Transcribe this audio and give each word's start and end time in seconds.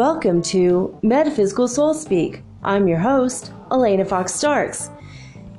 Welcome 0.00 0.40
to 0.44 0.98
Metaphysical 1.02 1.68
Soul 1.68 1.92
Speak. 1.92 2.42
I'm 2.62 2.88
your 2.88 2.98
host, 2.98 3.52
Elena 3.70 4.06
Fox 4.06 4.32
Starks. 4.32 4.88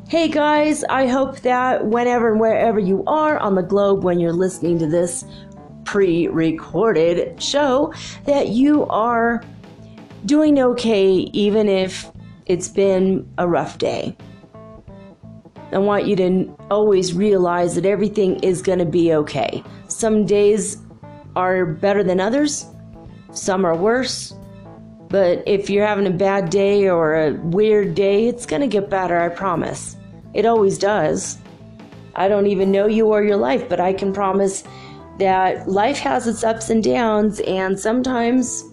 Hey 0.09 0.29
guys, 0.29 0.83
I 0.85 1.05
hope 1.05 1.41
that 1.41 1.85
whenever 1.85 2.31
and 2.31 2.39
wherever 2.39 2.79
you 2.79 3.03
are 3.05 3.37
on 3.37 3.53
the 3.53 3.61
globe 3.61 4.03
when 4.03 4.19
you're 4.19 4.33
listening 4.33 4.79
to 4.79 4.87
this 4.87 5.25
pre 5.85 6.27
recorded 6.27 7.39
show, 7.39 7.93
that 8.25 8.47
you 8.47 8.87
are 8.87 9.43
doing 10.25 10.57
okay, 10.57 11.11
even 11.33 11.69
if 11.69 12.09
it's 12.47 12.67
been 12.67 13.31
a 13.37 13.47
rough 13.47 13.77
day. 13.77 14.17
I 15.71 15.77
want 15.77 16.07
you 16.07 16.15
to 16.15 16.51
always 16.71 17.13
realize 17.13 17.75
that 17.75 17.85
everything 17.85 18.39
is 18.39 18.63
going 18.63 18.79
to 18.79 18.85
be 18.85 19.13
okay. 19.13 19.63
Some 19.87 20.25
days 20.25 20.79
are 21.35 21.63
better 21.63 22.03
than 22.03 22.19
others 22.19 22.65
some 23.31 23.65
are 23.65 23.75
worse. 23.75 24.33
But 25.09 25.43
if 25.45 25.69
you're 25.69 25.85
having 25.85 26.07
a 26.07 26.11
bad 26.11 26.49
day 26.49 26.87
or 26.87 27.15
a 27.15 27.33
weird 27.33 27.95
day, 27.95 28.27
it's 28.27 28.45
going 28.45 28.61
to 28.61 28.67
get 28.67 28.89
better, 28.89 29.19
I 29.19 29.29
promise. 29.29 29.97
It 30.33 30.45
always 30.45 30.77
does. 30.77 31.37
I 32.15 32.27
don't 32.27 32.47
even 32.47 32.71
know 32.71 32.87
you 32.87 33.07
or 33.07 33.23
your 33.23 33.37
life, 33.37 33.67
but 33.67 33.79
I 33.79 33.93
can 33.93 34.13
promise 34.13 34.63
that 35.19 35.67
life 35.69 35.97
has 35.99 36.27
its 36.27 36.43
ups 36.43 36.69
and 36.69 36.83
downs, 36.83 37.41
and 37.41 37.79
sometimes 37.79 38.63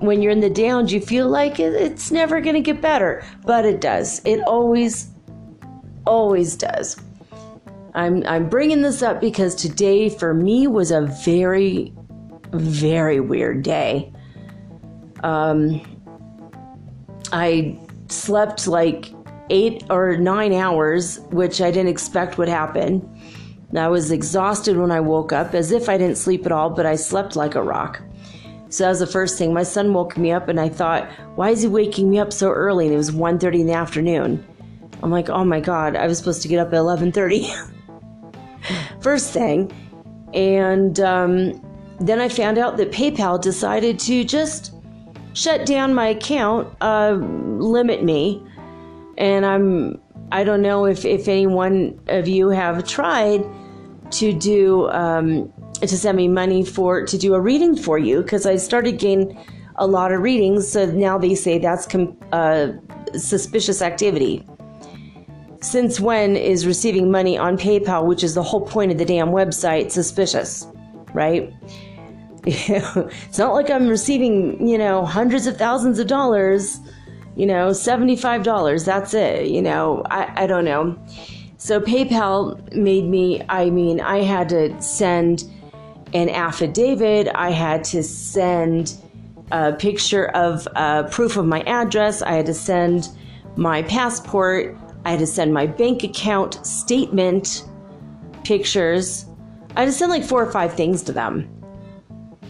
when 0.00 0.20
you're 0.20 0.32
in 0.32 0.40
the 0.40 0.50
downs, 0.50 0.92
you 0.92 1.00
feel 1.00 1.28
like 1.28 1.58
it's 1.58 2.10
never 2.10 2.40
going 2.40 2.54
to 2.54 2.60
get 2.60 2.82
better, 2.82 3.24
but 3.44 3.64
it 3.64 3.80
does. 3.80 4.20
It 4.24 4.40
always, 4.46 5.08
always 6.06 6.54
does. 6.56 6.96
I'm, 7.94 8.22
I'm 8.26 8.50
bringing 8.50 8.82
this 8.82 9.02
up 9.02 9.20
because 9.22 9.54
today 9.54 10.10
for 10.10 10.34
me 10.34 10.66
was 10.66 10.90
a 10.90 11.02
very 11.24 11.95
very 12.56 13.20
weird 13.20 13.62
day. 13.62 14.12
Um, 15.22 15.80
I 17.32 17.78
slept 18.08 18.66
like 18.66 19.12
eight 19.50 19.84
or 19.90 20.16
nine 20.16 20.52
hours, 20.52 21.20
which 21.30 21.60
I 21.60 21.70
didn't 21.70 21.88
expect 21.88 22.38
would 22.38 22.48
happen. 22.48 23.08
I 23.76 23.88
was 23.88 24.10
exhausted 24.10 24.76
when 24.76 24.90
I 24.90 25.00
woke 25.00 25.32
up, 25.32 25.54
as 25.54 25.70
if 25.70 25.88
I 25.88 25.98
didn't 25.98 26.16
sleep 26.16 26.46
at 26.46 26.52
all, 26.52 26.70
but 26.70 26.86
I 26.86 26.96
slept 26.96 27.36
like 27.36 27.54
a 27.54 27.62
rock. 27.62 28.00
So 28.68 28.84
that 28.84 28.90
was 28.90 29.00
the 29.00 29.06
first 29.06 29.38
thing. 29.38 29.52
My 29.52 29.62
son 29.62 29.92
woke 29.92 30.16
me 30.16 30.32
up, 30.32 30.48
and 30.48 30.58
I 30.58 30.68
thought, 30.68 31.08
"Why 31.34 31.50
is 31.50 31.62
he 31.62 31.68
waking 31.68 32.10
me 32.10 32.18
up 32.18 32.32
so 32.32 32.50
early?" 32.50 32.86
And 32.86 32.94
it 32.94 32.96
was 32.96 33.10
1.30 33.10 33.60
in 33.60 33.66
the 33.66 33.74
afternoon. 33.74 34.44
I'm 35.02 35.10
like, 35.10 35.28
"Oh 35.28 35.44
my 35.44 35.60
god, 35.60 35.94
I 35.94 36.06
was 36.06 36.18
supposed 36.18 36.42
to 36.42 36.48
get 36.48 36.58
up 36.58 36.68
at 36.68 36.74
eleven 36.74 37.12
11:30." 37.12 37.54
first 39.00 39.32
thing, 39.32 39.70
and 40.32 40.98
um, 41.00 41.60
then 42.00 42.20
I 42.20 42.28
found 42.28 42.58
out 42.58 42.76
that 42.76 42.92
PayPal 42.92 43.40
decided 43.40 43.98
to 44.00 44.24
just 44.24 44.74
shut 45.32 45.66
down 45.66 45.94
my 45.94 46.08
account, 46.08 46.68
uh, 46.80 47.12
limit 47.12 48.02
me, 48.02 48.42
and 49.18 49.46
I'm 49.46 50.00
I 50.32 50.44
don't 50.44 50.62
know 50.62 50.86
if 50.86 51.04
if 51.04 51.28
any 51.28 51.46
one 51.46 51.98
of 52.08 52.26
you 52.26 52.48
have 52.48 52.86
tried 52.86 53.44
to 54.12 54.32
do 54.32 54.88
um, 54.90 55.52
to 55.80 55.88
send 55.88 56.16
me 56.16 56.28
money 56.28 56.64
for 56.64 57.04
to 57.04 57.18
do 57.18 57.34
a 57.34 57.40
reading 57.40 57.76
for 57.76 57.98
you 57.98 58.22
because 58.22 58.46
I 58.46 58.56
started 58.56 58.98
getting 58.98 59.38
a 59.76 59.86
lot 59.86 60.12
of 60.12 60.20
readings. 60.20 60.68
So 60.68 60.86
now 60.86 61.18
they 61.18 61.34
say 61.34 61.58
that's 61.58 61.86
com- 61.86 62.16
uh, 62.32 62.68
suspicious 63.14 63.82
activity. 63.82 64.44
Since 65.60 66.00
when 66.00 66.36
is 66.36 66.66
receiving 66.66 67.10
money 67.10 67.36
on 67.36 67.56
PayPal, 67.56 68.06
which 68.06 68.22
is 68.22 68.34
the 68.34 68.42
whole 68.42 68.60
point 68.60 68.92
of 68.92 68.98
the 68.98 69.04
damn 69.04 69.28
website, 69.28 69.90
suspicious? 69.90 70.66
Right? 71.12 71.52
it's 72.48 73.38
not 73.38 73.54
like 73.54 73.70
I'm 73.70 73.88
receiving, 73.88 74.68
you 74.68 74.78
know, 74.78 75.04
hundreds 75.04 75.48
of 75.48 75.56
thousands 75.56 75.98
of 75.98 76.06
dollars, 76.06 76.78
you 77.34 77.44
know, 77.44 77.70
$75. 77.70 78.84
That's 78.84 79.14
it. 79.14 79.48
You 79.48 79.60
know, 79.60 80.04
I, 80.10 80.44
I 80.44 80.46
don't 80.46 80.64
know. 80.64 80.96
So 81.58 81.80
PayPal 81.80 82.72
made 82.72 83.06
me, 83.06 83.42
I 83.48 83.70
mean, 83.70 84.00
I 84.00 84.22
had 84.22 84.48
to 84.50 84.80
send 84.80 85.42
an 86.14 86.28
affidavit, 86.28 87.28
I 87.34 87.50
had 87.50 87.82
to 87.84 88.04
send 88.04 88.94
a 89.50 89.72
picture 89.72 90.26
of 90.26 90.68
uh, 90.76 91.02
proof 91.04 91.36
of 91.36 91.46
my 91.46 91.62
address, 91.62 92.22
I 92.22 92.34
had 92.34 92.46
to 92.46 92.54
send 92.54 93.08
my 93.56 93.82
passport, 93.82 94.78
I 95.04 95.10
had 95.10 95.18
to 95.18 95.26
send 95.26 95.52
my 95.52 95.66
bank 95.66 96.04
account 96.04 96.64
statement 96.64 97.64
pictures. 98.44 99.26
I 99.74 99.80
had 99.80 99.86
to 99.86 99.92
send 99.92 100.12
like 100.12 100.22
four 100.22 100.42
or 100.42 100.50
five 100.52 100.74
things 100.74 101.02
to 101.02 101.12
them 101.12 101.55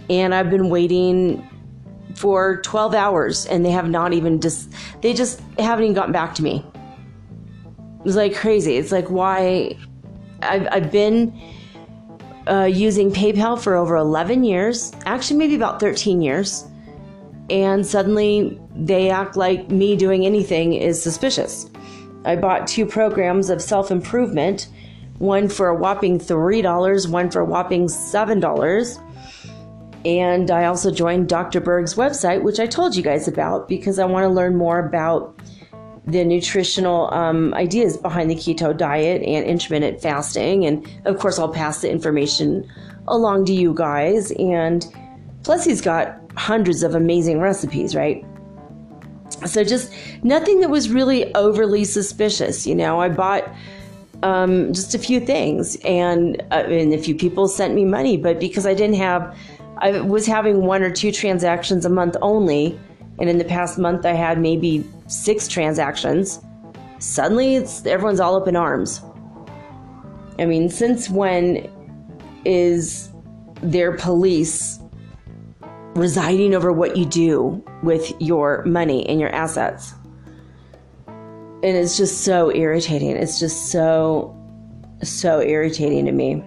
and 0.09 0.35
I've 0.35 0.51
been 0.51 0.69
waiting 0.69 1.49
for 2.15 2.61
12 2.63 2.95
hours 2.95 3.47
and 3.47 3.65
they 3.65 3.71
have 3.71 3.89
not 3.89 4.13
even 4.13 4.41
just 4.41 4.73
they 5.03 5.13
just 5.13 5.41
haven't 5.59 5.85
even 5.85 5.95
gotten 5.95 6.13
back 6.13 6.35
to 6.37 6.43
me. 6.43 6.65
It's 8.05 8.17
like 8.17 8.35
crazy. 8.35 8.77
It's 8.77 8.93
like 8.93 9.11
why 9.11 9.77
I've, 10.43 10.69
I've 10.71 10.93
been 10.93 11.39
uh, 12.47 12.65
using 12.65 13.11
PayPal 13.11 13.61
for 13.61 13.75
over 13.75 13.97
11 13.97 14.45
years, 14.45 14.93
actually, 15.05 15.37
maybe 15.39 15.57
about 15.57 15.81
13 15.81 16.23
years, 16.23 16.65
and 17.51 17.85
suddenly 17.85 18.61
they 18.77 19.11
act 19.11 19.37
like 19.37 19.71
me 19.71 19.97
doing 19.97 20.25
anything 20.25 20.75
is 20.75 21.03
suspicious. 21.03 21.69
I 22.25 22.37
bought 22.37 22.67
two 22.67 22.87
programs 22.87 23.51
of 23.51 23.61
self 23.61 23.91
improvement, 23.91 24.69
one 25.19 25.49
for 25.49 25.69
a 25.69 25.75
whopping 25.75 26.19
$3, 26.19 27.11
one 27.11 27.31
for 27.31 27.41
a 27.41 27.45
whopping 27.45 27.87
$7 27.87 29.06
and 30.07 30.53
I 30.53 30.67
also 30.67 30.93
joined 30.93 31.29
Dr. 31.29 31.61
Berg's 31.61 31.97
website, 31.97 32.45
which 32.45 32.61
I 32.61 32.67
told 32.67 32.95
you 32.95 33.03
guys 33.03 33.27
about 33.27 33.69
because 33.69 33.99
I 33.99 34.05
want 34.05 34.23
to 34.23 34.29
learn 34.29 34.55
more 34.55 34.79
about 34.79 35.37
the 36.07 36.25
nutritional 36.25 37.13
um, 37.13 37.53
ideas 37.55 37.97
behind 37.97 38.31
the 38.31 38.37
keto 38.37 38.75
diet 38.75 39.21
and 39.23 39.45
intermittent 39.45 40.01
fasting. 40.01 40.65
And 40.65 40.89
of 41.07 41.19
course, 41.19 41.41
I'll 41.41 41.53
pass 41.53 41.81
the 41.81 41.91
information 41.91 42.71
along 43.09 43.47
to 43.47 43.53
you 43.53 43.75
guys. 43.75 44.31
And 44.39 44.87
plus, 45.43 45.65
he's 45.65 45.81
got 45.81 46.21
hundreds 46.37 46.85
of 46.85 46.95
amazing 46.95 47.41
recipes, 47.41 47.97
right? 47.97 48.25
So, 49.45 49.65
just 49.65 49.93
nothing 50.23 50.61
that 50.61 50.71
was 50.71 50.89
really 50.89 51.35
overly 51.35 51.83
suspicious. 51.83 52.65
You 52.65 52.77
know, 52.77 53.01
I 53.01 53.09
bought 53.09 53.53
um, 54.23 54.73
just 54.73 54.95
a 54.95 55.01
few 55.01 55.19
things, 55.19 55.77
and, 55.85 56.41
uh, 56.53 56.63
and 56.69 56.95
a 56.95 56.99
few 56.99 57.17
people 57.17 57.49
sent 57.49 57.75
me 57.75 57.85
money, 57.85 58.17
but 58.17 58.39
because 58.39 58.67
I 58.67 58.73
didn't 58.73 58.95
have 58.97 59.37
I 59.79 60.01
was 60.01 60.27
having 60.27 60.65
one 60.65 60.83
or 60.83 60.91
two 60.91 61.13
transactions 61.13 61.85
a 61.85 61.91
month 61.91 62.17
only, 62.23 62.79
and 63.19 63.29
in 63.29 63.39
the 63.39 63.45
past 63.45 63.79
month 63.79 64.07
I 64.07 64.13
had 64.13 64.41
maybe 64.41 64.85
six 65.07 65.49
transactions. 65.49 66.41
Suddenly, 66.99 67.57
it's 67.57 67.85
everyone's 67.85 68.21
all 68.21 68.41
up 68.41 68.49
in 68.49 68.57
arms. 68.57 69.03
I 70.39 70.47
mean, 70.47 70.71
since 70.71 71.11
when 71.11 71.71
is 72.45 73.11
their 73.63 73.97
police 73.97 74.79
residing 75.95 76.55
over 76.55 76.73
what 76.73 76.97
you 76.97 77.05
do 77.05 77.63
with 77.83 78.13
your 78.21 78.65
money 78.65 79.07
and 79.09 79.21
your 79.21 79.31
assets? 79.31 79.95
And 81.07 81.77
it's 81.77 81.97
just 81.97 82.23
so 82.23 82.55
irritating. 82.55 83.11
It's 83.17 83.41
just 83.41 83.71
so, 83.71 84.35
so 85.03 85.41
irritating 85.41 86.07
to 86.07 86.13
me. 86.13 86.43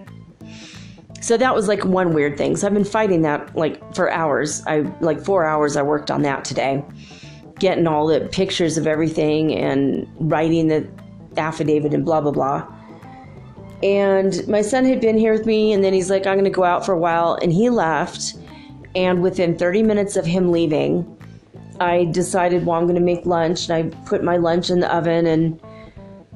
So 1.20 1.36
that 1.36 1.54
was 1.54 1.68
like 1.68 1.84
one 1.84 2.14
weird 2.14 2.36
thing. 2.38 2.56
So 2.56 2.66
I've 2.66 2.74
been 2.74 2.84
fighting 2.84 3.22
that 3.22 3.54
like 3.54 3.94
for 3.94 4.10
hours. 4.10 4.62
I 4.66 4.80
like 5.00 5.20
4 5.24 5.44
hours 5.44 5.76
I 5.76 5.82
worked 5.82 6.10
on 6.10 6.22
that 6.22 6.44
today. 6.44 6.84
Getting 7.58 7.86
all 7.86 8.06
the 8.06 8.28
pictures 8.32 8.78
of 8.78 8.86
everything 8.86 9.54
and 9.54 10.08
writing 10.18 10.68
the 10.68 10.88
affidavit 11.36 11.92
and 11.92 12.04
blah 12.04 12.20
blah 12.20 12.32
blah. 12.32 12.66
And 13.82 14.46
my 14.48 14.62
son 14.62 14.84
had 14.84 15.00
been 15.00 15.18
here 15.18 15.32
with 15.32 15.46
me 15.46 15.72
and 15.72 15.84
then 15.84 15.92
he's 15.92 16.10
like 16.10 16.26
I'm 16.26 16.42
to 16.44 16.50
go 16.50 16.64
out 16.64 16.84
for 16.84 16.92
a 16.92 16.98
while 16.98 17.38
and 17.42 17.52
he 17.52 17.70
left 17.70 18.36
and 18.94 19.22
within 19.22 19.56
30 19.56 19.82
minutes 19.82 20.16
of 20.16 20.26
him 20.26 20.50
leaving 20.50 21.16
I 21.80 22.04
decided, 22.04 22.66
well, 22.66 22.78
I'm 22.78 22.86
to 22.94 23.00
make 23.00 23.24
lunch, 23.24 23.68
and 23.68 23.72
I 23.74 23.96
put 24.04 24.22
my 24.22 24.36
lunch 24.36 24.68
in 24.70 24.80
the 24.80 24.94
oven 24.94 25.26
and 25.26 25.60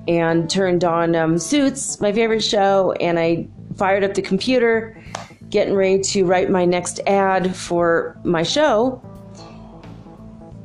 and 0.06 0.50
turned 0.50 0.84
on 0.84 1.14
um, 1.14 1.38
Suits, 1.38 2.00
my 2.00 2.12
favorite 2.12 2.42
show, 2.42 2.92
and 2.92 3.18
I 3.18 3.46
fired 3.76 4.04
up 4.04 4.14
the 4.14 4.22
computer, 4.22 5.02
getting 5.50 5.74
ready 5.74 6.00
to 6.00 6.24
write 6.24 6.50
my 6.50 6.64
next 6.64 7.00
ad 7.06 7.54
for 7.54 8.18
my 8.24 8.42
show. 8.42 9.02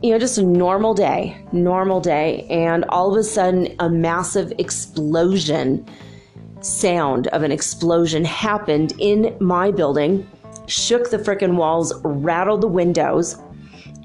You 0.02 0.12
know, 0.12 0.20
just 0.20 0.38
a 0.38 0.44
normal 0.44 0.94
day, 0.94 1.38
normal 1.52 2.00
day, 2.00 2.48
and 2.50 2.86
all 2.86 3.12
of 3.12 3.18
a 3.18 3.24
sudden, 3.24 3.76
a 3.80 3.90
massive 3.90 4.54
explosion 4.58 5.86
sound 6.62 7.28
of 7.28 7.44
an 7.44 7.52
explosion 7.52 8.24
happened 8.24 8.94
in 8.98 9.36
my 9.40 9.72
building, 9.72 10.30
shook 10.68 11.10
the 11.10 11.18
frickin' 11.18 11.56
walls, 11.56 11.94
rattled 12.04 12.62
the 12.62 12.68
windows. 12.68 13.38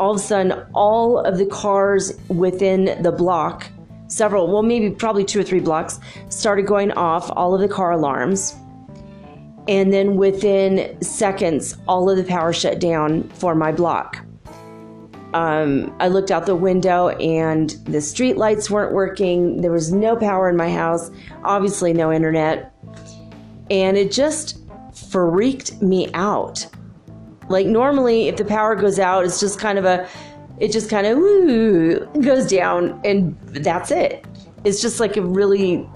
All 0.01 0.11
of 0.11 0.17
a 0.17 0.21
sudden, 0.21 0.53
all 0.75 1.21
of 1.21 1.39
the 1.39 1.47
cars 1.47 2.19
within 2.29 3.01
the 3.03 3.12
block, 3.12 3.71
several, 4.09 4.53
well, 4.53 4.62
maybe 4.62 4.91
probably 4.91 5.25
two 5.25 5.41
or 5.41 5.45
three 5.45 5.61
blocks, 5.61 6.01
started 6.29 6.67
going 6.67 6.91
off, 6.93 7.31
all 7.37 7.55
of 7.55 7.61
the 7.61 7.69
car 7.69 7.93
alarms. 7.93 8.56
And 9.67 9.93
then 9.93 10.17
within 10.17 11.01
seconds, 11.01 11.77
all 11.89 12.11
of 12.11 12.17
the 12.17 12.25
power 12.25 12.53
shut 12.53 12.81
down 12.81 13.29
for 13.31 13.55
my 13.55 13.73
block. 13.73 14.25
Um, 15.33 15.95
I 15.99 16.09
looked 16.09 16.31
out 16.31 16.47
the 16.47 16.55
window 16.55 17.09
and 17.09 17.71
the 17.87 18.01
street 18.01 18.37
lights 18.37 18.71
weren't 18.71 18.93
working. 18.93 19.63
There 19.63 19.73
was 19.73 19.93
no 19.93 20.17
power 20.17 20.49
in 20.49 20.57
my 20.57 20.71
house, 20.71 21.11
obviously, 21.43 21.93
no 21.93 22.13
internet. 22.13 22.73
And 23.71 23.97
it 23.97 24.13
just 24.13 24.61
freaked 25.11 25.83
me 25.83 26.09
out. 26.15 26.67
Like, 27.49 27.67
normally, 27.67 28.29
if 28.29 28.37
the 28.37 28.45
power 28.45 28.77
goes 28.77 28.99
out, 28.99 29.25
it's 29.25 29.41
just 29.41 29.59
kind 29.59 29.77
of 29.77 29.85
a, 29.85 30.09
it 30.61 30.71
just 30.71 30.89
kind 30.89 31.07
of 31.07 32.23
goes 32.23 32.49
down 32.49 33.01
and 33.05 33.37
that's 33.47 33.91
it. 33.91 34.25
It's 34.63 34.81
just 34.81 35.01
like 35.01 35.17
a 35.17 35.23
really, 35.23 35.89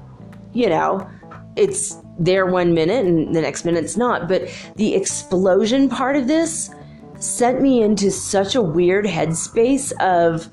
you 0.52 0.68
know, 0.68 1.08
it's 1.54 1.96
there 2.18 2.46
one 2.46 2.74
minute 2.74 3.06
and 3.06 3.34
the 3.34 3.40
next 3.40 3.64
minute 3.64 3.84
it's 3.84 3.96
not. 3.96 4.28
But 4.28 4.48
the 4.76 4.94
explosion 4.94 5.88
part 5.88 6.16
of 6.16 6.26
this, 6.26 6.70
sent 7.20 7.60
me 7.60 7.82
into 7.82 8.10
such 8.10 8.54
a 8.54 8.62
weird 8.62 9.04
headspace 9.04 9.92
of 10.00 10.48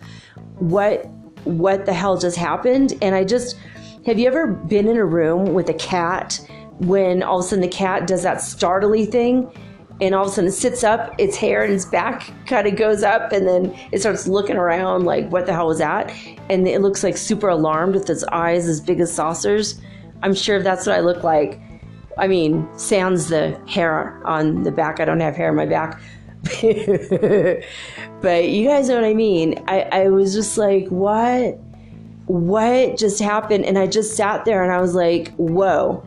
what 0.59 1.05
what 1.45 1.85
the 1.85 1.93
hell 1.93 2.17
just 2.17 2.37
happened. 2.37 2.97
And 3.01 3.13
i 3.15 3.23
just 3.23 3.57
have 4.05 4.19
you 4.19 4.27
ever 4.27 4.47
been 4.47 4.87
in 4.87 4.97
a 4.97 5.05
room 5.05 5.53
with 5.53 5.69
a 5.69 5.73
cat 5.73 6.39
when 6.79 7.23
all 7.23 7.39
of 7.39 7.45
a 7.45 7.47
sudden 7.47 7.61
the 7.61 7.67
cat 7.67 8.07
does 8.07 8.23
that 8.23 8.41
startly 8.41 9.05
thing 9.05 9.49
and 10.01 10.13
all 10.13 10.25
of 10.25 10.31
a 10.31 10.33
sudden 10.33 10.49
it 10.49 10.53
sits 10.53 10.83
up 10.83 11.13
its 11.17 11.37
hair 11.37 11.63
and 11.63 11.73
its 11.73 11.85
back 11.85 12.31
kind 12.47 12.67
of 12.67 12.75
goes 12.75 13.01
up 13.01 13.31
and 13.31 13.47
then 13.47 13.73
it 13.91 13.99
starts 13.99 14.27
looking 14.27 14.57
around 14.57 15.05
like 15.05 15.29
what 15.29 15.45
the 15.45 15.53
hell 15.53 15.67
was 15.67 15.77
that? 15.77 16.11
And 16.49 16.67
it 16.67 16.81
looks 16.81 17.03
like 17.03 17.15
super 17.15 17.47
alarmed 17.47 17.93
with 17.93 18.09
its 18.09 18.23
eyes 18.31 18.67
as 18.67 18.81
big 18.81 18.99
as 18.99 19.13
saucers 19.13 19.79
i'm 20.23 20.33
sure 20.33 20.61
that's 20.61 20.85
what 20.85 20.95
i 20.95 20.99
look 20.99 21.23
like 21.23 21.59
i 22.17 22.27
mean 22.27 22.67
sans 22.77 23.29
the 23.29 23.59
hair 23.67 24.21
on 24.25 24.63
the 24.63 24.71
back 24.71 24.99
i 24.99 25.05
don't 25.05 25.19
have 25.19 25.35
hair 25.35 25.49
on 25.49 25.55
my 25.55 25.65
back 25.65 26.01
but 28.21 28.49
you 28.49 28.67
guys 28.67 28.87
know 28.87 28.95
what 28.95 29.03
I 29.03 29.15
mean. 29.15 29.63
I, 29.67 29.81
I 29.81 30.07
was 30.09 30.33
just 30.33 30.57
like, 30.57 30.87
what? 30.89 31.57
What 32.27 32.97
just 32.97 33.19
happened? 33.19 33.65
And 33.65 33.79
I 33.79 33.87
just 33.87 34.15
sat 34.15 34.45
there 34.45 34.63
and 34.63 34.71
I 34.71 34.79
was 34.79 34.93
like, 34.93 35.33
whoa. 35.35 36.05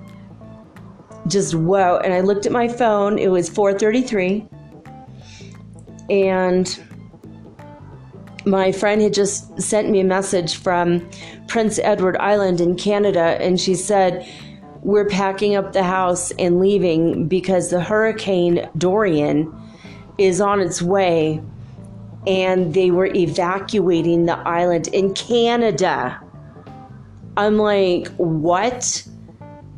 Just 1.26 1.54
whoa. 1.54 1.98
And 2.04 2.14
I 2.14 2.20
looked 2.20 2.46
at 2.46 2.52
my 2.52 2.68
phone. 2.68 3.18
It 3.18 3.28
was 3.28 3.48
433. 3.48 4.46
And 6.08 6.84
my 8.44 8.70
friend 8.70 9.02
had 9.02 9.14
just 9.14 9.60
sent 9.60 9.90
me 9.90 10.00
a 10.00 10.04
message 10.04 10.56
from 10.56 11.08
Prince 11.48 11.78
Edward 11.80 12.16
Island 12.18 12.60
in 12.60 12.76
Canada, 12.76 13.36
and 13.40 13.60
she 13.60 13.74
said, 13.74 14.28
We're 14.82 15.08
packing 15.08 15.56
up 15.56 15.72
the 15.72 15.82
house 15.82 16.30
and 16.32 16.60
leaving 16.60 17.26
because 17.26 17.70
the 17.70 17.82
hurricane 17.82 18.68
Dorian 18.76 19.52
is 20.18 20.40
on 20.40 20.60
its 20.60 20.82
way 20.82 21.42
and 22.26 22.74
they 22.74 22.90
were 22.90 23.06
evacuating 23.06 24.26
the 24.26 24.36
island 24.38 24.88
in 24.88 25.14
Canada. 25.14 26.20
I'm 27.36 27.56
like, 27.56 28.08
what? 28.16 29.02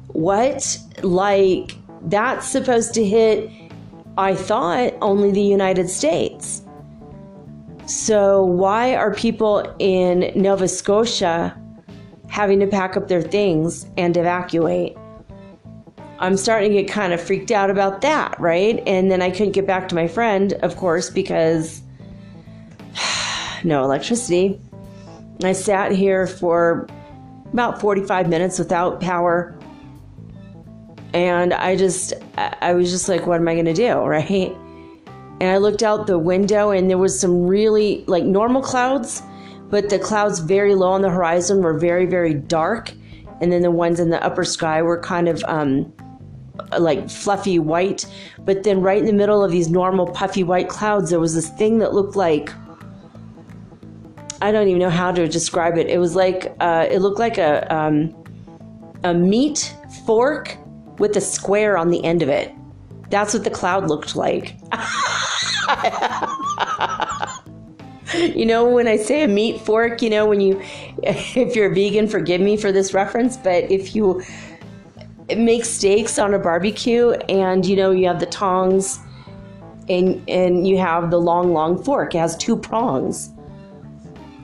What? 0.09 0.79
Like, 1.03 1.77
that's 2.03 2.49
supposed 2.49 2.95
to 2.95 3.05
hit, 3.05 3.51
I 4.17 4.35
thought, 4.35 4.95
only 5.03 5.31
the 5.31 5.43
United 5.43 5.89
States. 5.91 6.63
So, 7.87 8.43
why 8.45 8.95
are 8.95 9.15
people 9.15 9.75
in 9.79 10.33
Nova 10.35 10.69
Scotia 10.69 11.60
having 12.31 12.61
to 12.61 12.67
pack 12.67 12.97
up 12.97 13.09
their 13.09 13.23
things 13.23 13.87
and 13.99 14.17
evacuate? 14.17 14.97
I'm 16.19 16.37
starting 16.37 16.73
to 16.73 16.83
get 16.83 16.91
kind 16.91 17.13
of 17.13 17.21
freaked 17.21 17.51
out 17.51 17.71
about 17.71 18.03
that, 18.03 18.39
right? 18.39 18.83
And 18.87 19.11
then 19.11 19.23
I 19.23 19.31
couldn't 19.31 19.53
get 19.53 19.67
back 19.67 19.89
to 19.89 19.95
my 19.95 20.07
friend, 20.07 20.53
of 20.63 20.77
course, 20.77 21.11
because 21.11 21.83
no 23.65 23.85
electricity. 23.85 24.61
I 25.43 25.53
sat 25.53 25.93
here 25.93 26.27
for 26.27 26.87
about 27.53 27.81
45 27.81 28.29
minutes 28.29 28.59
without 28.59 29.01
power. 29.01 29.59
And 31.15 31.55
I 31.55 31.75
just, 31.77 32.13
I 32.37 32.75
was 32.75 32.91
just 32.91 33.09
like, 33.09 33.27
what 33.27 33.41
am 33.41 33.49
I 33.49 33.55
going 33.55 33.65
to 33.65 33.75
do, 33.75 33.95
right? 34.05 34.55
And 35.41 35.45
I 35.45 35.57
looked 35.57 35.83
out 35.83 36.07
the 36.07 36.19
window 36.19 36.71
and 36.71 36.91
there 36.91 36.99
was 36.99 37.19
some 37.19 37.47
really 37.47 38.05
like 38.07 38.25
normal 38.25 38.61
clouds, 38.61 39.23
but 39.71 39.89
the 39.89 39.99
clouds 39.99 40.41
very 40.41 40.75
low 40.75 40.91
on 40.91 41.03
the 41.03 41.11
horizon 41.11 41.63
were 41.63 41.79
very, 41.79 42.07
very 42.07 42.35
dark. 42.35 42.93
And 43.41 43.51
then 43.51 43.63
the 43.63 43.71
ones 43.71 44.01
in 44.01 44.11
the 44.11 44.23
upper 44.23 44.45
sky 44.45 44.83
were 44.83 45.01
kind 45.01 45.29
of 45.29 45.43
um, 45.45 45.93
like 46.79 47.09
fluffy 47.09 47.59
white, 47.59 48.05
but 48.41 48.65
then 48.65 48.83
right 48.83 48.99
in 48.99 49.07
the 49.07 49.13
middle 49.13 49.43
of 49.43 49.51
these 49.51 49.71
normal 49.71 50.09
puffy 50.09 50.45
white 50.45 50.69
clouds, 50.69 51.11
there 51.11 51.21
was 51.21 51.35
this 51.35 51.49
thing 51.51 51.79
that 51.79 51.95
looked 51.95 52.17
like 52.17 52.51
I 54.43 54.53
don't 54.53 54.69
even 54.69 54.79
know 54.79 54.91
how 54.91 55.13
to 55.13 55.29
describe 55.29 55.77
it. 55.77 55.87
It 55.89 55.99
was 55.99 56.17
like 56.17 56.55
uh, 56.61 56.87
it 56.91 57.01
looked 57.01 57.19
like 57.19 57.37
a 57.37 57.75
um, 57.75 58.15
a 59.05 59.13
meat 59.13 59.75
fork 60.07 60.57
with 60.99 61.17
a 61.17 61.21
square 61.21 61.77
on 61.77 61.91
the 61.91 62.03
end 62.05 62.23
of 62.23 62.29
it. 62.29 62.53
That's 63.11 63.35
what 63.35 63.45
the 63.45 63.51
cloud 63.51 63.89
looked 63.89 64.17
like. 64.17 64.57
you 68.15 68.47
know, 68.47 68.69
when 68.69 68.89
I 68.89 68.97
say 68.97 69.23
a 69.23 69.29
meat 69.29 69.61
fork, 69.61 70.03
you 70.03 70.11
know, 70.11 70.27
when 70.27 70.41
you, 70.41 70.61
if 71.03 71.57
you're 71.57 71.71
a 71.71 71.75
vegan, 71.75 72.09
forgive 72.09 72.41
me 72.41 72.57
for 72.57 72.73
this 72.73 72.95
reference, 72.95 73.37
but 73.37 73.71
if 73.71 73.95
you 73.95 74.23
make 75.37 75.65
steaks 75.65 76.19
on 76.19 76.35
a 76.35 76.39
barbecue 76.39 77.11
and 77.29 77.65
you 77.65 77.77
know 77.77 77.91
you 77.91 78.07
have 78.07 78.21
the 78.21 78.27
tongs 78.27 78.99
and 79.89 80.23
and 80.29 80.67
you 80.67 80.79
have 80.79 81.11
the 81.11 81.21
long 81.21 81.53
long 81.53 81.83
fork 81.83 82.15
it 82.15 82.19
has 82.19 82.37
two 82.37 82.57
prongs. 82.57 83.31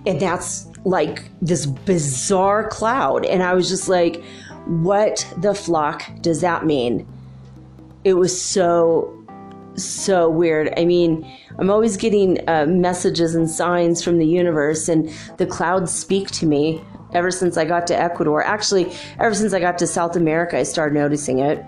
And 0.07 0.21
that's 0.21 0.69
like 0.85 1.25
this 1.43 1.67
bizarre 1.67 2.69
cloud. 2.69 3.25
And 3.25 3.43
i 3.43 3.55
was 3.55 3.69
just 3.69 3.89
like 3.89 4.23
what 4.67 5.27
the 5.39 5.55
flock 5.55 6.03
does 6.21 6.41
that 6.41 6.67
mean? 6.67 7.07
It 8.05 8.15
was 8.15 8.41
so 8.41 9.13
so 9.75 10.31
weird. 10.31 10.73
I 10.77 10.85
mean 10.85 11.31
i'm 11.59 11.71
always 11.71 11.97
getting 11.97 12.39
uh, 12.49 12.67
messages 12.67 13.35
and 13.35 13.51
signs 13.51 14.03
from 14.03 14.19
the 14.19 14.27
universe 14.27 14.89
and 14.89 15.11
the 15.39 15.47
clouds 15.47 15.93
speak 15.93 16.31
to 16.31 16.47
me 16.47 16.83
ever 17.13 17.31
since 17.31 17.57
I 17.57 17.65
got 17.65 17.87
to 17.89 17.99
Ecuador. 17.99 18.43
Actually, 18.45 18.93
ever 19.19 19.35
since 19.35 19.53
I 19.53 19.61
got 19.61 19.79
to 19.79 19.87
South 19.87 20.17
America, 20.17 20.59
I 20.59 20.63
started 20.63 20.95
noticing 20.95 21.39
it. 21.39 21.65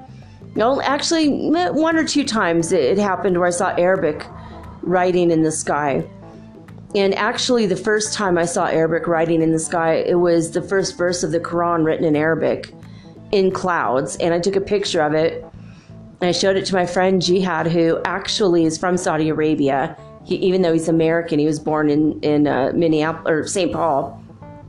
No, 0.55 0.81
actually, 0.83 1.29
one 1.51 1.97
or 1.97 2.05
two 2.05 2.25
times 2.25 2.73
it 2.73 2.99
happened 2.99 3.39
where 3.39 3.49
I 3.49 3.51
saw 3.51 3.75
Arabic 3.77 4.27
writing 4.83 5.31
in 5.31 5.43
the 5.43 5.53
sky. 5.53 6.09
And 6.95 7.15
actually, 7.15 7.67
the 7.67 7.77
first 7.77 8.15
time 8.15 8.39
I 8.39 8.45
saw 8.45 8.67
Arabic 8.67 9.07
writing 9.07 9.43
in 9.43 9.53
the 9.53 9.59
sky, 9.59 9.95
it 9.95 10.17
was 10.17 10.53
the 10.53 10.63
first 10.63 10.97
verse 10.97 11.23
of 11.23 11.33
the 11.33 11.41
Quran 11.41 11.85
written 11.85 12.05
in 12.05 12.17
Arabic 12.17 12.73
in 13.31 13.51
clouds. 13.51 14.17
And 14.17 14.33
I 14.33 14.41
took 14.41 14.57
a 14.57 14.61
picture 14.61 15.03
of 15.03 15.13
it 15.13 15.45
and 16.21 16.29
I 16.29 16.33
showed 16.33 16.57
it 16.57 16.65
to 16.67 16.75
my 16.75 16.87
friend 16.87 17.23
Jihad, 17.23 17.69
who 17.69 18.01
actually 18.05 18.65
is 18.65 18.77
from 18.77 18.97
Saudi 18.97 19.29
Arabia. 19.29 19.97
He, 20.25 20.37
even 20.37 20.63
though 20.63 20.73
he's 20.73 20.89
American, 20.89 21.39
he 21.39 21.47
was 21.47 21.61
born 21.61 21.91
in, 21.91 22.21
in 22.21 22.47
uh, 22.47 22.73
Minneapolis 22.75 23.31
or 23.31 23.47
St. 23.47 23.73
Paul. 23.73 24.23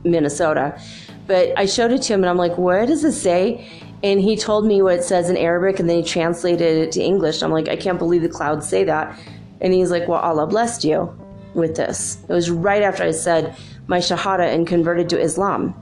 Minnesota. 0.04 0.80
But 1.26 1.56
I 1.58 1.66
showed 1.66 1.92
it 1.92 2.02
to 2.02 2.14
him 2.14 2.22
and 2.22 2.30
I'm 2.30 2.36
like, 2.36 2.56
what 2.58 2.86
does 2.86 3.04
it 3.04 3.12
say? 3.12 3.68
And 4.02 4.20
he 4.20 4.36
told 4.36 4.66
me 4.66 4.82
what 4.82 4.94
it 4.94 5.04
says 5.04 5.28
in 5.28 5.36
Arabic 5.36 5.78
and 5.78 5.88
then 5.88 5.98
he 5.98 6.02
translated 6.02 6.78
it 6.78 6.92
to 6.92 7.02
English. 7.02 7.42
I'm 7.42 7.50
like, 7.50 7.68
I 7.68 7.76
can't 7.76 7.98
believe 7.98 8.22
the 8.22 8.28
clouds 8.28 8.68
say 8.68 8.84
that. 8.84 9.18
And 9.60 9.72
he's 9.72 9.90
like, 9.90 10.08
well, 10.08 10.20
Allah 10.20 10.46
blessed 10.46 10.84
you 10.84 11.14
with 11.54 11.76
this. 11.76 12.18
It 12.28 12.32
was 12.32 12.50
right 12.50 12.82
after 12.82 13.04
I 13.04 13.10
said 13.10 13.56
my 13.86 13.98
Shahada 13.98 14.52
and 14.52 14.66
converted 14.66 15.08
to 15.10 15.20
Islam. 15.20 15.74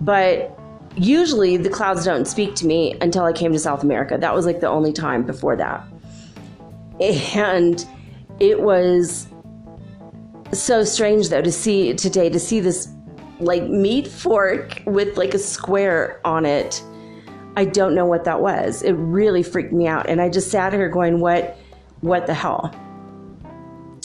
But 0.00 0.58
usually 0.96 1.56
the 1.56 1.68
clouds 1.68 2.04
don't 2.04 2.26
speak 2.26 2.54
to 2.56 2.66
me 2.66 2.96
until 3.00 3.24
I 3.24 3.32
came 3.32 3.52
to 3.52 3.58
South 3.58 3.82
America. 3.82 4.16
That 4.18 4.34
was 4.34 4.46
like 4.46 4.60
the 4.60 4.68
only 4.68 4.92
time 4.92 5.24
before 5.24 5.56
that. 5.56 5.84
And 7.00 7.86
it 8.40 8.60
was 8.60 9.28
so 10.52 10.84
strange 10.84 11.28
though 11.28 11.42
to 11.42 11.52
see 11.52 11.92
today 11.94 12.30
to 12.30 12.38
see 12.38 12.60
this 12.60 12.88
like 13.40 13.64
meat 13.64 14.06
fork 14.06 14.82
with 14.86 15.16
like 15.16 15.34
a 15.34 15.38
square 15.38 16.20
on 16.24 16.46
it. 16.46 16.82
I 17.56 17.64
don't 17.64 17.94
know 17.94 18.06
what 18.06 18.24
that 18.24 18.40
was. 18.40 18.82
It 18.82 18.92
really 18.92 19.42
freaked 19.42 19.72
me 19.72 19.86
out 19.86 20.08
and 20.08 20.20
I 20.20 20.28
just 20.28 20.50
sat 20.50 20.72
here 20.72 20.88
going 20.88 21.20
what 21.20 21.58
what 22.00 22.26
the 22.26 22.34
hell? 22.34 22.74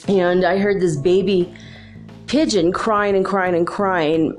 And 0.08 0.44
I 0.44 0.58
heard 0.58 0.82
this 0.82 0.98
baby 0.98 1.54
pigeon 2.28 2.72
crying 2.72 3.16
and 3.16 3.26
crying 3.26 3.56
and 3.56 3.68
crying 3.68 4.36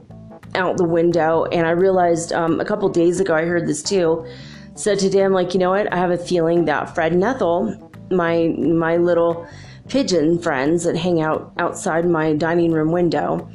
out 0.55 0.77
the 0.77 0.85
window 0.85 1.45
and 1.47 1.67
I 1.67 1.71
realized 1.71 2.33
um, 2.33 2.61
a 2.61 2.65
couple 2.65 2.89
days 2.89 3.21
ago 3.21 3.35
I 3.35 3.45
heard 3.45 3.67
this 3.67 3.83
too. 3.83 4.27
So 4.75 4.95
today 4.95 5.23
I'm 5.23 5.33
like, 5.33 5.55
you 5.55 5.61
know 5.61 5.71
what? 5.71 5.93
I 5.93 5.97
have 5.97 6.11
a 6.11 6.19
feeling 6.19 6.65
that 6.67 6.95
Fred 6.95 7.13
and 7.13 7.23
Ethel, 7.23 7.91
my 8.11 8.49
my 8.59 8.97
little 8.97 9.47
pigeon 9.89 10.39
friends 10.39 10.85
that 10.85 10.97
hang 10.97 11.21
out 11.21 11.53
outside 11.59 12.07
my 12.07 12.35
dining 12.35 12.73
room 12.73 12.93
window, 12.93 13.49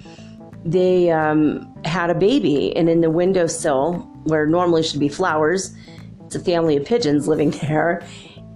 they 0.65 1.09
um, 1.11 1.73
had 1.85 2.09
a 2.09 2.15
baby, 2.15 2.75
and 2.75 2.89
in 2.89 3.01
the 3.01 3.09
windowsill 3.09 3.93
where 4.25 4.45
normally 4.45 4.83
should 4.83 4.99
be 4.99 5.09
flowers, 5.09 5.75
it's 6.25 6.35
a 6.35 6.39
family 6.39 6.75
of 6.77 6.85
pigeons 6.85 7.27
living 7.27 7.51
there. 7.61 8.05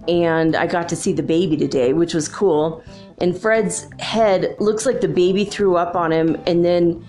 And 0.08 0.56
I 0.56 0.66
got 0.66 0.88
to 0.90 0.96
see 0.96 1.12
the 1.12 1.22
baby 1.22 1.56
today, 1.56 1.92
which 1.92 2.12
was 2.12 2.28
cool. 2.28 2.82
And 3.18 3.38
Fred's 3.38 3.88
head 4.00 4.56
looks 4.58 4.84
like 4.84 5.00
the 5.00 5.08
baby 5.08 5.44
threw 5.44 5.76
up 5.76 5.94
on 5.94 6.12
him 6.12 6.36
and 6.46 6.64
then 6.64 7.04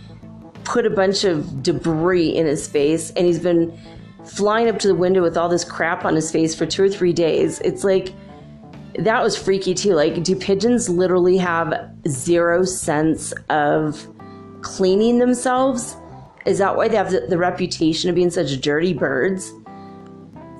put 0.64 0.86
a 0.86 0.90
bunch 0.90 1.24
of 1.24 1.64
debris 1.64 2.36
in 2.36 2.46
his 2.46 2.68
face. 2.68 3.12
And 3.12 3.26
he's 3.26 3.40
been 3.40 3.78
flying 4.26 4.70
up 4.70 4.80
to 4.80 4.88
the 4.88 4.96
window 4.96 5.22
with 5.22 5.38
all 5.38 5.50
this 5.50 5.66
crap 5.66 6.06
on 6.06 6.16
his 6.16 6.32
face 6.32 6.56
for 6.56 6.66
two 6.66 6.84
or 6.84 6.90
three 6.90 7.14
days. 7.14 7.60
It's 7.60 7.84
like, 7.84 8.14
that 9.00 9.24
was 9.24 9.38
freaky 9.38 9.74
too. 9.74 9.94
Like, 9.94 10.24
do 10.24 10.36
pigeons 10.36 10.90
literally 10.90 11.38
have 11.38 11.92
zero 12.08 12.64
sense 12.64 13.34
of 13.50 14.08
cleaning 14.62 15.20
themselves? 15.20 15.98
Is 16.46 16.58
that 16.60 16.76
why 16.76 16.88
they 16.88 16.98
have 16.98 17.12
the, 17.12 17.22
the 17.22 17.38
reputation 17.38 18.10
of 18.10 18.16
being 18.16 18.30
such 18.30 18.60
dirty 18.62 18.94
birds? 18.94 19.52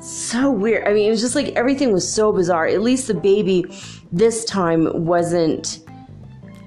So 0.02 0.52
weird. 0.52 0.88
I 0.88 0.94
mean, 0.94 1.08
it 1.08 1.12
was 1.12 1.22
just 1.22 1.36
like 1.36 1.50
everything 1.50 1.94
was 1.94 2.12
so 2.12 2.32
bizarre. 2.34 2.68
At 2.68 2.82
least 2.82 3.08
the 3.08 3.14
baby 3.14 3.66
this 4.12 4.44
time 4.46 5.06
wasn't 5.06 5.80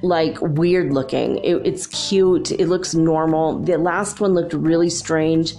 like 0.07 0.41
weird 0.41 0.93
looking. 0.93 1.39
It, 1.39 1.57
it's 1.67 1.87
cute. 1.87 2.53
It 2.53 2.69
looks 2.69 2.95
normal. 2.95 3.59
The 3.61 3.79
last 3.79 4.21
one 4.21 4.35
looked 4.35 4.53
really 4.53 4.91
strange. 4.91 5.55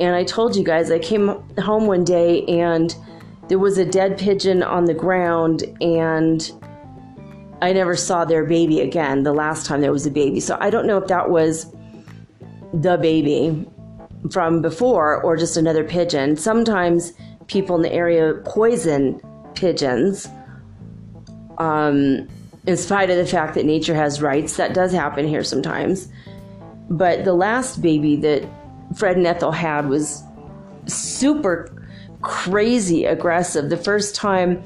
And 0.00 0.16
I 0.16 0.24
told 0.24 0.56
you 0.56 0.64
guys, 0.64 0.90
I 0.90 0.98
came 0.98 1.28
home 1.58 1.86
one 1.86 2.04
day 2.04 2.44
and 2.46 2.94
there 3.48 3.58
was 3.58 3.78
a 3.78 3.84
dead 3.84 4.18
pigeon 4.18 4.62
on 4.62 4.86
the 4.86 4.94
ground 4.94 5.62
and 5.80 6.50
I 7.62 7.72
never 7.72 7.94
saw 7.94 8.24
their 8.24 8.44
baby 8.44 8.80
again 8.80 9.22
the 9.22 9.32
last 9.32 9.66
time 9.66 9.80
there 9.80 9.92
was 9.92 10.06
a 10.06 10.10
baby. 10.10 10.40
So 10.40 10.56
I 10.60 10.70
don't 10.70 10.86
know 10.86 10.98
if 10.98 11.06
that 11.08 11.30
was 11.30 11.72
the 12.72 12.98
baby 13.00 13.66
from 14.30 14.62
before 14.62 15.22
or 15.22 15.36
just 15.36 15.56
another 15.56 15.84
pigeon. 15.84 16.36
Sometimes 16.36 17.12
people 17.46 17.76
in 17.76 17.82
the 17.82 17.92
area 17.92 18.34
poison 18.44 19.20
pigeons. 19.54 20.28
Um, 21.58 22.28
in 22.66 22.76
spite 22.76 23.10
of 23.10 23.16
the 23.16 23.26
fact 23.26 23.54
that 23.54 23.66
nature 23.66 23.94
has 23.94 24.22
rights, 24.22 24.56
that 24.56 24.74
does 24.74 24.92
happen 24.92 25.26
here 25.26 25.44
sometimes. 25.44 26.08
But 26.88 27.24
the 27.24 27.34
last 27.34 27.82
baby 27.82 28.16
that 28.16 28.44
Fred 28.96 29.16
and 29.16 29.26
Ethel 29.26 29.52
had 29.52 29.88
was 29.88 30.22
super 30.86 31.86
crazy 32.22 33.04
aggressive. 33.04 33.68
The 33.68 33.76
first 33.76 34.14
time, 34.14 34.62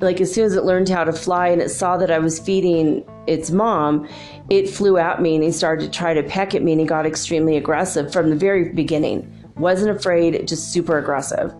like 0.00 0.20
as 0.20 0.32
soon 0.32 0.44
as 0.44 0.54
it 0.54 0.64
learned 0.64 0.88
how 0.88 1.04
to 1.04 1.12
fly 1.12 1.48
and 1.48 1.62
it 1.62 1.70
saw 1.70 1.96
that 1.96 2.10
I 2.10 2.18
was 2.18 2.38
feeding 2.38 3.04
its 3.26 3.50
mom, 3.50 4.08
it 4.50 4.68
flew 4.68 4.98
at 4.98 5.22
me 5.22 5.34
and 5.34 5.44
he 5.44 5.52
started 5.52 5.84
to 5.84 5.98
try 5.98 6.14
to 6.14 6.22
peck 6.22 6.54
at 6.54 6.62
me 6.62 6.72
and 6.72 6.80
he 6.80 6.86
got 6.86 7.06
extremely 7.06 7.56
aggressive 7.56 8.12
from 8.12 8.30
the 8.30 8.36
very 8.36 8.70
beginning. 8.72 9.30
Wasn't 9.56 9.94
afraid, 9.94 10.46
just 10.46 10.72
super 10.72 10.98
aggressive. 10.98 11.54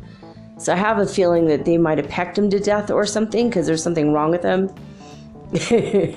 So 0.58 0.72
I 0.72 0.76
have 0.76 0.98
a 0.98 1.06
feeling 1.06 1.46
that 1.46 1.64
they 1.64 1.78
might 1.78 1.98
have 1.98 2.08
pecked 2.08 2.36
him 2.36 2.50
to 2.50 2.60
death 2.60 2.90
or 2.90 3.06
something 3.06 3.48
because 3.48 3.66
there's 3.66 3.82
something 3.82 4.12
wrong 4.12 4.30
with 4.30 4.42
him. 4.42 4.70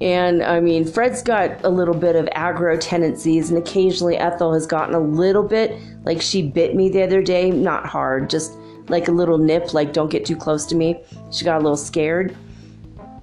and 0.00 0.42
I 0.42 0.60
mean, 0.60 0.84
Fred's 0.84 1.22
got 1.22 1.64
a 1.64 1.68
little 1.68 1.94
bit 1.94 2.16
of 2.16 2.26
aggro 2.26 2.78
tendencies, 2.80 3.50
and 3.50 3.58
occasionally 3.58 4.16
Ethel 4.16 4.52
has 4.54 4.66
gotten 4.66 4.94
a 4.94 5.00
little 5.00 5.42
bit 5.42 5.78
like 6.04 6.22
she 6.22 6.42
bit 6.42 6.74
me 6.74 6.88
the 6.88 7.02
other 7.02 7.22
day, 7.22 7.50
not 7.50 7.86
hard, 7.86 8.30
just 8.30 8.56
like 8.88 9.08
a 9.08 9.12
little 9.12 9.38
nip, 9.38 9.72
like 9.74 9.92
don't 9.92 10.10
get 10.10 10.24
too 10.24 10.36
close 10.36 10.66
to 10.66 10.74
me. 10.74 11.02
She 11.30 11.44
got 11.44 11.60
a 11.60 11.62
little 11.62 11.76
scared. 11.76 12.36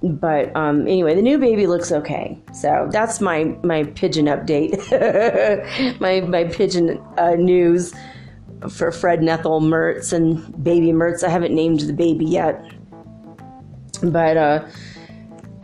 But 0.04 0.56
um, 0.56 0.82
anyway, 0.82 1.16
the 1.16 1.24
new 1.24 1.40
baby 1.40 1.66
looks 1.66 1.92
okay. 1.92 2.38
So 2.54 2.88
that's 2.92 3.20
my 3.20 3.56
my 3.64 3.84
pigeon 3.84 4.26
update, 4.26 4.78
my 6.00 6.22
my 6.22 6.44
pigeon 6.44 7.02
uh, 7.18 7.36
news 7.36 7.94
for 8.70 8.92
Fred 8.92 9.20
and 9.20 9.30
Ethel 9.30 9.60
Mertz 9.60 10.14
and 10.14 10.64
baby 10.64 10.88
Mertz. 10.88 11.24
I 11.24 11.30
haven't 11.30 11.54
named 11.54 11.82
the 11.82 11.94
baby 11.94 12.26
yet, 12.26 12.64
but 14.04 14.38
uh, 14.38 14.68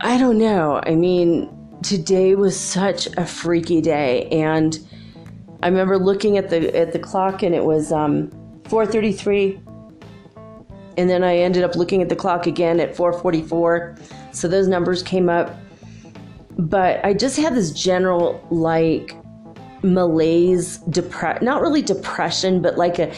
I 0.04 0.18
don't 0.18 0.36
know. 0.36 0.82
I 0.84 0.94
mean, 0.96 1.48
today 1.82 2.34
was 2.34 2.60
such 2.60 3.06
a 3.16 3.24
freaky 3.24 3.80
day, 3.80 4.28
and 4.28 4.78
I 5.62 5.68
remember 5.68 5.96
looking 5.98 6.36
at 6.36 6.50
the 6.50 6.76
at 6.76 6.92
the 6.92 6.98
clock, 6.98 7.42
and 7.42 7.54
it 7.54 7.64
was 7.64 7.90
um, 7.90 8.28
4:33, 8.64 9.58
and 10.98 11.08
then 11.08 11.24
I 11.24 11.38
ended 11.38 11.64
up 11.64 11.74
looking 11.74 12.02
at 12.02 12.10
the 12.10 12.16
clock 12.16 12.46
again 12.46 12.80
at 12.80 12.94
4:44. 12.94 13.98
So 14.32 14.46
those 14.46 14.68
numbers 14.68 15.02
came 15.02 15.30
up, 15.30 15.58
but 16.58 17.02
I 17.02 17.14
just 17.14 17.38
had 17.38 17.54
this 17.54 17.70
general 17.70 18.46
like 18.50 19.16
malaise, 19.82 20.80
depression, 20.90 21.46
not 21.46 21.62
really 21.62 21.80
depression, 21.80 22.60
but 22.60 22.76
like 22.76 22.98
a, 22.98 23.10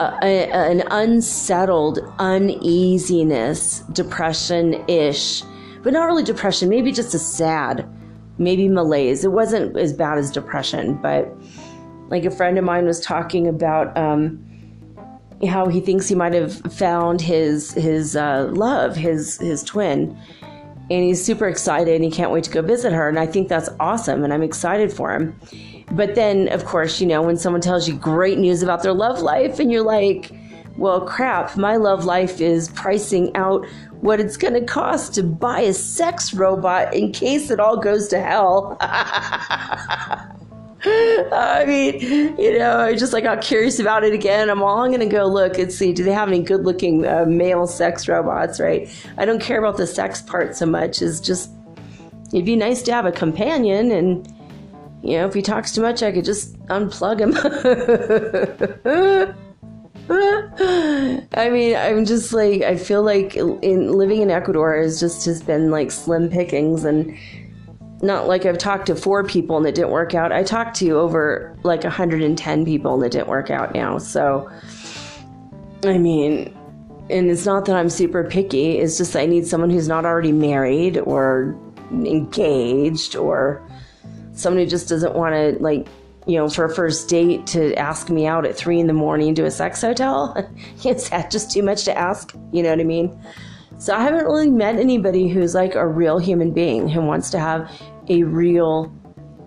a, 0.00 0.04
a 0.20 0.50
an 0.50 0.82
unsettled 0.90 2.00
uneasiness, 2.18 3.84
depression 3.92 4.84
ish 4.88 5.44
but 5.84 5.92
not 5.92 6.06
really 6.06 6.24
depression, 6.24 6.68
maybe 6.68 6.90
just 6.90 7.14
a 7.14 7.18
sad, 7.18 7.86
maybe 8.38 8.68
malaise. 8.68 9.22
It 9.24 9.32
wasn't 9.32 9.76
as 9.76 9.92
bad 9.92 10.18
as 10.18 10.30
depression, 10.30 10.94
but 10.94 11.28
like 12.08 12.24
a 12.24 12.30
friend 12.30 12.58
of 12.58 12.64
mine 12.64 12.86
was 12.86 13.00
talking 13.00 13.46
about 13.46 13.96
um, 13.96 14.42
how 15.46 15.68
he 15.68 15.80
thinks 15.80 16.08
he 16.08 16.14
might 16.14 16.32
have 16.32 16.54
found 16.72 17.20
his 17.20 17.72
his 17.74 18.16
uh, 18.16 18.50
love, 18.54 18.96
his 18.96 19.38
his 19.38 19.62
twin, 19.62 20.18
and 20.90 21.04
he's 21.04 21.22
super 21.22 21.46
excited 21.46 21.94
and 21.94 22.04
he 22.04 22.10
can't 22.10 22.30
wait 22.30 22.44
to 22.44 22.50
go 22.50 22.62
visit 22.62 22.92
her. 22.92 23.08
And 23.08 23.18
I 23.18 23.26
think 23.26 23.48
that's 23.48 23.68
awesome, 23.78 24.24
and 24.24 24.32
I'm 24.32 24.42
excited 24.42 24.90
for 24.92 25.14
him. 25.14 25.38
But 25.90 26.14
then, 26.14 26.48
of 26.48 26.64
course, 26.64 26.98
you 26.98 27.06
know, 27.06 27.20
when 27.20 27.36
someone 27.36 27.60
tells 27.60 27.86
you 27.86 27.94
great 27.94 28.38
news 28.38 28.62
about 28.62 28.82
their 28.82 28.94
love 28.94 29.20
life, 29.20 29.58
and 29.58 29.70
you're 29.70 29.82
like, 29.82 30.32
well, 30.78 31.02
crap, 31.02 31.56
my 31.56 31.76
love 31.76 32.04
life 32.04 32.40
is 32.40 32.68
pricing 32.70 33.34
out 33.36 33.66
what 34.04 34.20
it's 34.20 34.36
going 34.36 34.52
to 34.52 34.60
cost 34.60 35.14
to 35.14 35.22
buy 35.22 35.60
a 35.60 35.72
sex 35.72 36.34
robot 36.34 36.92
in 36.92 37.10
case 37.10 37.50
it 37.50 37.58
all 37.58 37.78
goes 37.78 38.08
to 38.08 38.20
hell. 38.20 38.76
I 38.80 40.34
mean, 41.66 42.38
you 42.38 42.58
know, 42.58 42.80
I 42.80 42.96
just 42.96 43.14
like 43.14 43.24
got 43.24 43.40
curious 43.40 43.80
about 43.80 44.04
it 44.04 44.12
again. 44.12 44.50
I'm 44.50 44.62
all 44.62 44.84
I'm 44.84 44.90
gonna 44.90 45.06
go 45.06 45.24
look 45.24 45.56
and 45.56 45.72
see. 45.72 45.94
Do 45.94 46.04
they 46.04 46.12
have 46.12 46.28
any 46.28 46.42
good-looking 46.42 47.06
uh, 47.06 47.24
male 47.26 47.66
sex 47.66 48.06
robots? 48.06 48.60
Right. 48.60 48.94
I 49.16 49.24
don't 49.24 49.40
care 49.40 49.58
about 49.58 49.78
the 49.78 49.86
sex 49.86 50.20
part 50.20 50.54
so 50.54 50.66
much. 50.66 51.00
Is 51.00 51.18
just 51.18 51.50
it'd 52.34 52.44
be 52.44 52.56
nice 52.56 52.82
to 52.82 52.92
have 52.92 53.06
a 53.06 53.12
companion, 53.12 53.90
and 53.90 54.30
you 55.02 55.16
know, 55.16 55.26
if 55.26 55.32
he 55.32 55.40
talks 55.40 55.72
too 55.72 55.80
much, 55.80 56.02
I 56.02 56.12
could 56.12 56.26
just 56.26 56.58
unplug 56.66 57.20
him. 57.20 57.32
I 60.10 61.48
mean, 61.50 61.76
I'm 61.76 62.04
just 62.04 62.32
like 62.32 62.62
I 62.62 62.76
feel 62.76 63.02
like 63.02 63.36
in 63.36 63.92
living 63.92 64.20
in 64.20 64.30
Ecuador 64.30 64.76
has 64.76 65.00
just 65.00 65.24
has 65.24 65.42
been 65.42 65.70
like 65.70 65.90
slim 65.90 66.28
pickings 66.28 66.84
and 66.84 67.16
not 68.02 68.28
like 68.28 68.44
I've 68.44 68.58
talked 68.58 68.86
to 68.86 68.96
four 68.96 69.24
people 69.24 69.56
and 69.56 69.66
it 69.66 69.74
didn't 69.74 69.90
work 69.90 70.14
out. 70.14 70.30
I 70.30 70.42
talked 70.42 70.76
to 70.76 70.90
over 70.90 71.56
like 71.62 71.84
110 71.84 72.64
people 72.64 72.94
and 72.94 73.04
it 73.04 73.12
didn't 73.12 73.28
work 73.28 73.50
out 73.50 73.74
now. 73.74 73.96
So 73.98 74.50
I 75.84 75.96
mean, 75.96 76.54
and 77.08 77.30
it's 77.30 77.46
not 77.46 77.64
that 77.66 77.76
I'm 77.76 77.88
super 77.88 78.24
picky, 78.24 78.78
it's 78.78 78.98
just 78.98 79.16
I 79.16 79.26
need 79.26 79.46
someone 79.46 79.70
who's 79.70 79.88
not 79.88 80.04
already 80.04 80.32
married 80.32 80.98
or 80.98 81.58
engaged 81.90 83.16
or 83.16 83.62
who 84.58 84.66
just 84.66 84.88
doesn't 84.88 85.14
want 85.14 85.34
to 85.34 85.62
like 85.62 85.86
you 86.26 86.38
know, 86.38 86.48
for 86.48 86.64
a 86.64 86.74
first 86.74 87.08
date 87.08 87.46
to 87.48 87.74
ask 87.74 88.08
me 88.08 88.26
out 88.26 88.46
at 88.46 88.56
three 88.56 88.80
in 88.80 88.86
the 88.86 88.92
morning 88.94 89.34
to 89.34 89.44
a 89.44 89.50
sex 89.50 89.82
hotel. 89.82 90.34
Is 90.84 91.10
that 91.10 91.30
just 91.30 91.50
too 91.50 91.62
much 91.62 91.84
to 91.84 91.96
ask? 91.96 92.34
You 92.52 92.62
know 92.62 92.70
what 92.70 92.80
I 92.80 92.84
mean? 92.84 93.18
So 93.78 93.94
I 93.94 94.02
haven't 94.02 94.24
really 94.24 94.50
met 94.50 94.76
anybody 94.76 95.28
who's 95.28 95.54
like 95.54 95.74
a 95.74 95.86
real 95.86 96.18
human 96.18 96.52
being 96.52 96.88
who 96.88 97.02
wants 97.02 97.30
to 97.30 97.38
have 97.38 97.70
a 98.08 98.22
real 98.22 98.92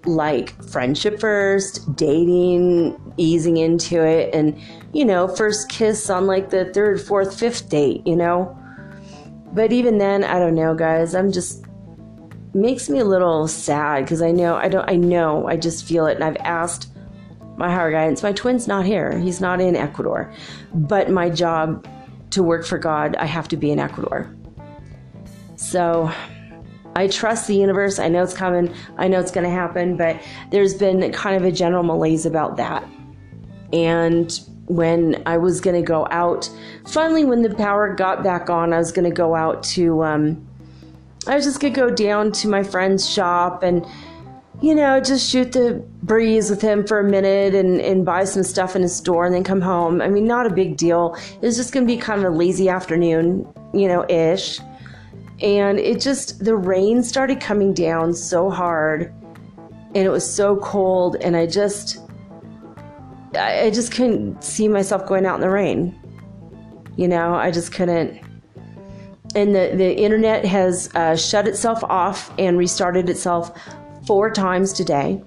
like 0.06 0.62
friendship 0.64 1.20
first, 1.20 1.96
dating, 1.96 3.00
easing 3.18 3.58
into 3.58 4.06
it, 4.06 4.34
and 4.34 4.60
you 4.94 5.06
know, 5.06 5.28
first 5.28 5.70
kiss 5.70 6.10
on 6.10 6.28
like 6.28 6.50
the 6.50 6.66
third, 6.74 7.02
fourth, 7.02 7.38
fifth 7.38 7.70
date, 7.70 8.06
you 8.06 8.16
know? 8.16 8.58
But 9.54 9.72
even 9.72 9.98
then, 9.98 10.24
I 10.24 10.40
don't 10.40 10.56
know, 10.56 10.76
guys. 10.76 11.16
I'm 11.16 11.32
just 11.32 11.67
makes 12.54 12.90
me 12.90 13.00
a 13.00 13.06
little 13.06 13.48
sad 13.48 14.04
because 14.04 14.22
I 14.22 14.32
know 14.32 14.56
I 14.56 14.68
don't 14.70 14.90
I 14.90 14.96
know 14.96 15.48
I 15.48 15.58
just 15.58 15.86
feel 15.86 16.08
it 16.08 16.16
and 16.16 16.24
I've 16.24 16.38
asked 16.38 16.90
my 17.58 17.72
higher 17.72 17.92
guidance. 17.92 18.24
My 18.24 18.32
twin's 18.32 18.68
not 18.68 18.86
here. 18.86 19.18
He's 19.18 19.42
not 19.42 19.60
in 19.60 19.76
Ecuador. 19.76 20.32
But 20.74 21.10
my 21.10 21.30
job 21.30 21.88
to 22.32 22.44
work 22.44 22.66
for 22.66 22.78
God, 22.78 23.16
I 23.16 23.26
have 23.26 23.48
to 23.50 23.58
be 23.58 23.72
in 23.72 23.80
Ecuador. 23.80 24.34
So 25.56 26.12
I 26.96 27.08
trust 27.08 27.48
the 27.48 27.56
universe. 27.56 28.00
I 28.00 28.10
know 28.10 28.24
it's 28.24 28.34
coming. 28.34 28.74
I 28.98 29.08
know 29.08 29.20
it's 29.20 29.32
going 29.32 29.44
to 29.44 29.50
happen, 29.52 29.98
but 29.98 30.22
there's 30.52 30.76
been 30.76 31.12
kind 31.12 31.36
of 31.36 31.44
a 31.44 31.52
general 31.52 31.84
malaise 31.84 32.26
about 32.26 32.58
that. 32.58 32.88
And 33.74 34.40
when 34.68 35.22
I 35.26 35.38
was 35.38 35.60
going 35.60 35.76
to 35.76 35.86
go 35.86 36.08
out, 36.12 36.50
finally, 36.86 37.26
when 37.26 37.42
the 37.42 37.54
power 37.56 37.94
got 37.94 38.24
back 38.24 38.50
on, 38.50 38.72
I 38.72 38.78
was 38.78 38.92
going 38.92 39.10
to 39.10 39.16
go 39.16 39.36
out 39.36 39.64
to, 39.64 40.04
um, 40.04 40.47
I 41.28 41.36
was 41.36 41.46
just 41.46 41.62
to 41.62 41.70
go 41.70 41.90
down 41.90 42.32
to 42.34 42.48
my 42.48 42.64
friend's 42.64 43.10
shop 43.10 43.62
and, 43.62 43.86
you 44.62 44.74
know, 44.74 45.00
just 45.00 45.30
shoot 45.30 45.52
the 45.52 45.86
breeze 46.02 46.50
with 46.50 46.62
him 46.62 46.88
for 46.88 47.00
a 47.00 47.04
minute 47.04 47.54
and, 47.54 47.82
and 47.82 48.06
buy 48.06 48.24
some 48.24 48.44
stuff 48.44 48.76
in 48.76 48.82
his 48.82 48.96
store 48.96 49.26
and 49.26 49.36
then 49.36 49.44
come 49.44 49.62
home. 49.62 50.02
I 50.02 50.10
mean, 50.10 50.26
not 50.26 50.46
a 50.46 50.50
big 50.50 50.78
deal. 50.78 51.16
It 51.42 51.42
was 51.42 51.58
just 51.58 51.74
going 51.74 51.86
to 51.86 51.94
be 51.94 52.00
kind 52.00 52.24
of 52.24 52.34
a 52.34 52.36
lazy 52.36 52.70
afternoon, 52.70 53.46
you 53.74 53.88
know, 53.88 54.06
ish. 54.10 54.60
And 55.42 55.80
it 55.80 56.00
just, 56.02 56.44
the 56.44 56.56
rain 56.56 57.04
started 57.04 57.42
coming 57.42 57.74
down 57.74 58.14
so 58.14 58.50
hard 58.50 59.14
and 59.94 59.98
it 59.98 60.10
was 60.10 60.30
so 60.30 60.56
cold. 60.58 61.18
And 61.18 61.36
I 61.36 61.46
just, 61.46 62.00
I 63.36 63.70
just 63.70 63.92
couldn't 63.92 64.44
see 64.44 64.68
myself 64.68 65.06
going 65.06 65.26
out 65.26 65.36
in 65.36 65.42
the 65.42 65.50
rain. 65.50 65.94
You 66.96 67.08
know, 67.08 67.36
I 67.36 67.52
just 67.52 67.72
couldn't. 67.72 68.22
And 69.38 69.56
the, 69.56 69.72
the 69.76 69.98
internet 69.98 70.46
has 70.46 70.90
uh, 70.96 71.16
shut 71.16 71.48
itself 71.48 71.84
off 71.84 72.34
and 72.40 72.58
restarted 72.58 73.10
itself 73.10 73.58
four 74.06 74.32
times 74.32 74.74
today. 74.74 75.22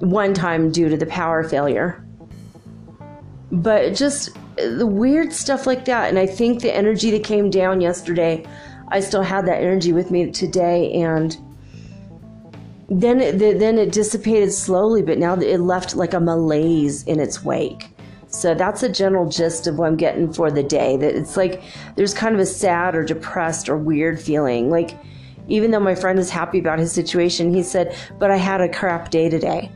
One 0.00 0.34
time 0.34 0.70
due 0.70 0.88
to 0.88 0.96
the 0.96 1.06
power 1.06 1.42
failure. 1.42 2.04
But 3.50 3.94
just 3.94 4.36
the 4.56 4.86
weird 4.86 5.32
stuff 5.32 5.66
like 5.66 5.84
that. 5.86 6.10
And 6.10 6.18
I 6.18 6.26
think 6.26 6.60
the 6.60 6.74
energy 6.74 7.10
that 7.12 7.24
came 7.24 7.50
down 7.50 7.80
yesterday 7.80 8.44
I 8.88 9.00
still 9.00 9.22
had 9.22 9.46
that 9.46 9.60
energy 9.60 9.92
with 9.92 10.10
me 10.10 10.30
today, 10.30 10.92
and 10.92 11.36
then 12.88 13.20
it, 13.20 13.38
then 13.38 13.78
it 13.78 13.92
dissipated 13.92 14.52
slowly, 14.52 15.02
but 15.02 15.18
now 15.18 15.34
it 15.34 15.58
left 15.58 15.96
like 15.96 16.14
a 16.14 16.20
malaise 16.20 17.02
in 17.04 17.18
its 17.18 17.42
wake. 17.44 17.93
So 18.34 18.54
that's 18.54 18.80
the 18.80 18.88
general 18.88 19.28
gist 19.28 19.66
of 19.66 19.78
what 19.78 19.88
I'm 19.88 19.96
getting 19.96 20.32
for 20.32 20.50
the 20.50 20.62
day. 20.62 20.96
That 20.96 21.14
it's 21.14 21.36
like 21.36 21.62
there's 21.96 22.14
kind 22.14 22.34
of 22.34 22.40
a 22.40 22.46
sad 22.46 22.94
or 22.94 23.04
depressed 23.04 23.68
or 23.68 23.76
weird 23.76 24.20
feeling. 24.20 24.70
Like 24.70 24.98
even 25.48 25.70
though 25.70 25.80
my 25.80 25.94
friend 25.94 26.18
is 26.18 26.30
happy 26.30 26.58
about 26.58 26.78
his 26.78 26.92
situation, 26.92 27.54
he 27.54 27.62
said, 27.62 27.96
"But 28.18 28.30
I 28.30 28.36
had 28.36 28.60
a 28.60 28.68
crap 28.68 29.10
day 29.10 29.28
today." 29.28 29.70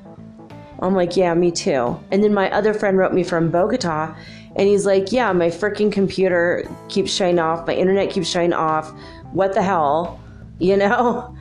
I'm 0.80 0.94
like, 0.94 1.16
"Yeah, 1.16 1.34
me 1.34 1.50
too." 1.50 1.98
And 2.10 2.22
then 2.22 2.32
my 2.32 2.50
other 2.50 2.72
friend 2.72 2.96
wrote 2.96 3.12
me 3.12 3.24
from 3.24 3.50
Bogota, 3.50 4.14
and 4.58 4.68
he's 4.68 4.84
like, 4.84 5.12
Yeah, 5.12 5.32
my 5.32 5.48
freaking 5.48 5.90
computer 5.90 6.68
keeps 6.88 7.12
shutting 7.12 7.38
off, 7.38 7.66
my 7.66 7.74
internet 7.74 8.10
keeps 8.10 8.28
shutting 8.28 8.52
off. 8.52 8.92
What 9.32 9.54
the 9.54 9.62
hell? 9.62 10.20
You 10.60 10.76
know? 10.76 11.36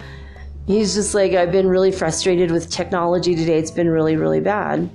He's 0.67 0.93
just 0.93 1.15
like, 1.15 1.31
I've 1.31 1.51
been 1.51 1.67
really 1.67 1.91
frustrated 1.91 2.51
with 2.51 2.69
technology 2.69 3.35
today. 3.35 3.57
It's 3.57 3.71
been 3.71 3.89
really, 3.89 4.15
really 4.15 4.41
bad. 4.41 4.91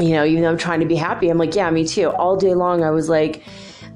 You 0.00 0.12
know, 0.12 0.24
even 0.24 0.42
though 0.42 0.50
I'm 0.50 0.58
trying 0.58 0.80
to 0.80 0.86
be 0.86 0.96
happy, 0.96 1.28
I'm 1.28 1.38
like, 1.38 1.54
Yeah, 1.54 1.70
me 1.70 1.86
too. 1.86 2.08
All 2.10 2.36
day 2.36 2.54
long, 2.54 2.82
I 2.82 2.90
was 2.90 3.08
like, 3.08 3.44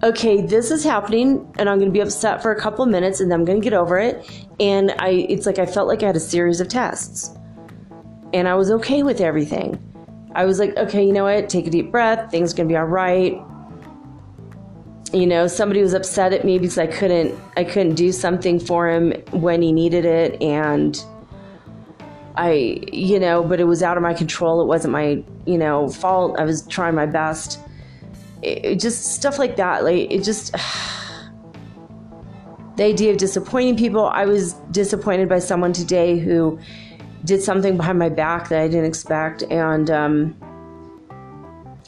okay, 0.03 0.43
this 0.43 0.71
is 0.71 0.85
happening 0.85 1.51
and 1.59 1.69
I'm 1.69 1.79
going 1.79 1.89
to 1.89 1.93
be 1.93 2.01
upset 2.01 2.43
for 2.43 2.53
a 2.53 2.61
couple 2.61 2.85
of 2.85 2.91
minutes 2.91 3.21
and 3.21 3.31
then 3.31 3.41
I'm 3.41 3.45
going 3.47 3.61
to 3.61 3.65
get 3.65 3.73
over 3.73 3.99
it. 3.99 4.47
And 4.61 4.93
I 4.99 5.27
it's 5.29 5.47
like 5.47 5.59
I 5.59 5.67
felt 5.67 5.89
like 5.89 6.03
I 6.03 6.07
had 6.07 6.17
a 6.17 6.21
series 6.21 6.61
of 6.61 6.69
tests. 6.69 7.31
And 8.35 8.49
I 8.49 8.55
was 8.55 8.71
okay 8.71 9.03
with 9.03 9.21
everything. 9.21 9.81
I 10.35 10.45
was 10.45 10.59
like, 10.59 10.77
okay, 10.77 11.05
you 11.05 11.13
know 11.13 11.25
what? 11.25 11.49
Take 11.49 11.67
a 11.67 11.71
deep 11.71 11.91
breath. 11.91 12.31
Things 12.31 12.53
are 12.53 12.57
gonna 12.57 12.69
be 12.69 12.77
all 12.77 12.85
right. 12.85 13.41
You 15.13 15.27
know, 15.27 15.47
somebody 15.47 15.81
was 15.81 15.95
upset 15.95 16.33
at 16.33 16.45
me 16.45 16.59
because 16.59 16.77
I 16.77 16.89
couldn't 16.89 17.39
I 17.57 17.65
couldn't 17.65 17.95
do 17.95 18.11
something 18.11 18.59
for 18.59 18.91
him 18.91 19.13
when 19.31 19.63
he 19.63 19.73
needed 19.73 20.05
it, 20.05 20.43
and 20.43 21.03
I, 22.37 22.81
you 22.93 23.21
know, 23.21 23.43
but 23.43 23.61
it 23.61 23.65
was 23.65 23.83
out 23.83 23.97
of 23.97 24.03
my 24.03 24.15
control. 24.15 24.61
It 24.61 24.67
wasn't 24.67 24.93
my, 24.93 25.23
you 25.47 25.59
know, 25.59 25.89
fault. 25.89 26.39
I 26.39 26.45
was 26.45 26.67
trying 26.67 26.95
my 26.95 27.07
best. 27.07 27.61
It, 28.43 28.65
it 28.65 28.81
just 28.81 29.15
stuff 29.15 29.39
like 29.39 29.57
that. 29.57 29.85
Like 29.85 30.11
it 30.11 30.25
just. 30.25 30.55
the 32.77 32.85
idea 32.85 33.13
of 33.13 33.19
disappointing 33.19 33.77
people. 33.77 34.07
I 34.07 34.25
was 34.25 34.55
disappointed 34.73 35.29
by 35.29 35.39
someone 35.39 35.73
today 35.73 36.19
who 36.19 36.59
did 37.25 37.41
something 37.43 37.77
behind 37.77 37.99
my 37.99 38.09
back 38.09 38.49
that 38.49 38.61
I 38.61 38.69
didn't 38.69 38.87
expect, 38.87 39.43
and 39.45 39.91
um, 39.91 40.37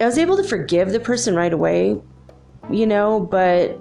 I 0.00 0.06
was 0.06 0.18
able 0.18 0.36
to 0.36 0.44
forgive 0.44 0.92
the 0.92 1.00
person 1.00 1.34
right 1.34 1.52
away, 1.52 2.00
you 2.70 2.86
know, 2.86 3.20
but 3.20 3.78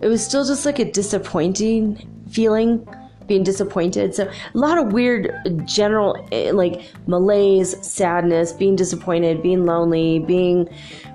it 0.00 0.08
was 0.08 0.24
still 0.24 0.44
just 0.44 0.64
like 0.64 0.78
a 0.78 0.90
disappointing 0.90 2.08
feeling 2.30 2.86
being 3.32 3.42
disappointed. 3.42 4.14
So 4.14 4.24
a 4.24 4.58
lot 4.58 4.76
of 4.76 4.92
weird 4.92 5.32
general 5.64 6.28
eh, 6.32 6.52
like 6.52 6.82
malaise, 7.06 7.74
sadness, 7.80 8.52
being 8.52 8.76
disappointed, 8.76 9.42
being 9.42 9.64
lonely, 9.64 10.18
being 10.18 10.68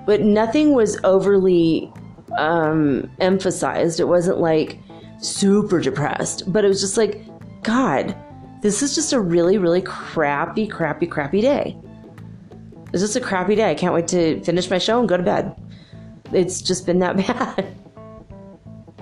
but 0.04 0.22
nothing 0.22 0.74
was 0.74 0.98
overly 1.04 1.92
um 2.36 3.08
emphasized. 3.20 4.00
It 4.00 4.08
wasn't 4.08 4.38
like 4.38 4.80
super 5.20 5.80
depressed, 5.80 6.52
but 6.52 6.64
it 6.64 6.68
was 6.68 6.80
just 6.80 6.96
like 6.96 7.22
god, 7.62 8.16
this 8.62 8.82
is 8.82 8.96
just 8.96 9.12
a 9.12 9.20
really, 9.20 9.58
really 9.58 9.82
crappy, 9.82 10.66
crappy, 10.66 11.06
crappy 11.06 11.40
day. 11.40 11.76
It's 12.92 13.00
just 13.02 13.14
a 13.14 13.20
crappy 13.20 13.54
day. 13.54 13.70
I 13.70 13.74
can't 13.76 13.94
wait 13.94 14.08
to 14.08 14.42
finish 14.42 14.68
my 14.68 14.78
show 14.78 14.98
and 14.98 15.08
go 15.08 15.16
to 15.16 15.22
bed. 15.22 15.54
It's 16.32 16.60
just 16.62 16.84
been 16.84 16.98
that 16.98 17.16
bad. 17.28 17.76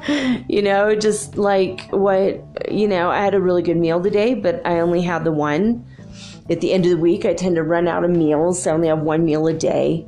you 0.48 0.62
know, 0.62 0.94
just 0.94 1.36
like 1.36 1.88
what, 1.90 2.70
you 2.70 2.88
know, 2.88 3.10
I 3.10 3.22
had 3.22 3.34
a 3.34 3.40
really 3.40 3.62
good 3.62 3.76
meal 3.76 4.02
today, 4.02 4.34
but 4.34 4.64
I 4.66 4.80
only 4.80 5.02
had 5.02 5.24
the 5.24 5.32
one. 5.32 5.84
At 6.48 6.60
the 6.60 6.72
end 6.72 6.84
of 6.84 6.92
the 6.92 6.98
week, 6.98 7.24
I 7.24 7.34
tend 7.34 7.56
to 7.56 7.62
run 7.62 7.88
out 7.88 8.04
of 8.04 8.10
meals, 8.10 8.62
so 8.62 8.70
I 8.70 8.74
only 8.74 8.88
have 8.88 9.00
one 9.00 9.24
meal 9.24 9.46
a 9.48 9.52
day. 9.52 10.06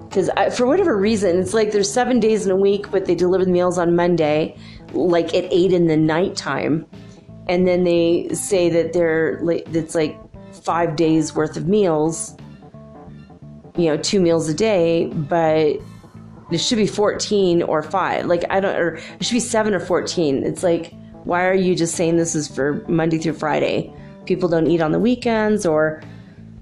Because 0.00 0.28
for 0.56 0.66
whatever 0.66 0.96
reason, 0.96 1.38
it's 1.38 1.54
like 1.54 1.70
there's 1.70 1.92
seven 1.92 2.18
days 2.18 2.44
in 2.44 2.50
a 2.50 2.56
week, 2.56 2.90
but 2.90 3.04
they 3.04 3.14
deliver 3.14 3.44
the 3.44 3.52
meals 3.52 3.78
on 3.78 3.94
Monday, 3.94 4.56
like 4.92 5.32
at 5.34 5.44
eight 5.52 5.72
in 5.72 5.86
the 5.86 5.96
nighttime 5.96 6.86
and 7.50 7.66
then 7.66 7.82
they 7.82 8.28
say 8.32 8.70
that 8.70 8.92
they're 8.92 9.40
it's 9.74 9.94
like 9.94 10.16
five 10.54 10.94
days 10.94 11.34
worth 11.34 11.56
of 11.56 11.66
meals 11.66 12.36
you 13.76 13.86
know 13.86 13.96
two 13.96 14.20
meals 14.20 14.48
a 14.48 14.54
day 14.54 15.06
but 15.06 15.76
it 16.50 16.58
should 16.58 16.76
be 16.76 16.86
14 16.86 17.62
or 17.62 17.82
5 17.82 18.26
like 18.26 18.44
i 18.50 18.60
don't 18.60 18.76
or 18.76 18.94
it 18.94 19.24
should 19.24 19.34
be 19.34 19.40
7 19.40 19.74
or 19.74 19.80
14 19.80 20.44
it's 20.44 20.62
like 20.62 20.94
why 21.24 21.46
are 21.46 21.54
you 21.54 21.74
just 21.74 21.94
saying 21.94 22.16
this 22.16 22.34
is 22.34 22.48
for 22.48 22.84
monday 22.88 23.18
through 23.18 23.34
friday 23.34 23.92
people 24.26 24.48
don't 24.48 24.66
eat 24.66 24.80
on 24.80 24.92
the 24.92 24.98
weekends 24.98 25.66
or 25.66 26.02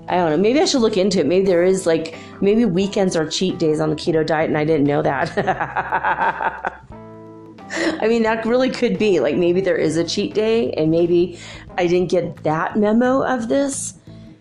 i 0.08 0.16
don't 0.16 0.30
know 0.30 0.36
maybe 0.36 0.60
i 0.60 0.64
should 0.64 0.82
look 0.82 0.96
into 0.96 1.20
it 1.20 1.26
maybe 1.26 1.46
there 1.46 1.62
is 1.64 1.86
like 1.86 2.16
maybe 2.40 2.64
weekends 2.64 3.16
are 3.16 3.28
cheat 3.28 3.58
days 3.58 3.80
on 3.80 3.90
the 3.90 3.96
keto 3.96 4.26
diet 4.26 4.48
and 4.48 4.58
i 4.58 4.64
didn't 4.64 4.86
know 4.86 5.02
that 5.02 6.74
I 8.00 8.08
mean, 8.08 8.22
that 8.22 8.46
really 8.46 8.70
could 8.70 8.98
be 8.98 9.20
like 9.20 9.36
maybe 9.36 9.60
there 9.60 9.76
is 9.76 9.96
a 9.96 10.04
cheat 10.04 10.34
day, 10.34 10.72
and 10.72 10.90
maybe 10.90 11.38
I 11.76 11.86
didn't 11.86 12.10
get 12.10 12.42
that 12.44 12.76
memo 12.76 13.22
of 13.22 13.48
this. 13.48 13.94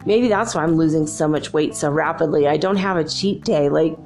Maybe 0.06 0.28
that's 0.30 0.56
why 0.56 0.64
I'm 0.64 0.76
losing 0.76 1.06
so 1.06 1.28
much 1.28 1.52
weight 1.52 1.76
so 1.76 1.92
rapidly. 1.92 2.48
I 2.48 2.56
don't 2.56 2.78
have 2.78 2.96
a 2.96 3.04
cheat 3.04 3.44
day. 3.44 3.68
Like, 3.68 3.98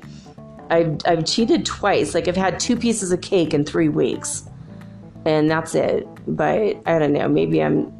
I've, 0.72 0.98
I've 1.06 1.26
cheated 1.26 1.66
twice. 1.66 2.16
Like, 2.16 2.28
I've 2.28 2.38
had 2.38 2.60
two 2.60 2.76
pieces 2.76 3.12
of 3.12 3.22
cake 3.22 3.54
in 3.54 3.66
three 3.66 3.90
weeks, 3.90 4.50
and 5.26 5.50
that's 5.50 5.76
it. 5.76 6.08
But 6.28 6.82
I 6.86 7.00
don't 7.00 7.14
know. 7.14 7.28
Maybe 7.28 7.62
I'm. 7.62 7.92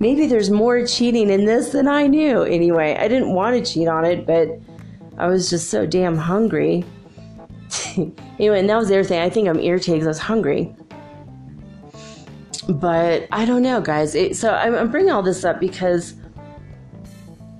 maybe 0.00 0.26
there's 0.26 0.50
more 0.50 0.86
cheating 0.86 1.30
in 1.30 1.44
this 1.44 1.70
than 1.70 1.88
I 1.88 2.06
knew. 2.06 2.42
Anyway, 2.42 2.96
I 2.98 3.06
didn't 3.06 3.34
want 3.34 3.56
to 3.56 3.72
cheat 3.72 3.86
on 3.86 4.04
it, 4.04 4.26
but 4.26 4.48
I 5.18 5.26
was 5.26 5.50
just 5.50 5.70
so 5.70 5.86
damn 5.86 6.16
hungry. 6.16 6.84
anyway, 8.38 8.60
and 8.60 8.68
that 8.68 8.76
was 8.76 8.88
the 8.88 8.94
other 8.98 9.04
thing. 9.04 9.20
I 9.20 9.30
think 9.30 9.48
I'm 9.48 9.60
irritated 9.60 10.00
because 10.00 10.06
I 10.06 10.10
was 10.10 10.18
hungry. 10.18 10.74
But 12.68 13.28
I 13.30 13.44
don't 13.44 13.62
know, 13.62 13.80
guys. 13.80 14.14
It, 14.14 14.36
so 14.36 14.54
I'm, 14.54 14.74
I'm 14.74 14.90
bringing 14.90 15.12
all 15.12 15.22
this 15.22 15.44
up 15.44 15.60
because 15.60 16.14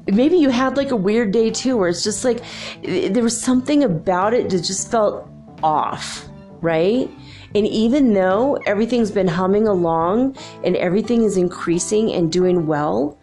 maybe 0.06 0.36
you 0.36 0.50
had 0.50 0.76
like 0.76 0.90
a 0.90 0.96
weird 0.96 1.32
day 1.32 1.50
too, 1.50 1.76
where 1.76 1.88
it's 1.88 2.04
just 2.04 2.24
like 2.24 2.40
there 2.82 3.22
was 3.22 3.40
something 3.40 3.82
about 3.84 4.34
it 4.34 4.50
that 4.50 4.60
just 4.60 4.90
felt 4.90 5.28
off, 5.62 6.26
right? 6.60 7.10
And 7.54 7.66
even 7.68 8.14
though 8.14 8.58
everything's 8.66 9.10
been 9.10 9.28
humming 9.28 9.68
along 9.68 10.36
and 10.64 10.76
everything 10.76 11.22
is 11.22 11.36
increasing 11.36 12.12
and 12.12 12.30
doing 12.32 12.66
well, 12.66 13.18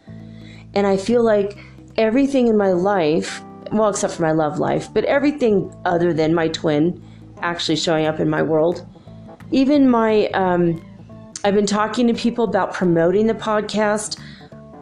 and 0.74 0.88
I 0.88 0.98
feel 0.98 1.24
like 1.24 1.58
everything 1.98 2.48
in 2.48 2.58
my 2.58 2.72
life 2.72 3.44
well, 3.72 3.90
except 3.90 4.14
for 4.14 4.22
my 4.24 4.32
love 4.32 4.60
life, 4.60 4.94
but 4.94 5.06
everything 5.06 5.74
other 5.86 6.14
than 6.14 6.34
my 6.34 6.50
twin 6.50 7.02
actually 7.42 7.78
showing 7.78 8.06
up 8.06 8.20
in 8.20 8.30
my 8.30 8.42
world. 8.42 8.86
Even 9.52 9.90
my 9.90 10.28
um, 10.28 10.84
I've 11.44 11.56
been 11.56 11.66
talking 11.66 12.08
to 12.08 12.14
people 12.14 12.46
about 12.46 12.74
promoting 12.74 13.28
the 13.28 13.34
podcast. 13.34 14.20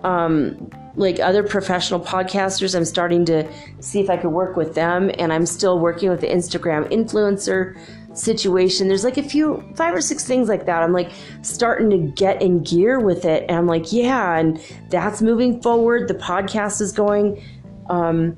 Um, 0.04 0.70
like 1.00 1.22
other 1.22 1.44
professional 1.44 2.02
podcasters, 2.02 2.76
I'm 2.76 2.84
starting 2.84 3.24
to 3.26 3.50
see 3.80 4.02
if 4.02 4.10
I 4.10 4.18
could 4.18 4.32
work 4.32 4.58
with 4.58 4.76
them, 4.76 5.10
and 5.18 5.32
I'm 5.32 5.46
still 5.46 5.80
working 5.80 6.10
with 6.10 6.20
the 6.20 6.28
Instagram 6.28 6.92
influencer 6.92 7.80
situation. 8.14 8.90
There's 8.90 9.06
like 9.06 9.18
a 9.18 9.24
few, 9.24 9.64
five 9.76 9.96
or 9.96 10.02
six 10.02 10.26
things 10.26 10.50
like 10.50 10.66
that. 10.66 10.84
I'm 10.84 10.92
like 10.92 11.10
starting 11.42 11.90
to 11.92 11.98
get 11.98 12.42
in 12.42 12.64
gear 12.64 13.00
with 13.00 13.24
it, 13.24 13.46
and 13.48 13.58
I'm 13.58 13.66
like, 13.66 13.94
yeah, 13.94 14.38
and 14.38 14.60
that's 14.90 15.22
moving 15.22 15.62
forward. 15.62 16.10
The 16.10 16.16
podcast 16.16 16.82
is 16.82 16.92
going. 16.92 17.42
Um, 17.90 18.38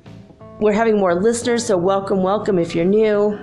we're 0.60 0.74
having 0.74 0.98
more 0.98 1.16
listeners, 1.16 1.66
so 1.66 1.76
welcome, 1.78 2.22
welcome 2.22 2.60
if 2.60 2.76
you're 2.76 2.86
new. 2.86 3.40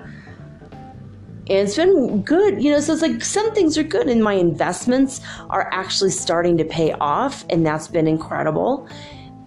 And 1.48 1.66
it's 1.66 1.76
been 1.76 2.22
good, 2.22 2.62
you 2.62 2.70
know. 2.70 2.80
So 2.80 2.92
it's 2.92 3.02
like 3.02 3.22
some 3.22 3.54
things 3.54 3.78
are 3.78 3.82
good, 3.82 4.08
and 4.08 4.22
my 4.22 4.34
investments 4.34 5.20
are 5.50 5.70
actually 5.72 6.10
starting 6.10 6.58
to 6.58 6.64
pay 6.64 6.92
off, 6.92 7.44
and 7.48 7.66
that's 7.66 7.88
been 7.88 8.06
incredible. 8.06 8.88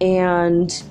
And 0.00 0.82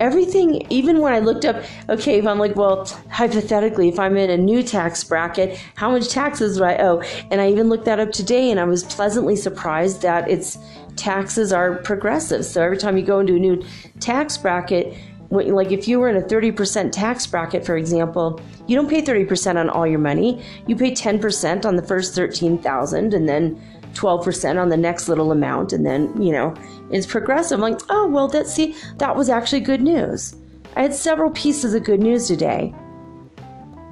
everything, 0.00 0.66
even 0.70 1.00
when 1.00 1.12
I 1.12 1.20
looked 1.20 1.44
up, 1.44 1.62
okay, 1.88 2.18
if 2.18 2.26
I'm 2.26 2.38
like, 2.38 2.56
well, 2.56 2.84
hypothetically, 3.10 3.88
if 3.88 3.98
I'm 4.00 4.16
in 4.16 4.30
a 4.30 4.36
new 4.36 4.62
tax 4.62 5.04
bracket, 5.04 5.60
how 5.76 5.90
much 5.90 6.08
taxes 6.08 6.56
do 6.56 6.64
I 6.64 6.78
owe? 6.78 7.00
And 7.30 7.40
I 7.40 7.50
even 7.50 7.68
looked 7.68 7.84
that 7.84 8.00
up 8.00 8.10
today, 8.10 8.50
and 8.50 8.58
I 8.58 8.64
was 8.64 8.82
pleasantly 8.82 9.36
surprised 9.36 10.02
that 10.02 10.28
its 10.28 10.58
taxes 10.96 11.52
are 11.52 11.76
progressive. 11.76 12.44
So 12.44 12.62
every 12.62 12.76
time 12.76 12.96
you 12.96 13.04
go 13.04 13.20
into 13.20 13.36
a 13.36 13.38
new 13.38 13.62
tax 14.00 14.36
bracket, 14.36 14.96
like 15.30 15.70
if 15.70 15.86
you 15.86 16.00
were 16.00 16.08
in 16.08 16.16
a 16.16 16.22
30% 16.22 16.90
tax 16.90 17.26
bracket 17.26 17.64
for 17.64 17.76
example 17.76 18.40
you 18.66 18.76
don't 18.76 18.90
pay 18.90 19.00
30% 19.02 19.56
on 19.56 19.70
all 19.70 19.86
your 19.86 19.98
money. 19.98 20.42
You 20.66 20.76
pay 20.76 20.92
10% 20.92 21.64
on 21.64 21.76
the 21.76 21.82
first 21.82 22.14
13000 22.14 23.14
and 23.14 23.28
then 23.28 23.60
12% 23.94 24.60
on 24.60 24.68
the 24.68 24.76
next 24.76 25.08
little 25.08 25.32
amount 25.32 25.72
and 25.72 25.84
then 25.84 26.20
you 26.20 26.32
know 26.32 26.54
it's 26.90 27.06
progressive. 27.06 27.58
I'm 27.58 27.70
like 27.70 27.80
oh 27.88 28.06
well 28.06 28.28
that 28.28 28.46
see 28.46 28.74
that 28.98 29.16
was 29.16 29.28
actually 29.28 29.60
good 29.60 29.82
news. 29.82 30.34
I 30.76 30.82
had 30.82 30.94
several 30.94 31.30
pieces 31.30 31.74
of 31.74 31.84
good 31.84 32.00
news 32.00 32.26
today. 32.26 32.74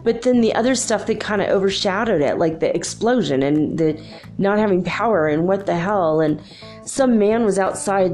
But 0.04 0.22
then 0.22 0.40
the 0.40 0.54
other 0.54 0.74
stuff 0.74 1.06
that 1.06 1.20
kind 1.20 1.42
of 1.42 1.48
overshadowed 1.48 2.22
it 2.22 2.38
like 2.38 2.60
the 2.60 2.74
explosion 2.74 3.42
and 3.42 3.76
the 3.78 4.00
not 4.38 4.58
having 4.58 4.84
power 4.84 5.26
and 5.26 5.46
what 5.46 5.66
the 5.66 5.76
hell 5.76 6.20
and 6.20 6.40
some 6.88 7.18
man 7.18 7.44
was 7.44 7.58
outside 7.58 8.12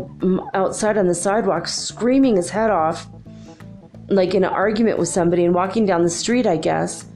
outside 0.52 0.98
on 0.98 1.06
the 1.06 1.14
sidewalk 1.14 1.68
screaming 1.68 2.36
his 2.36 2.50
head 2.50 2.70
off 2.70 3.06
like 4.08 4.34
in 4.34 4.44
an 4.44 4.50
argument 4.50 4.98
with 4.98 5.08
somebody 5.08 5.44
and 5.44 5.54
walking 5.54 5.86
down 5.86 6.02
the 6.02 6.10
street, 6.10 6.46
I 6.46 6.56
guess. 6.56 7.06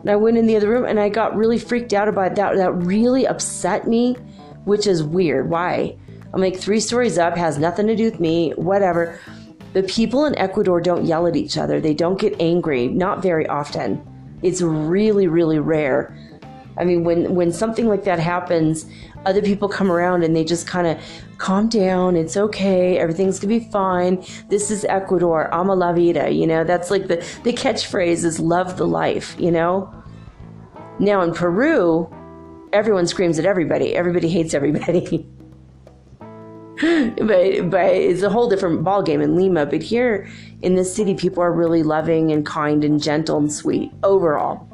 And 0.00 0.10
I 0.10 0.16
went 0.16 0.36
in 0.38 0.46
the 0.46 0.56
other 0.56 0.68
room 0.68 0.84
and 0.84 0.98
I 0.98 1.08
got 1.08 1.36
really 1.36 1.58
freaked 1.58 1.92
out 1.92 2.08
about 2.08 2.34
that. 2.36 2.56
That 2.56 2.72
really 2.72 3.26
upset 3.26 3.86
me, 3.86 4.14
which 4.64 4.86
is 4.86 5.02
weird. 5.04 5.50
Why? 5.50 5.96
I'm 6.32 6.40
like 6.40 6.56
three 6.56 6.80
stories 6.80 7.18
up, 7.18 7.36
has 7.36 7.58
nothing 7.58 7.86
to 7.86 7.94
do 7.94 8.04
with 8.04 8.18
me, 8.18 8.52
whatever. 8.56 9.20
The 9.74 9.82
people 9.84 10.24
in 10.24 10.36
Ecuador 10.38 10.80
don't 10.80 11.04
yell 11.04 11.26
at 11.26 11.36
each 11.36 11.56
other. 11.56 11.80
They 11.80 11.94
don't 11.94 12.18
get 12.18 12.40
angry, 12.40 12.88
not 12.88 13.22
very 13.22 13.46
often. 13.46 14.02
It's 14.42 14.62
really, 14.62 15.28
really 15.28 15.58
rare. 15.58 16.16
I 16.76 16.84
mean, 16.84 17.04
when 17.04 17.34
when 17.34 17.52
something 17.52 17.86
like 17.86 18.04
that 18.04 18.18
happens, 18.18 18.86
other 19.24 19.42
people 19.42 19.68
come 19.68 19.90
around 19.90 20.22
and 20.24 20.34
they 20.34 20.44
just 20.44 20.66
kind 20.66 20.86
of 20.86 20.98
calm 21.38 21.68
down. 21.68 22.16
It's 22.16 22.36
okay. 22.36 22.98
Everything's 22.98 23.38
gonna 23.38 23.58
be 23.58 23.70
fine. 23.70 24.24
This 24.48 24.70
is 24.70 24.84
Ecuador. 24.86 25.52
Ama 25.54 25.74
la 25.74 25.92
vida. 25.92 26.30
You 26.30 26.46
know, 26.46 26.64
that's 26.64 26.90
like 26.90 27.08
the 27.08 27.16
the 27.44 27.52
catchphrase 27.52 28.24
is 28.24 28.40
"love 28.40 28.76
the 28.76 28.86
life." 28.86 29.36
You 29.38 29.50
know. 29.50 29.92
Now 30.98 31.22
in 31.22 31.32
Peru, 31.32 32.08
everyone 32.72 33.06
screams 33.06 33.38
at 33.38 33.44
everybody. 33.44 33.94
Everybody 33.94 34.28
hates 34.28 34.54
everybody. 34.54 35.26
but 37.18 37.70
but 37.70 37.86
it's 37.94 38.22
a 38.22 38.30
whole 38.30 38.48
different 38.48 38.82
ballgame 38.84 39.22
in 39.22 39.36
Lima. 39.36 39.66
But 39.66 39.82
here 39.82 40.28
in 40.62 40.74
this 40.74 40.94
city, 40.94 41.14
people 41.14 41.42
are 41.42 41.52
really 41.52 41.82
loving 41.82 42.32
and 42.32 42.44
kind 42.44 42.84
and 42.84 43.02
gentle 43.02 43.38
and 43.38 43.52
sweet 43.52 43.92
overall. 44.02 44.68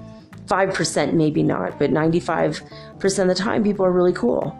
5% 0.49 1.13
maybe 1.13 1.43
not, 1.43 1.79
but 1.79 1.91
95% 1.91 3.19
of 3.19 3.29
the 3.29 3.35
time 3.35 3.63
people 3.63 3.85
are 3.85 3.93
really 3.93 4.13
cool. 4.13 4.51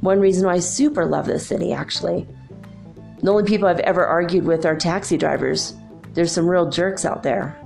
One 0.00 0.20
reason 0.20 0.46
why 0.46 0.54
I 0.54 0.58
super 0.60 1.04
love 1.04 1.26
this 1.26 1.46
city 1.46 1.72
actually. 1.72 2.26
The 3.22 3.30
only 3.30 3.44
people 3.44 3.68
I've 3.68 3.80
ever 3.80 4.06
argued 4.06 4.44
with 4.44 4.64
are 4.64 4.76
taxi 4.76 5.16
drivers. 5.16 5.74
There's 6.14 6.32
some 6.32 6.48
real 6.48 6.70
jerks 6.70 7.04
out 7.04 7.22
there 7.22 7.56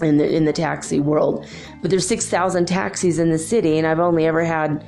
in 0.00 0.16
the 0.16 0.34
in 0.34 0.44
the 0.44 0.52
taxi 0.52 1.00
world. 1.00 1.46
But 1.82 1.90
there's 1.90 2.06
6,000 2.06 2.66
taxis 2.66 3.18
in 3.18 3.30
the 3.30 3.38
city 3.38 3.78
and 3.78 3.86
I've 3.86 4.00
only 4.00 4.26
ever 4.26 4.44
had 4.44 4.84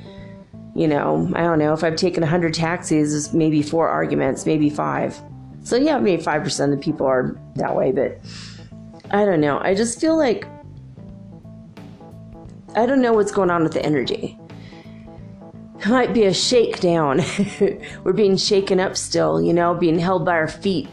you 0.75 0.87
know, 0.87 1.31
I 1.35 1.41
don't 1.43 1.59
know, 1.59 1.73
if 1.73 1.83
I've 1.83 1.95
taken 1.95 2.21
100 2.21 2.53
taxis, 2.53 3.31
maybe 3.31 3.61
four 3.61 3.87
arguments, 3.89 4.47
maybe 4.47 4.71
five. 4.71 5.21
So 5.63 5.75
yeah, 5.75 5.99
maybe 5.99 6.21
5% 6.21 6.63
of 6.65 6.71
the 6.71 6.77
people 6.77 7.05
are 7.05 7.39
that 7.55 7.75
way, 7.75 7.91
but 7.91 8.19
I 9.11 9.23
don't 9.23 9.39
know. 9.39 9.59
I 9.59 9.75
just 9.75 10.01
feel 10.01 10.17
like 10.17 10.47
I 12.75 12.87
don't 12.87 13.01
know 13.01 13.13
what's 13.13 13.31
going 13.31 13.51
on 13.51 13.63
with 13.63 13.73
the 13.73 13.85
energy. 13.85 14.39
It 15.79 15.87
might 15.87 16.13
be 16.13 16.23
a 16.23 16.33
shakedown. 16.33 17.21
We're 18.03 18.13
being 18.13 18.35
shaken 18.35 18.79
up 18.79 18.97
still, 18.97 19.41
you 19.41 19.53
know, 19.53 19.75
being 19.75 19.99
held 19.99 20.25
by 20.25 20.33
our 20.33 20.47
feet, 20.47 20.87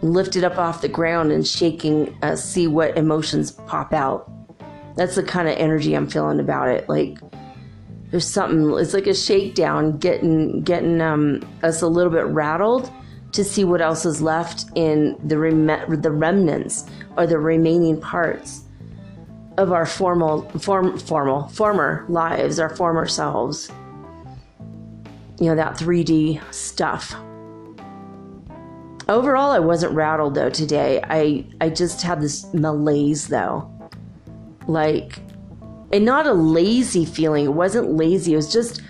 lifted 0.00 0.44
up 0.44 0.56
off 0.56 0.80
the 0.80 0.88
ground 0.88 1.30
and 1.30 1.46
shaking, 1.46 2.16
uh, 2.22 2.36
see 2.36 2.66
what 2.66 2.96
emotions 2.96 3.50
pop 3.50 3.92
out. 3.92 4.30
That's 4.96 5.16
the 5.16 5.22
kind 5.22 5.46
of 5.46 5.58
energy 5.58 5.94
I'm 5.94 6.08
feeling 6.08 6.40
about 6.40 6.68
it. 6.68 6.88
Like 6.88 7.18
there's 8.10 8.26
something. 8.26 8.78
It's 8.78 8.94
like 8.94 9.06
a 9.06 9.14
shakedown, 9.14 9.98
getting 9.98 10.62
getting 10.62 11.02
um, 11.02 11.46
us 11.62 11.82
a 11.82 11.86
little 11.86 12.12
bit 12.12 12.24
rattled 12.26 12.90
to 13.32 13.44
see 13.44 13.64
what 13.64 13.82
else 13.82 14.06
is 14.06 14.22
left 14.22 14.64
in 14.74 15.18
the 15.22 15.36
rem- 15.36 16.00
the 16.00 16.10
remnants 16.10 16.86
or 17.18 17.26
the 17.26 17.38
remaining 17.38 18.00
parts 18.00 18.65
of 19.58 19.72
our 19.72 19.86
formal, 19.86 20.42
form, 20.58 20.98
formal, 20.98 21.48
former 21.48 22.04
lives, 22.08 22.58
our 22.58 22.74
former 22.74 23.06
selves. 23.06 23.70
You 25.40 25.46
know, 25.46 25.54
that 25.56 25.74
3D 25.74 26.42
stuff. 26.52 27.14
Overall, 29.08 29.52
I 29.52 29.58
wasn't 29.60 29.92
rattled 29.92 30.34
though 30.34 30.50
today. 30.50 31.00
I, 31.04 31.44
I 31.60 31.68
just 31.70 32.02
had 32.02 32.20
this 32.20 32.52
malaise 32.52 33.28
though. 33.28 33.70
Like, 34.66 35.20
and 35.92 36.04
not 36.04 36.26
a 36.26 36.32
lazy 36.32 37.04
feeling. 37.04 37.44
It 37.44 37.54
wasn't 37.54 37.92
lazy. 37.92 38.32
It 38.32 38.36
was 38.36 38.52
just, 38.52 38.82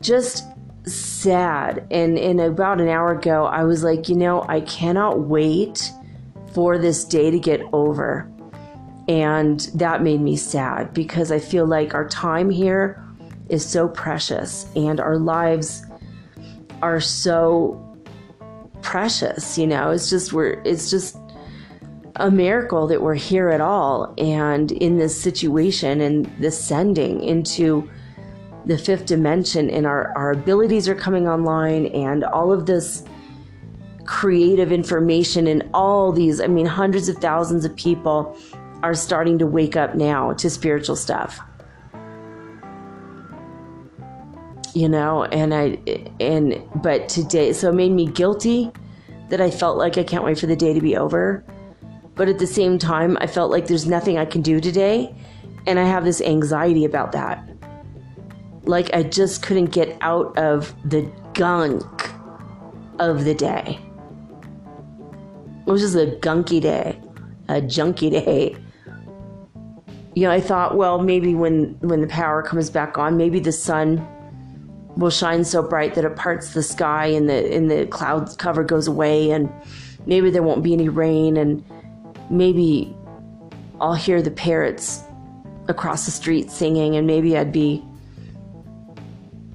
just 0.00 0.44
sad. 0.86 1.86
And, 1.90 2.18
and 2.18 2.40
about 2.40 2.80
an 2.80 2.88
hour 2.88 3.12
ago, 3.12 3.46
I 3.46 3.64
was 3.64 3.82
like, 3.82 4.08
you 4.08 4.14
know, 4.14 4.44
I 4.48 4.60
cannot 4.60 5.20
wait 5.20 5.90
for 6.52 6.78
this 6.78 7.04
day 7.04 7.32
to 7.32 7.38
get 7.38 7.60
over 7.72 8.30
and 9.08 9.60
that 9.74 10.02
made 10.02 10.20
me 10.20 10.36
sad 10.36 10.94
because 10.94 11.30
I 11.30 11.38
feel 11.38 11.66
like 11.66 11.94
our 11.94 12.08
time 12.08 12.50
here 12.50 13.02
is 13.48 13.64
so 13.64 13.88
precious 13.88 14.66
and 14.74 15.00
our 15.00 15.18
lives 15.18 15.84
are 16.82 17.00
so 17.00 17.80
precious, 18.82 19.58
you 19.58 19.66
know. 19.66 19.90
It's 19.90 20.08
just 20.08 20.32
we're 20.32 20.62
it's 20.64 20.90
just 20.90 21.16
a 22.16 22.30
miracle 22.30 22.86
that 22.86 23.02
we're 23.02 23.14
here 23.14 23.48
at 23.48 23.60
all 23.60 24.14
and 24.18 24.70
in 24.72 24.98
this 24.98 25.20
situation 25.20 26.00
and 26.00 26.26
this 26.38 26.58
sending 26.58 27.22
into 27.22 27.90
the 28.66 28.78
fifth 28.78 29.04
dimension 29.04 29.68
and 29.68 29.84
our, 29.84 30.16
our 30.16 30.30
abilities 30.30 30.88
are 30.88 30.94
coming 30.94 31.28
online 31.28 31.86
and 31.86 32.24
all 32.24 32.52
of 32.52 32.66
this 32.66 33.04
creative 34.04 34.70
information 34.70 35.46
and 35.48 35.68
all 35.74 36.12
these 36.12 36.40
i 36.40 36.46
mean 36.46 36.66
hundreds 36.66 37.08
of 37.08 37.16
thousands 37.16 37.64
of 37.64 37.74
people 37.74 38.36
are 38.84 38.94
starting 38.94 39.38
to 39.38 39.46
wake 39.46 39.76
up 39.76 39.94
now 39.94 40.34
to 40.34 40.50
spiritual 40.50 40.94
stuff. 40.94 41.40
You 44.74 44.90
know, 44.90 45.24
and 45.24 45.54
I, 45.54 45.78
and, 46.20 46.62
but 46.82 47.08
today, 47.08 47.54
so 47.54 47.70
it 47.70 47.74
made 47.74 47.92
me 47.92 48.06
guilty 48.06 48.70
that 49.30 49.40
I 49.40 49.50
felt 49.50 49.78
like 49.78 49.96
I 49.96 50.04
can't 50.04 50.22
wait 50.22 50.38
for 50.38 50.46
the 50.46 50.54
day 50.54 50.74
to 50.74 50.82
be 50.82 50.98
over. 50.98 51.42
But 52.14 52.28
at 52.28 52.38
the 52.38 52.46
same 52.46 52.78
time, 52.78 53.16
I 53.22 53.26
felt 53.26 53.50
like 53.50 53.68
there's 53.68 53.86
nothing 53.86 54.18
I 54.18 54.26
can 54.26 54.42
do 54.42 54.60
today. 54.60 55.14
And 55.66 55.80
I 55.80 55.84
have 55.84 56.04
this 56.04 56.20
anxiety 56.20 56.84
about 56.84 57.12
that. 57.12 57.42
Like 58.64 58.92
I 58.94 59.02
just 59.02 59.42
couldn't 59.42 59.72
get 59.72 59.96
out 60.02 60.36
of 60.36 60.74
the 60.84 61.10
gunk 61.32 61.82
of 62.98 63.24
the 63.24 63.34
day. 63.34 63.78
It 65.66 65.70
was 65.70 65.80
just 65.80 65.94
a 65.94 66.18
gunky 66.20 66.60
day, 66.60 67.00
a 67.48 67.62
junky 67.62 68.10
day 68.24 68.58
you 70.14 70.22
know, 70.22 70.30
I 70.30 70.40
thought, 70.40 70.76
well, 70.76 71.00
maybe 71.00 71.34
when 71.34 71.76
when 71.80 72.00
the 72.00 72.06
power 72.06 72.42
comes 72.42 72.70
back 72.70 72.96
on, 72.98 73.16
maybe 73.16 73.40
the 73.40 73.52
sun 73.52 74.06
will 74.96 75.10
shine 75.10 75.44
so 75.44 75.62
bright 75.62 75.94
that 75.94 76.04
it 76.04 76.16
parts 76.16 76.54
the 76.54 76.62
sky 76.62 77.06
and 77.06 77.28
the 77.28 77.52
and 77.54 77.70
the 77.70 77.86
cloud 77.86 78.38
cover 78.38 78.62
goes 78.62 78.86
away 78.86 79.30
and 79.30 79.52
maybe 80.06 80.30
there 80.30 80.42
won't 80.42 80.62
be 80.62 80.72
any 80.72 80.88
rain 80.88 81.36
and 81.36 81.64
maybe 82.30 82.94
I'll 83.80 83.94
hear 83.94 84.22
the 84.22 84.30
parrots 84.30 85.02
across 85.66 86.04
the 86.04 86.12
street 86.12 86.50
singing 86.50 86.94
and 86.94 87.06
maybe 87.06 87.36
I'd 87.36 87.52
be 87.52 87.82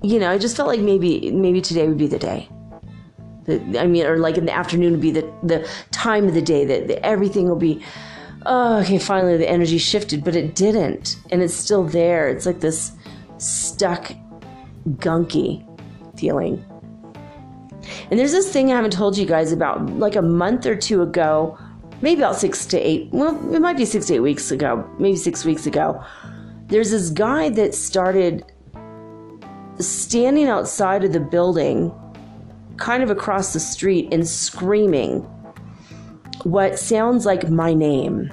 you 0.01 0.17
know, 0.17 0.31
I 0.31 0.37
just 0.37 0.55
felt 0.55 0.67
like 0.67 0.79
maybe 0.79 1.31
maybe 1.31 1.61
today 1.61 1.87
would 1.87 1.97
be 1.97 2.07
the 2.07 2.19
day. 2.19 2.49
I 3.47 3.87
mean, 3.87 4.05
or 4.05 4.17
like 4.17 4.37
in 4.37 4.45
the 4.45 4.53
afternoon 4.53 4.91
would 4.91 5.01
be 5.01 5.11
the 5.11 5.31
the 5.43 5.67
time 5.91 6.27
of 6.27 6.33
the 6.33 6.41
day 6.41 6.65
that, 6.65 6.87
that 6.87 7.05
everything 7.05 7.47
will 7.47 7.55
be. 7.55 7.83
Oh, 8.45 8.79
okay, 8.79 8.99
finally 8.99 9.37
the 9.37 9.49
energy 9.49 9.77
shifted, 9.77 10.23
but 10.23 10.35
it 10.35 10.55
didn't, 10.55 11.17
and 11.31 11.41
it's 11.41 11.53
still 11.53 11.83
there. 11.83 12.29
It's 12.29 12.45
like 12.45 12.61
this 12.61 12.93
stuck, 13.37 14.13
gunky 14.91 15.65
feeling. 16.17 16.63
And 18.09 18.19
there's 18.19 18.31
this 18.31 18.51
thing 18.51 18.71
I 18.71 18.75
haven't 18.75 18.93
told 18.93 19.17
you 19.17 19.25
guys 19.25 19.51
about 19.51 19.89
like 19.97 20.15
a 20.15 20.21
month 20.21 20.65
or 20.65 20.75
two 20.75 21.01
ago, 21.01 21.57
maybe 22.01 22.21
about 22.21 22.35
six 22.35 22.65
to 22.67 22.79
eight, 22.79 23.09
well, 23.11 23.35
it 23.53 23.59
might 23.59 23.77
be 23.77 23.85
six 23.85 24.05
to 24.07 24.15
eight 24.15 24.19
weeks 24.21 24.51
ago, 24.51 24.89
maybe 24.99 25.17
six 25.17 25.43
weeks 25.43 25.65
ago. 25.65 26.01
There's 26.67 26.91
this 26.91 27.09
guy 27.09 27.49
that 27.49 27.73
started 27.73 28.45
standing 29.79 30.47
outside 30.47 31.03
of 31.03 31.13
the 31.13 31.19
building, 31.19 31.91
kind 32.77 33.03
of 33.03 33.09
across 33.09 33.53
the 33.53 33.59
street, 33.59 34.13
and 34.13 34.27
screaming 34.27 35.27
what 36.43 36.79
sounds 36.79 37.25
like 37.25 37.49
my 37.49 37.73
name. 37.73 38.31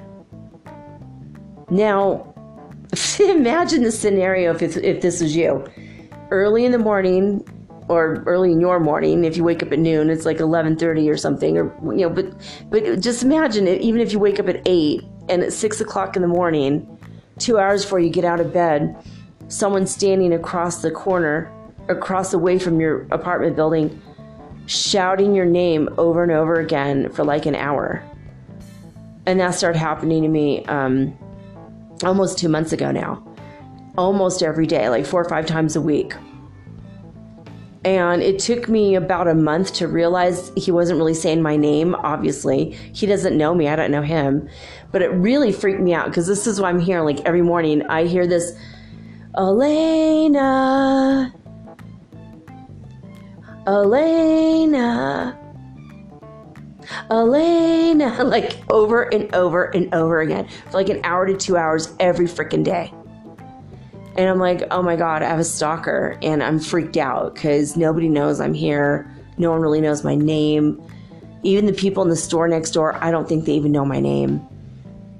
Now, 1.69 2.33
imagine 3.19 3.83
the 3.83 3.91
scenario 3.91 4.55
if, 4.55 4.77
if 4.77 5.01
this 5.01 5.21
was 5.21 5.35
you. 5.35 5.65
Early 6.29 6.65
in 6.65 6.71
the 6.71 6.79
morning, 6.79 7.43
or 7.89 8.23
early 8.25 8.51
in 8.51 8.59
your 8.59 8.79
morning 8.79 9.23
if 9.23 9.37
you 9.37 9.43
wake 9.43 9.63
up 9.63 9.71
at 9.71 9.79
noon 9.79 10.09
it's 10.09 10.25
like 10.25 10.37
11.30 10.37 11.09
or 11.09 11.17
something 11.17 11.57
or 11.57 11.73
you 11.95 12.01
know 12.01 12.09
but 12.09 12.25
but 12.69 12.99
just 12.99 13.23
imagine 13.23 13.67
it 13.67 13.81
even 13.81 14.01
if 14.01 14.11
you 14.11 14.19
wake 14.19 14.39
up 14.39 14.47
at 14.47 14.61
8 14.65 15.01
and 15.29 15.43
at 15.43 15.53
6 15.53 15.81
o'clock 15.81 16.15
in 16.15 16.21
the 16.21 16.27
morning 16.27 16.85
two 17.39 17.57
hours 17.57 17.83
before 17.83 17.99
you 17.99 18.09
get 18.09 18.25
out 18.25 18.39
of 18.39 18.51
bed 18.53 18.95
someone 19.47 19.87
standing 19.87 20.33
across 20.33 20.81
the 20.81 20.91
corner 20.91 21.51
across 21.87 22.33
away 22.33 22.59
from 22.59 22.79
your 22.79 23.07
apartment 23.11 23.55
building 23.55 24.01
shouting 24.67 25.33
your 25.33 25.45
name 25.45 25.89
over 25.97 26.21
and 26.23 26.31
over 26.31 26.55
again 26.55 27.09
for 27.11 27.23
like 27.23 27.45
an 27.45 27.55
hour 27.55 28.03
and 29.25 29.39
that 29.39 29.51
started 29.51 29.79
happening 29.79 30.21
to 30.21 30.29
me 30.29 30.63
um, 30.65 31.17
almost 32.03 32.37
two 32.37 32.49
months 32.49 32.71
ago 32.71 32.91
now 32.91 33.23
almost 33.97 34.43
every 34.43 34.67
day 34.67 34.89
like 34.89 35.05
four 35.05 35.21
or 35.21 35.29
five 35.29 35.45
times 35.45 35.75
a 35.75 35.81
week 35.81 36.13
and 37.87 38.21
it 38.21 38.39
took 38.39 38.67
me 38.67 38.95
about 38.95 39.29
a 39.29 39.33
month 39.33 39.71
to 39.75 39.87
realize 39.87 40.51
he 40.57 40.71
wasn't 40.71 40.97
really 40.97 41.13
saying 41.13 41.41
my 41.41 41.55
name, 41.55 41.95
obviously. 41.95 42.71
He 42.91 43.05
doesn't 43.05 43.37
know 43.37 43.55
me, 43.55 43.69
I 43.69 43.77
don't 43.77 43.91
know 43.91 44.01
him. 44.01 44.49
But 44.91 45.03
it 45.03 45.07
really 45.09 45.53
freaked 45.53 45.79
me 45.79 45.93
out 45.93 46.07
because 46.07 46.27
this 46.27 46.47
is 46.47 46.59
why 46.59 46.67
I'm 46.67 46.79
here. 46.79 47.01
Like 47.01 47.21
every 47.21 47.41
morning, 47.41 47.83
I 47.87 48.03
hear 48.03 48.27
this 48.27 48.51
Elena, 49.37 51.33
Elena, 53.67 55.37
Elena, 57.11 58.23
like 58.23 58.57
over 58.71 59.13
and 59.13 59.33
over 59.35 59.65
and 59.65 59.93
over 59.93 60.21
again 60.21 60.47
for 60.67 60.77
like 60.77 60.87
an 60.87 61.01
hour 61.03 61.25
to 61.25 61.35
two 61.35 61.57
hours 61.57 61.93
every 61.99 62.27
freaking 62.27 62.63
day. 62.63 62.93
And 64.15 64.29
I'm 64.29 64.39
like, 64.39 64.63
oh 64.71 64.81
my 64.81 64.95
God, 64.95 65.21
I 65.21 65.27
have 65.27 65.39
a 65.39 65.43
stalker. 65.43 66.17
And 66.21 66.41
I'm 66.41 66.59
freaked 66.59 66.95
out 66.95 67.35
because 67.35 67.75
nobody 67.75 68.07
knows 68.07 68.39
I'm 68.39 68.53
here. 68.53 69.13
No 69.37 69.51
one 69.51 69.59
really 69.59 69.81
knows 69.81 70.01
my 70.01 70.15
name. 70.15 70.81
Even 71.43 71.65
the 71.65 71.73
people 71.73 72.01
in 72.03 72.09
the 72.09 72.15
store 72.15 72.47
next 72.47 72.71
door, 72.71 72.95
I 73.03 73.11
don't 73.11 73.27
think 73.27 73.45
they 73.45 73.53
even 73.53 73.73
know 73.73 73.85
my 73.85 73.99
name. 73.99 74.41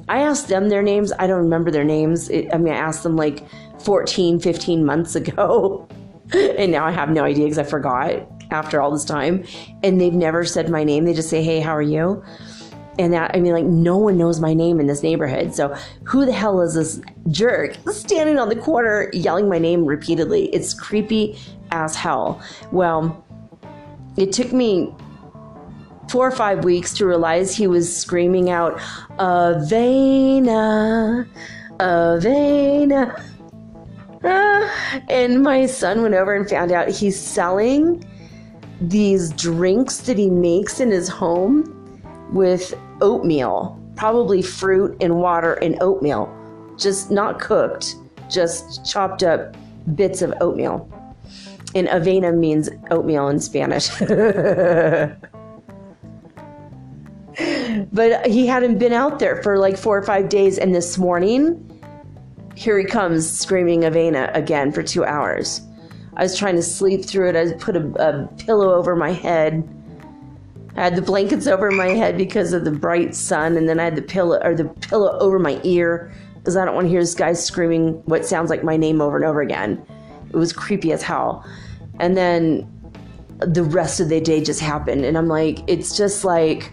I 0.07 0.19
asked 0.21 0.47
them 0.47 0.69
their 0.69 0.81
names. 0.81 1.11
I 1.19 1.27
don't 1.27 1.43
remember 1.43 1.69
their 1.69 1.83
names. 1.83 2.29
It, 2.29 2.47
I 2.53 2.57
mean, 2.57 2.73
I 2.73 2.77
asked 2.77 3.03
them 3.03 3.17
like 3.17 3.43
14, 3.81 4.39
15 4.39 4.85
months 4.85 5.15
ago. 5.15 5.85
and 6.33 6.71
now 6.71 6.85
I 6.85 6.91
have 6.91 7.09
no 7.09 7.25
idea 7.25 7.43
because 7.43 7.59
I 7.59 7.63
forgot 7.63 8.27
after 8.51 8.81
all 8.81 8.91
this 8.91 9.05
time. 9.05 9.43
And 9.83 9.99
they've 9.99 10.13
never 10.13 10.45
said 10.45 10.69
my 10.69 10.83
name. 10.83 11.05
They 11.05 11.13
just 11.13 11.29
say, 11.29 11.43
hey, 11.43 11.59
how 11.59 11.75
are 11.75 11.81
you? 11.81 12.23
and 12.99 13.13
that 13.13 13.31
I 13.35 13.39
mean, 13.39 13.53
like 13.53 13.65
no 13.65 13.97
one 13.97 14.17
knows 14.17 14.39
my 14.39 14.53
name 14.53 14.79
in 14.79 14.87
this 14.87 15.03
neighborhood. 15.03 15.53
So 15.53 15.75
who 16.03 16.25
the 16.25 16.31
hell 16.31 16.61
is 16.61 16.73
this 16.73 17.01
jerk 17.29 17.77
standing 17.91 18.39
on 18.39 18.49
the 18.49 18.55
corner 18.55 19.09
yelling 19.13 19.49
my 19.49 19.59
name 19.59 19.85
repeatedly? 19.85 20.47
It's 20.47 20.73
creepy 20.73 21.37
as 21.71 21.95
hell. 21.95 22.41
Well, 22.71 23.23
it 24.15 24.31
took 24.31 24.51
me 24.51 24.93
four 26.09 26.27
or 26.27 26.31
five 26.31 26.63
weeks 26.63 26.93
to 26.95 27.05
realize 27.05 27.55
he 27.55 27.67
was 27.67 27.95
screaming 27.95 28.49
out, 28.49 28.77
Avena, 29.19 31.27
Avena. 31.79 33.23
Ah, 34.23 35.01
and 35.09 35.43
my 35.43 35.67
son 35.67 36.01
went 36.01 36.15
over 36.15 36.33
and 36.33 36.49
found 36.49 36.71
out 36.71 36.89
he's 36.89 37.19
selling 37.19 38.03
these 38.81 39.31
drinks 39.31 39.97
that 39.99 40.17
he 40.17 40.29
makes 40.29 40.79
in 40.79 40.91
his 40.91 41.07
home 41.07 41.73
with 42.31 42.73
oatmeal, 43.01 43.79
probably 43.95 44.41
fruit 44.41 44.95
and 45.01 45.19
water 45.19 45.53
and 45.55 45.81
oatmeal, 45.81 46.33
just 46.77 47.09
not 47.09 47.39
cooked, 47.39 47.95
just 48.29 48.85
chopped 48.85 49.23
up 49.23 49.55
bits 49.95 50.21
of 50.21 50.33
oatmeal. 50.41 50.87
And 51.75 51.87
avena 51.87 52.35
means 52.35 52.69
oatmeal 52.91 53.27
in 53.29 53.39
Spanish. 53.39 53.89
but 57.91 58.25
he 58.25 58.47
hadn't 58.47 58.77
been 58.77 58.93
out 58.93 59.19
there 59.19 59.41
for 59.43 59.57
like 59.57 59.77
four 59.77 59.97
or 59.97 60.03
five 60.03 60.29
days, 60.29 60.57
and 60.57 60.73
this 60.73 60.97
morning, 60.97 61.63
here 62.55 62.79
he 62.79 62.85
comes 62.85 63.29
screaming 63.29 63.81
avena 63.81 64.33
again 64.35 64.71
for 64.71 64.81
two 64.81 65.03
hours. 65.03 65.61
I 66.17 66.23
was 66.23 66.37
trying 66.37 66.55
to 66.55 66.63
sleep 66.63 67.05
through 67.05 67.29
it. 67.29 67.35
I 67.37 67.53
put 67.53 67.77
a, 67.77 67.87
a 68.05 68.27
pillow 68.37 68.73
over 68.73 68.95
my 68.95 69.11
head 69.11 69.63
I 70.77 70.83
had 70.83 70.95
the 70.95 71.01
blankets 71.01 71.47
over 71.47 71.71
my 71.71 71.87
head 71.87 72.19
because 72.19 72.53
of 72.53 72.63
the 72.63 72.71
bright 72.71 73.15
sun, 73.15 73.57
and 73.57 73.67
then 73.67 73.79
I 73.79 73.85
had 73.85 73.95
the 73.95 74.03
pillow 74.03 74.39
or 74.43 74.53
the 74.53 74.65
pillow 74.65 75.17
over 75.19 75.39
my 75.39 75.59
ear 75.63 76.13
because 76.35 76.55
I 76.55 76.65
don't 76.65 76.75
want 76.75 76.85
to 76.85 76.89
hear 76.89 77.01
this 77.01 77.15
guy 77.15 77.33
screaming 77.33 77.93
what 78.05 78.27
sounds 78.27 78.51
like 78.51 78.63
my 78.63 78.77
name 78.77 79.01
over 79.01 79.15
and 79.15 79.25
over 79.25 79.41
again. 79.41 79.83
It 80.29 80.35
was 80.35 80.53
creepy 80.53 80.93
as 80.93 81.01
hell. 81.01 81.43
And 81.99 82.15
then 82.15 82.71
the 83.39 83.63
rest 83.63 83.99
of 83.99 84.09
the 84.09 84.21
day 84.21 84.43
just 84.43 84.59
happened, 84.59 85.03
and 85.03 85.17
I'm 85.17 85.27
like, 85.27 85.59
it's 85.65 85.97
just 85.97 86.23
like 86.23 86.71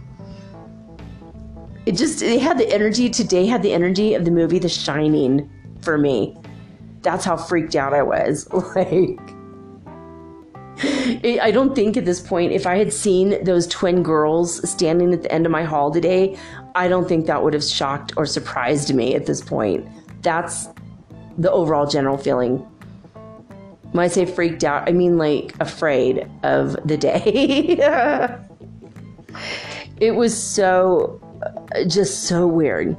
it 1.87 1.93
just 1.93 2.21
it 2.21 2.43
had 2.43 2.59
the 2.59 2.71
energy 2.71 3.09
today 3.09 3.47
had 3.47 3.63
the 3.63 3.73
energy 3.73 4.13
of 4.13 4.27
the 4.27 4.31
movie 4.31 4.59
The 4.59 4.69
Shining 4.69 5.51
for 5.81 5.97
me. 5.97 6.37
That's 7.05 7.25
how 7.25 7.37
freaked 7.37 7.77
out 7.77 7.95
I 7.95 8.03
was. 8.03 8.49
Like 8.75 9.21
I 11.41 11.51
don't 11.53 11.75
think 11.75 11.97
at 11.97 12.05
this 12.05 12.21
point, 12.21 12.53
if 12.53 12.67
I 12.67 12.77
had 12.77 12.93
seen 12.93 13.43
those 13.45 13.67
twin 13.69 14.03
girls 14.03 14.69
standing 14.69 15.15
at 15.15 15.23
the 15.23 15.33
end 15.33 15.47
of 15.47 15.53
my 15.53 15.63
hall 15.63 15.93
today, 15.93 16.37
I 16.75 16.89
don't 16.89 17.09
think 17.09 17.27
that 17.27 17.43
would 17.45 17.55
have 17.55 17.63
shocked 17.63 18.13
or 18.17 18.27
surprised 18.27 18.93
me 18.93 19.15
at 19.15 19.27
this 19.27 19.41
point. 19.41 19.87
That's 20.23 20.69
the 21.39 21.51
overall 21.53 21.87
general 21.87 22.19
feeling. 22.19 22.59
When 23.93 24.05
I 24.05 24.09
say 24.09 24.27
freaked 24.27 24.65
out, 24.65 24.89
I 24.89 24.93
mean 24.93 25.17
like 25.17 25.55
afraid 25.61 26.29
of 26.43 26.77
the 26.85 26.97
day. 26.97 27.21
it 30.01 30.13
was 30.13 30.37
so, 30.37 31.21
uh, 31.75 31.85
just 31.85 32.25
so 32.25 32.49
weird. 32.49 32.97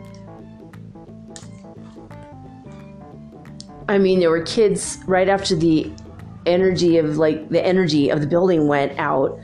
I 3.88 3.98
mean, 3.98 4.19
there 4.19 4.30
were 4.30 4.41
kids 4.41 4.98
right 5.06 5.30
after 5.30 5.56
the 5.56 5.91
energy 6.45 6.98
of 6.98 7.17
like 7.17 7.50
the 7.50 7.63
energy 7.65 8.10
of 8.10 8.21
the 8.21 8.28
building 8.28 8.67
went 8.67 8.98
out. 9.00 9.39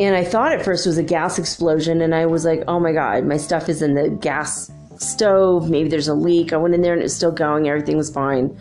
And 0.00 0.16
I 0.16 0.24
thought 0.24 0.52
at 0.52 0.64
first 0.64 0.86
it 0.86 0.88
was 0.88 0.98
a 0.98 1.04
gas 1.04 1.38
explosion, 1.38 2.00
and 2.00 2.14
I 2.14 2.26
was 2.26 2.44
like, 2.44 2.64
oh 2.66 2.80
my 2.80 2.92
God, 2.92 3.24
my 3.24 3.36
stuff 3.36 3.68
is 3.68 3.80
in 3.80 3.94
the 3.94 4.10
gas 4.10 4.70
stove. 4.98 5.70
Maybe 5.70 5.88
there's 5.88 6.08
a 6.08 6.14
leak. 6.14 6.52
I 6.52 6.56
went 6.56 6.74
in 6.74 6.82
there 6.82 6.92
and 6.92 7.00
it 7.00 7.04
was 7.04 7.14
still 7.14 7.30
going, 7.30 7.68
everything 7.68 7.96
was 7.96 8.10
fine. 8.10 8.58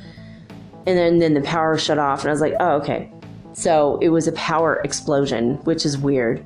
And 0.85 0.97
then, 0.97 1.19
then 1.19 1.33
the 1.33 1.41
power 1.41 1.77
shut 1.77 1.97
off, 1.97 2.19
and 2.21 2.29
I 2.29 2.31
was 2.31 2.41
like, 2.41 2.53
oh, 2.59 2.73
okay. 2.81 3.11
So 3.53 3.97
it 4.01 4.09
was 4.09 4.27
a 4.27 4.31
power 4.33 4.81
explosion, 4.83 5.55
which 5.63 5.85
is 5.85 5.97
weird. 5.97 6.45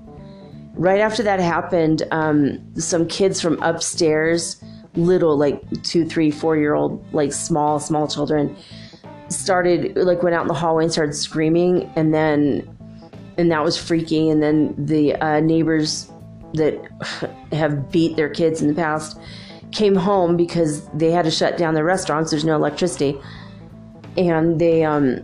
Right 0.76 1.00
after 1.00 1.24
that 1.24 1.40
happened, 1.40 2.04
um, 2.12 2.62
some 2.80 3.08
kids 3.08 3.42
from 3.42 3.62
upstairs, 3.64 4.64
little, 4.98 5.38
like 5.38 5.62
two, 5.84 6.06
three, 6.06 6.32
four 6.32 6.58
year 6.58 6.74
old, 6.74 7.06
like 7.14 7.32
small, 7.32 7.80
small 7.80 8.08
children, 8.08 8.56
started 9.30 9.96
like 9.98 10.24
went 10.24 10.36
out 10.36 10.44
in 10.44 10.48
the 10.48 10.54
hallway 10.54 10.84
and 10.84 10.92
started 10.94 11.14
screaming 11.14 11.92
and 11.96 12.14
then 12.14 12.68
and 13.38 13.52
that 13.52 13.64
was 13.64 13.78
freaky 13.78 14.30
and 14.30 14.42
then 14.42 14.74
the 14.78 15.16
uh, 15.16 15.40
neighbors 15.40 16.12
that 16.54 16.76
have 17.52 17.92
beat 17.92 18.16
their 18.16 18.30
kids 18.30 18.62
in 18.62 18.68
the 18.68 18.74
past 18.74 19.18
came 19.72 19.96
home 19.96 20.38
because 20.38 20.88
they 20.90 21.12
had 21.12 21.26
to 21.26 21.32
shut 21.32 21.58
down 21.58 21.74
their 21.74 21.84
restaurants 21.84 22.32
there's 22.32 22.46
no 22.46 22.56
electricity 22.56 23.20
and 24.18 24.60
they 24.60 24.84
um 24.84 25.24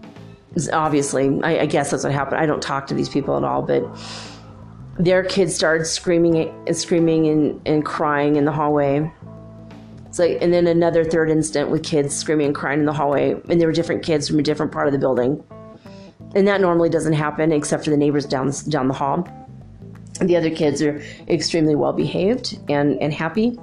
obviously 0.73 1.39
I, 1.43 1.61
I 1.61 1.65
guess 1.65 1.91
that's 1.91 2.03
what 2.03 2.11
happened 2.11 2.41
i 2.41 2.45
don't 2.45 2.61
talk 2.61 2.87
to 2.87 2.93
these 2.93 3.09
people 3.09 3.37
at 3.37 3.43
all 3.43 3.61
but 3.61 3.83
their 4.99 5.23
kids 5.23 5.55
started 5.55 5.85
screaming 5.85 6.53
and 6.67 6.77
screaming 6.77 7.27
and, 7.27 7.61
and 7.65 7.85
crying 7.85 8.35
in 8.35 8.45
the 8.45 8.51
hallway 8.51 9.11
like, 10.19 10.37
and 10.41 10.53
then 10.53 10.67
another 10.67 11.03
third 11.03 11.29
instant 11.29 11.69
with 11.69 11.83
kids 11.83 12.15
screaming 12.15 12.47
and 12.47 12.55
crying 12.55 12.81
in 12.81 12.85
the 12.85 12.93
hallway, 12.93 13.31
and 13.49 13.59
there 13.59 13.67
were 13.67 13.73
different 13.73 14.03
kids 14.03 14.27
from 14.27 14.39
a 14.39 14.43
different 14.43 14.71
part 14.71 14.87
of 14.87 14.93
the 14.93 14.99
building. 14.99 15.43
and 16.35 16.47
that 16.47 16.61
normally 16.61 16.89
doesn't 16.89 17.13
happen 17.13 17.51
except 17.51 17.83
for 17.83 17.89
the 17.89 17.97
neighbors 17.97 18.25
down 18.25 18.51
down 18.69 18.87
the 18.87 18.93
hall. 18.93 19.27
The 20.21 20.35
other 20.37 20.49
kids 20.49 20.81
are 20.81 21.01
extremely 21.27 21.75
well 21.75 21.93
behaved 21.93 22.59
and 22.69 23.01
and 23.01 23.13
happy. 23.13 23.57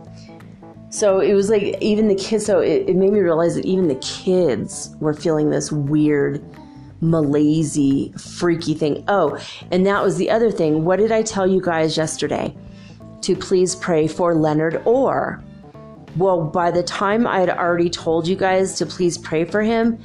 So 0.91 1.21
it 1.21 1.35
was 1.35 1.51
like 1.51 1.77
even 1.81 2.09
the 2.09 2.17
kids. 2.17 2.45
So 2.47 2.61
it, 2.61 2.89
it 2.89 2.97
made 2.97 3.13
me 3.13 3.21
realize 3.21 3.55
that 3.55 3.65
even 3.65 3.89
the 3.89 3.95
kids 3.97 4.95
were 5.01 5.15
feeling 5.15 5.51
this 5.51 5.71
weird, 5.71 6.45
malaise, 7.01 8.11
freaky 8.21 8.75
thing. 8.75 9.05
Oh, 9.07 9.39
and 9.71 9.87
that 9.87 10.03
was 10.03 10.17
the 10.17 10.31
other 10.31 10.51
thing. 10.51 10.85
What 10.85 10.99
did 10.99 11.13
I 11.13 11.23
tell 11.23 11.47
you 11.47 11.61
guys 11.61 11.97
yesterday? 11.97 12.57
To 13.23 13.37
please 13.37 13.77
pray 13.77 14.09
for 14.09 14.35
Leonard 14.35 14.83
Orr. 14.85 15.45
Well, 16.16 16.42
by 16.42 16.70
the 16.70 16.83
time 16.83 17.27
I 17.27 17.40
had 17.40 17.51
already 17.51 17.90
told 17.90 18.27
you 18.27 18.37
guys 18.37 18.75
to 18.77 18.87
please 18.87 19.16
pray 19.16 19.44
for 19.44 19.62
him, 19.62 19.99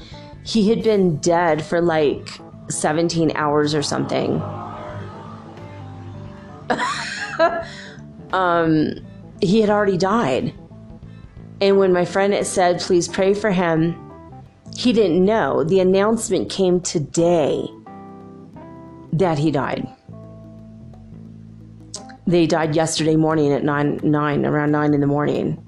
he 0.43 0.69
had 0.69 0.83
been 0.83 1.17
dead 1.17 1.63
for 1.63 1.81
like 1.81 2.29
17 2.69 3.31
hours 3.35 3.73
or 3.73 3.81
something. 3.81 4.41
um, 8.33 8.93
he 9.41 9.61
had 9.61 9.69
already 9.69 9.97
died. 9.97 10.53
And 11.61 11.77
when 11.77 11.93
my 11.93 12.05
friend 12.05 12.45
said, 12.45 12.79
please 12.79 13.07
pray 13.07 13.33
for 13.33 13.49
him, 13.49 13.95
he 14.75 14.93
didn't 14.93 15.23
know. 15.23 15.63
The 15.63 15.79
announcement 15.79 16.49
came 16.49 16.81
today 16.81 17.67
that 19.13 19.39
he 19.39 19.51
died. 19.51 19.87
They 22.27 22.45
died 22.45 22.75
yesterday 22.75 23.15
morning 23.15 23.53
at 23.53 23.63
9, 23.63 24.01
9 24.03 24.45
around 24.45 24.71
9 24.71 24.93
in 24.93 24.99
the 24.99 25.07
morning. 25.07 25.64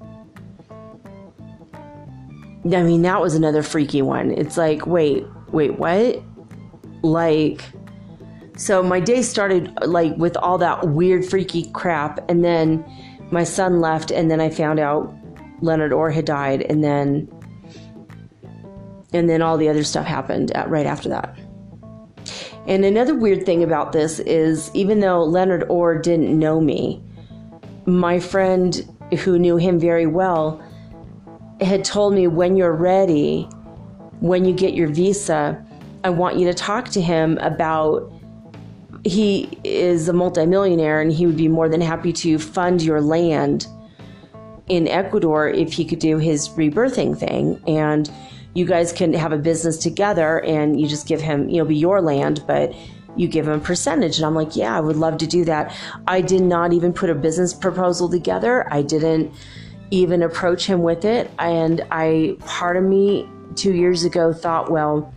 I 2.64 2.82
mean, 2.82 3.02
that 3.02 3.20
was 3.20 3.34
another 3.34 3.62
freaky 3.62 4.02
one. 4.02 4.32
It's 4.32 4.56
like, 4.56 4.86
wait, 4.86 5.24
wait, 5.52 5.78
what? 5.78 6.22
Like, 7.02 7.62
so 8.56 8.82
my 8.82 9.00
day 9.00 9.22
started 9.22 9.72
like 9.86 10.16
with 10.16 10.36
all 10.36 10.58
that 10.58 10.88
weird, 10.88 11.24
freaky 11.24 11.70
crap, 11.70 12.18
and 12.28 12.44
then 12.44 12.84
my 13.30 13.44
son 13.44 13.80
left, 13.80 14.10
and 14.10 14.30
then 14.30 14.40
I 14.40 14.50
found 14.50 14.80
out 14.80 15.14
Leonard 15.60 15.92
Orr 15.92 16.10
had 16.10 16.24
died, 16.24 16.62
and 16.62 16.82
then 16.82 17.28
and 19.12 19.30
then 19.30 19.40
all 19.40 19.56
the 19.56 19.68
other 19.68 19.84
stuff 19.84 20.04
happened 20.04 20.50
at, 20.52 20.68
right 20.68 20.86
after 20.86 21.08
that. 21.08 21.38
And 22.66 22.84
another 22.84 23.14
weird 23.14 23.46
thing 23.46 23.62
about 23.62 23.92
this 23.92 24.18
is, 24.20 24.70
even 24.74 25.00
though 25.00 25.22
Leonard 25.24 25.64
Orr 25.70 25.96
didn't 25.98 26.36
know 26.38 26.60
me, 26.60 27.02
my 27.86 28.20
friend 28.20 28.84
who 29.20 29.38
knew 29.38 29.56
him 29.56 29.80
very 29.80 30.06
well 30.06 30.62
had 31.60 31.84
told 31.84 32.14
me 32.14 32.26
when 32.26 32.56
you're 32.56 32.74
ready, 32.74 33.44
when 34.20 34.44
you 34.44 34.52
get 34.52 34.74
your 34.74 34.88
visa, 34.88 35.64
I 36.04 36.10
want 36.10 36.38
you 36.38 36.46
to 36.46 36.54
talk 36.54 36.88
to 36.90 37.00
him 37.00 37.38
about 37.38 38.12
he 39.04 39.58
is 39.64 40.08
a 40.08 40.12
multimillionaire 40.12 41.00
and 41.00 41.12
he 41.12 41.26
would 41.26 41.36
be 41.36 41.48
more 41.48 41.68
than 41.68 41.80
happy 41.80 42.12
to 42.12 42.38
fund 42.38 42.82
your 42.82 43.00
land 43.00 43.66
in 44.68 44.86
Ecuador 44.86 45.48
if 45.48 45.72
he 45.72 45.84
could 45.84 45.98
do 45.98 46.18
his 46.18 46.48
rebirthing 46.50 47.16
thing 47.16 47.62
and 47.66 48.10
you 48.54 48.64
guys 48.64 48.92
can 48.92 49.12
have 49.12 49.32
a 49.32 49.38
business 49.38 49.78
together 49.78 50.44
and 50.44 50.80
you 50.80 50.86
just 50.86 51.06
give 51.06 51.20
him, 51.20 51.48
you 51.48 51.58
know, 51.58 51.64
be 51.64 51.76
your 51.76 52.00
land, 52.00 52.42
but 52.46 52.74
you 53.16 53.28
give 53.28 53.46
him 53.46 53.54
a 53.54 53.60
percentage. 53.60 54.16
And 54.16 54.26
I'm 54.26 54.34
like, 54.34 54.56
yeah, 54.56 54.76
I 54.76 54.80
would 54.80 54.96
love 54.96 55.18
to 55.18 55.26
do 55.26 55.44
that. 55.44 55.74
I 56.06 56.20
did 56.20 56.42
not 56.42 56.72
even 56.72 56.92
put 56.92 57.10
a 57.10 57.14
business 57.14 57.54
proposal 57.54 58.08
together. 58.08 58.66
I 58.72 58.82
didn't 58.82 59.32
even 59.90 60.22
approach 60.22 60.66
him 60.66 60.82
with 60.82 61.04
it. 61.04 61.30
And 61.38 61.86
I, 61.90 62.36
part 62.40 62.76
of 62.76 62.84
me 62.84 63.28
two 63.54 63.72
years 63.72 64.04
ago 64.04 64.32
thought, 64.32 64.70
well, 64.70 65.12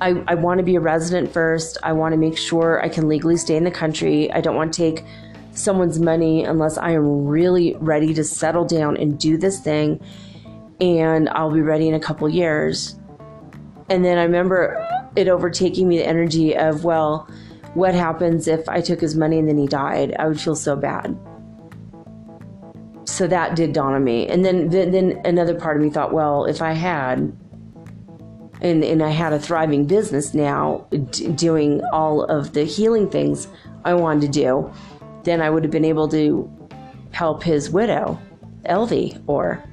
I, 0.00 0.22
I 0.28 0.34
want 0.34 0.58
to 0.58 0.64
be 0.64 0.76
a 0.76 0.80
resident 0.80 1.32
first. 1.32 1.78
I 1.82 1.92
want 1.92 2.12
to 2.12 2.18
make 2.18 2.36
sure 2.36 2.82
I 2.84 2.88
can 2.88 3.08
legally 3.08 3.36
stay 3.36 3.56
in 3.56 3.64
the 3.64 3.70
country. 3.70 4.30
I 4.32 4.40
don't 4.40 4.54
want 4.54 4.72
to 4.74 4.76
take 4.76 5.04
someone's 5.52 5.98
money 5.98 6.44
unless 6.44 6.76
I 6.76 6.90
am 6.90 7.26
really 7.26 7.74
ready 7.76 8.12
to 8.14 8.24
settle 8.24 8.66
down 8.66 8.98
and 8.98 9.18
do 9.18 9.38
this 9.38 9.60
thing. 9.60 10.00
And 10.80 11.30
I'll 11.30 11.50
be 11.50 11.62
ready 11.62 11.88
in 11.88 11.94
a 11.94 12.00
couple 12.00 12.28
years. 12.28 12.98
And 13.88 14.04
then 14.04 14.18
I 14.18 14.24
remember 14.24 14.86
it 15.16 15.28
overtaking 15.28 15.88
me 15.88 15.96
the 15.96 16.06
energy 16.06 16.54
of, 16.54 16.84
well, 16.84 17.30
what 17.72 17.94
happens 17.94 18.48
if 18.48 18.68
I 18.68 18.82
took 18.82 19.00
his 19.00 19.16
money 19.16 19.38
and 19.38 19.48
then 19.48 19.56
he 19.56 19.66
died? 19.66 20.14
I 20.18 20.28
would 20.28 20.40
feel 20.40 20.56
so 20.56 20.76
bad 20.76 21.16
so 23.16 23.26
that 23.26 23.56
did 23.56 23.72
dawn 23.72 23.94
on 23.94 24.04
me. 24.04 24.28
And 24.28 24.44
then, 24.44 24.68
then, 24.68 25.18
another 25.24 25.54
part 25.54 25.78
of 25.78 25.82
me 25.82 25.88
thought, 25.88 26.12
well, 26.12 26.44
if 26.44 26.60
I 26.60 26.72
had, 26.72 27.34
and, 28.60 28.84
and 28.84 29.02
I 29.02 29.08
had 29.08 29.32
a 29.32 29.38
thriving 29.38 29.86
business 29.86 30.34
now 30.34 30.86
d- 31.10 31.28
doing 31.28 31.82
all 31.94 32.24
of 32.24 32.52
the 32.52 32.64
healing 32.64 33.08
things 33.08 33.48
I 33.86 33.94
wanted 33.94 34.20
to 34.20 34.28
do, 34.28 34.70
then 35.24 35.40
I 35.40 35.48
would 35.48 35.64
have 35.64 35.70
been 35.70 35.86
able 35.86 36.08
to 36.08 36.46
help 37.12 37.42
his 37.42 37.70
widow, 37.70 38.20
Elvie, 38.66 39.22
or 39.26 39.64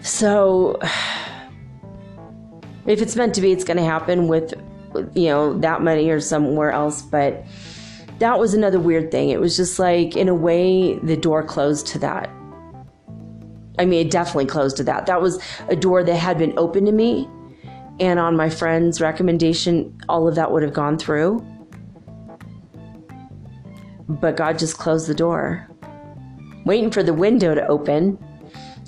so 0.00 0.80
if 2.86 3.00
it's 3.00 3.14
meant 3.14 3.36
to 3.36 3.40
be, 3.40 3.52
it's 3.52 3.62
going 3.62 3.76
to 3.76 3.84
happen 3.84 4.26
with, 4.26 4.52
you 5.14 5.26
know, 5.26 5.56
that 5.60 5.80
money 5.80 6.10
or 6.10 6.18
somewhere 6.18 6.72
else. 6.72 7.02
But 7.02 7.44
that 8.18 8.38
was 8.38 8.54
another 8.54 8.80
weird 8.80 9.10
thing. 9.10 9.30
It 9.30 9.40
was 9.40 9.56
just 9.56 9.78
like, 9.78 10.16
in 10.16 10.28
a 10.28 10.34
way, 10.34 10.98
the 10.98 11.16
door 11.16 11.42
closed 11.42 11.86
to 11.88 11.98
that. 12.00 12.30
I 13.78 13.84
mean, 13.84 14.06
it 14.06 14.10
definitely 14.10 14.46
closed 14.46 14.78
to 14.78 14.84
that. 14.84 15.06
That 15.06 15.20
was 15.20 15.38
a 15.68 15.76
door 15.76 16.02
that 16.02 16.16
had 16.16 16.38
been 16.38 16.58
open 16.58 16.86
to 16.86 16.92
me. 16.92 17.28
And 18.00 18.18
on 18.18 18.36
my 18.36 18.48
friend's 18.48 19.00
recommendation, 19.00 19.98
all 20.08 20.26
of 20.28 20.34
that 20.34 20.50
would 20.50 20.62
have 20.62 20.72
gone 20.72 20.98
through. 20.98 21.44
But 24.08 24.36
God 24.36 24.58
just 24.58 24.78
closed 24.78 25.08
the 25.08 25.14
door, 25.14 25.68
waiting 26.64 26.90
for 26.90 27.02
the 27.02 27.12
window 27.12 27.54
to 27.54 27.66
open. 27.66 28.18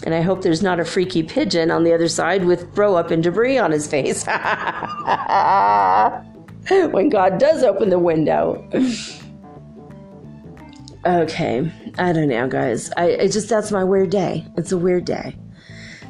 And 0.04 0.14
I 0.14 0.20
hope 0.20 0.42
there's 0.42 0.62
not 0.62 0.78
a 0.78 0.84
freaky 0.84 1.22
pigeon 1.22 1.70
on 1.70 1.84
the 1.84 1.92
other 1.92 2.08
side 2.08 2.44
with 2.44 2.74
throw 2.74 2.94
up 2.94 3.10
and 3.10 3.22
debris 3.22 3.58
on 3.58 3.72
his 3.72 3.86
face. 3.86 4.24
when 6.68 7.08
God 7.08 7.38
does 7.38 7.62
open 7.62 7.90
the 7.90 7.98
window. 7.98 8.66
okay, 11.04 11.70
I 11.98 12.12
don't 12.12 12.28
know, 12.28 12.48
guys. 12.48 12.90
I, 12.96 13.16
I 13.16 13.28
just, 13.28 13.48
that's 13.48 13.70
my 13.70 13.84
weird 13.84 14.10
day. 14.10 14.46
It's 14.56 14.72
a 14.72 14.78
weird 14.78 15.04
day. 15.04 15.36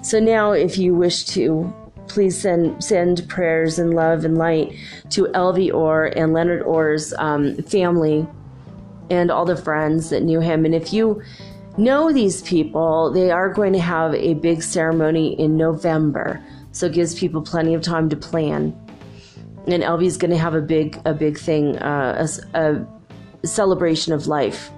So 0.03 0.21
now, 0.21 0.53
if 0.53 0.79
you 0.79 0.95
wish 0.95 1.25
to, 1.27 1.73
please 2.07 2.41
send 2.41 2.83
send 2.83 3.29
prayers 3.29 3.79
and 3.79 3.95
love 3.95 4.25
and 4.25 4.39
light 4.39 4.75
to 5.11 5.25
Elvie 5.35 5.73
Orr 5.73 6.07
and 6.17 6.33
Leonard 6.33 6.63
Orr's 6.63 7.13
um, 7.19 7.57
family 7.65 8.27
and 9.11 9.31
all 9.31 9.45
the 9.45 9.57
friends 9.57 10.11
that 10.11 10.23
knew 10.23 10.41
him. 10.41 10.65
And 10.65 10.75
if 10.75 10.93
you 10.93 11.23
know 11.77 12.13
these 12.13 12.43
people, 12.43 13.13
they 13.13 13.31
are 13.31 13.53
going 13.53 13.73
to 13.73 13.81
have 13.81 14.15
a 14.15 14.35
big 14.35 14.63
ceremony 14.63 15.39
in 15.39 15.57
November, 15.57 16.43
so 16.73 16.87
it 16.87 16.93
gives 16.93 17.19
people 17.19 17.43
plenty 17.43 17.75
of 17.75 17.83
time 17.83 18.09
to 18.09 18.17
plan 18.17 18.75
and 19.67 19.83
Elvie's 19.83 20.17
going 20.17 20.31
to 20.31 20.39
have 20.39 20.55
a 20.55 20.63
big 20.63 20.99
a 21.05 21.13
big 21.13 21.39
thing, 21.39 21.77
uh, 21.79 22.27
a, 22.55 22.61
a 22.61 23.47
celebration 23.47 24.13
of 24.13 24.27
life 24.27 24.71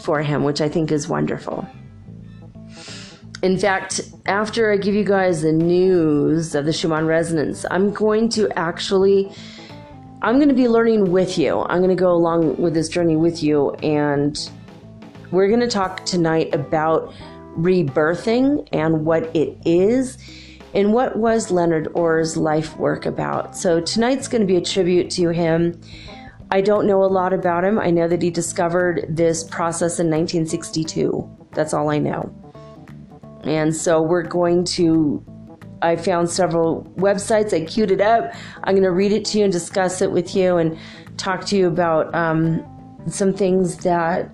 for 0.00 0.22
him, 0.22 0.44
which 0.44 0.60
I 0.60 0.68
think 0.68 0.90
is 0.90 1.08
wonderful. 1.08 1.66
In 3.42 3.58
fact, 3.58 4.00
after 4.26 4.70
I 4.70 4.76
give 4.76 4.94
you 4.94 5.04
guys 5.04 5.42
the 5.42 5.52
news 5.52 6.54
of 6.54 6.66
the 6.66 6.72
Schumann 6.72 7.06
resonance, 7.06 7.64
I'm 7.70 7.92
going 7.92 8.28
to 8.30 8.50
actually 8.58 9.32
I'm 10.22 10.36
going 10.36 10.50
to 10.50 10.54
be 10.54 10.68
learning 10.68 11.10
with 11.10 11.38
you. 11.38 11.60
I'm 11.60 11.78
going 11.78 11.88
to 11.88 11.94
go 11.94 12.12
along 12.12 12.58
with 12.58 12.74
this 12.74 12.90
journey 12.90 13.16
with 13.16 13.42
you 13.42 13.70
and 13.76 14.38
we're 15.30 15.48
going 15.48 15.60
to 15.60 15.68
talk 15.68 16.04
tonight 16.04 16.54
about 16.54 17.14
rebirthing 17.56 18.68
and 18.72 19.06
what 19.06 19.34
it 19.34 19.56
is 19.64 20.18
and 20.74 20.92
what 20.92 21.16
was 21.16 21.50
Leonard 21.50 21.88
Orr's 21.94 22.36
life 22.36 22.76
work 22.76 23.06
about. 23.06 23.56
So 23.56 23.80
tonight's 23.80 24.28
going 24.28 24.42
to 24.42 24.46
be 24.46 24.56
a 24.56 24.60
tribute 24.60 25.10
to 25.12 25.30
him. 25.30 25.80
I 26.52 26.60
don't 26.60 26.86
know 26.86 27.04
a 27.04 27.06
lot 27.06 27.32
about 27.32 27.64
him. 27.64 27.78
I 27.78 27.90
know 27.90 28.08
that 28.08 28.22
he 28.22 28.30
discovered 28.30 29.06
this 29.08 29.44
process 29.44 30.00
in 30.00 30.06
1962. 30.06 31.48
That's 31.52 31.72
all 31.72 31.90
I 31.90 31.98
know. 31.98 32.34
And 33.44 33.74
so 33.74 34.02
we're 34.02 34.24
going 34.24 34.64
to, 34.64 35.24
I 35.80 35.94
found 35.94 36.28
several 36.28 36.82
websites. 36.96 37.54
I 37.54 37.64
queued 37.64 37.92
it 37.92 38.00
up. 38.00 38.34
I'm 38.64 38.74
going 38.74 38.82
to 38.82 38.90
read 38.90 39.12
it 39.12 39.24
to 39.26 39.38
you 39.38 39.44
and 39.44 39.52
discuss 39.52 40.02
it 40.02 40.10
with 40.10 40.34
you 40.34 40.56
and 40.56 40.76
talk 41.16 41.44
to 41.46 41.56
you 41.56 41.68
about 41.68 42.12
um, 42.14 42.64
some 43.06 43.32
things 43.32 43.78
that 43.78 44.30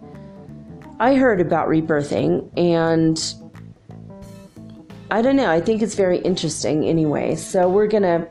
I 0.98 1.16
heard 1.16 1.42
about 1.42 1.68
rebirthing 1.68 2.50
and 2.56 3.20
I 5.10 5.22
don't 5.22 5.36
know. 5.36 5.50
I 5.50 5.60
think 5.60 5.82
it's 5.82 5.94
very 5.94 6.18
interesting 6.18 6.84
anyway. 6.84 7.36
So 7.36 7.68
we're 7.68 7.86
going 7.86 8.02
to 8.02 8.26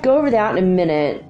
go 0.00 0.16
over 0.16 0.30
that 0.30 0.56
in 0.56 0.64
a 0.64 0.66
minute. 0.66 1.24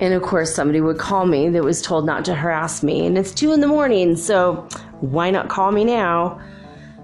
And 0.00 0.14
of 0.14 0.22
course, 0.22 0.54
somebody 0.54 0.80
would 0.80 0.98
call 0.98 1.26
me 1.26 1.48
that 1.48 1.64
was 1.64 1.82
told 1.82 2.06
not 2.06 2.24
to 2.26 2.34
harass 2.34 2.82
me. 2.82 3.06
And 3.06 3.18
it's 3.18 3.32
two 3.32 3.52
in 3.52 3.60
the 3.60 3.66
morning, 3.66 4.16
so 4.16 4.68
why 5.00 5.30
not 5.30 5.48
call 5.48 5.72
me 5.72 5.84
now? 5.84 6.40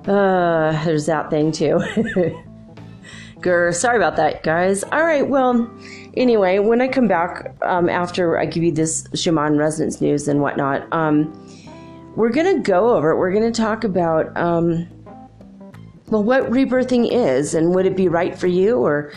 Uh, 0.07 0.85
there's 0.85 1.07
that 1.07 1.31
thing 1.31 1.51
too. 1.51 1.79
Grr, 3.41 3.75
sorry 3.75 3.97
about 3.97 4.17
that, 4.17 4.43
guys. 4.43 4.85
All 4.85 5.05
right, 5.05 5.29
well, 5.29 5.71
anyway, 6.17 6.61
when 6.61 6.81
I 6.81 6.89
come 6.89 7.09
back 7.09 7.55
um, 7.63 7.89
after 7.89 8.39
I 8.39 8.47
give 8.47 8.63
you 8.63 8.73
this 8.73 9.07
Schumann 9.15 9.59
resonance 9.59 10.01
news 10.01 10.29
and 10.29 10.41
whatnot, 10.41 10.91
um, 10.93 11.33
we're 12.17 12.31
going 12.31 12.57
to 12.57 12.63
go 12.63 12.95
over 12.95 13.11
it. 13.11 13.17
We're 13.17 13.33
going 13.33 13.53
to 13.53 13.63
talk 13.63 13.83
about, 13.85 14.35
um, 14.37 14.89
well, 16.07 16.23
what 16.23 16.45
rebirthing 16.45 17.11
is 17.11 17.55
and 17.55 17.75
would 17.75 17.87
it 17.87 17.97
be 17.97 18.09
right 18.09 18.39
for 18.39 18.47
you 18.47 18.79
or 18.79 19.13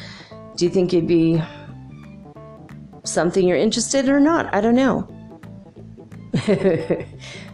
do 0.55 0.65
you 0.65 0.71
think 0.71 0.93
it'd 0.93 1.07
be 1.07 1.41
something 3.07 3.47
you're 3.47 3.57
interested 3.57 4.05
in 4.05 4.11
or 4.11 4.19
not? 4.19 4.53
I 4.53 4.61
don't 4.61 4.75
know. 4.75 5.07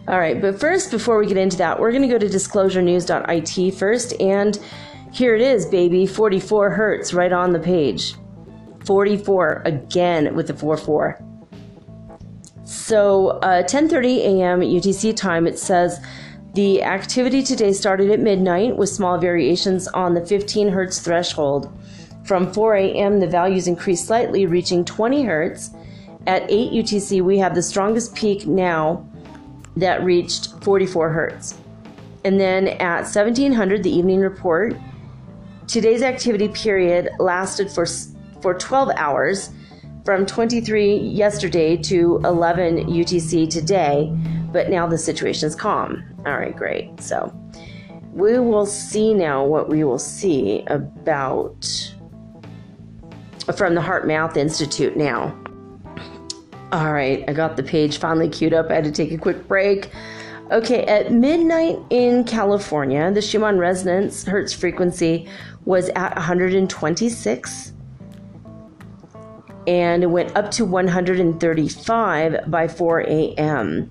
All 0.08 0.18
right, 0.18 0.40
but 0.40 0.60
first, 0.60 0.90
before 0.90 1.18
we 1.18 1.26
get 1.26 1.36
into 1.36 1.56
that, 1.58 1.80
we're 1.80 1.90
going 1.90 2.02
to 2.02 2.08
go 2.08 2.18
to 2.18 2.26
disclosurenews.it 2.26 3.74
first. 3.74 4.20
And 4.20 4.58
here 5.12 5.34
it 5.34 5.40
is, 5.40 5.66
baby 5.66 6.06
44 6.06 6.70
hertz 6.70 7.14
right 7.14 7.32
on 7.32 7.52
the 7.52 7.58
page. 7.58 8.14
44 8.84 9.62
again 9.64 10.34
with 10.34 10.48
the 10.48 10.54
44. 10.54 11.18
So, 12.64 13.28
uh, 13.42 13.62
10:30 13.62 14.18
a.m. 14.18 14.60
UTC 14.60 15.14
time. 15.14 15.46
It 15.46 15.58
says 15.58 16.00
the 16.54 16.82
activity 16.82 17.42
today 17.42 17.72
started 17.72 18.10
at 18.10 18.20
midnight 18.20 18.76
with 18.76 18.88
small 18.88 19.18
variations 19.18 19.88
on 19.88 20.14
the 20.14 20.24
15 20.24 20.68
hertz 20.68 20.98
threshold. 20.98 21.72
From 22.24 22.52
4 22.52 22.74
a.m., 22.76 23.20
the 23.20 23.26
values 23.26 23.68
increased 23.68 24.06
slightly, 24.06 24.46
reaching 24.46 24.84
20 24.84 25.24
hertz. 25.24 25.70
At 26.26 26.50
8 26.50 26.72
UTC, 26.72 27.22
we 27.22 27.38
have 27.38 27.54
the 27.54 27.62
strongest 27.62 28.14
peak 28.14 28.46
now 28.46 29.06
that 29.76 30.02
reached 30.02 30.54
44 30.62 31.10
hertz. 31.10 31.54
And 32.24 32.40
then 32.40 32.68
at 32.68 33.02
1700, 33.02 33.82
the 33.82 33.90
evening 33.90 34.20
report, 34.20 34.74
today's 35.66 36.02
activity 36.02 36.48
period 36.48 37.10
lasted 37.18 37.70
for, 37.70 37.84
for 38.40 38.54
12 38.54 38.90
hours 38.96 39.50
from 40.06 40.24
23 40.24 40.96
yesterday 40.96 41.76
to 41.76 42.20
11 42.24 42.86
UTC 42.86 43.50
today, 43.50 44.10
but 44.52 44.70
now 44.70 44.86
the 44.86 44.98
situation 44.98 45.46
is 45.46 45.54
calm. 45.54 46.02
All 46.24 46.38
right, 46.38 46.56
great. 46.56 47.00
So 47.02 47.34
we 48.12 48.38
will 48.38 48.66
see 48.66 49.12
now 49.12 49.44
what 49.44 49.68
we 49.68 49.84
will 49.84 49.98
see 49.98 50.62
about 50.68 51.93
from 53.56 53.74
the 53.74 53.80
HeartMath 53.80 54.36
Institute 54.36 54.96
now. 54.96 55.36
All 56.72 56.92
right, 56.92 57.24
I 57.28 57.32
got 57.32 57.56
the 57.56 57.62
page 57.62 57.98
finally 57.98 58.28
queued 58.28 58.54
up. 58.54 58.70
I 58.70 58.74
had 58.74 58.84
to 58.84 58.92
take 58.92 59.12
a 59.12 59.18
quick 59.18 59.46
break. 59.46 59.90
Okay, 60.50 60.84
at 60.84 61.12
midnight 61.12 61.78
in 61.90 62.24
California, 62.24 63.10
the 63.12 63.22
Schumann 63.22 63.58
resonance 63.58 64.24
hertz 64.24 64.52
frequency 64.52 65.28
was 65.64 65.88
at 65.90 66.14
126 66.16 67.72
and 69.66 70.02
it 70.02 70.06
went 70.06 70.36
up 70.36 70.50
to 70.50 70.64
135 70.64 72.50
by 72.50 72.68
4 72.68 73.00
a.m. 73.00 73.90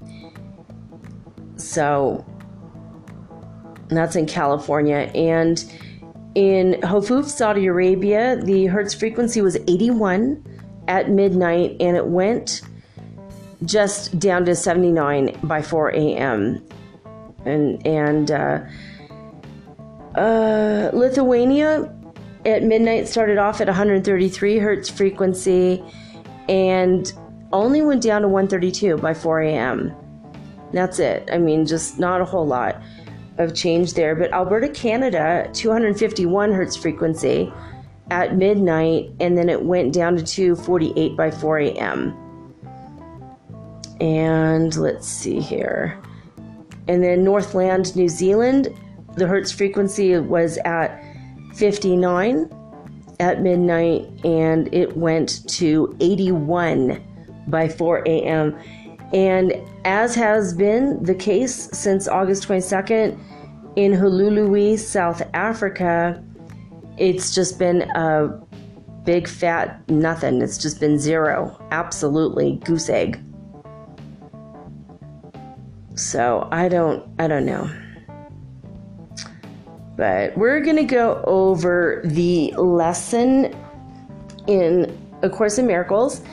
So 1.56 2.26
that's 3.88 4.16
in 4.16 4.26
California. 4.26 5.12
And 5.16 5.64
in 6.36 6.80
Hofuf, 6.82 7.26
Saudi 7.26 7.68
Arabia, 7.68 8.36
the 8.38 8.66
hertz 8.66 8.94
frequency 8.94 9.42
was 9.42 9.56
81 9.68 10.44
at 10.88 11.10
midnight 11.10 11.78
and 11.80 11.96
it 11.96 12.08
went 12.08 12.62
just 13.66 14.20
down 14.20 14.44
to 14.46 14.56
79 14.56 15.38
by 15.44 15.62
4 15.62 15.90
a.m. 15.92 16.66
And, 17.46 17.86
and 17.86 18.32
uh, 18.32 18.60
uh, 20.16 20.90
Lithuania 20.94 21.94
at 22.46 22.64
midnight 22.64 23.08
started 23.08 23.38
off 23.38 23.62
at 23.62 23.68
133 23.68 24.58
hertz 24.58 24.90
frequency 24.90 25.84
and 26.50 27.14
only 27.54 27.82
went 27.82 28.02
down 28.02 28.24
to 28.24 28.28
132 28.28 28.98
by 28.98 29.14
4 29.14 29.42
a.m. 29.42 29.96
That's 30.74 30.98
it. 30.98 31.30
I 31.32 31.38
mean, 31.38 31.66
just 31.68 32.00
not 32.00 32.20
a 32.20 32.26
whole 32.26 32.48
lot 32.48 32.82
of 33.38 33.54
change 33.54 33.94
there. 33.94 34.16
But 34.16 34.32
Alberta, 34.32 34.70
Canada, 34.70 35.50
251 35.54 36.52
hertz 36.54 36.76
frequency 36.76 37.52
at 38.12 38.36
midnight, 38.36 39.12
and 39.20 39.38
then 39.38 39.50
it 39.50 39.64
went 39.64 39.94
down 39.94 40.16
to 40.18 40.24
248 40.24 41.18
by 41.18 41.32
4 41.32 41.60
a.m. 41.60 42.18
And 44.00 44.76
let's 44.76 45.08
see 45.08 45.40
here. 45.40 46.00
And 46.88 47.04
then 47.04 47.24
Northland, 47.24 47.96
New 47.96 48.10
Zealand, 48.10 48.68
the 49.16 49.28
hertz 49.28 49.52
frequency 49.52 50.18
was 50.18 50.58
at 50.66 51.04
59 51.56 52.50
at 53.20 53.42
midnight, 53.42 54.10
and 54.26 54.74
it 54.74 54.98
went 54.98 55.48
to 55.50 55.96
81 56.00 57.02
by 57.48 57.70
4 57.70 58.04
a.m. 58.06 58.58
And 59.14 59.54
as 59.86 60.16
has 60.16 60.54
been 60.54 61.04
the 61.04 61.14
case 61.14 61.70
since 61.72 62.08
August 62.08 62.48
22nd 62.48 63.18
in 63.76 63.92
Hluhluwe, 63.92 64.78
South 64.80 65.22
Africa, 65.34 66.24
it's 66.98 67.34
just 67.34 67.60
been 67.60 67.84
a 67.96 68.42
big 69.04 69.28
fat 69.28 69.88
nothing. 69.90 70.42
It's 70.42 70.58
just 70.58 70.80
been 70.80 70.98
zero. 70.98 71.64
Absolutely 71.72 72.56
goose 72.64 72.90
egg. 72.90 73.24
So 75.96 76.48
I 76.52 76.68
don't 76.68 77.08
I 77.20 77.28
don't 77.28 77.46
know. 77.46 77.70
But 79.96 80.36
we're 80.36 80.62
going 80.62 80.78
to 80.78 80.84
go 80.84 81.24
over 81.28 82.02
the 82.04 82.52
lesson 82.58 83.56
in 84.48 84.98
A 85.22 85.30
Course 85.30 85.60
in 85.60 85.68
Miracles 85.68 86.24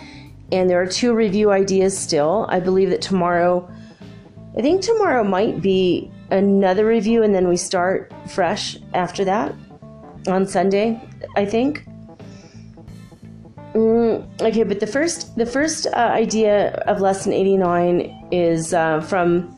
and 0.53 0.69
there 0.69 0.81
are 0.81 0.87
two 0.87 1.15
review 1.15 1.51
ideas 1.51 1.97
still. 1.97 2.47
I 2.49 2.61
believe 2.61 2.91
that 2.91 3.03
tomorrow, 3.03 3.71
I 4.57 4.63
think 4.63 4.83
tomorrow 4.83 5.25
might 5.25 5.61
be 5.61 6.11
another 6.31 6.87
review, 6.87 7.23
and 7.23 7.35
then 7.35 7.49
we 7.49 7.57
start 7.57 8.13
fresh 8.29 8.77
after 8.95 9.25
that 9.25 9.55
on 10.27 10.47
Sunday, 10.47 11.01
I 11.37 11.45
think. 11.45 11.85
Mm, 13.75 14.43
okay, 14.43 14.65
but 14.65 14.81
the 14.81 14.87
first 14.87 15.37
the 15.37 15.47
first 15.47 15.87
uh, 15.87 15.91
idea 15.97 16.71
of 16.89 17.01
lesson 17.01 17.33
89 17.33 18.29
is 18.33 18.75
uh, 18.75 19.01
from 19.01 19.55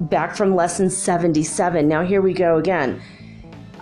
back 0.00 0.34
from 0.34 0.54
lesson 0.54 0.88
77. 0.88 1.86
Now 1.86 2.02
here 2.04 2.22
we 2.22 2.32
go 2.32 2.56
again. 2.56 3.02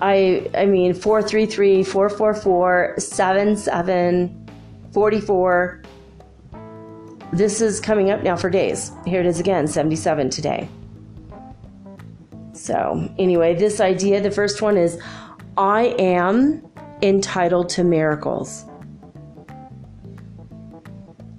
I 0.01 0.51
I 0.55 0.67
mean 0.67 0.95
433 0.95 1.85
444 1.85 2.97
44 4.93 5.83
this 7.33 7.63
is 7.63 7.81
coming 7.81 8.11
up 8.11 8.23
now 8.23 8.37
for 8.37 8.51
days. 8.51 8.93
Here 9.07 9.21
it 9.21 9.27
is 9.27 9.41
again, 9.41 9.67
77 9.67 10.29
today. 10.31 10.69
So, 12.53 13.11
anyway, 13.19 13.55
this 13.55 13.81
idea, 13.81 14.21
the 14.21 14.31
first 14.31 14.61
one 14.61 14.77
is 14.77 15.01
I 15.57 15.95
am 15.99 16.63
entitled 17.03 17.71
to 17.71 17.85
miracles. 17.85 18.67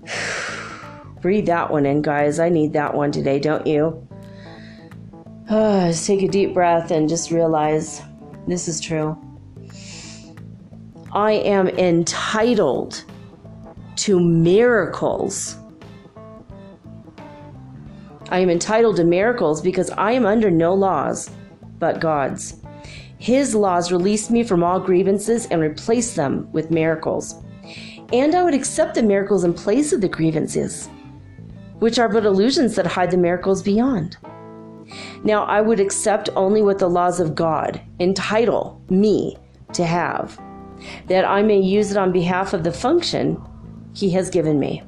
Breathe 1.21 1.45
that 1.45 1.71
one 1.71 1.85
in, 1.85 2.01
guys. 2.01 2.39
I 2.39 2.49
need 2.49 2.73
that 2.73 2.93
one 2.93 3.11
today, 3.11 3.39
don't 3.39 3.65
you? 3.67 4.05
Uh, 5.49 5.87
just 5.87 6.07
take 6.07 6.23
a 6.23 6.27
deep 6.27 6.53
breath 6.53 6.89
and 6.89 7.07
just 7.07 7.29
realize 7.29 8.01
this 8.47 8.67
is 8.67 8.81
true. 8.81 9.15
I 11.11 11.33
am 11.33 11.67
entitled 11.67 13.03
to 13.97 14.19
miracles. 14.19 15.57
I 18.33 18.39
am 18.39 18.49
entitled 18.49 18.95
to 18.95 19.03
miracles 19.03 19.61
because 19.61 19.91
I 19.91 20.13
am 20.13 20.25
under 20.25 20.49
no 20.49 20.73
laws 20.73 21.29
but 21.77 21.99
God's. 21.99 22.59
His 23.19 23.53
laws 23.53 23.91
release 23.91 24.31
me 24.31 24.43
from 24.43 24.63
all 24.63 24.79
grievances 24.79 25.45
and 25.51 25.61
replace 25.61 26.15
them 26.15 26.51
with 26.51 26.71
miracles. 26.71 27.35
And 28.11 28.33
I 28.33 28.41
would 28.41 28.55
accept 28.55 28.95
the 28.95 29.03
miracles 29.03 29.43
in 29.43 29.53
place 29.53 29.93
of 29.93 30.01
the 30.01 30.09
grievances, 30.09 30.89
which 31.77 31.99
are 31.99 32.09
but 32.09 32.25
illusions 32.25 32.73
that 32.73 32.87
hide 32.87 33.11
the 33.11 33.17
miracles 33.17 33.61
beyond. 33.61 34.17
Now, 35.23 35.43
I 35.43 35.61
would 35.61 35.79
accept 35.79 36.29
only 36.35 36.63
what 36.63 36.79
the 36.79 36.89
laws 36.89 37.19
of 37.19 37.35
God 37.35 37.79
entitle 37.99 38.81
me 38.89 39.37
to 39.73 39.85
have, 39.85 40.41
that 41.05 41.23
I 41.23 41.43
may 41.43 41.59
use 41.59 41.91
it 41.91 41.97
on 41.97 42.11
behalf 42.11 42.53
of 42.53 42.63
the 42.63 42.73
function 42.73 43.39
He 43.93 44.09
has 44.09 44.31
given 44.31 44.59
me. 44.59 44.81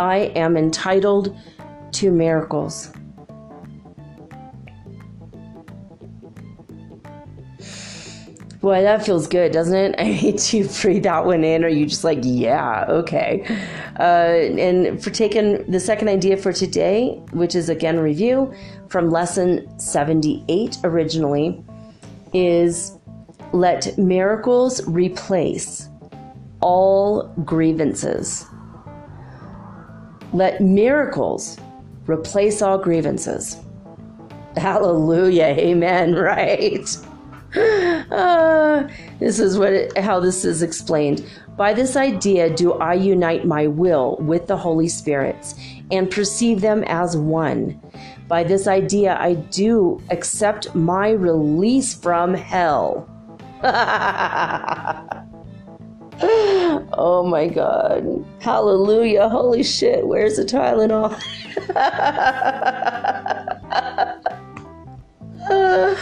I 0.00 0.32
am 0.34 0.56
entitled 0.56 1.36
to 1.92 2.10
miracles. 2.10 2.90
Boy, 8.62 8.80
that 8.82 9.04
feels 9.04 9.26
good, 9.26 9.52
doesn't 9.52 9.76
it? 9.76 9.94
I 9.98 10.04
hate 10.04 10.38
to 10.38 10.66
breathe 10.80 11.02
that 11.02 11.26
one 11.26 11.44
in, 11.44 11.66
or 11.66 11.68
you 11.68 11.84
just 11.84 12.02
like, 12.02 12.20
yeah, 12.22 12.86
okay. 12.88 13.44
Uh, 13.98 14.58
and 14.58 15.02
for 15.02 15.10
taking 15.10 15.70
the 15.70 15.78
second 15.78 16.08
idea 16.08 16.38
for 16.38 16.54
today, 16.54 17.20
which 17.32 17.54
is 17.54 17.68
again 17.68 18.00
review 18.00 18.54
from 18.88 19.10
lesson 19.10 19.78
78 19.78 20.78
originally, 20.82 21.62
is 22.32 22.96
let 23.52 23.98
miracles 23.98 24.82
replace 24.86 25.90
all 26.62 27.24
grievances. 27.44 28.46
Let 30.32 30.60
miracles 30.60 31.58
replace 32.06 32.62
all 32.62 32.78
grievances. 32.78 33.56
Hallelujah. 34.56 35.54
Amen. 35.58 36.14
Right. 36.20 36.96
Uh, 38.12 38.88
this 39.18 39.40
is 39.40 39.58
what 39.58 39.72
it, 39.72 39.98
how 39.98 40.20
this 40.20 40.44
is 40.44 40.62
explained. 40.62 41.24
By 41.56 41.74
this 41.74 41.96
idea 41.96 42.48
do 42.48 42.74
I 42.74 42.94
unite 42.94 43.44
my 43.44 43.66
will 43.66 44.16
with 44.20 44.46
the 44.46 44.56
Holy 44.56 44.86
Spirit's 44.86 45.56
and 45.90 46.08
perceive 46.08 46.60
them 46.60 46.84
as 46.84 47.16
one. 47.16 47.80
By 48.28 48.44
this 48.44 48.68
idea 48.68 49.16
I 49.18 49.34
do 49.34 50.00
accept 50.10 50.76
my 50.76 51.10
release 51.10 51.92
from 51.92 52.34
hell. 52.34 53.08
oh 56.22 57.26
my 57.28 57.48
god. 57.48 58.24
Hallelujah. 58.40 59.28
Holy 59.28 59.62
shit. 59.62 60.06
Where's 60.06 60.36
the 60.36 60.44
Tylenol? 60.44 61.12
uh, 65.50 65.96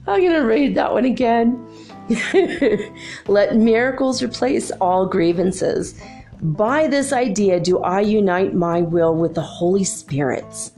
I'm 0.06 0.20
going 0.20 0.32
to 0.32 0.40
read 0.40 0.74
that 0.74 0.92
one 0.92 1.04
again. 1.04 1.66
Let 3.28 3.56
miracles 3.56 4.22
replace 4.22 4.70
all 4.72 5.06
grievances. 5.06 6.00
By 6.42 6.88
this 6.88 7.12
idea 7.12 7.60
do 7.60 7.80
I 7.80 8.00
unite 8.00 8.54
my 8.54 8.80
will 8.80 9.14
with 9.14 9.34
the 9.34 9.42
Holy 9.42 9.84
Spirit's 9.84 10.72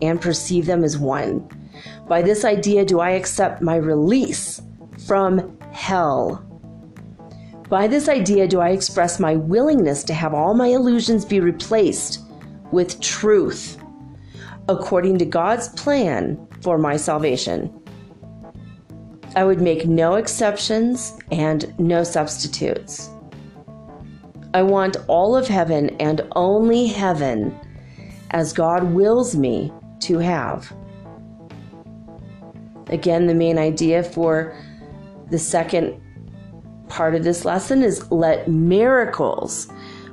and 0.00 0.20
perceive 0.20 0.66
them 0.66 0.84
as 0.84 0.96
one. 0.96 1.46
By 2.08 2.22
this 2.22 2.44
idea 2.44 2.84
do 2.84 3.00
I 3.00 3.10
accept 3.10 3.60
my 3.60 3.76
release 3.76 4.62
from 5.06 5.58
hell. 5.72 6.49
By 7.70 7.86
this 7.86 8.08
idea 8.08 8.48
do 8.48 8.58
I 8.58 8.70
express 8.70 9.20
my 9.20 9.36
willingness 9.36 10.02
to 10.04 10.12
have 10.12 10.34
all 10.34 10.54
my 10.54 10.66
illusions 10.66 11.24
be 11.24 11.38
replaced 11.38 12.18
with 12.72 13.00
truth 13.00 13.80
according 14.68 15.18
to 15.18 15.24
God's 15.24 15.68
plan 15.68 16.48
for 16.62 16.78
my 16.78 16.96
salvation. 16.96 17.72
I 19.36 19.44
would 19.44 19.60
make 19.60 19.86
no 19.86 20.16
exceptions 20.16 21.16
and 21.30 21.72
no 21.78 22.02
substitutes. 22.02 23.08
I 24.52 24.62
want 24.62 24.96
all 25.06 25.36
of 25.36 25.46
heaven 25.46 25.90
and 26.00 26.22
only 26.34 26.88
heaven 26.88 27.56
as 28.32 28.52
God 28.52 28.82
wills 28.82 29.36
me 29.36 29.72
to 30.00 30.18
have. 30.18 30.72
Again, 32.88 33.28
the 33.28 33.34
main 33.34 33.58
idea 33.58 34.02
for 34.02 34.56
the 35.30 35.38
second 35.38 36.00
part 36.90 37.14
of 37.14 37.24
this 37.24 37.46
lesson 37.46 37.82
is 37.82 38.10
let 38.12 38.48
miracles 38.48 39.68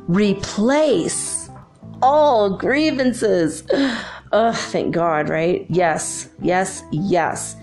replace 0.08 1.50
all 2.02 2.58
grievances. 2.58 3.64
Oh, 4.34 4.52
thank 4.52 4.94
God, 4.94 5.30
right? 5.30 5.66
Yes, 5.70 6.28
yes, 6.42 6.84
yes. 6.92 7.56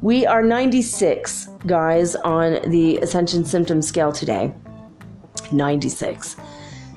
We 0.00 0.24
are 0.24 0.42
96, 0.42 1.50
guys, 1.66 2.16
on 2.16 2.70
the 2.70 2.96
Ascension 3.02 3.44
Symptom 3.44 3.82
Scale 3.82 4.10
today. 4.10 4.54
96. 5.52 6.36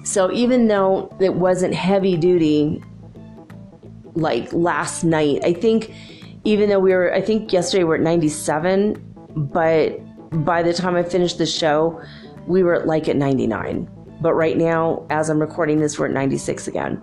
So 0.05 0.31
even 0.31 0.69
though 0.69 1.13
it 1.19 1.33
wasn't 1.33 1.73
heavy 1.73 2.15
duty 2.15 2.81
like 4.13 4.53
last 4.53 5.03
night, 5.03 5.43
I 5.43 5.51
think 5.51 5.93
even 6.45 6.69
though 6.69 6.79
we 6.79 6.93
were, 6.93 7.13
I 7.13 7.19
think 7.19 7.51
yesterday 7.51 7.83
we 7.83 7.89
we're 7.89 7.95
at 7.95 8.01
97, 8.01 8.95
but 9.35 9.99
by 10.31 10.63
the 10.63 10.73
time 10.73 10.95
I 10.95 11.03
finished 11.03 11.37
the 11.37 11.45
show, 11.45 12.01
we 12.47 12.63
were 12.63 12.85
like 12.85 13.07
at 13.07 13.15
99. 13.15 13.89
But 14.21 14.33
right 14.33 14.57
now, 14.57 15.05
as 15.09 15.29
I'm 15.29 15.39
recording 15.39 15.79
this, 15.79 15.97
we're 15.97 16.05
at 16.07 16.13
96 16.13 16.67
again. 16.67 17.01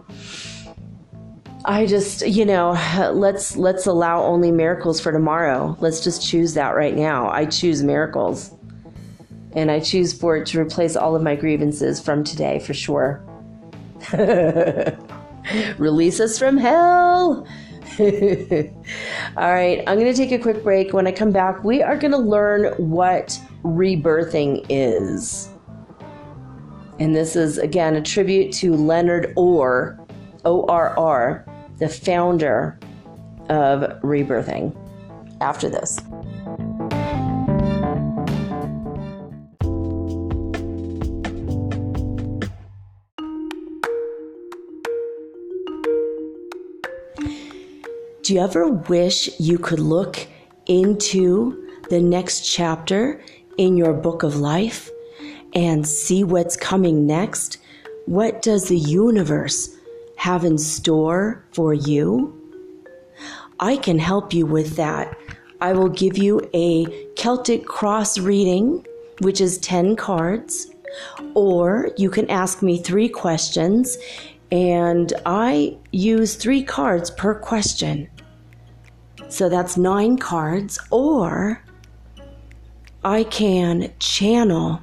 I 1.64 1.86
just, 1.86 2.26
you 2.26 2.44
know, 2.44 2.70
let's 3.12 3.56
let's 3.56 3.86
allow 3.86 4.22
only 4.22 4.50
miracles 4.50 5.00
for 5.00 5.12
tomorrow. 5.12 5.76
Let's 5.80 6.02
just 6.02 6.26
choose 6.26 6.54
that 6.54 6.70
right 6.70 6.96
now. 6.96 7.28
I 7.28 7.44
choose 7.44 7.82
miracles. 7.82 8.54
And 9.52 9.70
I 9.70 9.80
choose 9.80 10.12
for 10.12 10.36
it 10.36 10.46
to 10.48 10.60
replace 10.60 10.94
all 10.94 11.16
of 11.16 11.22
my 11.22 11.34
grievances 11.34 12.00
from 12.00 12.22
today 12.22 12.60
for 12.60 12.74
sure. 12.74 13.24
Release 15.78 16.20
us 16.20 16.38
from 16.38 16.56
hell. 16.56 17.46
all 19.36 19.52
right, 19.52 19.82
I'm 19.86 19.98
going 19.98 20.12
to 20.12 20.14
take 20.14 20.30
a 20.30 20.38
quick 20.38 20.62
break. 20.62 20.92
When 20.92 21.08
I 21.08 21.12
come 21.12 21.32
back, 21.32 21.64
we 21.64 21.82
are 21.82 21.96
going 21.96 22.12
to 22.12 22.18
learn 22.18 22.72
what 22.76 23.40
rebirthing 23.64 24.64
is. 24.68 25.48
And 27.00 27.14
this 27.14 27.34
is 27.34 27.58
again 27.58 27.96
a 27.96 28.02
tribute 28.02 28.52
to 28.54 28.74
Leonard 28.74 29.32
Orr, 29.36 29.98
O 30.44 30.64
R 30.66 30.96
R, 30.96 31.44
the 31.78 31.88
founder 31.88 32.78
of 33.48 34.00
Rebirthing, 34.02 34.76
after 35.40 35.68
this. 35.68 35.98
Do 48.28 48.34
you 48.34 48.40
ever 48.40 48.68
wish 48.68 49.40
you 49.40 49.56
could 49.56 49.80
look 49.80 50.26
into 50.66 51.66
the 51.88 51.98
next 51.98 52.42
chapter 52.42 53.22
in 53.56 53.74
your 53.74 53.94
book 53.94 54.22
of 54.22 54.36
life 54.36 54.90
and 55.54 55.88
see 55.88 56.24
what's 56.24 56.54
coming 56.54 57.06
next? 57.06 57.56
What 58.04 58.42
does 58.42 58.68
the 58.68 58.76
universe 58.76 59.74
have 60.16 60.44
in 60.44 60.58
store 60.58 61.42
for 61.52 61.72
you? 61.72 62.34
I 63.60 63.78
can 63.78 63.98
help 63.98 64.34
you 64.34 64.44
with 64.44 64.76
that. 64.76 65.16
I 65.62 65.72
will 65.72 65.88
give 65.88 66.18
you 66.18 66.46
a 66.52 66.84
Celtic 67.16 67.64
cross 67.64 68.18
reading, 68.18 68.86
which 69.22 69.40
is 69.40 69.56
10 69.56 69.96
cards, 69.96 70.70
or 71.32 71.92
you 71.96 72.10
can 72.10 72.28
ask 72.28 72.62
me 72.62 72.76
three 72.76 73.08
questions, 73.08 73.96
and 74.52 75.14
I 75.24 75.78
use 75.92 76.34
three 76.34 76.62
cards 76.62 77.10
per 77.10 77.34
question. 77.34 78.10
So 79.28 79.48
that's 79.48 79.76
nine 79.76 80.16
cards, 80.18 80.78
or 80.90 81.62
I 83.04 83.24
can 83.24 83.92
channel 83.98 84.80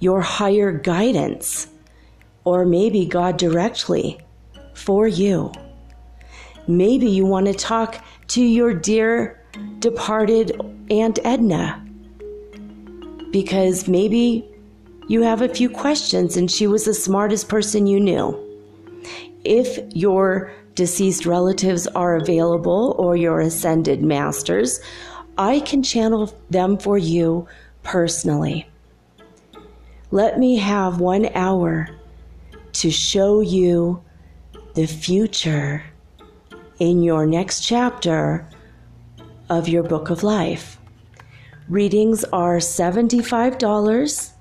your 0.00 0.20
higher 0.20 0.70
guidance, 0.70 1.68
or 2.44 2.66
maybe 2.66 3.06
God 3.06 3.36
directly 3.36 4.20
for 4.74 5.08
you. 5.08 5.52
Maybe 6.66 7.08
you 7.08 7.26
want 7.26 7.46
to 7.46 7.54
talk 7.54 8.04
to 8.28 8.42
your 8.42 8.74
dear 8.74 9.40
departed 9.78 10.60
Aunt 10.90 11.18
Edna 11.24 11.80
because 13.30 13.88
maybe 13.88 14.48
you 15.08 15.22
have 15.22 15.42
a 15.42 15.48
few 15.48 15.68
questions 15.68 16.36
and 16.36 16.50
she 16.50 16.66
was 16.66 16.84
the 16.84 16.94
smartest 16.94 17.48
person 17.48 17.86
you 17.86 18.00
knew. 18.00 18.40
If 19.44 19.78
your 19.94 20.52
deceased 20.74 21.26
relatives 21.26 21.86
are 21.88 22.16
available 22.16 22.94
or 22.98 23.16
your 23.16 23.40
ascended 23.40 24.02
masters, 24.02 24.80
I 25.38 25.60
can 25.60 25.82
channel 25.82 26.32
them 26.50 26.78
for 26.78 26.98
you 26.98 27.48
personally. 27.82 28.68
Let 30.10 30.38
me 30.38 30.56
have 30.56 31.00
one 31.00 31.28
hour 31.34 31.88
to 32.74 32.90
show 32.90 33.40
you 33.40 34.02
the 34.74 34.86
future 34.86 35.84
in 36.78 37.02
your 37.02 37.26
next 37.26 37.60
chapter 37.60 38.48
of 39.48 39.68
your 39.68 39.82
book 39.82 40.10
of 40.10 40.22
life. 40.22 40.78
Readings 41.68 42.24
are 42.24 42.58
$75 42.58 44.32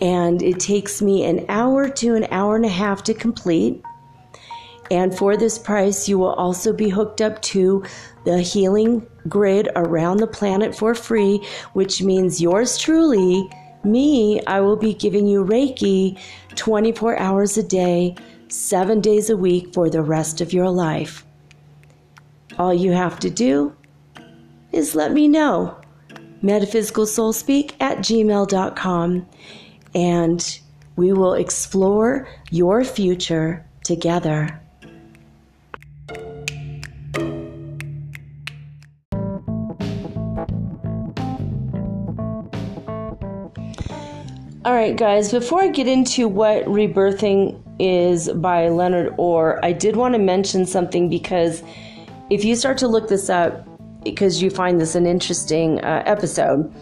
and 0.00 0.42
it 0.42 0.60
takes 0.60 1.02
me 1.02 1.24
an 1.24 1.44
hour 1.48 1.88
to 1.88 2.14
an 2.14 2.26
hour 2.30 2.56
and 2.56 2.64
a 2.64 2.68
half 2.68 3.02
to 3.04 3.14
complete. 3.14 3.82
And 4.90 5.16
for 5.16 5.36
this 5.36 5.58
price, 5.58 6.08
you 6.08 6.18
will 6.18 6.32
also 6.32 6.72
be 6.72 6.88
hooked 6.88 7.20
up 7.20 7.40
to 7.42 7.84
the 8.24 8.40
healing 8.40 9.06
grid 9.28 9.68
around 9.76 10.16
the 10.16 10.26
planet 10.26 10.74
for 10.74 10.94
free, 10.94 11.46
which 11.74 12.02
means 12.02 12.40
yours 12.40 12.76
truly, 12.76 13.48
me, 13.84 14.42
I 14.46 14.60
will 14.60 14.76
be 14.76 14.92
giving 14.92 15.26
you 15.26 15.44
Reiki 15.44 16.20
24 16.56 17.18
hours 17.18 17.56
a 17.56 17.62
day 17.62 18.16
seven 18.48 19.00
days 19.00 19.30
a 19.30 19.36
week 19.36 19.72
for 19.72 19.88
the 19.88 20.02
rest 20.02 20.40
of 20.40 20.52
your 20.52 20.68
life. 20.68 21.24
All 22.58 22.74
you 22.74 22.92
have 22.92 23.18
to 23.20 23.30
do 23.30 23.74
is 24.72 24.94
let 24.94 25.12
me 25.12 25.28
know. 25.28 25.78
MetaphysicalSoulSpeak 26.42 27.74
at 27.80 27.98
gmail.com 27.98 29.26
and 29.94 30.60
we 30.96 31.12
will 31.12 31.34
explore 31.34 32.28
your 32.50 32.84
future 32.84 33.66
together. 33.84 34.60
Right, 44.80 44.96
guys, 44.96 45.30
before 45.30 45.60
I 45.60 45.68
get 45.68 45.86
into 45.86 46.26
what 46.26 46.64
rebirthing 46.64 47.62
is 47.78 48.30
by 48.30 48.70
Leonard 48.70 49.12
Orr, 49.18 49.62
I 49.62 49.72
did 49.72 49.94
want 49.94 50.14
to 50.14 50.18
mention 50.18 50.64
something 50.64 51.10
because 51.10 51.62
if 52.30 52.46
you 52.46 52.56
start 52.56 52.78
to 52.78 52.88
look 52.88 53.06
this 53.06 53.28
up, 53.28 53.68
because 54.04 54.40
you 54.40 54.48
find 54.48 54.80
this 54.80 54.94
an 54.94 55.06
interesting 55.06 55.80
uh, 55.80 56.02
episode, 56.06 56.72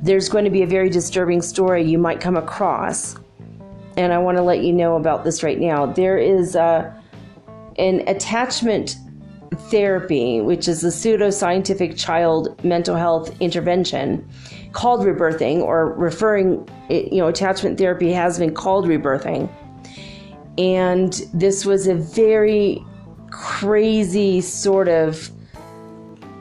there's 0.00 0.28
going 0.28 0.44
to 0.44 0.52
be 0.52 0.62
a 0.62 0.68
very 0.68 0.88
disturbing 0.88 1.42
story 1.42 1.82
you 1.82 1.98
might 1.98 2.20
come 2.20 2.36
across. 2.36 3.16
And 3.96 4.12
I 4.12 4.18
want 4.18 4.38
to 4.38 4.42
let 4.44 4.62
you 4.62 4.72
know 4.72 4.94
about 4.94 5.24
this 5.24 5.42
right 5.42 5.58
now. 5.58 5.84
There 5.84 6.16
is 6.16 6.54
uh, 6.54 6.94
an 7.76 8.06
attachment 8.06 8.98
therapy, 9.68 10.40
which 10.40 10.68
is 10.68 10.84
a 10.84 10.92
pseudo 10.92 11.30
scientific 11.30 11.96
child 11.96 12.62
mental 12.64 12.94
health 12.94 13.34
intervention 13.40 14.28
called 14.78 15.00
rebirthing 15.00 15.60
or 15.60 15.92
referring, 15.94 16.64
you 16.88 17.16
know, 17.16 17.26
attachment 17.26 17.76
therapy 17.76 18.12
has 18.12 18.38
been 18.38 18.54
called 18.54 18.86
rebirthing. 18.86 19.50
And 20.56 21.12
this 21.34 21.66
was 21.66 21.88
a 21.88 21.96
very 21.96 22.84
crazy 23.28 24.40
sort 24.40 24.86
of 24.86 25.32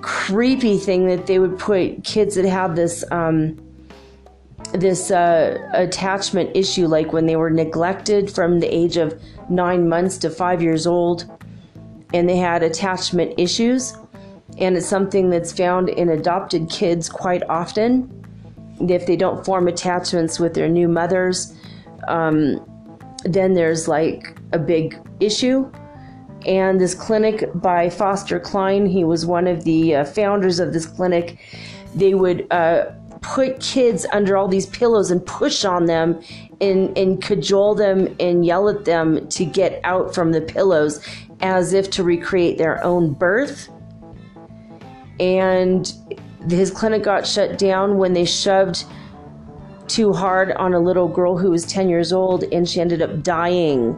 creepy 0.04 0.78
thing 0.78 1.08
that 1.08 1.26
they 1.26 1.40
would 1.40 1.58
put 1.58 2.04
kids 2.04 2.36
that 2.36 2.46
have 2.46 2.76
this 2.76 3.04
um, 3.10 3.58
this 4.74 5.10
uh, 5.10 5.58
attachment 5.74 6.56
issue, 6.56 6.86
like 6.86 7.14
when 7.14 7.26
they 7.26 7.38
were 7.38 7.50
neglected 7.50 8.30
from 8.30 8.60
the 8.60 8.68
age 8.68 8.98
of 8.98 9.20
nine 9.50 9.90
months 9.90 10.16
to 10.20 10.30
five 10.30 10.62
years 10.62 10.86
old, 10.86 11.26
and 12.14 12.30
they 12.30 12.38
had 12.38 12.62
attachment 12.62 13.34
issues. 13.36 13.98
And 14.60 14.78
it's 14.78 14.86
something 14.86 15.32
that's 15.32 15.52
found 15.52 15.90
in 15.90 16.10
adopted 16.10 16.70
kids 16.70 17.10
quite 17.10 17.42
often. 17.50 18.17
If 18.80 19.06
they 19.06 19.16
don't 19.16 19.44
form 19.46 19.68
attachments 19.68 20.40
with 20.40 20.54
their 20.54 20.70
new 20.70 20.88
mothers, 20.88 21.54
um, 22.08 22.64
then 23.24 23.54
there's 23.54 23.88
like 23.88 24.38
a 24.54 24.60
big 24.60 24.98
issue. 25.20 25.70
And 26.46 26.80
this 26.80 26.94
clinic 26.94 27.50
by 27.56 27.90
Foster 27.90 28.40
Cline, 28.40 28.86
he 28.86 29.04
was 29.04 29.26
one 29.26 29.48
of 29.48 29.64
the 29.64 29.96
uh, 29.96 30.06
founders 30.06 30.60
of 30.60 30.74
this 30.74 30.86
clinic. 30.86 31.40
They 31.96 32.14
would 32.14 32.48
uh, 32.52 32.92
put 33.22 33.60
kids 33.60 34.06
under 34.14 34.38
all 34.38 34.48
these 34.48 34.68
pillows 34.68 35.12
and 35.12 35.26
push 35.26 35.66
on 35.66 35.86
them 35.86 36.22
and, 36.62 36.96
and 36.98 37.22
cajole 37.22 37.76
them 37.76 38.16
and 38.20 38.46
yell 38.46 38.70
at 38.70 38.86
them 38.86 39.28
to 39.30 39.46
get 39.46 39.82
out 39.84 40.14
from 40.14 40.32
the 40.32 40.42
pillows 40.42 41.06
as 41.42 41.74
if 41.74 41.90
to 41.92 42.04
recreate 42.04 42.58
their 42.58 42.84
own 42.84 43.14
birth. 43.14 43.70
And 45.20 45.92
his 46.50 46.72
clinic 46.72 47.04
got 47.04 47.26
shut 47.28 47.58
down 47.58 47.98
when 47.98 48.14
they 48.14 48.26
shoved 48.26 48.86
too 49.88 50.14
hard 50.14 50.52
on 50.52 50.74
a 50.74 50.80
little 50.80 51.08
girl 51.08 51.38
who 51.38 51.52
was 51.52 51.66
10 51.66 51.90
years 51.90 52.12
old 52.12 52.44
and 52.52 52.68
she 52.68 52.82
ended 52.82 53.02
up 53.02 53.24
dying. 53.24 53.98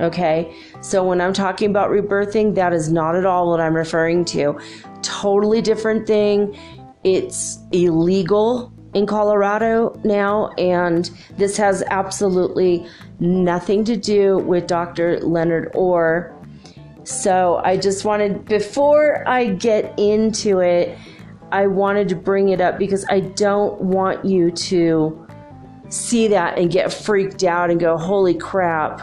Okay, 0.00 0.54
so 0.80 1.04
when 1.04 1.20
I'm 1.20 1.32
talking 1.32 1.70
about 1.70 1.90
rebirthing, 1.90 2.54
that 2.54 2.72
is 2.72 2.90
not 2.90 3.16
at 3.16 3.26
all 3.26 3.50
what 3.50 3.60
I'm 3.60 3.74
referring 3.74 4.24
to. 4.26 4.58
Totally 5.02 5.60
different 5.60 6.06
thing. 6.06 6.56
It's 7.02 7.58
illegal 7.72 8.72
in 8.94 9.06
Colorado 9.06 10.00
now, 10.04 10.48
and 10.56 11.10
this 11.36 11.56
has 11.56 11.82
absolutely 11.90 12.86
nothing 13.18 13.84
to 13.84 13.96
do 13.96 14.38
with 14.38 14.66
Dr. 14.66 15.18
Leonard 15.20 15.70
Orr. 15.74 16.34
So 17.02 17.60
I 17.64 17.76
just 17.76 18.04
wanted, 18.04 18.44
before 18.44 19.28
I 19.28 19.46
get 19.46 19.98
into 19.98 20.60
it, 20.60 20.96
I 21.50 21.66
wanted 21.66 22.08
to 22.10 22.16
bring 22.16 22.50
it 22.50 22.60
up 22.60 22.78
because 22.78 23.04
I 23.08 23.20
don't 23.20 23.80
want 23.80 24.24
you 24.24 24.50
to 24.50 25.26
see 25.88 26.28
that 26.28 26.58
and 26.58 26.70
get 26.70 26.92
freaked 26.92 27.44
out 27.44 27.70
and 27.70 27.80
go, 27.80 27.96
holy 27.96 28.34
crap. 28.34 29.00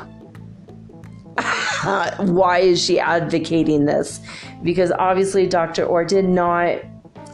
Why 2.19 2.59
is 2.59 2.83
she 2.83 2.99
advocating 2.99 3.85
this? 3.85 4.19
Because 4.63 4.91
obviously, 4.91 5.47
Dr. 5.47 5.85
Orr 5.85 6.05
did 6.05 6.25
not 6.25 6.79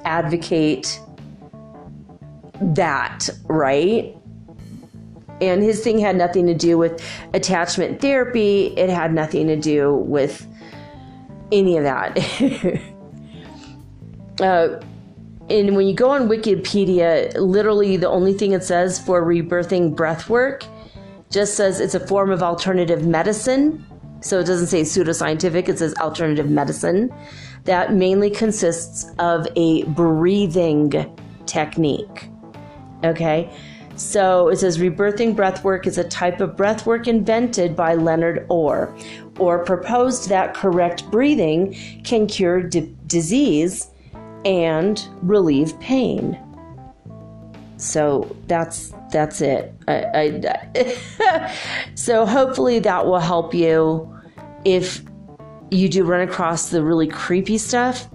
advocate 0.05 0.99
that, 2.61 3.29
right? 3.45 4.15
And 5.41 5.63
his 5.63 5.83
thing 5.83 5.99
had 5.99 6.15
nothing 6.15 6.45
to 6.47 6.53
do 6.53 6.77
with 6.77 7.03
attachment 7.33 7.99
therapy, 7.99 8.67
it 8.77 8.89
had 8.89 9.13
nothing 9.13 9.47
to 9.47 9.55
do 9.55 9.95
with 9.95 10.47
any 11.51 11.77
of 11.77 11.83
that. 11.83 12.81
uh, 14.41 14.79
and 15.49 15.75
when 15.75 15.87
you 15.87 15.93
go 15.93 16.09
on 16.09 16.27
Wikipedia, 16.29 17.33
literally 17.35 17.97
the 17.97 18.09
only 18.09 18.33
thing 18.33 18.53
it 18.53 18.63
says 18.63 18.99
for 18.99 19.23
rebirthing 19.23 19.95
breath 19.95 20.29
work 20.29 20.63
just 21.29 21.55
says 21.55 21.79
it's 21.79 21.95
a 21.95 22.07
form 22.07 22.31
of 22.31 22.43
alternative 22.43 23.05
medicine. 23.05 23.85
So 24.21 24.39
it 24.39 24.45
doesn't 24.45 24.67
say 24.67 24.81
pseudoscientific, 24.81 25.67
it 25.67 25.79
says 25.79 25.95
alternative 25.95 26.49
medicine 26.49 27.13
that 27.63 27.93
mainly 27.93 28.29
consists 28.29 29.11
of 29.19 29.47
a 29.55 29.83
breathing 29.83 31.15
technique. 31.45 32.29
Okay. 33.03 33.51
So 33.95 34.47
it 34.47 34.57
says 34.57 34.79
rebirthing 34.79 35.35
breathwork 35.35 35.85
is 35.85 35.97
a 35.97 36.03
type 36.03 36.39
of 36.41 36.51
breathwork 36.55 37.07
invented 37.07 37.75
by 37.75 37.95
Leonard 37.95 38.45
Orr, 38.49 38.95
or 39.37 39.63
proposed 39.63 40.29
that 40.29 40.53
correct 40.53 41.09
breathing 41.11 41.75
can 42.03 42.25
cure 42.25 42.63
disease 42.63 43.90
and 44.45 45.07
relieve 45.21 45.79
pain. 45.79 46.37
So 47.77 48.35
that's 48.47 48.93
that's 49.11 49.41
it. 49.41 49.73
I, 49.87 50.39
I, 50.75 51.53
so 51.95 52.25
hopefully 52.25 52.79
that 52.79 53.05
will 53.05 53.19
help 53.19 53.53
you 53.53 54.07
if 54.63 55.03
you 55.71 55.89
do 55.89 56.03
run 56.03 56.21
across 56.21 56.69
the 56.69 56.83
really 56.83 57.07
creepy 57.07 57.57
stuff 57.57 58.07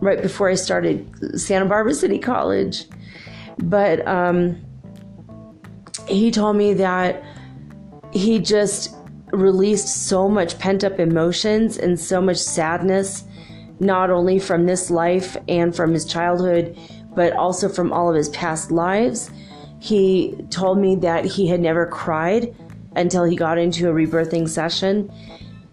right 0.00 0.20
before 0.20 0.50
I 0.50 0.54
started 0.54 1.40
Santa 1.40 1.64
Barbara 1.64 1.94
City 1.94 2.18
College. 2.18 2.84
But 3.58 4.06
um, 4.06 4.62
he 6.06 6.30
told 6.30 6.56
me 6.56 6.74
that 6.74 7.24
he 8.12 8.38
just 8.38 8.94
released 9.36 10.06
so 10.06 10.28
much 10.28 10.58
pent 10.58 10.84
up 10.84 10.98
emotions 10.98 11.76
and 11.78 11.98
so 11.98 12.20
much 12.20 12.36
sadness, 12.36 13.24
not 13.80 14.10
only 14.10 14.38
from 14.38 14.66
this 14.66 14.90
life 14.90 15.36
and 15.48 15.74
from 15.74 15.92
his 15.92 16.04
childhood, 16.04 16.76
but 17.14 17.32
also 17.34 17.68
from 17.68 17.92
all 17.92 18.08
of 18.08 18.16
his 18.16 18.28
past 18.30 18.70
lives. 18.70 19.30
He 19.80 20.34
told 20.50 20.78
me 20.78 20.96
that 20.96 21.24
he 21.24 21.46
had 21.46 21.60
never 21.60 21.86
cried 21.86 22.54
until 22.96 23.24
he 23.24 23.36
got 23.36 23.58
into 23.58 23.88
a 23.88 23.92
rebirthing 23.92 24.48
session, 24.48 25.12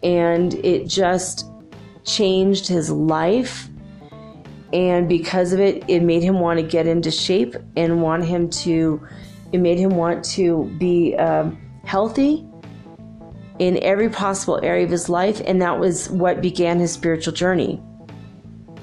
and 0.04 0.54
it 0.56 0.88
just 0.88 1.46
changed 2.04 2.68
his 2.68 2.90
life. 2.90 3.70
And 4.74 5.08
because 5.08 5.54
of 5.54 5.60
it, 5.60 5.84
it 5.88 6.02
made 6.02 6.24
him 6.24 6.40
want 6.40 6.60
to 6.60 6.66
get 6.66 6.88
into 6.88 7.12
shape 7.12 7.56
and 7.76 8.02
want 8.02 8.26
him 8.26 8.50
to, 8.50 9.06
it 9.52 9.60
made 9.60 9.78
him 9.78 9.92
want 9.92 10.24
to 10.26 10.66
be 10.80 11.16
um, 11.16 11.58
healthy 11.84 12.48
in 13.62 13.78
every 13.84 14.10
possible 14.10 14.60
area 14.64 14.84
of 14.84 14.90
his 14.90 15.08
life. 15.08 15.40
And 15.46 15.62
that 15.62 15.80
was 15.80 16.10
what 16.10 16.42
began 16.42 16.80
his 16.80 16.92
spiritual 16.92 17.32
journey. 17.32 17.80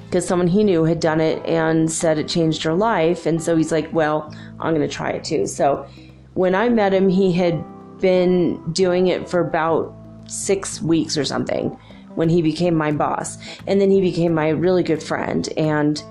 Because 0.05 0.25
someone 0.25 0.47
he 0.47 0.63
knew 0.63 0.85
had 0.85 1.01
done 1.01 1.19
it 1.19 1.45
and 1.45 1.91
said 1.91 2.17
it 2.17 2.29
changed 2.29 2.63
her 2.63 2.73
life. 2.73 3.25
And 3.25 3.43
so 3.43 3.57
he's 3.57 3.73
like, 3.73 3.91
well, 3.91 4.33
I'm 4.57 4.73
going 4.73 4.87
to 4.87 4.95
try 4.95 5.09
it 5.09 5.25
too. 5.25 5.47
So 5.47 5.85
when 6.33 6.55
I 6.55 6.69
met 6.69 6.93
him, 6.93 7.09
he 7.09 7.33
had 7.33 7.61
been 7.99 8.71
doing 8.71 9.07
it 9.07 9.27
for 9.27 9.41
about 9.41 9.93
six 10.27 10.81
weeks 10.81 11.17
or 11.17 11.25
something 11.25 11.77
when 12.15 12.29
he 12.29 12.41
became 12.41 12.73
my 12.73 12.93
boss. 12.93 13.37
And 13.67 13.81
then 13.81 13.91
he 13.91 13.99
became 13.99 14.33
my 14.33 14.47
really 14.47 14.83
good 14.83 15.03
friend. 15.03 15.49
And 15.57 16.01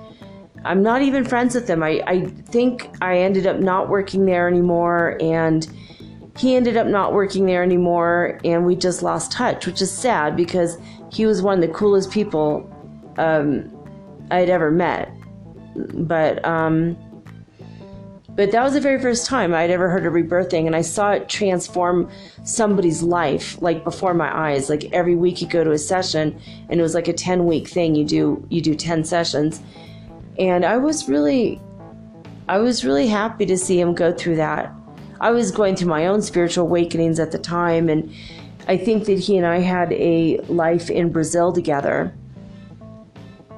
I'm 0.67 0.83
not 0.83 1.01
even 1.01 1.25
friends 1.25 1.55
with 1.55 1.71
him. 1.71 1.83
I, 1.83 2.03
I 2.07 2.27
think 2.27 2.91
I 3.01 3.17
ended 3.21 3.47
up 3.47 3.61
not 3.61 3.89
working 3.89 4.27
there 4.27 4.47
anymore. 4.47 5.17
And 5.23 5.67
he 6.39 6.57
ended 6.57 6.77
up 6.77 6.87
not 6.87 7.13
working 7.13 7.47
there 7.47 7.63
anymore. 7.63 8.41
And 8.45 8.65
we 8.65 8.77
just 8.77 9.03
lost 9.03 9.33
touch, 9.33 9.67
which 9.67 9.83
is 9.83 9.93
sad 9.93 10.37
because 10.37 10.79
he 11.11 11.27
was 11.27 11.43
one 11.43 11.63
of 11.63 11.69
the 11.69 11.75
coolest 11.75 12.11
people 12.11 12.71
um, 13.19 13.71
I'd 14.31 14.49
ever 14.49 14.71
met. 14.71 15.13
But, 15.75 16.45
um, 16.45 16.97
but 18.39 18.53
that 18.53 18.63
was 18.63 18.75
the 18.75 18.81
very 18.81 19.01
first 19.03 19.27
time 19.27 19.53
I'd 19.53 19.71
ever 19.71 19.91
heard 19.91 20.07
of 20.07 20.13
rebirthing, 20.13 20.67
and 20.67 20.77
I 20.77 20.83
saw 20.83 21.11
it 21.11 21.29
transform 21.29 22.09
somebody's 22.45 23.03
life 23.03 23.61
like 23.61 23.83
before 23.83 24.15
my 24.15 24.33
eyes. 24.33 24.71
Like 24.71 24.85
every 24.93 25.17
week 25.17 25.43
you 25.43 25.49
go 25.49 25.65
to 25.65 25.73
a 25.73 25.79
session, 25.79 26.41
and 26.71 26.79
it 26.79 26.83
was 26.83 26.95
like 26.95 27.09
a 27.09 27.13
ten 27.13 27.47
week 27.47 27.67
thing. 27.67 27.97
You 27.97 28.05
do 28.05 28.47
you 28.49 28.61
do 28.61 28.77
ten 28.77 29.03
sessions, 29.03 29.61
and 30.39 30.65
I 30.65 30.77
was 30.77 31.09
really, 31.09 31.61
I 32.49 32.59
was 32.59 32.85
really 32.85 33.09
happy 33.09 33.45
to 33.47 33.59
see 33.59 33.81
him 33.81 33.93
go 33.93 34.13
through 34.13 34.37
that. 34.37 34.73
I 35.21 35.31
was 35.31 35.51
going 35.51 35.77
through 35.77 35.89
my 35.89 36.07
own 36.07 36.23
spiritual 36.23 36.67
awakenings 36.67 37.19
at 37.19 37.33
the 37.33 37.39
time, 37.39 37.89
and 37.89 38.13
I 38.69 38.77
think 38.77 39.07
that 39.07 39.19
he 39.19 39.37
and 39.37 39.47
I 39.47 39.59
had 39.59 39.93
a 39.93 40.39
life 40.49 40.91
in 40.91 41.11
Brazil 41.11 41.53
together. 41.53 42.15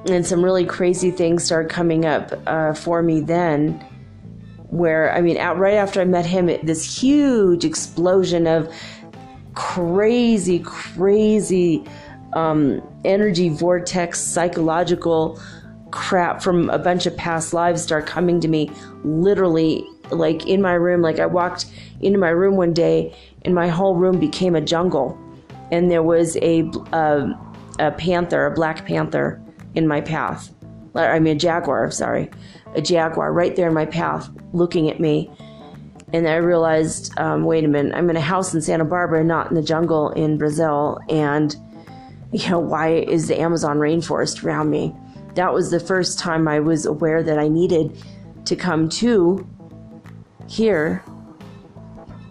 And 0.07 0.25
some 0.25 0.43
really 0.43 0.65
crazy 0.65 1.11
things 1.11 1.43
started 1.43 1.69
coming 1.69 2.05
up 2.05 2.33
uh, 2.47 2.73
for 2.73 3.03
me 3.03 3.21
then 3.21 3.85
where 4.71 5.13
I 5.13 5.21
mean, 5.21 5.37
out, 5.37 5.57
right 5.57 5.75
after 5.75 6.01
I 6.01 6.05
met 6.05 6.25
him, 6.25 6.49
it, 6.49 6.65
this 6.65 7.01
huge 7.01 7.65
explosion 7.65 8.47
of 8.47 8.73
crazy, 9.53 10.59
crazy 10.59 11.83
um, 12.33 12.81
energy 13.03 13.49
vortex, 13.49 14.19
psychological 14.19 15.39
crap 15.91 16.41
from 16.41 16.69
a 16.69 16.79
bunch 16.79 17.05
of 17.05 17.15
past 17.17 17.53
lives 17.53 17.83
start 17.83 18.07
coming 18.07 18.39
to 18.39 18.47
me 18.47 18.71
literally 19.03 19.85
like 20.11 20.47
in 20.47 20.61
my 20.61 20.73
room 20.73 21.01
like 21.01 21.19
i 21.19 21.25
walked 21.25 21.65
into 22.01 22.19
my 22.19 22.29
room 22.29 22.55
one 22.55 22.73
day 22.73 23.15
and 23.43 23.55
my 23.55 23.67
whole 23.67 23.95
room 23.95 24.19
became 24.19 24.55
a 24.55 24.61
jungle 24.61 25.17
and 25.71 25.89
there 25.89 26.03
was 26.03 26.35
a, 26.37 26.69
a, 26.91 27.29
a 27.79 27.91
panther 27.91 28.45
a 28.45 28.51
black 28.51 28.85
panther 28.85 29.41
in 29.75 29.87
my 29.87 30.01
path 30.01 30.53
i 30.95 31.19
mean 31.19 31.35
a 31.35 31.39
jaguar 31.39 31.85
I'm 31.85 31.91
sorry 31.91 32.29
a 32.75 32.81
jaguar 32.81 33.31
right 33.33 33.55
there 33.55 33.67
in 33.67 33.73
my 33.73 33.85
path 33.85 34.29
looking 34.53 34.89
at 34.89 34.99
me. 34.99 35.29
And 36.13 36.27
I 36.27 36.35
realized, 36.35 37.17
um, 37.19 37.45
wait 37.45 37.63
a 37.63 37.67
minute, 37.67 37.93
I'm 37.95 38.09
in 38.09 38.17
a 38.17 38.21
house 38.21 38.53
in 38.53 38.61
Santa 38.61 38.85
Barbara, 38.85 39.23
not 39.23 39.49
in 39.49 39.55
the 39.55 39.61
jungle 39.61 40.09
in 40.11 40.37
Brazil. 40.37 40.99
And, 41.09 41.55
you 42.33 42.49
know, 42.49 42.59
why 42.59 42.89
is 42.89 43.27
the 43.27 43.39
Amazon 43.39 43.77
rainforest 43.77 44.43
around 44.43 44.69
me? 44.69 44.93
That 45.35 45.53
was 45.53 45.71
the 45.71 45.79
first 45.79 46.19
time 46.19 46.47
I 46.47 46.59
was 46.59 46.85
aware 46.85 47.23
that 47.23 47.39
I 47.39 47.47
needed 47.47 47.97
to 48.45 48.55
come 48.55 48.89
to 48.89 49.47
here, 50.51 51.03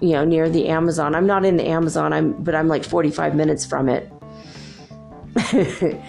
you 0.01 0.11
know, 0.11 0.25
near 0.25 0.49
the 0.49 0.69
Amazon. 0.69 1.15
I'm 1.15 1.27
not 1.27 1.45
in 1.45 1.57
the 1.57 1.67
Amazon, 1.67 2.13
I'm, 2.13 2.33
but 2.43 2.55
I'm 2.55 2.69
like 2.69 2.85
45 2.85 3.35
minutes 3.35 3.65
from 3.65 3.89
it. 3.89 4.13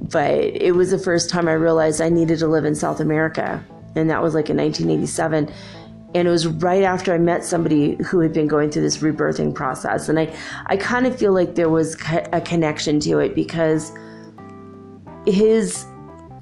but 0.00 0.30
it 0.30 0.74
was 0.76 0.90
the 0.90 0.98
first 0.98 1.28
time 1.28 1.48
I 1.48 1.52
realized 1.52 2.00
I 2.00 2.08
needed 2.08 2.38
to 2.38 2.46
live 2.46 2.64
in 2.64 2.74
South 2.74 3.00
America 3.00 3.64
and 3.96 4.10
that 4.10 4.22
was 4.22 4.34
like 4.34 4.50
in 4.50 4.56
1987 4.58 5.50
and 6.14 6.28
it 6.28 6.30
was 6.30 6.46
right 6.46 6.82
after 6.82 7.14
I 7.14 7.18
met 7.18 7.44
somebody 7.44 7.96
who 8.04 8.20
had 8.20 8.32
been 8.32 8.46
going 8.46 8.70
through 8.70 8.82
this 8.82 8.98
rebirthing 8.98 9.54
process 9.54 10.08
and 10.08 10.18
I 10.18 10.34
I 10.66 10.76
kind 10.76 11.06
of 11.06 11.18
feel 11.18 11.32
like 11.32 11.54
there 11.54 11.70
was 11.70 11.96
a 12.32 12.40
connection 12.42 13.00
to 13.00 13.18
it 13.20 13.34
because 13.34 13.92
his 15.26 15.86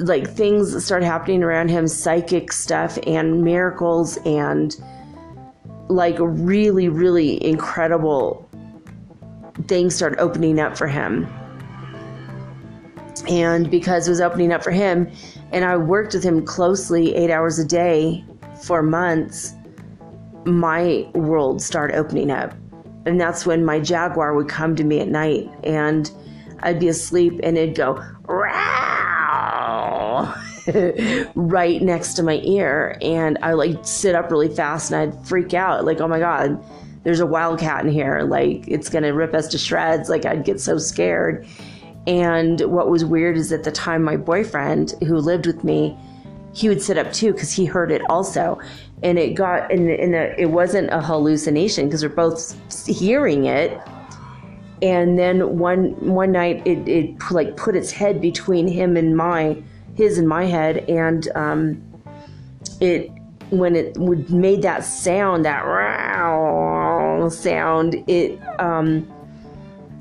like 0.01 0.29
things 0.29 0.85
started 0.85 1.07
happening 1.07 1.45
around 1.45 1.69
him 1.69 1.87
psychic 1.87 2.51
stuff 2.53 2.99
and 3.07 3.45
miracles 3.45 4.17
and 4.27 4.77
like 5.89 6.17
really 6.19 6.89
really 6.89 7.43
incredible 7.45 8.49
things 9.67 9.95
started 9.95 10.19
opening 10.19 10.59
up 10.59 10.77
for 10.77 10.87
him 10.87 11.27
and 13.29 13.71
because 13.71 14.07
it 14.07 14.11
was 14.11 14.21
opening 14.21 14.53
up 14.53 14.63
for 14.63 14.71
him 14.71 15.11
and 15.53 15.65
I 15.65 15.77
worked 15.77 16.15
with 16.15 16.25
him 16.25 16.45
closely 16.45 17.15
eight 17.15 17.31
hours 17.31 17.59
a 17.59 17.65
day 17.65 18.25
for 18.61 18.83
months, 18.83 19.55
my 20.45 21.09
world 21.15 21.63
started 21.63 21.97
opening 21.97 22.31
up. 22.31 22.53
And 23.07 23.21
that's 23.21 23.47
when 23.47 23.65
my 23.65 23.79
Jaguar 23.79 24.35
would 24.35 24.49
come 24.49 24.75
to 24.77 24.85
me 24.85 25.01
at 25.01 25.09
night 25.09 25.49
and 25.63 26.11
I'd 26.61 26.81
be 26.81 26.89
asleep 26.89 27.39
and 27.43 27.57
it'd 27.57 27.77
go, 27.77 28.03
right 31.35 31.83
next 31.83 32.15
to 32.15 32.23
my 32.23 32.41
ear. 32.45 32.97
And 33.01 33.39
I 33.43 33.53
like 33.53 33.77
sit 33.83 34.15
up 34.15 34.31
really 34.31 34.49
fast 34.49 34.91
and 34.93 35.01
I'd 35.01 35.27
freak 35.27 35.55
out, 35.55 35.85
like, 35.85 36.01
oh 36.01 36.09
my 36.09 36.19
God, 36.19 36.63
there's 37.03 37.21
a 37.21 37.27
wildcat 37.27 37.85
in 37.85 37.93
here. 37.93 38.23
Like, 38.23 38.67
it's 38.67 38.89
going 38.89 39.05
to 39.05 39.11
rip 39.11 39.35
us 39.35 39.49
to 39.49 39.59
shreds. 39.59 40.09
Like, 40.09 40.25
I'd 40.25 40.45
get 40.45 40.61
so 40.61 40.79
scared. 40.79 41.47
And 42.07 42.61
what 42.63 42.91
was 42.91 43.05
weird 43.05 43.37
is 43.37 43.53
at 43.53 43.65
the 43.65 43.73
time, 43.73 44.03
my 44.03 44.17
boyfriend 44.17 44.95
who 45.07 45.17
lived 45.17 45.47
with 45.47 45.65
me, 45.65 45.97
he 46.53 46.69
would 46.69 46.81
sit 46.81 46.99
up 46.99 47.13
too 47.13 47.33
because 47.33 47.53
he 47.53 47.65
heard 47.65 47.91
it 47.91 48.03
also. 48.09 48.59
And 49.03 49.19
it 49.19 49.35
got, 49.35 49.71
and, 49.71 49.91
it 49.91 50.51
wasn't 50.51 50.91
a 50.93 51.01
hallucination 51.01 51.87
because 51.87 52.03
we're 52.03 52.11
both 52.11 52.57
hearing 52.87 53.47
it. 53.47 53.79
And 54.83 55.19
then 55.19 55.59
one 55.59 55.93
one 56.15 56.33
night, 56.33 56.67
it, 56.67 56.87
it 56.89 57.31
like 57.31 57.57
put 57.57 57.75
its 57.75 57.91
head 57.91 58.21
between 58.21 58.67
him 58.67 58.97
and 58.97 59.17
my, 59.17 59.63
his 59.95 60.19
and 60.19 60.29
my 60.29 60.45
head, 60.45 60.79
and 60.89 61.29
um, 61.35 61.83
it 62.81 63.11
when 63.51 63.77
it 63.77 63.97
would 63.99 64.31
made 64.31 64.63
that 64.63 64.85
sound, 64.85 65.45
that 65.45 65.65
sound, 67.31 67.95
it 68.09 68.41
um, 68.59 69.07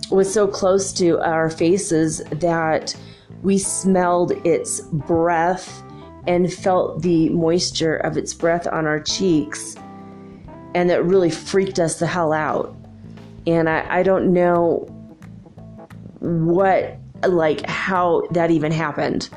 was 0.10 0.32
so 0.34 0.48
close 0.48 0.92
to 0.94 1.20
our 1.20 1.50
faces 1.50 2.24
that 2.32 2.96
we 3.42 3.58
smelled 3.58 4.32
its 4.46 4.82
breath 4.82 5.84
and 6.28 6.52
felt 6.52 7.02
the 7.02 7.30
moisture 7.30 7.98
of 7.98 8.18
its 8.18 8.34
breath 8.34 8.66
on 8.68 8.86
our 8.86 9.00
cheeks. 9.00 9.76
And 10.74 10.90
that 10.90 11.04
really 11.04 11.30
freaked 11.30 11.80
us 11.80 12.00
the 12.00 12.08
hell 12.08 12.34
out. 12.34 12.76
And 13.46 13.70
I, 13.70 14.00
I 14.00 14.04
don't 14.04 14.34
know 14.34 14.88
what, 16.20 16.98
like, 17.28 17.66
how 17.68 18.24
that 18.32 18.50
even 18.50 18.72
happened. 18.72 19.30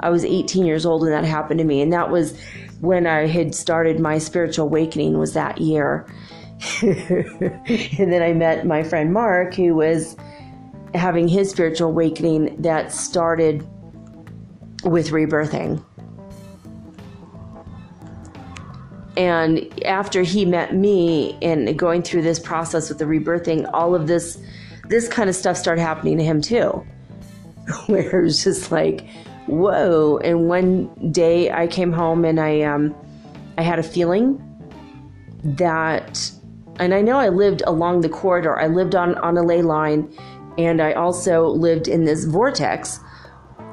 I 0.00 0.10
was 0.10 0.24
18 0.24 0.64
years 0.64 0.86
old 0.86 1.02
when 1.02 1.10
that 1.10 1.24
happened 1.24 1.58
to 1.58 1.64
me. 1.64 1.80
And 1.80 1.92
that 1.92 2.10
was 2.10 2.38
when 2.80 3.06
I 3.06 3.26
had 3.26 3.54
started 3.54 4.00
my 4.00 4.18
spiritual 4.18 4.66
awakening, 4.66 5.18
was 5.18 5.34
that 5.34 5.60
year. 5.60 6.06
and 6.82 8.12
then 8.12 8.22
I 8.22 8.32
met 8.32 8.66
my 8.66 8.82
friend 8.82 9.12
Mark, 9.12 9.54
who 9.54 9.74
was 9.74 10.16
having 10.94 11.28
his 11.28 11.50
spiritual 11.50 11.88
awakening 11.88 12.60
that 12.62 12.92
started 12.92 13.66
with 14.84 15.10
rebirthing. 15.10 15.84
And 19.16 19.84
after 19.84 20.22
he 20.22 20.44
met 20.44 20.74
me 20.74 21.36
and 21.42 21.76
going 21.76 22.02
through 22.02 22.22
this 22.22 22.38
process 22.38 22.88
with 22.88 22.98
the 22.98 23.04
rebirthing, 23.04 23.68
all 23.72 23.94
of 23.94 24.06
this 24.06 24.38
this 24.88 25.06
kind 25.06 25.28
of 25.28 25.36
stuff 25.36 25.56
started 25.56 25.82
happening 25.82 26.16
to 26.16 26.24
him 26.24 26.40
too. 26.40 26.86
Where 27.86 28.20
it 28.20 28.22
was 28.22 28.42
just 28.42 28.72
like, 28.72 29.06
whoa. 29.48 30.18
And 30.18 30.48
one 30.48 30.86
day 31.12 31.50
I 31.50 31.66
came 31.66 31.92
home 31.92 32.24
and 32.24 32.38
I 32.38 32.62
um 32.62 32.94
I 33.56 33.62
had 33.62 33.78
a 33.78 33.82
feeling 33.82 34.44
that 35.42 36.30
and 36.78 36.94
I 36.94 37.00
know 37.00 37.18
I 37.18 37.28
lived 37.28 37.62
along 37.66 38.02
the 38.02 38.08
corridor. 38.08 38.58
I 38.58 38.68
lived 38.68 38.94
on, 38.94 39.16
on 39.16 39.36
a 39.36 39.42
ley 39.42 39.62
line 39.62 40.12
and 40.58 40.80
I 40.80 40.92
also 40.92 41.46
lived 41.46 41.88
in 41.88 42.04
this 42.04 42.24
vortex. 42.24 43.00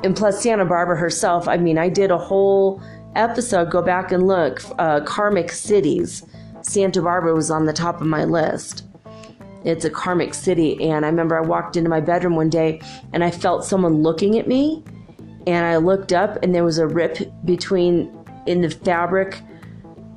And 0.03 0.15
plus 0.15 0.41
Santa 0.41 0.65
Barbara 0.65 0.97
herself, 0.97 1.47
I 1.47 1.57
mean, 1.57 1.77
I 1.77 1.89
did 1.89 2.11
a 2.11 2.17
whole 2.17 2.81
episode, 3.15 3.71
go 3.71 3.81
back 3.81 4.11
and 4.11 4.27
look, 4.27 4.61
uh, 4.77 5.01
Karmic 5.01 5.51
Cities. 5.51 6.23
Santa 6.61 7.01
Barbara 7.01 7.33
was 7.33 7.51
on 7.51 7.65
the 7.65 7.73
top 7.73 8.01
of 8.01 8.07
my 8.07 8.23
list. 8.23 8.83
It's 9.63 9.83
a 9.83 9.89
karmic 9.89 10.33
city. 10.33 10.81
And 10.89 11.05
I 11.05 11.09
remember 11.09 11.37
I 11.37 11.41
walked 11.41 11.75
into 11.75 11.89
my 11.89 11.99
bedroom 11.99 12.35
one 12.35 12.49
day 12.49 12.81
and 13.13 13.23
I 13.23 13.31
felt 13.31 13.65
someone 13.65 14.03
looking 14.03 14.37
at 14.37 14.47
me. 14.47 14.83
And 15.47 15.65
I 15.65 15.77
looked 15.77 16.13
up 16.13 16.41
and 16.43 16.53
there 16.53 16.63
was 16.63 16.77
a 16.77 16.87
rip 16.87 17.17
between 17.45 18.11
in 18.45 18.61
the 18.61 18.69
fabric 18.69 19.41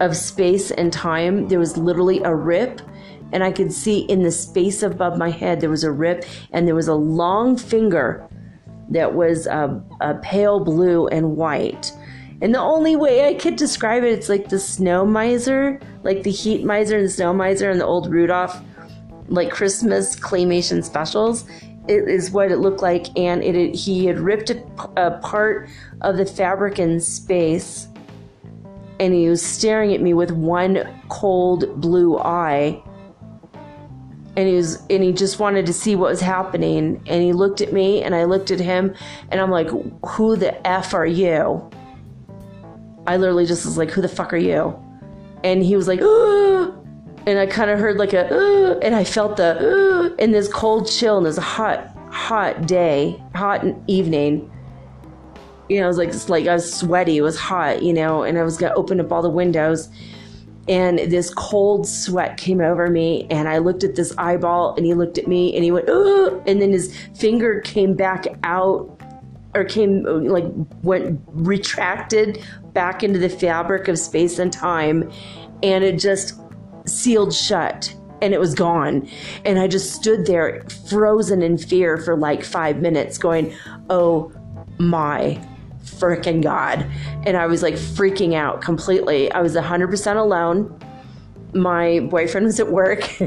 of 0.01 0.17
space 0.17 0.71
and 0.71 0.93
time. 0.93 1.49
There 1.49 1.59
was 1.59 1.77
literally 1.77 2.23
a 2.23 2.35
rip. 2.35 2.81
And 3.33 3.45
I 3.45 3.53
could 3.53 3.73
see 3.73 4.01
in 4.01 4.23
the 4.23 4.31
space 4.31 4.83
above 4.83 5.19
my 5.19 5.31
head, 5.31 5.61
there 5.61 5.69
was 5.69 5.85
a 5.85 5.93
rip 5.93 6.25
and 6.53 6.67
there 6.67 6.75
was 6.75 6.89
a 6.89 6.95
long 6.95 7.57
finger 7.57 8.27
that 8.91 9.15
was 9.15 9.47
a, 9.47 9.83
a 10.01 10.15
pale 10.15 10.61
blue 10.61 11.09
and 11.09 11.37
white. 11.37 11.93
And 12.41 12.55
the 12.55 12.61
only 12.61 12.97
way 12.97 13.29
I 13.29 13.35
could 13.35 13.57
describe 13.57 14.05
it, 14.05 14.13
it's 14.13 14.29
like 14.29 14.49
the 14.49 14.61
snow 14.61 15.05
miser, 15.05 15.81
like 16.05 16.23
the 16.23 16.31
heat 16.31 16.65
miser 16.65 16.97
and 16.97 17.07
the 17.07 17.11
snow 17.11 17.33
miser 17.33 17.69
and 17.69 17.81
the 17.81 17.85
old 17.85 18.11
Rudolph, 18.11 18.63
like 19.27 19.51
Christmas 19.51 20.17
claymation 20.17 20.83
specials. 20.85 21.45
It 21.89 22.07
is 22.07 22.31
what 22.31 22.53
it 22.53 22.59
looked 22.59 22.83
like, 22.83 23.07
and 23.19 23.43
it, 23.43 23.57
it 23.57 23.75
he 23.75 24.05
had 24.05 24.19
ripped 24.19 24.51
a, 24.51 24.63
a 24.97 25.19
part 25.19 25.71
of 26.03 26.19
the 26.19 26.27
fabric 26.27 26.79
in 26.79 27.01
space, 27.01 27.89
and 29.01 29.15
he 29.15 29.29
was 29.29 29.45
staring 29.45 29.95
at 29.95 30.03
me 30.03 30.13
with 30.13 30.31
one 30.31 30.87
cold 31.09 31.81
blue 31.81 32.19
eye. 32.19 32.83
And 34.37 34.47
he 34.47 34.55
was, 34.55 34.83
and 34.89 35.03
he 35.03 35.13
just 35.13 35.41
wanted 35.41 35.67
to 35.67 35.73
see 35.73 35.97
what 35.97 36.11
was 36.11 36.21
happening. 36.21 37.03
And 37.07 37.23
he 37.23 37.33
looked 37.33 37.61
at 37.61 37.73
me, 37.73 38.03
and 38.03 38.15
I 38.15 38.25
looked 38.25 38.51
at 38.51 38.61
him, 38.61 38.95
and 39.31 39.41
I'm 39.41 39.51
like, 39.51 39.69
"Who 40.11 40.37
the 40.37 40.65
f 40.67 40.95
are 40.95 41.07
you?" 41.07 41.69
I 43.07 43.17
literally 43.17 43.47
just 43.47 43.65
was 43.65 43.79
like, 43.79 43.91
"Who 43.91 44.03
the 44.03 44.09
fuck 44.09 44.33
are 44.35 44.37
you?" 44.37 44.79
And 45.43 45.63
he 45.63 45.75
was 45.75 45.89
like, 45.89 46.01
"Ugh!" 46.03 46.75
Ah! 46.75 46.78
And 47.29 47.39
I 47.39 47.47
kind 47.47 47.71
of 47.71 47.79
heard 47.79 47.99
like 47.99 48.15
a, 48.15 48.27
"Ugh!" 48.27 48.79
and 48.81 48.95
I 48.95 49.05
felt 49.05 49.37
the, 49.37 50.15
in 50.19 50.33
this 50.33 50.49
cold 50.49 50.89
chill 50.89 51.19
in 51.19 51.25
this 51.25 51.37
hot, 51.37 51.95
hot 52.11 52.67
day, 52.67 53.23
hot 53.35 53.65
evening. 53.87 54.51
You 55.69 55.81
know, 55.81 55.85
it 55.85 55.89
was 55.89 55.99
like 55.99 56.09
it's 56.09 56.31
like 56.31 56.47
I 56.47 56.55
was 56.55 56.73
sweaty. 56.73 57.19
It 57.19 57.23
was 57.23 57.39
hot, 57.39 57.83
you 57.83 57.93
know, 57.93 58.23
and 58.23 58.39
I 58.39 58.43
was 58.43 58.57
gonna 58.57 58.75
open 58.75 58.99
up 58.99 59.13
all 59.13 59.21
the 59.21 59.29
windows, 59.29 59.91
and 60.69 60.99
this 60.99 61.29
cold 61.35 61.87
sweat 61.87 62.39
came 62.39 62.63
over 62.63 62.89
me, 62.89 63.27
and 63.31 63.47
I 63.47 63.59
looked 63.59 63.85
at 63.85 63.95
this 63.95 64.17
eyeball, 64.17 64.75
and 64.77 64.87
he 64.87 64.95
looked 64.95 65.19
at 65.19 65.29
me, 65.29 65.55
and 65.55 65.63
he 65.63 65.71
went, 65.71 65.87
and 66.49 66.63
then 66.63 66.73
his 66.73 66.97
finger 67.15 67.61
came 67.61 67.93
back 67.93 68.27
out 68.43 68.99
or 69.55 69.65
came 69.65 70.03
like 70.05 70.47
went 70.83 71.21
retracted 71.29 72.43
back 72.73 73.03
into 73.03 73.19
the 73.19 73.29
fabric 73.29 73.89
of 73.89 73.99
space 73.99 74.39
and 74.39 74.53
time 74.53 75.11
and 75.63 75.83
it 75.85 75.99
just 75.99 76.38
sealed 76.89 77.35
shut 77.35 77.95
and 78.21 78.35
it 78.35 78.41
was 78.41 78.55
gone 78.55 79.09
and 79.45 79.59
i 79.59 79.67
just 79.67 79.93
stood 79.93 80.27
there 80.27 80.65
frozen 80.89 81.43
in 81.43 81.57
fear 81.57 81.97
for 81.97 82.17
like 82.17 82.45
5 82.45 82.81
minutes 82.81 83.19
going 83.19 83.55
oh 83.91 84.33
my 84.79 85.41
freaking 85.85 86.43
god 86.43 86.87
and 87.27 87.37
i 87.37 87.47
was 87.47 87.63
like 87.63 87.75
freaking 87.75 88.35
out 88.35 88.61
completely 88.61 89.31
i 89.33 89.41
was 89.41 89.55
100% 89.55 90.17
alone 90.17 90.79
my 91.55 92.01
boyfriend 92.11 92.47
was 92.47 92.61
at 92.61 92.71
work 92.71 93.09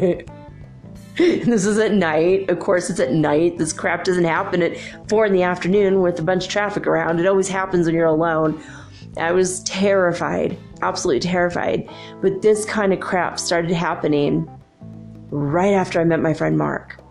this 1.17 1.65
is 1.65 1.77
at 1.77 1.93
night. 1.93 2.49
Of 2.49 2.59
course, 2.59 2.89
it's 2.89 2.99
at 2.99 3.11
night. 3.11 3.57
This 3.57 3.73
crap 3.73 4.05
doesn't 4.05 4.23
happen 4.23 4.61
at 4.61 4.77
four 5.09 5.25
in 5.25 5.33
the 5.33 5.43
afternoon 5.43 6.01
with 6.01 6.19
a 6.19 6.23
bunch 6.23 6.45
of 6.45 6.49
traffic 6.49 6.87
around. 6.87 7.19
It 7.19 7.27
always 7.27 7.49
happens 7.49 7.85
when 7.85 7.95
you're 7.95 8.05
alone. 8.05 8.61
I 9.17 9.31
was 9.31 9.61
terrified, 9.63 10.57
absolutely 10.81 11.19
terrified. 11.19 11.89
But 12.21 12.41
this 12.41 12.65
kind 12.65 12.93
of 12.93 12.99
crap 12.99 13.39
started 13.39 13.71
happening 13.71 14.49
right 15.29 15.73
after 15.73 15.99
I 15.99 16.03
met 16.03 16.19
my 16.19 16.33
friend 16.33 16.57
Mark 16.57 17.01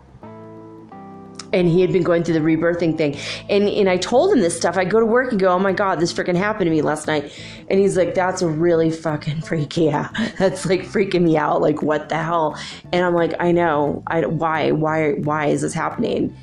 and 1.53 1.67
he 1.67 1.81
had 1.81 1.91
been 1.91 2.03
going 2.03 2.23
through 2.23 2.33
the 2.35 2.39
rebirthing 2.39 2.97
thing. 2.97 3.17
And 3.49 3.67
and 3.67 3.89
I 3.89 3.97
told 3.97 4.33
him 4.33 4.39
this 4.39 4.55
stuff. 4.55 4.77
I 4.77 4.85
go 4.85 4.99
to 4.99 5.05
work 5.05 5.31
and 5.31 5.39
go, 5.39 5.49
"Oh 5.49 5.59
my 5.59 5.73
god, 5.73 5.99
this 5.99 6.13
freaking 6.13 6.35
happened 6.35 6.67
to 6.67 6.71
me 6.71 6.81
last 6.81 7.07
night." 7.07 7.31
And 7.69 7.79
he's 7.79 7.97
like, 7.97 8.15
"That's 8.15 8.41
really 8.41 8.91
fucking 8.91 9.41
freaky. 9.47 9.85
Yeah, 9.85 10.09
that's 10.37 10.65
like 10.65 10.81
freaking 10.81 11.23
me 11.23 11.37
out. 11.37 11.61
Like, 11.61 11.81
what 11.81 12.09
the 12.09 12.17
hell?" 12.17 12.57
And 12.91 13.05
I'm 13.05 13.13
like, 13.13 13.33
"I 13.39 13.51
know. 13.51 14.03
I 14.07 14.25
why 14.25 14.71
why 14.71 15.13
why 15.13 15.47
is 15.47 15.61
this 15.61 15.73
happening?" 15.73 16.35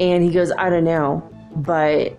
And 0.00 0.22
he 0.22 0.30
goes, 0.30 0.52
"I 0.52 0.70
don't 0.70 0.84
know, 0.84 1.28
but." 1.56 2.18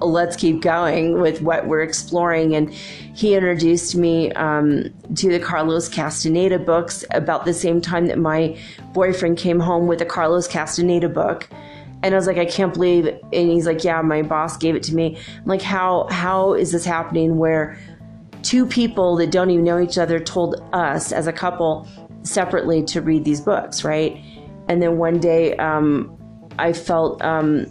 Let's 0.00 0.36
keep 0.36 0.60
going 0.60 1.20
with 1.20 1.40
what 1.42 1.66
we're 1.66 1.82
exploring. 1.82 2.54
And 2.54 2.72
he 2.72 3.34
introduced 3.34 3.94
me 3.94 4.32
um, 4.32 4.92
to 5.14 5.30
the 5.30 5.40
Carlos 5.40 5.88
Castaneda 5.88 6.58
books 6.58 7.04
about 7.12 7.44
the 7.44 7.54
same 7.54 7.80
time 7.80 8.06
that 8.06 8.18
my 8.18 8.58
boyfriend 8.92 9.38
came 9.38 9.60
home 9.60 9.86
with 9.86 10.00
a 10.00 10.06
Carlos 10.06 10.48
Castaneda 10.48 11.08
book. 11.08 11.48
And 12.02 12.14
I 12.14 12.18
was 12.18 12.26
like, 12.26 12.38
I 12.38 12.44
can't 12.44 12.74
believe. 12.74 13.06
It. 13.06 13.22
And 13.32 13.50
he's 13.50 13.66
like, 13.66 13.82
Yeah, 13.82 14.02
my 14.02 14.22
boss 14.22 14.56
gave 14.56 14.74
it 14.74 14.82
to 14.84 14.94
me. 14.94 15.18
I'm 15.38 15.46
like, 15.46 15.62
how 15.62 16.06
how 16.10 16.54
is 16.54 16.72
this 16.72 16.84
happening? 16.84 17.38
Where 17.38 17.78
two 18.42 18.66
people 18.66 19.16
that 19.16 19.30
don't 19.30 19.50
even 19.50 19.64
know 19.64 19.80
each 19.80 19.98
other 19.98 20.20
told 20.20 20.62
us 20.72 21.10
as 21.10 21.26
a 21.26 21.32
couple 21.32 21.88
separately 22.22 22.84
to 22.84 23.00
read 23.00 23.24
these 23.24 23.40
books, 23.40 23.82
right? 23.82 24.16
And 24.68 24.82
then 24.82 24.98
one 24.98 25.18
day, 25.18 25.56
um, 25.56 26.12
I 26.58 26.72
felt 26.72 27.22
um, 27.22 27.66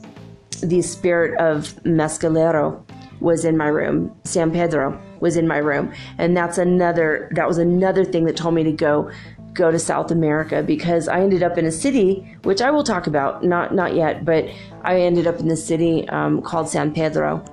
the 0.62 0.82
spirit 0.82 1.40
of 1.40 1.74
Mescalero 1.84 2.84
was 3.20 3.46
in 3.46 3.58
my 3.58 3.68
room. 3.68 4.16
San 4.24 4.52
Pedro 4.52 5.02
was 5.20 5.38
in 5.38 5.48
my 5.48 5.58
room, 5.58 5.94
and 6.18 6.36
that's 6.36 6.58
another. 6.58 7.30
That 7.34 7.48
was 7.48 7.58
another 7.58 8.06
thing 8.06 8.26
that 8.26 8.36
told 8.36 8.54
me 8.54 8.64
to 8.64 8.72
go 8.72 9.12
go 9.54 9.72
to 9.72 9.80
South 9.80 10.12
America 10.12 10.62
because 10.62 11.08
I 11.08 11.22
ended 11.22 11.42
up 11.42 11.58
in 11.58 11.66
a 11.66 11.72
city, 11.72 12.38
which 12.44 12.62
I 12.62 12.72
will 12.72 12.84
talk 12.84 13.08
about, 13.08 13.44
not 13.44 13.74
not 13.74 13.96
yet, 13.96 14.26
but 14.26 14.46
I 14.84 15.00
ended 15.00 15.28
up 15.28 15.40
in 15.40 15.48
the 15.48 15.56
city 15.56 16.08
um, 16.10 16.42
called 16.42 16.70
San 16.70 16.94
Pedro, 16.94 17.44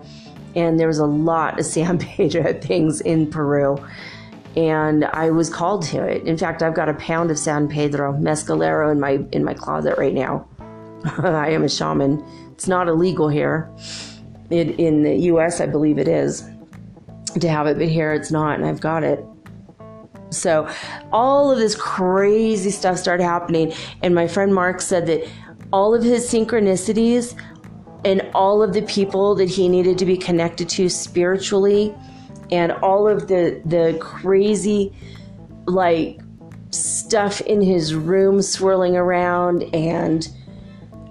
and 0.55 0.79
there 0.79 0.89
was 0.89 0.99
a 0.99 1.07
lot 1.07 1.59
of 1.59 1.67
San 1.77 1.99
Pedro 1.99 2.53
things 2.61 3.01
in 3.01 3.31
Peru, 3.31 3.79
and 4.57 5.05
I 5.07 5.31
was 5.31 5.49
called 5.49 5.83
to 5.85 6.03
it. 6.03 6.25
In 6.25 6.37
fact, 6.37 6.63
I've 6.63 6.75
got 6.75 6.89
a 6.89 6.95
pound 6.95 7.31
of 7.31 7.39
San 7.39 7.69
Pedro 7.69 8.13
Mescalero 8.13 8.91
in 8.91 9.01
my 9.01 9.25
in 9.33 9.45
my 9.45 9.55
closet 9.55 9.97
right 9.97 10.15
now. 10.15 10.47
I 11.19 11.51
am 11.51 11.65
a 11.65 11.69
shaman. 11.69 12.23
It's 12.63 12.69
not 12.69 12.87
illegal 12.87 13.29
here. 13.29 13.69
It, 14.49 14.79
in 14.79 15.03
the 15.03 15.17
U.S., 15.33 15.61
I 15.61 15.67
believe 15.67 15.99
it 15.99 16.07
is 16.07 16.49
to 17.41 17.49
have 17.49 17.67
it, 17.67 17.77
but 17.77 17.89
here 17.89 18.13
it's 18.13 18.31
not, 18.31 18.57
and 18.57 18.65
I've 18.65 18.81
got 18.81 19.03
it. 19.03 19.19
So, 20.31 20.73
all 21.11 21.51
of 21.51 21.59
this 21.59 21.75
crazy 21.75 22.71
stuff 22.71 22.99
started 22.99 23.25
happening, 23.25 23.73
and 24.05 24.15
my 24.15 24.29
friend 24.29 24.55
Mark 24.55 24.81
said 24.81 25.09
that 25.09 25.29
all 25.73 25.93
of 25.93 26.05
his 26.05 26.31
synchronicities 26.31 27.37
and 28.05 28.31
all 28.33 28.63
of 28.63 28.75
the 28.75 28.83
people 28.83 29.35
that 29.35 29.49
he 29.49 29.69
needed 29.69 29.99
to 29.99 30.07
be 30.07 30.17
connected 30.17 30.69
to 30.69 30.89
spiritually, 30.89 31.93
and 32.53 32.71
all 32.71 33.09
of 33.09 33.27
the 33.27 33.61
the 33.65 33.99
crazy 34.01 34.93
like 35.67 36.21
stuff 36.71 37.41
in 37.41 37.61
his 37.61 37.93
room 37.93 38.41
swirling 38.41 38.97
around 38.97 39.65
and 39.75 40.29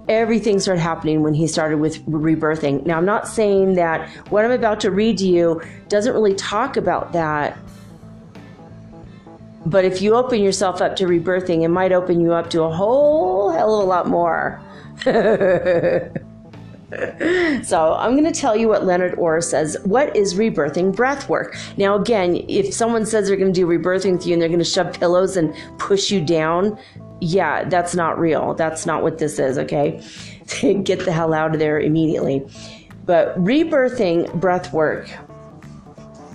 everything 0.08 0.58
started 0.58 0.80
happening 0.80 1.22
when 1.22 1.34
he 1.34 1.46
started 1.46 1.78
with 1.78 2.04
rebirthing. 2.06 2.84
Now, 2.86 2.98
I'm 2.98 3.04
not 3.04 3.28
saying 3.28 3.74
that 3.74 4.08
what 4.30 4.44
I'm 4.44 4.50
about 4.50 4.80
to 4.80 4.90
read 4.90 5.18
to 5.18 5.26
you 5.26 5.62
doesn't 5.88 6.12
really 6.12 6.34
talk 6.34 6.76
about 6.76 7.12
that. 7.12 7.56
But 9.64 9.84
if 9.84 10.02
you 10.02 10.16
open 10.16 10.42
yourself 10.42 10.82
up 10.82 10.96
to 10.96 11.04
rebirthing, 11.04 11.62
it 11.62 11.68
might 11.68 11.92
open 11.92 12.20
you 12.20 12.32
up 12.32 12.50
to 12.50 12.62
a 12.62 12.72
whole 12.72 13.50
hell 13.50 13.76
of 13.76 13.84
a 13.84 13.86
lot 13.86 14.08
more. 14.08 14.60
so 17.62 17.94
I'm 17.94 18.12
going 18.12 18.24
to 18.24 18.38
tell 18.38 18.56
you 18.56 18.68
what 18.68 18.84
Leonard 18.84 19.14
Orr 19.14 19.40
says. 19.40 19.76
What 19.84 20.14
is 20.16 20.34
rebirthing 20.34 20.96
breath 20.96 21.28
work? 21.28 21.56
Now, 21.76 21.94
again, 21.94 22.44
if 22.48 22.74
someone 22.74 23.06
says 23.06 23.28
they're 23.28 23.36
going 23.36 23.52
to 23.52 23.60
do 23.60 23.66
rebirthing 23.66 24.16
with 24.16 24.26
you 24.26 24.32
and 24.32 24.42
they're 24.42 24.48
going 24.48 24.58
to 24.58 24.64
shove 24.64 24.92
pillows 24.92 25.36
and 25.36 25.54
push 25.78 26.10
you 26.10 26.20
down, 26.20 26.76
yeah, 27.22 27.64
that's 27.68 27.94
not 27.94 28.18
real. 28.18 28.54
That's 28.54 28.84
not 28.84 29.02
what 29.02 29.18
this 29.18 29.38
is, 29.38 29.56
okay? 29.58 30.02
Get 30.82 31.04
the 31.04 31.12
hell 31.12 31.32
out 31.32 31.54
of 31.54 31.60
there 31.60 31.78
immediately. 31.78 32.44
But 33.04 33.36
rebirthing 33.38 34.32
breath 34.40 34.72
work 34.72 35.08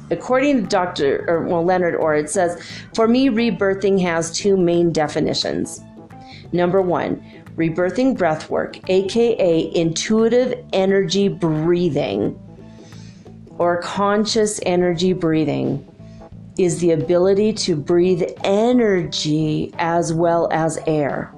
according 0.09 0.61
to 0.61 0.67
Dr. 0.67 1.25
Orr, 1.27 1.43
well, 1.43 1.65
Leonard 1.65 1.95
Orr, 1.95 2.15
it 2.15 2.29
says, 2.29 2.61
For 2.95 3.07
me, 3.07 3.29
rebirthing 3.29 4.01
has 4.01 4.31
two 4.31 4.55
main 4.55 4.91
definitions. 4.91 5.81
Number 6.53 6.81
one, 6.81 7.21
rebirthing 7.57 8.17
breath 8.17 8.49
work, 8.49 8.77
aka 8.89 9.71
intuitive 9.75 10.53
energy 10.71 11.27
breathing 11.27 12.39
or 13.57 13.81
conscious 13.81 14.59
energy 14.65 15.13
breathing, 15.13 15.85
is 16.57 16.79
the 16.79 16.91
ability 16.91 17.53
to 17.53 17.75
breathe 17.75 18.23
energy 18.43 19.73
as 19.77 20.13
well 20.13 20.49
as 20.51 20.79
air. 20.87 21.33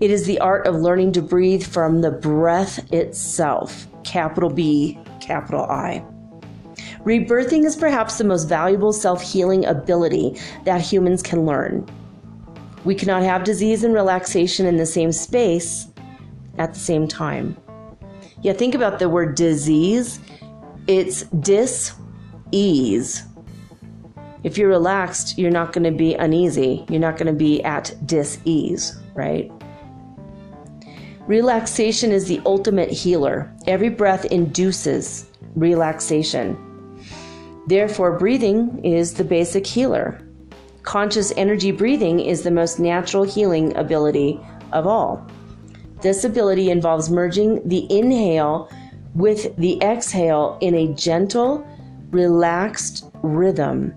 It 0.00 0.10
is 0.10 0.26
the 0.26 0.40
art 0.40 0.66
of 0.66 0.74
learning 0.74 1.12
to 1.12 1.22
breathe 1.22 1.64
from 1.64 2.00
the 2.00 2.10
breath 2.10 2.92
itself, 2.92 3.86
capital 4.04 4.50
B, 4.50 4.98
capital 5.20 5.64
I. 5.64 6.04
Rebirthing 7.04 7.64
is 7.64 7.76
perhaps 7.76 8.18
the 8.18 8.24
most 8.24 8.48
valuable 8.48 8.92
self 8.92 9.22
healing 9.22 9.64
ability 9.64 10.38
that 10.64 10.80
humans 10.80 11.22
can 11.22 11.46
learn. 11.46 11.88
We 12.84 12.94
cannot 12.94 13.22
have 13.22 13.44
disease 13.44 13.84
and 13.84 13.94
relaxation 13.94 14.66
in 14.66 14.76
the 14.76 14.86
same 14.86 15.12
space 15.12 15.86
at 16.58 16.74
the 16.74 16.80
same 16.80 17.06
time. 17.06 17.56
Yeah, 18.42 18.52
think 18.52 18.74
about 18.74 18.98
the 18.98 19.08
word 19.08 19.36
disease. 19.36 20.20
It's 20.88 21.22
dis 21.24 21.92
ease. 22.50 23.24
If 24.44 24.58
you're 24.58 24.68
relaxed, 24.68 25.38
you're 25.38 25.50
not 25.50 25.72
going 25.72 25.84
to 25.84 25.96
be 25.96 26.14
uneasy. 26.14 26.84
You're 26.88 27.00
not 27.00 27.16
going 27.16 27.28
to 27.28 27.32
be 27.32 27.62
at 27.62 27.94
dis 28.04 28.40
ease, 28.44 28.98
right? 29.14 29.50
Relaxation 31.26 32.10
is 32.10 32.26
the 32.26 32.42
ultimate 32.44 32.90
healer. 32.90 33.54
Every 33.68 33.88
breath 33.88 34.24
induces 34.26 35.30
relaxation. 35.54 36.58
Therefore, 37.68 38.18
breathing 38.18 38.84
is 38.84 39.14
the 39.14 39.22
basic 39.22 39.64
healer. 39.64 40.20
Conscious 40.82 41.32
energy 41.36 41.70
breathing 41.70 42.18
is 42.18 42.42
the 42.42 42.50
most 42.50 42.80
natural 42.80 43.22
healing 43.22 43.76
ability 43.76 44.40
of 44.72 44.88
all. 44.88 45.24
This 46.00 46.24
ability 46.24 46.70
involves 46.70 47.08
merging 47.08 47.66
the 47.68 47.86
inhale 47.96 48.68
with 49.14 49.54
the 49.56 49.80
exhale 49.80 50.58
in 50.60 50.74
a 50.74 50.92
gentle, 50.94 51.64
relaxed 52.10 53.08
rhythm 53.22 53.94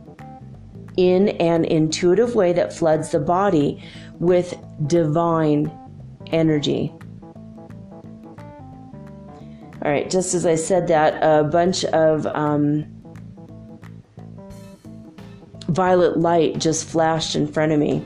in 0.98 1.30
an 1.30 1.66
intuitive 1.66 2.36
way 2.36 2.54
that 2.54 2.74
floods 2.74 3.12
the 3.12 3.20
body 3.20 3.84
with 4.20 4.56
divine 4.88 5.72
energy. 6.28 6.92
All 9.84 9.92
right, 9.92 10.10
just 10.10 10.34
as 10.34 10.46
I 10.46 10.56
said 10.56 10.88
that, 10.88 11.22
a 11.22 11.44
bunch 11.44 11.86
of 11.86 12.26
um, 12.28 12.86
violet 15.68 16.18
light 16.18 16.58
just 16.58 16.88
flashed 16.88 17.36
in 17.36 17.48
front 17.48 17.72
of 17.72 17.80
me. 17.80 18.06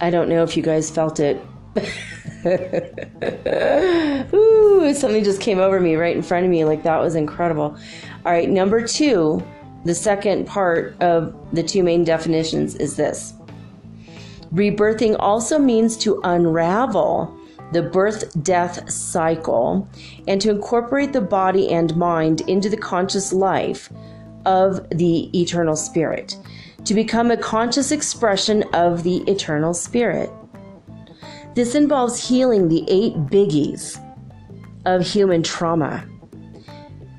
I 0.00 0.10
don't 0.10 0.28
know 0.28 0.42
if 0.42 0.56
you 0.56 0.62
guys 0.62 0.90
felt 0.90 1.20
it. 1.20 1.40
Ooh, 4.34 4.94
something 4.94 5.24
just 5.24 5.40
came 5.40 5.58
over 5.58 5.80
me 5.80 5.96
right 5.96 6.16
in 6.16 6.22
front 6.22 6.44
of 6.44 6.50
me. 6.50 6.64
Like 6.64 6.82
that 6.82 6.98
was 6.98 7.14
incredible. 7.14 7.76
All 8.24 8.32
right, 8.32 8.48
number 8.48 8.86
two, 8.86 9.42
the 9.86 9.94
second 9.94 10.46
part 10.46 11.00
of 11.00 11.34
the 11.52 11.62
two 11.62 11.82
main 11.82 12.04
definitions 12.04 12.74
is 12.76 12.96
this 12.96 13.34
Rebirthing 14.52 15.16
also 15.18 15.58
means 15.58 15.96
to 15.98 16.20
unravel 16.24 17.36
the 17.72 17.82
birth 17.82 18.42
death 18.42 18.90
cycle, 18.90 19.88
and 20.28 20.40
to 20.40 20.50
incorporate 20.50 21.12
the 21.12 21.20
body 21.20 21.68
and 21.70 21.96
mind 21.96 22.42
into 22.42 22.68
the 22.68 22.76
conscious 22.76 23.32
life 23.32 23.90
of 24.44 24.88
the 24.90 25.28
eternal 25.38 25.74
spirit, 25.74 26.36
to 26.84 26.94
become 26.94 27.30
a 27.30 27.36
conscious 27.36 27.90
expression 27.90 28.62
of 28.72 29.02
the 29.02 29.18
eternal 29.30 29.74
spirit. 29.74 30.30
This 31.54 31.74
involves 31.74 32.28
healing 32.28 32.68
the 32.68 32.84
eight 32.88 33.14
biggies 33.26 34.00
of 34.84 35.04
human 35.04 35.42
trauma, 35.42 36.06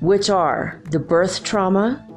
which 0.00 0.30
are 0.30 0.80
the 0.90 0.98
birth 0.98 1.44
trauma, 1.44 2.07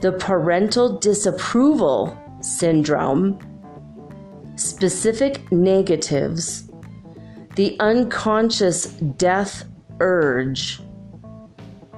the 0.00 0.12
parental 0.12 0.98
disapproval 0.98 2.16
syndrome, 2.40 3.38
specific 4.56 5.50
negatives, 5.50 6.70
the 7.56 7.76
unconscious 7.80 8.86
death 9.16 9.64
urge, 10.00 10.80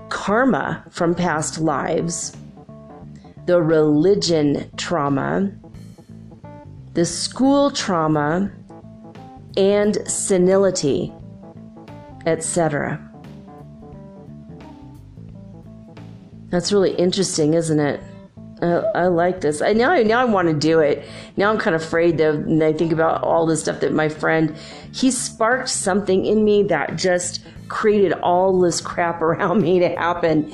karma 0.08 0.84
from 0.90 1.14
past 1.14 1.60
lives, 1.60 2.36
the 3.46 3.60
religion 3.60 4.70
trauma, 4.76 5.52
the 6.94 7.04
school 7.04 7.70
trauma, 7.70 8.50
and 9.56 9.98
senility, 10.08 11.12
etc. 12.24 13.09
That's 16.50 16.72
really 16.72 16.94
interesting, 16.96 17.54
isn't 17.54 17.78
it? 17.78 18.00
Uh, 18.60 18.82
I 18.94 19.06
like 19.06 19.40
this. 19.40 19.62
I 19.62 19.72
now 19.72 19.94
now 20.02 20.20
I 20.20 20.24
want 20.24 20.48
to 20.48 20.54
do 20.54 20.80
it. 20.80 21.04
Now 21.36 21.50
I'm 21.50 21.58
kind 21.58 21.74
of 21.74 21.82
afraid 21.82 22.18
though. 22.18 22.34
And 22.34 22.62
I 22.62 22.72
think 22.72 22.92
about 22.92 23.22
all 23.22 23.46
the 23.46 23.56
stuff 23.56 23.80
that 23.80 23.92
my 23.92 24.08
friend 24.08 24.54
he 24.92 25.10
sparked 25.10 25.70
something 25.70 26.26
in 26.26 26.44
me 26.44 26.64
that 26.64 26.96
just 26.96 27.42
created 27.68 28.12
all 28.14 28.60
this 28.60 28.80
crap 28.80 29.22
around 29.22 29.62
me 29.62 29.78
to 29.78 29.88
happen. 29.88 30.52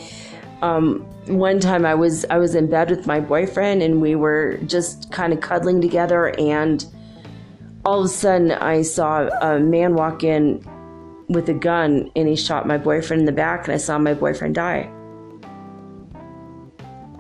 Um, 0.63 1.01
one 1.27 1.59
time 1.59 1.85
I 1.85 1.95
was 1.95 2.25
I 2.27 2.39
was 2.39 2.55
in 2.55 2.71
bed 2.71 2.91
with 2.91 3.07
my 3.07 3.19
boyfriend 3.19 3.83
and 3.83 4.01
we 4.01 4.15
were 4.15 4.59
just 4.67 5.11
kind 5.11 5.33
of 5.33 5.41
cuddling 5.41 5.81
together 5.81 6.29
and 6.39 6.87
all 7.85 8.01
of 8.01 8.07
a 8.07 8.09
sudden 8.09 8.53
I 8.53 8.83
saw 8.83 9.29
a 9.41 9.59
man 9.59 9.95
walk 9.95 10.23
in 10.23 10.65
with 11.29 11.49
a 11.49 11.55
gun 11.55 12.11
and 12.15 12.29
he 12.29 12.37
shot 12.37 12.69
my 12.69 12.79
boyfriend 12.79 13.21
in 13.21 13.27
the 13.27 13.33
back 13.33 13.65
and 13.65 13.75
I 13.75 13.79
saw 13.79 13.99
my 13.99 14.15
boyfriend 14.15 14.55
die 14.55 14.93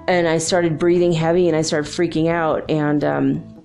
and 0.08 0.28
I 0.28 0.38
started 0.38 0.78
breathing 0.78 1.12
heavy 1.12 1.48
and 1.48 1.56
I 1.56 1.62
started 1.62 1.90
freaking 1.90 2.28
out. 2.28 2.68
And 2.70 3.02
um, 3.04 3.64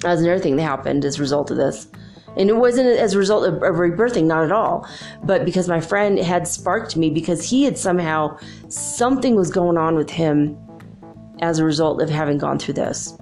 that 0.00 0.10
was 0.10 0.22
another 0.22 0.40
thing 0.40 0.56
that 0.56 0.62
happened 0.62 1.04
as 1.04 1.18
a 1.18 1.20
result 1.20 1.50
of 1.50 1.56
this. 1.56 1.88
And 2.36 2.48
it 2.48 2.56
wasn't 2.56 2.88
as 2.88 3.14
a 3.14 3.18
result 3.18 3.48
of, 3.48 3.54
of 3.54 3.76
rebirthing, 3.76 4.24
not 4.24 4.44
at 4.44 4.52
all, 4.52 4.88
but 5.24 5.44
because 5.44 5.68
my 5.68 5.80
friend 5.80 6.18
had 6.18 6.46
sparked 6.46 6.96
me 6.96 7.10
because 7.10 7.48
he 7.48 7.64
had 7.64 7.76
somehow, 7.76 8.38
something 8.68 9.34
was 9.34 9.50
going 9.50 9.76
on 9.76 9.96
with 9.96 10.10
him 10.10 10.56
as 11.40 11.58
a 11.58 11.64
result 11.64 12.00
of 12.00 12.08
having 12.08 12.38
gone 12.38 12.58
through 12.58 12.74
this. 12.74 13.16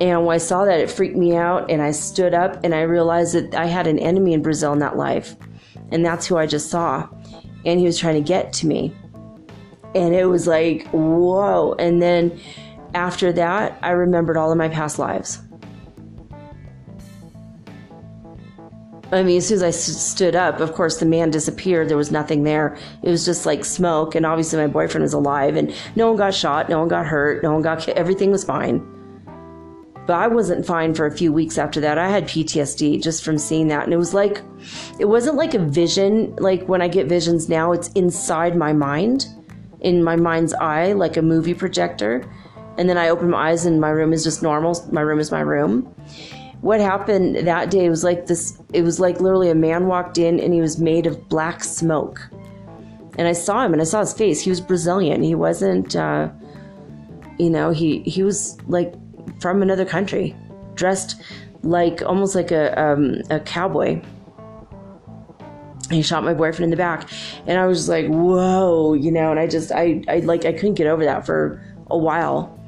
And 0.00 0.26
when 0.26 0.34
I 0.34 0.38
saw 0.38 0.64
that, 0.64 0.80
it 0.80 0.90
freaked 0.90 1.16
me 1.16 1.36
out, 1.36 1.70
and 1.70 1.80
I 1.80 1.92
stood 1.92 2.34
up 2.34 2.58
and 2.64 2.74
I 2.74 2.82
realized 2.82 3.34
that 3.34 3.54
I 3.54 3.66
had 3.66 3.86
an 3.86 3.98
enemy 3.98 4.32
in 4.32 4.42
Brazil 4.42 4.72
in 4.72 4.80
that 4.80 4.96
life. 4.96 5.36
And 5.90 6.04
that's 6.04 6.26
who 6.26 6.36
I 6.36 6.46
just 6.46 6.70
saw. 6.70 7.08
And 7.64 7.78
he 7.78 7.86
was 7.86 7.98
trying 7.98 8.22
to 8.22 8.26
get 8.26 8.52
to 8.54 8.66
me 8.66 8.94
and 9.94 10.14
it 10.14 10.26
was 10.26 10.46
like 10.46 10.86
whoa 10.88 11.74
and 11.78 12.00
then 12.00 12.38
after 12.94 13.32
that 13.32 13.78
i 13.82 13.90
remembered 13.90 14.36
all 14.36 14.50
of 14.50 14.58
my 14.58 14.68
past 14.68 14.98
lives 14.98 15.42
I 19.12 19.22
mean, 19.22 19.36
as 19.36 19.46
soon 19.46 19.56
as 19.56 19.62
I 19.62 19.70
stood 19.70 20.34
up, 20.34 20.60
of 20.60 20.72
course, 20.72 20.98
the 20.98 21.04
man 21.04 21.30
disappeared. 21.30 21.90
There 21.90 21.98
was 21.98 22.10
nothing 22.10 22.44
there. 22.44 22.78
It 23.02 23.10
was 23.10 23.26
just 23.26 23.44
like 23.44 23.62
smoke. 23.62 24.14
And 24.14 24.24
obviously, 24.24 24.58
my 24.58 24.66
boyfriend 24.66 25.02
was 25.02 25.12
alive, 25.12 25.54
and 25.54 25.74
no 25.96 26.08
one 26.08 26.16
got 26.16 26.34
shot, 26.34 26.70
no 26.70 26.78
one 26.78 26.88
got 26.88 27.04
hurt, 27.04 27.42
no 27.42 27.52
one 27.52 27.60
got 27.60 27.86
everything 27.90 28.30
was 28.30 28.42
fine. 28.42 28.78
But 30.06 30.14
I 30.14 30.28
wasn't 30.28 30.66
fine 30.66 30.94
for 30.94 31.06
a 31.06 31.12
few 31.12 31.30
weeks 31.32 31.58
after 31.58 31.78
that. 31.80 31.98
I 31.98 32.08
had 32.08 32.24
PTSD 32.24 33.02
just 33.02 33.22
from 33.22 33.38
seeing 33.38 33.68
that. 33.68 33.84
And 33.84 33.92
it 33.92 33.98
was 33.98 34.14
like, 34.14 34.42
it 34.98 35.04
wasn't 35.04 35.36
like 35.36 35.54
a 35.54 35.58
vision. 35.58 36.34
Like 36.36 36.66
when 36.66 36.80
I 36.82 36.88
get 36.88 37.06
visions 37.06 37.48
now, 37.48 37.72
it's 37.72 37.88
inside 37.92 38.56
my 38.56 38.72
mind 38.72 39.26
in 39.82 40.02
my 40.02 40.16
mind's 40.16 40.54
eye 40.54 40.92
like 40.92 41.16
a 41.16 41.22
movie 41.22 41.54
projector. 41.54 42.24
And 42.78 42.88
then 42.88 42.96
I 42.96 43.08
open 43.08 43.30
my 43.30 43.50
eyes 43.50 43.66
and 43.66 43.80
my 43.80 43.90
room 43.90 44.12
is 44.12 44.24
just 44.24 44.42
normal. 44.42 44.74
My 44.90 45.02
room 45.02 45.18
is 45.18 45.30
my 45.30 45.40
room. 45.40 45.82
What 46.62 46.80
happened 46.80 47.46
that 47.46 47.70
day 47.70 47.88
was 47.88 48.04
like 48.04 48.26
this 48.26 48.58
it 48.72 48.82
was 48.82 49.00
like 49.00 49.20
literally 49.20 49.50
a 49.50 49.54
man 49.54 49.88
walked 49.88 50.16
in 50.16 50.40
and 50.40 50.54
he 50.54 50.60
was 50.60 50.78
made 50.78 51.06
of 51.06 51.28
black 51.28 51.64
smoke. 51.64 52.20
And 53.18 53.28
I 53.28 53.32
saw 53.32 53.64
him 53.64 53.72
and 53.72 53.82
I 53.82 53.84
saw 53.84 54.00
his 54.00 54.14
face. 54.14 54.40
He 54.40 54.48
was 54.48 54.60
Brazilian. 54.60 55.22
He 55.22 55.34
wasn't 55.34 55.94
uh, 55.94 56.30
you 57.38 57.50
know, 57.50 57.70
he 57.70 58.00
he 58.00 58.22
was 58.22 58.56
like 58.68 58.94
from 59.40 59.62
another 59.62 59.84
country, 59.84 60.36
dressed 60.74 61.20
like 61.62 62.02
almost 62.02 62.34
like 62.34 62.50
a 62.52 62.80
um, 62.80 63.20
a 63.30 63.40
cowboy 63.40 64.00
he 65.90 66.02
shot 66.02 66.24
my 66.24 66.34
boyfriend 66.34 66.64
in 66.64 66.70
the 66.70 66.76
back 66.76 67.08
and 67.46 67.58
i 67.58 67.66
was 67.66 67.88
like 67.88 68.06
whoa 68.06 68.94
you 68.94 69.10
know 69.10 69.30
and 69.30 69.40
i 69.40 69.46
just 69.46 69.72
i 69.72 70.02
i 70.08 70.18
like 70.18 70.44
i 70.44 70.52
couldn't 70.52 70.74
get 70.74 70.86
over 70.86 71.04
that 71.04 71.26
for 71.26 71.62
a 71.90 71.98
while 71.98 72.58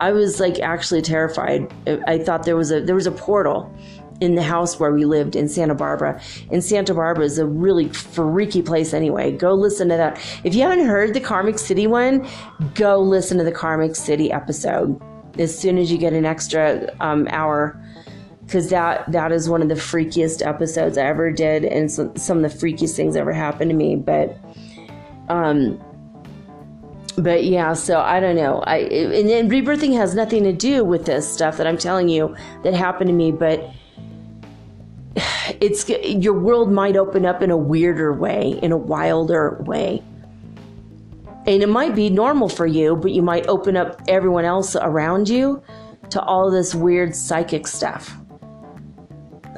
i 0.00 0.10
was 0.10 0.40
like 0.40 0.58
actually 0.60 1.02
terrified 1.02 1.72
i 2.06 2.18
thought 2.18 2.44
there 2.44 2.56
was 2.56 2.70
a 2.70 2.80
there 2.80 2.94
was 2.94 3.06
a 3.06 3.12
portal 3.12 3.72
in 4.20 4.34
the 4.34 4.42
house 4.42 4.80
where 4.80 4.92
we 4.92 5.04
lived 5.04 5.36
in 5.36 5.48
Santa 5.48 5.74
Barbara. 5.74 6.20
And 6.50 6.62
Santa 6.64 6.94
Barbara 6.94 7.24
is 7.24 7.38
a 7.38 7.46
really 7.46 7.88
freaky 7.88 8.62
place 8.62 8.92
anyway. 8.92 9.30
Go 9.32 9.54
listen 9.54 9.88
to 9.90 9.96
that. 9.96 10.18
If 10.44 10.54
you 10.54 10.62
haven't 10.62 10.86
heard 10.86 11.14
the 11.14 11.20
Karmic 11.20 11.58
City 11.58 11.86
one, 11.86 12.26
go 12.74 13.00
listen 13.00 13.38
to 13.38 13.44
the 13.44 13.52
Karmic 13.52 13.94
City 13.94 14.32
episode 14.32 15.00
as 15.38 15.56
soon 15.56 15.78
as 15.78 15.92
you 15.92 15.98
get 15.98 16.12
an 16.12 16.24
extra 16.24 16.92
um, 17.00 17.28
hour 17.30 17.80
because 18.48 18.70
that 18.70 19.04
that 19.12 19.30
is 19.30 19.46
one 19.46 19.60
of 19.60 19.68
the 19.68 19.74
freakiest 19.74 20.44
episodes 20.44 20.96
I 20.96 21.02
ever 21.02 21.30
did, 21.30 21.66
and 21.66 21.92
some, 21.92 22.16
some 22.16 22.42
of 22.42 22.50
the 22.50 22.58
freakiest 22.58 22.96
things 22.96 23.14
ever 23.14 23.30
happened 23.30 23.70
to 23.70 23.76
me. 23.76 23.94
But, 23.94 24.38
um, 25.28 25.78
but 27.18 27.44
yeah, 27.44 27.74
so 27.74 28.00
I 28.00 28.20
don't 28.20 28.36
know. 28.36 28.60
I 28.60 28.78
and, 28.78 29.28
and 29.28 29.50
rebirthing 29.50 29.94
has 29.96 30.14
nothing 30.14 30.44
to 30.44 30.54
do 30.54 30.82
with 30.82 31.04
this 31.04 31.30
stuff 31.30 31.58
that 31.58 31.66
I'm 31.66 31.76
telling 31.76 32.08
you 32.08 32.34
that 32.62 32.72
happened 32.72 33.08
to 33.08 33.14
me, 33.14 33.32
but 33.32 33.68
it's 35.60 35.86
your 35.86 36.32
world 36.32 36.72
might 36.72 36.96
open 36.96 37.26
up 37.26 37.42
in 37.42 37.50
a 37.50 37.56
weirder 37.56 38.14
way, 38.14 38.58
in 38.62 38.72
a 38.72 38.78
wilder 38.78 39.62
way. 39.66 40.02
And 41.46 41.62
it 41.62 41.68
might 41.68 41.94
be 41.94 42.08
normal 42.08 42.48
for 42.48 42.66
you, 42.66 42.96
but 42.96 43.10
you 43.10 43.20
might 43.20 43.46
open 43.46 43.76
up 43.76 44.00
everyone 44.08 44.46
else 44.46 44.74
around 44.74 45.28
you 45.28 45.62
to 46.10 46.22
all 46.22 46.50
this 46.50 46.74
weird 46.74 47.14
psychic 47.14 47.66
stuff. 47.66 48.16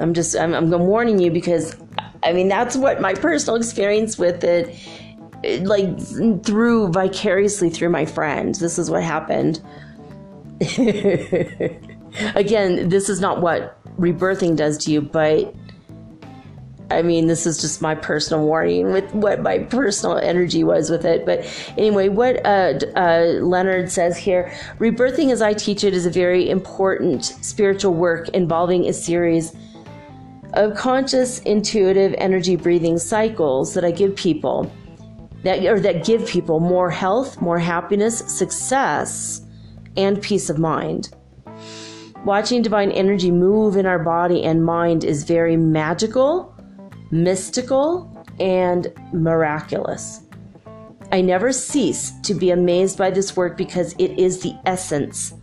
I'm 0.01 0.13
just, 0.13 0.35
I'm, 0.35 0.53
I'm 0.53 0.69
warning 0.71 1.19
you 1.19 1.31
because, 1.31 1.75
I 2.23 2.33
mean, 2.33 2.47
that's 2.47 2.75
what 2.75 2.99
my 3.01 3.13
personal 3.13 3.55
experience 3.55 4.17
with 4.17 4.43
it, 4.43 4.75
like 5.63 5.99
through 6.43 6.89
vicariously 6.89 7.69
through 7.69 7.89
my 7.89 8.05
friend. 8.05 8.55
This 8.55 8.77
is 8.79 8.89
what 8.89 9.03
happened. 9.03 9.61
Again, 12.35 12.89
this 12.89 13.09
is 13.09 13.19
not 13.21 13.41
what 13.41 13.77
rebirthing 13.97 14.55
does 14.55 14.77
to 14.79 14.91
you, 14.91 15.01
but 15.01 15.55
I 16.91 17.01
mean, 17.01 17.27
this 17.27 17.47
is 17.47 17.61
just 17.61 17.81
my 17.81 17.95
personal 17.95 18.45
warning 18.45 18.91
with 18.91 19.13
what 19.13 19.41
my 19.41 19.59
personal 19.59 20.17
energy 20.17 20.63
was 20.63 20.89
with 20.89 21.05
it. 21.05 21.25
But 21.25 21.45
anyway, 21.77 22.09
what 22.09 22.45
uh, 22.45 22.79
uh, 22.95 23.39
Leonard 23.41 23.89
says 23.89 24.17
here 24.17 24.51
rebirthing 24.77 25.31
as 25.31 25.41
I 25.41 25.53
teach 25.53 25.83
it 25.83 25.93
is 25.93 26.05
a 26.05 26.09
very 26.09 26.49
important 26.49 27.23
spiritual 27.23 27.93
work 27.93 28.29
involving 28.29 28.87
a 28.87 28.93
series 28.93 29.55
of 30.53 30.75
conscious, 30.75 31.39
intuitive 31.39 32.13
energy 32.17 32.55
breathing 32.55 32.97
cycles 32.97 33.73
that 33.73 33.85
I 33.85 33.91
give 33.91 34.15
people 34.15 34.71
that 35.43 35.65
or 35.65 35.79
that 35.79 36.05
give 36.05 36.27
people 36.27 36.59
more 36.59 36.89
health, 36.89 37.41
more 37.41 37.57
happiness, 37.57 38.19
success, 38.19 39.41
and 39.97 40.21
peace 40.21 40.49
of 40.49 40.59
mind. 40.59 41.09
Watching 42.25 42.61
divine 42.61 42.91
energy 42.91 43.31
move 43.31 43.75
in 43.75 43.85
our 43.85 43.97
body 43.97 44.43
and 44.43 44.63
mind 44.63 45.03
is 45.03 45.23
very 45.23 45.57
magical, 45.57 46.55
mystical, 47.09 48.07
and 48.39 48.93
miraculous. 49.11 50.21
I 51.11 51.21
never 51.21 51.51
cease 51.51 52.11
to 52.21 52.33
be 52.33 52.51
amazed 52.51 52.97
by 52.97 53.09
this 53.09 53.35
work 53.35 53.57
because 53.57 53.93
it 53.97 54.17
is 54.19 54.41
the 54.41 54.55
essence 54.65 55.33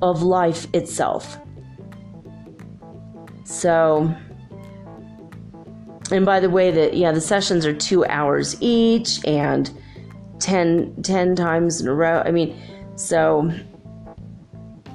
of 0.00 0.22
life 0.22 0.66
itself. 0.72 1.38
So, 3.44 4.14
and 6.10 6.26
by 6.26 6.40
the 6.40 6.50
way, 6.50 6.70
that 6.70 6.94
yeah, 6.94 7.12
the 7.12 7.20
sessions 7.20 7.64
are 7.66 7.74
two 7.74 8.04
hours 8.06 8.56
each 8.60 9.24
and 9.26 9.70
10, 10.40 11.02
10 11.02 11.36
times 11.36 11.80
in 11.80 11.88
a 11.88 11.94
row. 11.94 12.22
I 12.24 12.30
mean, 12.30 12.56
so 12.96 13.50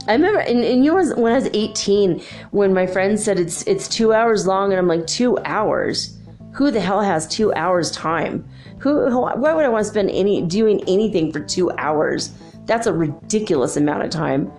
I 0.08 0.14
remember, 0.14 0.40
and, 0.40 0.64
and 0.64 0.86
you 0.86 0.94
know, 0.94 1.16
when 1.16 1.32
I 1.32 1.36
was 1.36 1.50
18, 1.54 2.22
when 2.52 2.74
my 2.74 2.86
friend 2.86 3.20
said 3.20 3.40
it's 3.40 3.64
it's 3.64 3.88
two 3.88 4.14
hours 4.14 4.46
long, 4.46 4.72
and 4.72 4.80
I'm 4.80 4.88
like, 4.88 5.08
two 5.08 5.38
hours? 5.46 6.18
Who 6.54 6.72
the 6.72 6.80
hell 6.80 7.02
has 7.02 7.28
two 7.28 7.54
hours 7.54 7.92
time? 7.92 8.48
Who, 8.80 9.10
who 9.10 9.22
why 9.22 9.54
would 9.54 9.66
I 9.66 9.70
want 9.70 9.84
to 9.84 9.90
spend 9.90 10.12
any 10.12 10.42
doing 10.42 10.84
anything 10.88 11.32
for 11.32 11.40
two 11.40 11.72
hours? 11.72 12.32
That's 12.66 12.88
a 12.88 12.94
ridiculous 12.94 13.78
amount 13.78 14.04
of 14.04 14.10
time. 14.10 14.52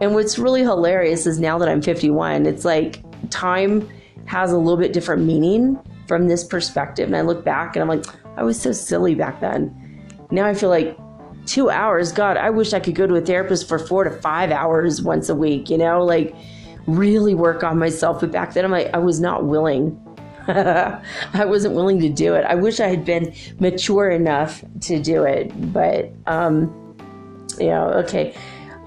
And 0.00 0.14
what's 0.14 0.38
really 0.38 0.62
hilarious 0.62 1.26
is 1.26 1.38
now 1.38 1.58
that 1.58 1.68
I'm 1.68 1.82
51, 1.82 2.46
it's 2.46 2.64
like 2.64 3.02
time 3.30 3.88
has 4.26 4.52
a 4.52 4.58
little 4.58 4.76
bit 4.76 4.92
different 4.92 5.24
meaning 5.24 5.78
from 6.06 6.28
this 6.28 6.44
perspective. 6.44 7.06
And 7.06 7.16
I 7.16 7.22
look 7.22 7.44
back 7.44 7.76
and 7.76 7.82
I'm 7.82 7.88
like, 7.88 8.04
I 8.36 8.42
was 8.42 8.60
so 8.60 8.72
silly 8.72 9.14
back 9.14 9.40
then. 9.40 9.74
Now 10.30 10.46
I 10.46 10.54
feel 10.54 10.68
like 10.68 10.98
two 11.46 11.70
hours. 11.70 12.12
God, 12.12 12.36
I 12.36 12.50
wish 12.50 12.72
I 12.72 12.80
could 12.80 12.94
go 12.94 13.06
to 13.06 13.14
a 13.14 13.20
therapist 13.20 13.68
for 13.68 13.78
four 13.78 14.04
to 14.04 14.10
five 14.10 14.50
hours 14.50 15.00
once 15.00 15.28
a 15.28 15.34
week, 15.34 15.70
you 15.70 15.78
know, 15.78 16.04
like 16.04 16.34
really 16.86 17.34
work 17.34 17.64
on 17.64 17.78
myself. 17.78 18.20
But 18.20 18.32
back 18.32 18.54
then, 18.54 18.64
I'm 18.64 18.70
like, 18.70 18.90
I 18.92 18.98
was 18.98 19.20
not 19.20 19.46
willing. 19.46 20.00
I 20.48 21.44
wasn't 21.44 21.74
willing 21.74 22.00
to 22.00 22.08
do 22.08 22.34
it. 22.34 22.44
I 22.44 22.54
wish 22.54 22.78
I 22.78 22.88
had 22.88 23.04
been 23.04 23.34
mature 23.58 24.10
enough 24.10 24.64
to 24.82 25.00
do 25.00 25.24
it. 25.24 25.50
But, 25.72 26.12
um, 26.26 26.96
you 27.58 27.68
know, 27.68 27.88
okay. 28.04 28.36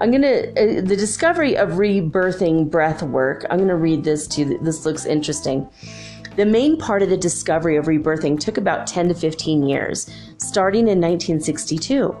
I'm 0.00 0.10
going 0.10 0.22
to, 0.22 0.50
uh, 0.52 0.80
the 0.80 0.96
discovery 0.96 1.56
of 1.56 1.72
rebirthing 1.72 2.70
breath 2.70 3.02
work. 3.02 3.44
I'm 3.50 3.58
going 3.58 3.68
to 3.68 3.76
read 3.76 4.02
this 4.02 4.26
to 4.28 4.42
you. 4.42 4.58
This 4.62 4.86
looks 4.86 5.04
interesting. 5.04 5.68
The 6.36 6.46
main 6.46 6.78
part 6.78 7.02
of 7.02 7.10
the 7.10 7.18
discovery 7.18 7.76
of 7.76 7.84
rebirthing 7.84 8.40
took 8.40 8.56
about 8.56 8.86
10 8.86 9.08
to 9.08 9.14
15 9.14 9.62
years, 9.62 10.08
starting 10.38 10.88
in 10.88 11.00
1962. 11.00 12.16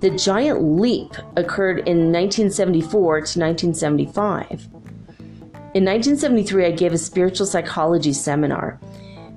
The 0.00 0.10
giant 0.10 0.62
leap 0.62 1.14
occurred 1.36 1.78
in 1.78 2.12
1974 2.12 2.90
to 2.92 3.40
1975. 3.40 4.68
In 5.74 5.84
1973, 5.84 6.66
I 6.66 6.70
gave 6.70 6.92
a 6.92 6.98
spiritual 6.98 7.46
psychology 7.46 8.12
seminar. 8.12 8.78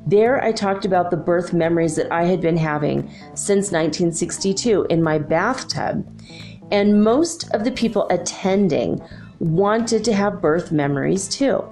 There, 0.05 0.43
I 0.43 0.51
talked 0.51 0.85
about 0.85 1.09
the 1.09 1.17
birth 1.17 1.51
memories 1.51 1.95
that 1.95 2.11
I 2.11 2.25
had 2.25 2.39
been 2.39 2.57
having 2.57 3.09
since 3.33 3.71
1962 3.71 4.85
in 4.89 5.01
my 5.01 5.17
bathtub, 5.17 6.07
and 6.71 7.03
most 7.03 7.53
of 7.53 7.63
the 7.63 7.71
people 7.71 8.07
attending 8.09 9.01
wanted 9.39 10.03
to 10.03 10.13
have 10.13 10.41
birth 10.41 10.71
memories 10.71 11.27
too. 11.27 11.63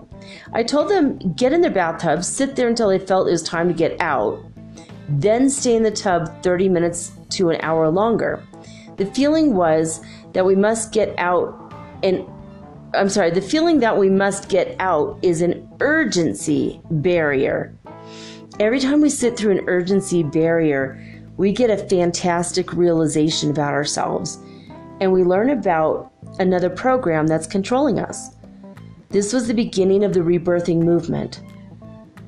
I 0.54 0.64
told 0.64 0.90
them 0.90 1.18
get 1.34 1.54
in 1.54 1.62
their 1.62 1.72
bathtub, 1.72 2.24
sit 2.24 2.56
there 2.56 2.68
until 2.68 2.90
they 2.90 3.00
felt 3.00 3.28
it 3.28 3.32
was 3.32 3.44
time 3.44 3.68
to 3.68 3.74
get 3.74 4.00
out, 4.00 4.44
then 5.08 5.50
stay 5.50 5.76
in 5.76 5.84
the 5.84 5.92
tub 5.92 6.42
30 6.42 6.70
minutes 6.70 7.12
to 7.32 7.50
an 7.50 7.60
hour 7.62 7.90
longer. 7.90 8.42
The 8.98 9.06
feeling 9.08 9.56
was 9.56 10.02
that 10.34 10.46
we 10.46 10.56
must 10.56 10.92
get 10.92 11.14
out 11.18 11.62
and 12.04 12.26
I'm 12.94 13.10
sorry, 13.10 13.32
the 13.32 13.42
feeling 13.42 13.80
that 13.80 13.98
we 13.98 14.10
must 14.10 14.48
get 14.48 14.76
out 14.80 15.20
is 15.22 15.42
an 15.42 15.68
urgency 15.82 16.80
barrier. 16.90 17.76
Every 18.60 18.80
time 18.80 19.02
we 19.02 19.10
sit 19.10 19.36
through 19.36 19.58
an 19.58 19.68
urgency 19.68 20.24
barrier, 20.24 21.02
we 21.36 21.52
get 21.52 21.70
a 21.70 21.78
fantastic 21.78 22.72
realization 22.72 23.50
about 23.50 23.74
ourselves 23.74 24.40
and 25.00 25.12
we 25.12 25.24
learn 25.24 25.50
about 25.50 26.12
another 26.40 26.70
program 26.70 27.28
that's 27.28 27.48
controlling 27.48 28.00
us. 28.00 28.36
This 29.10 29.34
was 29.34 29.48
the 29.48 29.54
beginning 29.54 30.04
of 30.04 30.14
the 30.14 30.22
rebirthing 30.22 30.80
movement. 30.80 31.42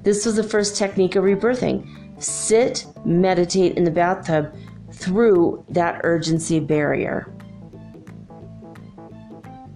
This 0.04 0.26
was 0.26 0.36
the 0.36 0.44
first 0.44 0.78
technique 0.78 1.16
of 1.16 1.24
rebirthing. 1.24 1.88
Sit, 2.22 2.86
meditate 3.06 3.78
in 3.78 3.84
the 3.84 3.92
bathtub, 3.92 4.54
through 4.92 5.64
that 5.70 6.02
urgency 6.04 6.60
barrier. 6.60 7.32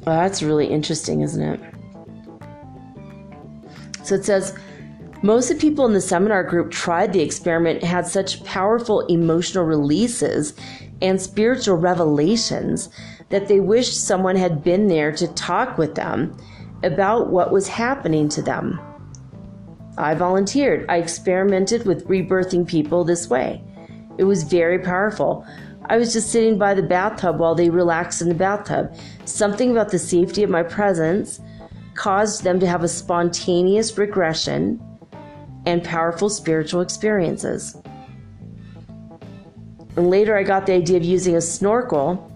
Well, 0.06 0.20
that's 0.20 0.42
really 0.42 0.68
interesting, 0.68 1.22
isn't 1.22 1.42
it? 1.42 1.60
So 4.04 4.16
it 4.16 4.26
says 4.26 4.58
most 5.22 5.52
of 5.52 5.58
the 5.58 5.62
people 5.62 5.86
in 5.86 5.94
the 5.94 6.02
seminar 6.02 6.44
group 6.44 6.72
tried 6.72 7.14
the 7.14 7.22
experiment, 7.22 7.84
had 7.84 8.08
such 8.08 8.44
powerful 8.44 9.02
emotional 9.02 9.64
releases 9.64 10.56
and 11.02 11.22
spiritual 11.22 11.78
revelations 11.78 12.90
that 13.30 13.48
they 13.48 13.60
wished 13.60 14.06
someone 14.06 14.36
had 14.36 14.64
been 14.64 14.88
there 14.88 15.12
to 15.14 15.28
talk 15.30 15.78
with 15.78 15.96
them 15.96 16.36
about 16.84 17.30
what 17.30 17.52
was 17.52 17.68
happening 17.68 18.30
to 18.30 18.42
them. 18.42 18.80
I 19.98 20.14
volunteered. 20.16 20.86
I 20.90 20.98
experimented 20.98 21.86
with 21.86 22.08
rebirthing 22.08 22.68
people 22.68 23.04
this 23.04 23.30
way. 23.30 23.64
It 24.18 24.24
was 24.24 24.44
very 24.44 24.80
powerful. 24.80 25.46
I 25.86 25.98
was 25.98 26.14
just 26.14 26.32
sitting 26.32 26.58
by 26.58 26.74
the 26.74 26.84
bathtub 26.84 27.40
while 27.40 27.56
they 27.56 27.70
relaxed 27.70 28.22
in 28.22 28.30
the 28.30 28.36
bathtub. 28.36 28.96
Something 29.26 29.72
about 29.72 29.90
the 29.90 30.00
safety 30.00 30.44
of 30.44 30.50
my 30.50 30.64
presence 30.64 31.40
caused 31.96 32.44
them 32.44 32.60
to 32.60 32.68
have 32.68 32.84
a 32.84 32.88
spontaneous 32.88 33.98
regression 33.98 34.82
and 35.66 35.84
powerful 35.84 36.30
spiritual 36.30 36.82
experiences. 36.82 37.76
And 39.96 40.10
later, 40.10 40.38
I 40.38 40.44
got 40.44 40.66
the 40.66 40.74
idea 40.74 40.98
of 40.98 41.04
using 41.04 41.36
a 41.36 41.42
snorkel 41.42 42.32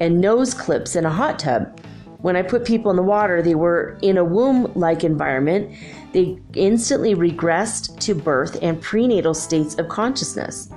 and 0.00 0.20
nose 0.20 0.54
clips 0.54 0.96
in 0.96 1.04
a 1.04 1.10
hot 1.10 1.38
tub. 1.38 1.80
When 2.20 2.36
I 2.36 2.42
put 2.42 2.64
people 2.64 2.90
in 2.90 2.96
the 2.96 3.02
water, 3.02 3.42
they 3.42 3.54
were 3.54 3.98
in 4.02 4.18
a 4.18 4.24
womb 4.24 4.72
like 4.74 5.04
environment. 5.04 5.72
They 6.12 6.38
instantly 6.54 7.14
regressed 7.14 7.98
to 8.00 8.14
birth 8.14 8.58
and 8.60 8.80
prenatal 8.80 9.34
states 9.34 9.78
of 9.78 9.88
consciousness. 9.88 10.68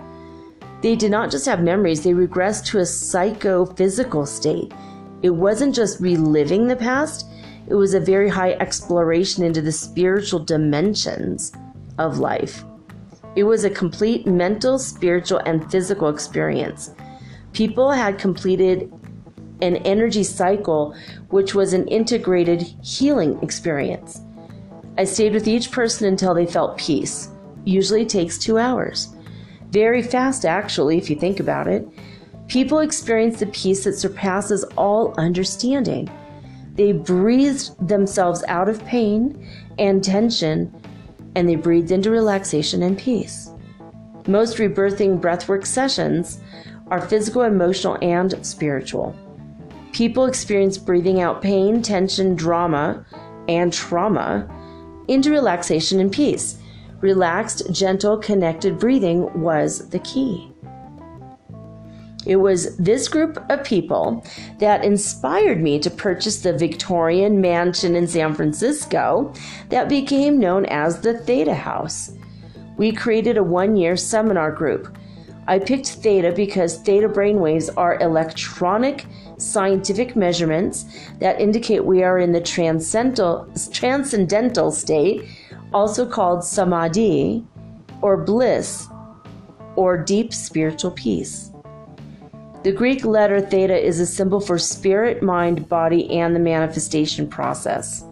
They 0.81 0.95
did 0.95 1.11
not 1.11 1.31
just 1.31 1.45
have 1.45 1.61
memories, 1.61 2.03
they 2.03 2.13
regressed 2.13 2.65
to 2.67 2.79
a 2.79 2.85
psychophysical 2.85 4.25
state. 4.25 4.73
It 5.21 5.29
wasn't 5.29 5.75
just 5.75 5.99
reliving 5.99 6.67
the 6.67 6.75
past, 6.75 7.27
it 7.67 7.75
was 7.75 7.93
a 7.93 7.99
very 7.99 8.29
high 8.29 8.53
exploration 8.53 9.43
into 9.43 9.61
the 9.61 9.71
spiritual 9.71 10.39
dimensions 10.39 11.51
of 11.99 12.17
life. 12.17 12.63
It 13.35 13.43
was 13.43 13.63
a 13.63 13.69
complete 13.69 14.27
mental, 14.27 14.77
spiritual, 14.77 15.39
and 15.45 15.69
physical 15.71 16.09
experience. 16.09 16.91
People 17.53 17.91
had 17.91 18.19
completed 18.19 18.91
an 19.61 19.77
energy 19.77 20.23
cycle, 20.23 20.95
which 21.29 21.55
was 21.55 21.73
an 21.73 21.87
integrated 21.87 22.61
healing 22.83 23.39
experience. 23.41 24.21
I 24.97 25.05
stayed 25.05 25.33
with 25.33 25.47
each 25.47 25.71
person 25.71 26.07
until 26.07 26.33
they 26.33 26.45
felt 26.45 26.77
peace. 26.77 27.29
Usually 27.63 28.05
takes 28.05 28.37
two 28.37 28.57
hours. 28.57 29.15
Very 29.69 30.01
fast, 30.01 30.45
actually, 30.45 30.97
if 30.97 31.09
you 31.09 31.15
think 31.15 31.39
about 31.39 31.67
it. 31.67 31.87
People 32.47 32.79
experience 32.79 33.39
the 33.39 33.45
peace 33.47 33.85
that 33.85 33.93
surpasses 33.93 34.65
all 34.75 35.13
understanding. 35.17 36.09
They 36.73 36.91
breathed 36.91 37.87
themselves 37.87 38.43
out 38.47 38.67
of 38.67 38.83
pain 38.85 39.47
and 39.77 40.03
tension, 40.03 40.73
and 41.35 41.47
they 41.47 41.55
breathed 41.55 41.91
into 41.91 42.11
relaxation 42.11 42.83
and 42.83 42.97
peace. 42.97 43.51
Most 44.27 44.57
rebirthing 44.57 45.19
breathwork 45.19 45.65
sessions 45.65 46.39
are 46.87 47.01
physical, 47.01 47.43
emotional, 47.43 47.97
and 48.01 48.45
spiritual. 48.45 49.15
People 49.93 50.25
experience 50.25 50.77
breathing 50.77 51.21
out 51.21 51.41
pain, 51.41 51.81
tension, 51.81 52.35
drama, 52.35 53.05
and 53.47 53.73
trauma 53.73 54.47
into 55.07 55.31
relaxation 55.31 55.99
and 55.99 56.11
peace. 56.11 56.57
Relaxed, 57.01 57.71
gentle, 57.71 58.17
connected 58.17 58.77
breathing 58.77 59.41
was 59.41 59.89
the 59.89 59.99
key. 59.99 60.50
It 62.25 62.35
was 62.35 62.77
this 62.77 63.07
group 63.07 63.43
of 63.49 63.63
people 63.63 64.23
that 64.59 64.85
inspired 64.85 65.61
me 65.61 65.79
to 65.79 65.89
purchase 65.89 66.41
the 66.41 66.53
Victorian 66.53 67.41
mansion 67.41 67.95
in 67.95 68.07
San 68.07 68.35
Francisco 68.35 69.33
that 69.69 69.89
became 69.89 70.39
known 70.39 70.65
as 70.65 71.01
the 71.01 71.17
Theta 71.17 71.55
House. 71.55 72.11
We 72.77 72.91
created 72.91 73.37
a 73.37 73.43
one 73.43 73.75
year 73.75 73.97
seminar 73.97 74.51
group. 74.51 74.95
I 75.47 75.57
picked 75.57 75.87
theta 75.87 76.31
because 76.31 76.77
theta 76.77 77.09
brainwaves 77.09 77.69
are 77.75 77.99
electronic 77.99 79.05
scientific 79.37 80.15
measurements 80.15 80.85
that 81.19 81.41
indicate 81.41 81.83
we 81.83 82.03
are 82.03 82.19
in 82.19 82.31
the 82.31 82.41
transcendental, 82.41 83.51
transcendental 83.71 84.71
state, 84.71 85.23
also 85.73 86.05
called 86.05 86.43
samadhi, 86.43 87.43
or 88.01 88.17
bliss, 88.17 88.87
or 89.75 89.97
deep 89.97 90.33
spiritual 90.33 90.91
peace. 90.91 91.50
The 92.63 92.71
Greek 92.71 93.03
letter 93.03 93.41
theta 93.41 93.75
is 93.75 93.99
a 93.99 94.05
symbol 94.05 94.39
for 94.39 94.59
spirit, 94.59 95.23
mind, 95.23 95.67
body, 95.67 96.07
and 96.11 96.35
the 96.35 96.39
manifestation 96.39 97.27
process. 97.27 98.05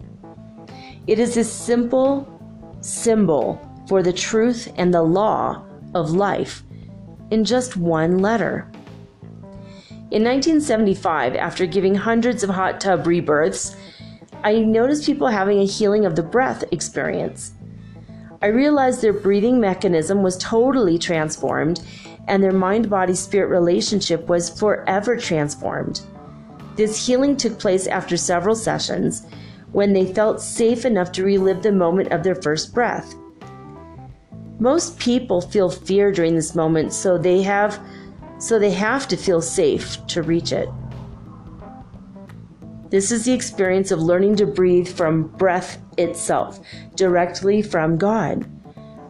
It 1.06 1.20
is 1.20 1.36
a 1.36 1.44
simple 1.44 2.26
symbol 2.80 3.60
for 3.86 4.02
the 4.02 4.12
truth 4.12 4.72
and 4.76 4.92
the 4.92 5.02
law 5.02 5.64
of 5.94 6.10
life 6.10 6.64
in 7.30 7.44
just 7.44 7.76
one 7.76 8.18
letter. 8.18 8.68
In 10.10 10.24
1975, 10.24 11.36
after 11.36 11.64
giving 11.64 11.94
hundreds 11.94 12.42
of 12.42 12.50
hot 12.50 12.80
tub 12.80 13.06
rebirths, 13.06 13.76
I 14.42 14.58
noticed 14.58 15.06
people 15.06 15.28
having 15.28 15.60
a 15.60 15.64
healing 15.66 16.06
of 16.06 16.16
the 16.16 16.24
breath 16.24 16.64
experience. 16.72 17.52
I 18.42 18.46
realized 18.46 19.00
their 19.00 19.12
breathing 19.12 19.60
mechanism 19.60 20.22
was 20.22 20.38
totally 20.38 20.98
transformed 20.98 21.82
and 22.30 22.42
their 22.44 22.52
mind 22.52 22.88
body 22.88 23.14
spirit 23.14 23.48
relationship 23.48 24.28
was 24.28 24.48
forever 24.48 25.16
transformed. 25.16 26.00
This 26.76 27.04
healing 27.04 27.36
took 27.36 27.58
place 27.58 27.88
after 27.88 28.16
several 28.16 28.54
sessions 28.54 29.26
when 29.72 29.92
they 29.92 30.14
felt 30.14 30.40
safe 30.40 30.84
enough 30.84 31.10
to 31.12 31.24
relive 31.24 31.62
the 31.62 31.72
moment 31.72 32.12
of 32.12 32.22
their 32.22 32.36
first 32.36 32.72
breath. 32.72 33.16
Most 34.60 34.96
people 35.00 35.40
feel 35.40 35.70
fear 35.70 36.12
during 36.12 36.36
this 36.36 36.54
moment, 36.54 36.92
so 36.92 37.18
they 37.18 37.42
have 37.42 37.80
so 38.38 38.58
they 38.58 38.70
have 38.70 39.08
to 39.08 39.16
feel 39.16 39.42
safe 39.42 39.98
to 40.06 40.22
reach 40.22 40.52
it. 40.52 40.68
This 42.90 43.10
is 43.10 43.24
the 43.24 43.32
experience 43.32 43.90
of 43.90 44.00
learning 44.00 44.36
to 44.36 44.46
breathe 44.46 44.88
from 44.88 45.24
breath 45.36 45.78
itself, 45.98 46.60
directly 46.94 47.60
from 47.60 47.98
God. 47.98 48.48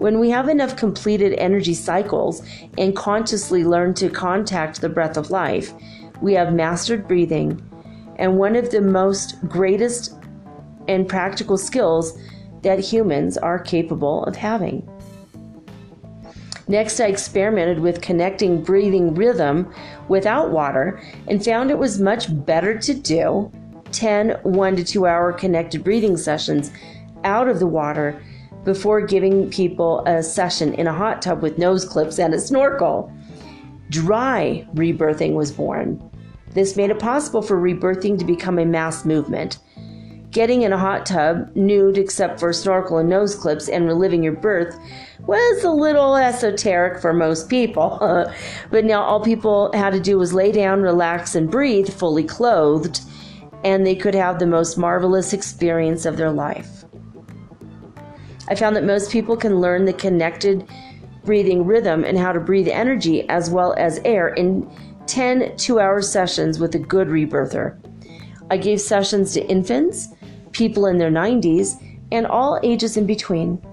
When 0.01 0.19
we 0.19 0.31
have 0.31 0.49
enough 0.49 0.77
completed 0.77 1.35
energy 1.35 1.75
cycles 1.75 2.43
and 2.79 2.97
consciously 2.97 3.65
learn 3.65 3.93
to 3.95 4.09
contact 4.09 4.81
the 4.81 4.89
breath 4.89 5.19
of 5.19 5.31
life, 5.31 5.75
we 6.23 6.33
have 6.33 6.55
mastered 6.55 7.07
breathing 7.07 7.63
and 8.17 8.39
one 8.39 8.57
of 8.57 8.71
the 8.71 8.81
most 8.81 9.39
greatest 9.47 10.15
and 10.89 11.07
practical 11.07 11.59
skills 11.59 12.19
that 12.63 12.79
humans 12.79 13.37
are 13.37 13.59
capable 13.59 14.25
of 14.25 14.37
having. 14.37 14.89
Next, 16.67 16.99
I 16.99 17.09
experimented 17.09 17.81
with 17.81 18.01
connecting 18.01 18.63
breathing 18.63 19.15
rhythm 19.15 19.71
without 20.09 20.51
water 20.51 21.03
and 21.29 21.45
found 21.45 21.71
it 21.71 21.79
was 21.79 22.01
much 22.01 22.25
better 22.47 22.79
to 22.79 22.95
do 22.95 23.53
10 23.93 24.31
1 24.45 24.77
to 24.77 24.83
2 24.85 25.05
hour 25.05 25.31
connected 25.35 25.85
breathing 25.85 26.17
sessions 26.17 26.71
out 27.23 27.49
of 27.49 27.59
the 27.59 27.67
water 27.67 28.23
before 28.65 29.01
giving 29.01 29.51
people 29.51 30.03
a 30.07 30.23
session 30.23 30.75
in 30.75 30.87
a 30.87 30.93
hot 30.93 31.23
tub 31.23 31.43
with 31.43 31.59
nose 31.59 31.85
clips 31.85 32.19
and 32.19 32.35
a 32.35 32.41
snorkel. 32.41 33.13
Dry 33.89 34.67
rebirthing 34.75 35.35
was 35.35 35.51
born. 35.51 36.03
This 36.53 36.77
made 36.77 36.91
it 36.91 36.99
possible 36.99 37.43
for 37.43 37.61
rebirthing 37.61 38.19
to 38.19 38.25
become 38.25 38.59
a 38.59 38.65
mass 38.65 39.05
movement. 39.05 39.59
Getting 40.31 40.63
in 40.63 40.73
a 40.73 40.79
hot 40.79 41.07
tub, 41.07 41.51
nude 41.57 41.99
except 41.99 42.39
for 42.39 42.53
snorkel 42.53 42.99
and 42.99 43.09
nose 43.09 43.35
clips, 43.35 43.69
and 43.69 43.87
reliving 43.87 44.23
your 44.23 44.33
birth 44.33 44.79
was 45.27 45.65
a 45.65 45.71
little 45.71 46.17
esoteric 46.17 47.01
for 47.01 47.13
most 47.13 47.49
people. 47.49 47.99
but 48.71 48.85
now 48.85 49.03
all 49.03 49.21
people 49.21 49.73
had 49.73 49.93
to 49.93 50.01
do 50.01 50.19
was 50.19 50.33
lay 50.33 50.53
down, 50.53 50.83
relax, 50.83 51.35
and 51.35 51.51
breathe 51.51 51.89
fully 51.89 52.25
clothed, 52.25 53.01
and 53.65 53.85
they 53.85 53.97
could 53.97 54.15
have 54.15 54.39
the 54.39 54.47
most 54.47 54.79
marvelous 54.79 55.33
experience 55.33 56.07
of 56.07 56.17
their 56.17 56.31
life. 56.31 56.80
I 58.51 58.57
found 58.57 58.75
that 58.75 58.85
most 58.85 59.13
people 59.13 59.37
can 59.37 59.61
learn 59.61 59.85
the 59.85 59.93
connected 59.93 60.69
breathing 61.25 61.65
rhythm 61.65 62.05
and 62.05 62.19
how 62.19 62.33
to 62.33 62.41
breathe 62.41 62.67
energy 62.67 63.29
as 63.29 63.49
well 63.49 63.75
as 63.79 64.01
air 64.05 64.29
in 64.29 64.69
10 65.07 65.57
two 65.57 65.79
hour 65.79 66.03
sessions 66.03 66.59
with 66.59 66.75
a 66.75 66.79
good 66.79 67.09
rebirther. 67.09 67.79
I 68.51 68.57
gave 68.57 68.81
sessions 68.81 69.35
to 69.35 69.47
infants, 69.47 70.09
people 70.51 70.87
in 70.87 70.99
their 70.99 71.11
90s, 71.11 71.81
and 72.11 72.27
all 72.27 72.59
ages 72.65 72.97
in 72.97 73.07
between. 73.07 73.65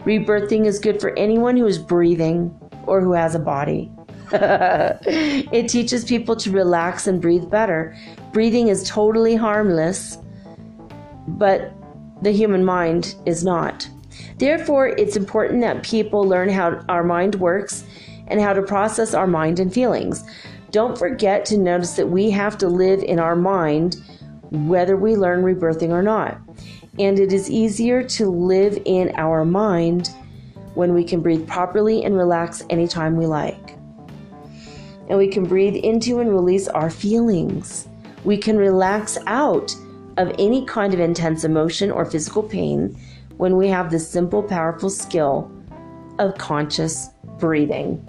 Rebirthing 0.00 0.66
is 0.66 0.80
good 0.80 1.00
for 1.00 1.16
anyone 1.16 1.56
who 1.56 1.66
is 1.66 1.78
breathing 1.78 2.52
or 2.86 3.00
who 3.00 3.12
has 3.12 3.36
a 3.36 3.38
body. 3.38 3.90
it 4.32 5.68
teaches 5.68 6.04
people 6.04 6.34
to 6.36 6.50
relax 6.50 7.06
and 7.06 7.22
breathe 7.22 7.48
better. 7.48 7.96
Breathing 8.32 8.66
is 8.66 8.82
totally 8.88 9.36
harmless, 9.36 10.18
but 11.28 11.72
the 12.22 12.32
human 12.32 12.64
mind 12.64 13.14
is 13.24 13.44
not. 13.44 13.88
Therefore, 14.38 14.88
it's 14.88 15.16
important 15.16 15.60
that 15.62 15.82
people 15.82 16.22
learn 16.22 16.48
how 16.48 16.84
our 16.88 17.02
mind 17.02 17.34
works 17.36 17.84
and 18.28 18.40
how 18.40 18.52
to 18.52 18.62
process 18.62 19.12
our 19.12 19.26
mind 19.26 19.58
and 19.58 19.72
feelings. 19.72 20.24
Don't 20.70 20.96
forget 20.98 21.44
to 21.46 21.58
notice 21.58 21.94
that 21.94 22.08
we 22.08 22.30
have 22.30 22.56
to 22.58 22.68
live 22.68 23.02
in 23.02 23.18
our 23.18 23.34
mind 23.34 23.96
whether 24.50 24.96
we 24.96 25.16
learn 25.16 25.42
rebirthing 25.42 25.90
or 25.90 26.02
not. 26.02 26.38
And 26.98 27.18
it 27.18 27.32
is 27.32 27.50
easier 27.50 28.02
to 28.02 28.30
live 28.30 28.80
in 28.84 29.12
our 29.16 29.44
mind 29.44 30.10
when 30.74 30.94
we 30.94 31.04
can 31.04 31.20
breathe 31.20 31.46
properly 31.46 32.04
and 32.04 32.16
relax 32.16 32.62
anytime 32.70 33.16
we 33.16 33.26
like. 33.26 33.76
And 35.08 35.18
we 35.18 35.28
can 35.28 35.44
breathe 35.44 35.76
into 35.76 36.20
and 36.20 36.30
release 36.30 36.68
our 36.68 36.90
feelings. 36.90 37.88
We 38.24 38.36
can 38.36 38.56
relax 38.56 39.18
out 39.26 39.74
of 40.16 40.34
any 40.38 40.64
kind 40.66 40.92
of 40.92 41.00
intense 41.00 41.44
emotion 41.44 41.90
or 41.90 42.04
physical 42.04 42.42
pain 42.42 42.96
when 43.38 43.56
we 43.56 43.68
have 43.68 43.90
the 43.90 43.98
simple, 43.98 44.42
powerful 44.42 44.90
skill 44.90 45.50
of 46.18 46.36
conscious 46.36 47.08
breathing. 47.38 48.04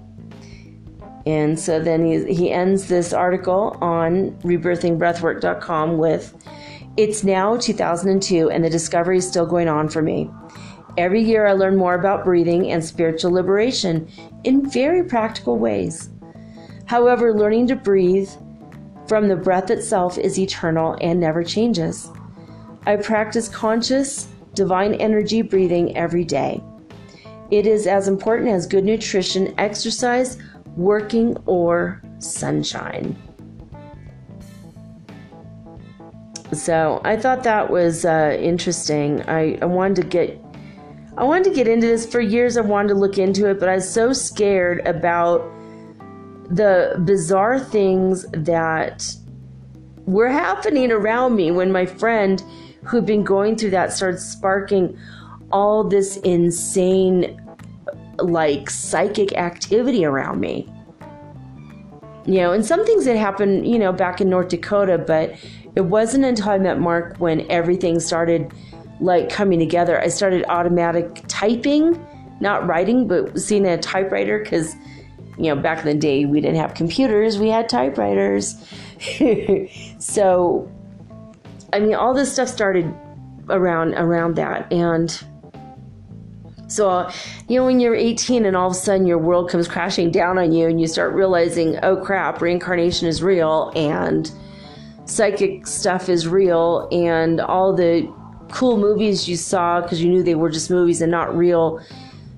And 1.26 1.60
so 1.60 1.80
then 1.80 2.06
he, 2.06 2.34
he 2.34 2.52
ends 2.52 2.88
this 2.88 3.14
article 3.14 3.78
on 3.82 4.32
rebirthingbreathwork.com 4.42 5.98
with 5.98 6.36
It's 6.98 7.24
now 7.24 7.58
2002 7.58 8.50
and 8.50 8.64
the 8.64 8.70
discovery 8.70 9.18
is 9.18 9.28
still 9.28 9.46
going 9.46 9.68
on 9.68 9.90
for 9.90 10.02
me. 10.02 10.30
Every 10.98 11.22
year 11.22 11.46
I 11.46 11.54
learn 11.54 11.78
more 11.78 11.94
about 11.94 12.24
breathing 12.24 12.72
and 12.72 12.84
spiritual 12.84 13.32
liberation 13.32 14.10
in 14.44 14.70
very 14.70 15.04
practical 15.04 15.58
ways. 15.58 16.10
However, 16.86 17.34
learning 17.34 17.68
to 17.68 17.76
breathe 17.76 18.30
from 19.08 19.28
the 19.28 19.36
breath 19.36 19.70
itself 19.70 20.18
is 20.18 20.40
eternal 20.40 20.98
and 21.02 21.20
never 21.20 21.44
changes. 21.44 22.10
I 22.88 22.96
practice 22.96 23.48
conscious 23.48 24.28
divine 24.60 24.94
energy 24.96 25.42
breathing 25.42 25.96
every 25.96 26.26
day. 26.26 26.62
It 27.50 27.66
is 27.66 27.88
as 27.88 28.10
important 28.10 28.50
as 28.50 28.68
good 28.68 28.84
nutrition, 28.84 29.54
exercise, 29.58 30.38
working, 30.76 31.38
or 31.46 32.02
sunshine. 32.20 33.16
So 36.52 37.00
I 37.06 37.16
thought 37.16 37.44
that 37.44 37.70
was 37.70 38.04
uh, 38.04 38.38
interesting. 38.38 39.22
I, 39.30 39.58
I 39.62 39.66
wanted 39.66 39.96
to 40.02 40.08
get 40.08 40.46
I 41.18 41.24
wanted 41.24 41.46
to 41.46 41.54
get 41.54 41.68
into 41.68 41.88
this 41.88 42.06
for 42.06 42.22
years. 42.22 42.56
I 42.58 42.62
wanted 42.62 42.90
to 42.90 42.96
look 42.96 43.18
into 43.18 43.50
it, 43.50 43.60
but 43.60 43.68
I 43.68 43.76
was 43.76 43.90
so 43.90 44.14
scared 44.14 44.86
about 44.88 45.42
the 46.50 47.02
bizarre 47.06 47.60
things 47.60 48.26
that 48.32 49.16
were 50.06 50.30
happening 50.30 50.92
around 50.92 51.36
me 51.36 51.52
when 51.52 51.72
my 51.72 51.86
friend 51.86 52.42
who'd 52.84 53.06
been 53.06 53.24
going 53.24 53.56
through 53.56 53.72
that 53.72 53.94
started 53.94 54.20
sparking 54.20 54.98
all 55.52 55.84
this 55.84 56.18
insane 56.18 57.42
like 58.20 58.70
psychic 58.70 59.34
activity 59.34 60.06
around 60.06 60.40
me. 60.40 60.68
You 62.26 62.42
know 62.42 62.52
and 62.52 62.66
some 62.66 62.86
things 62.86 63.06
that 63.06 63.18
happened 63.18 63.68
you 63.68 63.80
know 63.80 63.92
back 63.92 64.22
in 64.22 64.30
north 64.30 64.50
dakota 64.50 65.00
but 65.00 65.34
it 65.76 65.82
wasn't 65.82 66.26
until 66.26 66.50
i 66.50 66.58
met 66.60 66.80
mark 66.80 67.18
when 67.18 67.50
everything 67.50 68.00
started 68.00 68.54
like 69.00 69.30
coming 69.30 69.60
together. 69.60 70.00
I 70.00 70.08
started 70.08 70.46
automatic 70.50 71.24
typing 71.28 72.06
not 72.42 72.66
writing 72.66 73.08
but 73.08 73.38
seeing 73.40 73.66
a 73.66 73.78
typewriter 73.78 74.40
because 74.40 74.74
you 75.38 75.54
know 75.54 75.56
back 75.56 75.80
in 75.80 75.86
the 75.86 75.94
day 75.94 76.26
we 76.26 76.40
didn't 76.40 76.56
have 76.56 76.74
computers 76.74 77.38
we 77.40 77.50
had 77.50 77.70
typewriters. 77.70 78.56
So 80.00 80.70
i 81.74 81.80
mean 81.80 81.96
all 81.96 82.14
this 82.14 82.32
stuff 82.32 82.48
started 82.48 82.94
around 83.50 83.94
around 83.96 84.36
that. 84.36 84.72
And 84.72 85.10
so, 86.68 87.10
you 87.48 87.58
know, 87.58 87.66
when 87.66 87.80
you're 87.80 87.96
18 87.96 88.46
and 88.46 88.56
all 88.56 88.68
of 88.68 88.74
a 88.74 88.76
sudden 88.76 89.08
your 89.08 89.18
world 89.18 89.50
comes 89.50 89.68
crashing 89.68 90.12
down 90.12 90.38
on 90.38 90.52
you 90.52 90.68
and 90.68 90.80
you 90.80 90.88
start 90.88 91.14
realizing, 91.14 91.80
oh 91.84 91.98
crap, 91.98 92.42
reincarnation 92.42 93.08
is 93.08 93.24
real 93.24 93.72
and 93.76 94.32
psychic 95.06 95.66
stuff 95.66 96.08
is 96.10 96.28
real 96.28 96.88
and 96.92 97.42
all 97.42 97.76
the 97.76 98.08
cool 98.52 98.78
movies 98.78 99.28
you 99.28 99.36
saw 99.36 99.82
because 99.82 100.02
you 100.02 100.10
knew 100.10 100.22
they 100.22 100.36
were 100.36 100.50
just 100.50 100.70
movies 100.70 101.02
and 101.02 101.12
not 101.12 101.36
real 101.36 101.84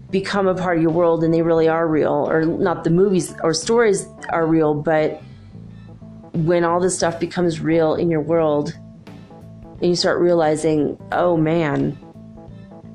become 0.10 0.48
a 0.48 0.56
part 0.56 0.78
of 0.78 0.84
your 0.84 0.92
world 0.92 1.24
and 1.24 1.34
they 1.34 1.42
really 1.42 1.68
are 1.68 1.88
real. 1.88 2.28
Or 2.30 2.46
not 2.46 2.86
the 2.86 2.90
movies 2.90 3.34
or 3.44 3.54
stories 3.54 4.08
are 4.30 4.46
real 4.46 4.74
but 4.74 5.22
when 6.34 6.64
all 6.64 6.80
this 6.80 6.96
stuff 6.96 7.20
becomes 7.20 7.60
real 7.60 7.96
in 7.96 8.10
your 8.10 8.22
world 8.22 8.74
and 9.82 9.90
you 9.90 9.96
start 9.96 10.20
realizing 10.22 10.98
oh 11.12 11.36
man 11.36 11.98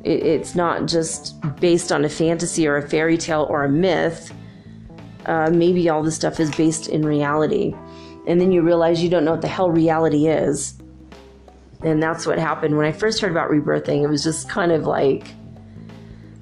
it's 0.06 0.54
not 0.54 0.86
just 0.86 1.34
based 1.60 1.90
on 1.90 2.04
a 2.04 2.08
fantasy 2.08 2.68
or 2.68 2.76
a 2.76 2.88
fairy 2.88 3.18
tale 3.18 3.46
or 3.50 3.64
a 3.64 3.68
myth. 3.68 4.32
Uh, 5.26 5.50
maybe 5.50 5.88
all 5.88 6.04
this 6.04 6.14
stuff 6.14 6.38
is 6.38 6.54
based 6.54 6.88
in 6.88 7.04
reality. 7.04 7.74
And 8.28 8.40
then 8.40 8.52
you 8.52 8.62
realize 8.62 9.02
you 9.02 9.08
don't 9.08 9.24
know 9.24 9.32
what 9.32 9.42
the 9.42 9.48
hell 9.48 9.68
reality 9.68 10.28
is. 10.28 10.74
And 11.82 12.00
that's 12.00 12.24
what 12.24 12.38
happened 12.38 12.76
when 12.76 12.86
I 12.86 12.92
first 12.92 13.20
heard 13.20 13.32
about 13.32 13.50
rebirthing. 13.50 14.04
It 14.04 14.06
was 14.06 14.22
just 14.22 14.48
kind 14.48 14.70
of 14.70 14.86
like. 14.86 15.26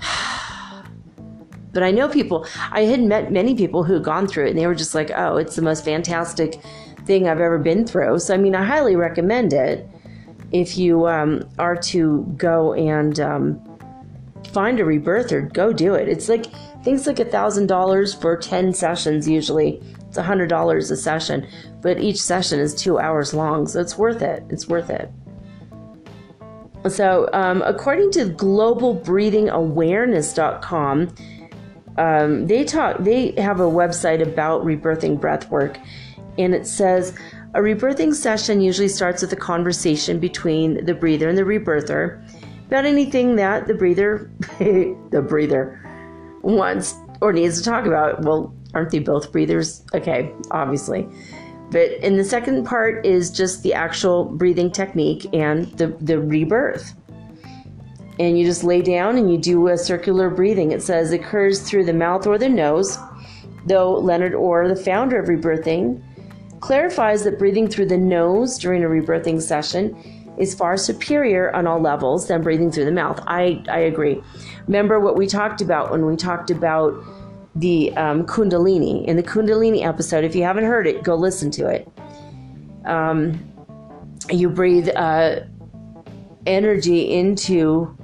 but 1.73 1.83
I 1.83 1.91
know 1.91 2.07
people, 2.07 2.47
I 2.71 2.83
had 2.83 3.01
met 3.01 3.33
many 3.33 3.55
people 3.55 3.83
who 3.83 3.95
had 3.95 4.05
gone 4.05 4.27
through 4.27 4.47
it 4.47 4.51
and 4.51 4.59
they 4.59 4.67
were 4.67 4.75
just 4.75 4.95
like, 4.95 5.11
oh, 5.17 5.39
it's 5.39 5.57
the 5.57 5.63
most 5.63 5.87
fantastic 5.87 6.61
thing 7.07 7.29
I've 7.29 7.41
ever 7.41 7.59
been 7.59 7.87
through. 7.87 8.19
So, 8.19 8.35
I 8.35 8.37
mean, 8.37 8.55
I 8.55 8.63
highly 8.63 8.95
recommend 8.95 9.55
it 9.55 9.89
if 10.55 10.79
you 10.79 11.07
um, 11.09 11.47
are 11.59 11.77
to 11.77 12.23
go 12.37 12.73
and 12.75 13.19
um, 13.19 13.61
find 14.53 14.79
a 14.79 14.85
rebirther, 14.85 15.53
go 15.53 15.73
do 15.73 15.95
it. 15.95 16.09
It's 16.09 16.29
like 16.29 16.47
things 16.85 17.09
like 17.09 17.19
a 17.19 17.25
thousand 17.25 17.67
dollars 17.67 18.15
for 18.15 18.37
ten 18.37 18.73
sessions. 18.73 19.29
Usually, 19.29 19.83
it's 20.07 20.17
a 20.17 20.23
hundred 20.23 20.49
dollars 20.49 20.93
a 20.93 20.97
session, 20.97 21.45
but 21.83 21.99
each 21.99 22.23
session 22.23 22.61
is 22.61 22.73
two 22.73 23.01
hours 23.01 23.35
long, 23.35 23.67
so 23.67 23.81
it's 23.81 23.99
worth 23.99 24.23
it. 24.23 24.45
It's 24.49 24.69
worth 24.69 24.91
it. 24.91 25.11
So, 26.89 27.29
um, 27.33 27.61
according 27.63 28.13
to 28.13 28.27
globalbreathingawareness.com, 28.27 31.15
um, 31.99 32.47
they 32.47 32.63
talk. 32.63 32.99
They 32.99 33.33
have 33.33 33.59
a 33.59 33.65
website 33.65 34.23
about 34.23 34.65
rebirthing 34.65 35.19
breathwork, 35.19 35.85
and 36.39 36.55
it 36.55 36.69
says 36.69 37.13
a 37.55 37.61
rebirthing 37.61 38.13
session 38.13 38.61
usually 38.61 38.89
starts 38.89 39.23
with 39.23 39.33
a 39.33 39.37
conversation 39.37 40.19
between 40.19 40.85
the 40.85 40.95
breather 40.95 41.29
and 41.29 41.39
the 41.39 41.45
rebirther 41.45 42.21
about 42.67 42.85
anything 42.85 43.37
that 43.37 43.69
the 43.69 43.75
breather 43.75 44.31
the 44.59 45.25
breather 45.29 45.81
wants 46.43 46.97
or 47.21 47.33
needs 47.33 47.59
to 47.59 47.65
talk 47.65 47.87
about. 47.87 48.23
Well, 48.23 48.53
aren't 48.75 48.91
they 48.91 48.99
both 48.99 49.31
breathers? 49.31 49.85
Okay, 49.95 50.33
obviously. 50.51 51.07
But 51.71 51.93
in 52.03 52.17
the 52.17 52.25
second 52.25 52.65
part 52.65 53.07
is 53.07 53.31
just 53.31 53.63
the 53.63 53.73
actual 53.73 54.25
breathing 54.25 54.71
technique 54.71 55.27
and 55.33 55.67
the, 55.79 55.89
the 56.01 56.21
rebirth. 56.21 56.95
And 58.19 58.39
you 58.39 58.45
just 58.45 58.65
lay 58.65 58.83
down 58.83 59.17
and 59.17 59.31
you 59.31 59.39
do 59.39 59.69
a 59.69 59.79
circular 59.79 60.29
breathing. 60.29 60.73
It 60.73 60.83
says 60.83 61.13
it 61.13 61.21
occurs 61.21 61.61
through 61.61 61.85
the 61.85 61.93
mouth 61.93 62.27
or 62.27 62.39
the 62.39 62.49
nose, 62.49 62.99
though 63.67 63.93
Leonard 63.93 64.35
Orr, 64.35 64.69
the 64.69 64.77
founder 64.77 65.19
of 65.19 65.29
rebirthing, 65.29 66.03
clarifies 66.65 67.25
that 67.25 67.39
breathing 67.39 67.69
through 67.69 67.85
the 67.85 67.99
nose 67.99 68.59
during 68.59 68.83
a 68.83 68.87
rebirthing 68.87 69.39
session 69.39 69.95
is 70.39 70.55
far 70.55 70.79
superior 70.79 71.55
on 71.55 71.67
all 71.67 71.79
levels 71.79 72.27
than 72.27 72.41
breathing 72.41 72.73
through 72.73 72.87
the 72.87 72.91
mouth. 72.91 73.23
I, 73.27 73.63
I 73.69 73.81
agree. 73.81 74.23
Remember 74.67 74.99
what 74.99 75.15
we 75.15 75.27
talked 75.27 75.61
about 75.61 75.91
when 75.91 76.07
we 76.07 76.17
talked 76.17 76.51
about 76.51 76.95
the 77.55 77.95
um, 77.99 78.25
Kundalini. 78.25 79.05
In 79.05 79.17
the 79.17 79.23
Kundalini 79.23 79.85
episode, 79.85 80.25
if 80.25 80.35
you 80.35 80.43
haven't 80.43 80.65
heard 80.65 80.87
it, 80.87 81.03
go 81.03 81.15
listen 81.15 81.51
to 81.51 81.69
it. 81.69 81.87
Um, 82.87 83.39
you 84.31 84.49
breathe 84.49 84.89
uh, 84.97 85.41
energy 86.47 87.13
into 87.13 87.95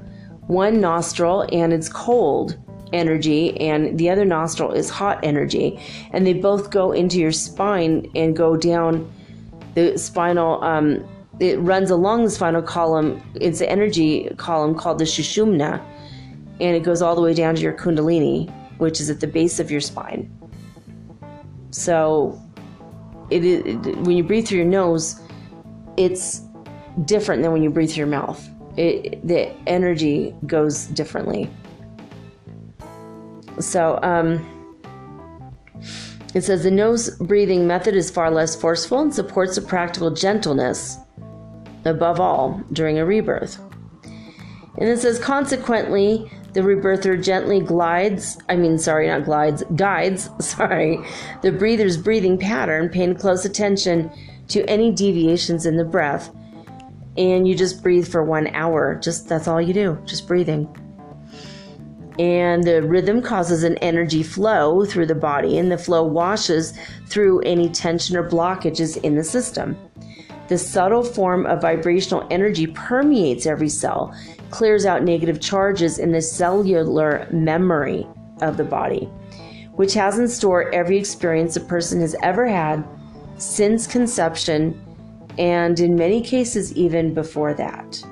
one 0.48 0.82
nostril 0.82 1.48
and 1.50 1.72
it's 1.72 1.88
cold 1.88 2.58
energy 2.92 3.58
and 3.60 3.98
the 3.98 4.10
other 4.10 4.24
nostril 4.24 4.72
is 4.72 4.90
hot 4.90 5.20
energy. 5.22 5.78
And 6.12 6.26
they 6.26 6.34
both 6.34 6.70
go 6.70 6.92
into 6.92 7.18
your 7.18 7.32
spine 7.32 8.10
and 8.14 8.36
go 8.36 8.56
down 8.56 9.10
the 9.74 9.96
spinal 9.96 10.62
um, 10.64 11.08
it 11.38 11.58
runs 11.60 11.90
along 11.90 12.24
the 12.24 12.30
spinal 12.30 12.60
column. 12.60 13.22
It's 13.34 13.62
an 13.62 13.68
energy 13.68 14.28
column 14.36 14.74
called 14.74 14.98
the 14.98 15.04
shushumna 15.04 15.82
and 16.60 16.76
it 16.76 16.82
goes 16.82 17.00
all 17.00 17.14
the 17.14 17.22
way 17.22 17.32
down 17.32 17.54
to 17.54 17.62
your 17.62 17.72
kundalini 17.72 18.52
which 18.78 19.00
is 19.00 19.10
at 19.10 19.20
the 19.20 19.26
base 19.26 19.58
of 19.60 19.70
your 19.70 19.80
spine. 19.80 20.30
So 21.70 22.40
it, 23.30 23.44
it 23.44 23.96
when 23.98 24.16
you 24.16 24.24
breathe 24.24 24.48
through 24.48 24.58
your 24.58 24.66
nose 24.66 25.20
it's 25.96 26.42
different 27.04 27.42
than 27.42 27.52
when 27.52 27.62
you 27.62 27.70
breathe 27.70 27.90
through 27.90 28.00
your 28.00 28.06
mouth. 28.06 28.48
It, 28.76 29.26
the 29.26 29.52
energy 29.66 30.34
goes 30.46 30.86
differently 30.86 31.50
so, 33.62 33.98
um, 34.02 34.44
it 36.34 36.42
says 36.42 36.62
the 36.62 36.70
nose 36.70 37.10
breathing 37.16 37.66
method 37.66 37.94
is 37.96 38.10
far 38.10 38.30
less 38.30 38.54
forceful 38.54 39.00
and 39.00 39.12
supports 39.12 39.56
a 39.56 39.62
practical 39.62 40.10
gentleness, 40.10 40.98
above 41.84 42.20
all, 42.20 42.62
during 42.72 42.98
a 42.98 43.04
rebirth. 43.04 43.58
And 44.78 44.88
it 44.88 44.98
says, 44.98 45.18
consequently, 45.18 46.30
the 46.52 46.62
rebirther 46.62 47.22
gently 47.22 47.60
glides, 47.60 48.38
I 48.48 48.56
mean, 48.56 48.78
sorry, 48.78 49.08
not 49.08 49.24
glides, 49.24 49.64
guides, 49.74 50.30
sorry, 50.44 50.98
the 51.42 51.52
breather's 51.52 51.96
breathing 51.96 52.38
pattern, 52.38 52.88
paying 52.88 53.14
close 53.14 53.44
attention 53.44 54.10
to 54.48 54.64
any 54.68 54.92
deviations 54.92 55.66
in 55.66 55.76
the 55.76 55.84
breath. 55.84 56.30
And 57.16 57.46
you 57.46 57.56
just 57.56 57.82
breathe 57.82 58.06
for 58.06 58.22
one 58.22 58.46
hour. 58.48 58.94
Just 58.94 59.28
that's 59.28 59.48
all 59.48 59.60
you 59.60 59.74
do, 59.74 59.98
just 60.06 60.28
breathing 60.28 60.68
and 62.20 62.64
the 62.64 62.82
rhythm 62.82 63.22
causes 63.22 63.62
an 63.64 63.78
energy 63.78 64.22
flow 64.22 64.84
through 64.84 65.06
the 65.06 65.14
body, 65.14 65.56
and 65.56 65.72
the 65.72 65.78
flow 65.78 66.04
washes 66.04 66.74
through 67.06 67.40
any 67.40 67.66
tension 67.70 68.14
or 68.14 68.28
blockages 68.28 69.02
in 69.02 69.16
the 69.16 69.24
system. 69.24 69.74
The 70.48 70.58
subtle 70.58 71.02
form 71.02 71.46
of 71.46 71.62
vibrational 71.62 72.26
energy 72.30 72.66
permeates 72.66 73.46
every 73.46 73.70
cell, 73.70 74.14
clears 74.50 74.84
out 74.84 75.02
negative 75.02 75.40
charges 75.40 75.98
in 75.98 76.12
the 76.12 76.20
cellular 76.20 77.26
memory 77.32 78.06
of 78.42 78.58
the 78.58 78.64
body, 78.64 79.06
which 79.76 79.94
has 79.94 80.18
in 80.18 80.28
store 80.28 80.70
every 80.74 80.98
experience 80.98 81.56
a 81.56 81.60
person 81.60 82.02
has 82.02 82.14
ever 82.22 82.46
had 82.46 82.86
since 83.38 83.86
conception, 83.86 84.78
and 85.38 85.80
in 85.80 85.96
many 85.96 86.20
cases, 86.20 86.74
even 86.74 87.14
before 87.14 87.54
that. 87.54 88.04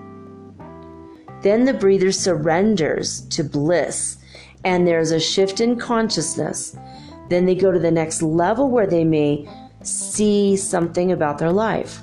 Then 1.43 1.65
the 1.65 1.75
breather 1.75 2.13
surrenders 2.13 3.23
to 3.29 3.45
bliss 3.45 4.19
and 4.65 4.87
there's 4.87 5.13
a 5.13 5.21
shift 5.21 5.61
in 5.61 5.79
consciousness. 5.79 6.77
Then 7.29 7.47
they 7.47 7.55
go 7.55 7.71
to 7.71 7.79
the 7.79 7.91
next 7.91 8.23
level 8.23 8.71
where 8.71 8.87
they 8.87 9.05
may 9.05 9.49
see 9.83 10.57
something 10.57 11.13
about 11.13 11.39
their 11.39 11.53
life. 11.53 12.03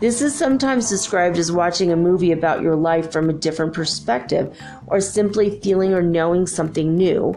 This 0.00 0.20
is 0.20 0.34
sometimes 0.34 0.88
described 0.88 1.38
as 1.38 1.52
watching 1.52 1.92
a 1.92 1.96
movie 1.96 2.32
about 2.32 2.62
your 2.62 2.74
life 2.74 3.12
from 3.12 3.30
a 3.30 3.34
different 3.34 3.72
perspective, 3.72 4.58
or 4.86 5.00
simply 5.00 5.60
feeling 5.60 5.94
or 5.94 6.02
knowing 6.02 6.46
something 6.46 6.96
new, 6.96 7.34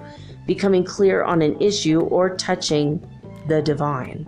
becoming 0.47 0.83
clear 0.83 1.23
on 1.23 1.41
an 1.41 1.61
issue, 1.61 2.01
or 2.01 2.35
touching 2.35 3.05
the 3.47 3.61
divine. 3.61 4.27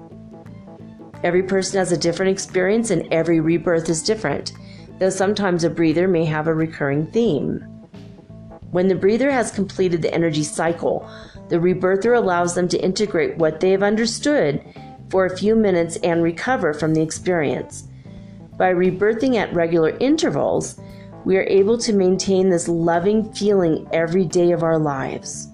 Every 1.23 1.43
person 1.43 1.79
has 1.79 1.91
a 1.91 1.97
different 1.97 2.31
experience 2.31 2.91
and 2.91 3.11
every 3.11 3.39
rebirth 3.39 3.89
is 3.89 4.03
different, 4.03 4.53
though 4.99 5.09
sometimes 5.09 5.63
a 5.63 5.69
breather 5.69 6.07
may 6.07 6.25
have 6.25 6.47
a 6.47 6.53
recurring 6.53 7.07
theme. 7.07 7.59
When 8.71 8.87
the 8.87 8.95
breather 8.95 9.31
has 9.31 9.51
completed 9.51 10.01
the 10.01 10.13
energy 10.13 10.43
cycle, 10.43 11.09
the 11.47 11.59
rebirther 11.59 12.13
allows 12.13 12.53
them 12.53 12.67
to 12.67 12.83
integrate 12.83 13.37
what 13.37 13.59
they 13.59 13.71
have 13.71 13.81
understood 13.81 14.63
for 15.09 15.25
a 15.25 15.35
few 15.35 15.55
minutes 15.55 15.95
and 16.03 16.21
recover 16.21 16.73
from 16.73 16.93
the 16.93 17.01
experience. 17.01 17.87
By 18.57 18.73
rebirthing 18.73 19.35
at 19.35 19.53
regular 19.53 19.97
intervals, 19.99 20.79
we 21.25 21.37
are 21.37 21.43
able 21.43 21.77
to 21.79 21.93
maintain 21.93 22.49
this 22.49 22.67
loving 22.67 23.31
feeling 23.33 23.87
every 23.91 24.25
day 24.25 24.51
of 24.51 24.63
our 24.63 24.77
lives, 24.77 25.47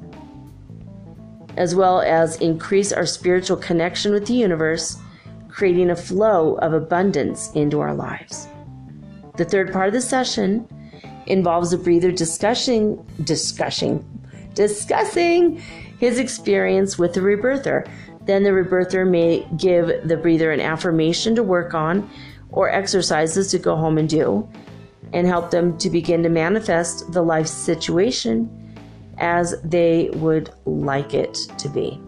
as 1.56 1.74
well 1.74 2.02
as 2.02 2.42
increase 2.42 2.92
our 2.92 3.06
spiritual 3.06 3.58
connection 3.58 4.12
with 4.12 4.28
the 4.28 4.34
universe, 4.34 4.98
creating 5.48 5.92
a 5.92 5.96
flow 5.96 6.56
of 6.56 6.74
abundance 6.74 7.52
into 7.54 7.80
our 7.80 7.94
lives. 7.94 8.48
The 9.38 9.46
third 9.46 9.74
part 9.74 9.88
of 9.88 9.94
the 9.94 10.02
session 10.02 10.68
involves 11.28 11.74
a 11.74 11.78
breather 11.78 12.12
discussing 12.12 13.04
discussing 13.24 14.04
discussing 14.54 15.58
his 16.00 16.20
experience 16.20 16.98
with 16.98 17.14
the 17.14 17.22
rebirther. 17.22 17.86
Then 18.26 18.44
the 18.44 18.54
rebirther 18.54 19.10
may 19.10 19.48
give 19.58 20.08
the 20.08 20.18
breather 20.18 20.52
an 20.52 20.62
affirmation 20.62 21.36
to 21.36 21.44
work 21.44 21.74
on 21.74 22.10
or 22.50 22.70
exercises 22.70 23.52
to 23.52 23.60
go 23.60 23.76
home 23.76 23.98
and 23.98 24.10
do 24.10 24.48
and 25.14 25.28
help 25.28 25.52
them 25.52 25.78
to 25.78 25.90
begin 25.90 26.24
to 26.24 26.30
manifest 26.30 27.12
the 27.12 27.22
life 27.22 27.48
situation 27.48 28.50
as 29.18 29.56
they 29.64 30.10
would 30.14 30.52
like 30.66 31.14
it 31.14 31.34
to 31.58 31.70
be. 31.70 32.02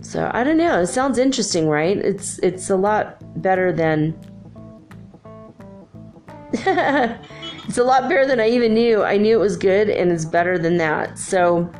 So 0.00 0.30
I 0.32 0.44
don't 0.44 0.56
know. 0.56 0.80
It 0.80 0.86
sounds 0.86 1.18
interesting, 1.18 1.68
right? 1.68 1.96
It's 1.96 2.38
it's 2.38 2.70
a 2.70 2.76
lot 2.76 3.42
better 3.42 3.72
than 3.72 4.18
it's 7.68 7.78
a 7.78 7.84
lot 7.84 8.08
better 8.08 8.26
than 8.26 8.40
I 8.40 8.48
even 8.48 8.74
knew. 8.74 9.02
I 9.02 9.16
knew 9.16 9.36
it 9.36 9.40
was 9.40 9.56
good, 9.56 9.90
and 9.90 10.10
it's 10.10 10.24
better 10.24 10.58
than 10.58 10.78
that. 10.78 11.18
So 11.18 11.70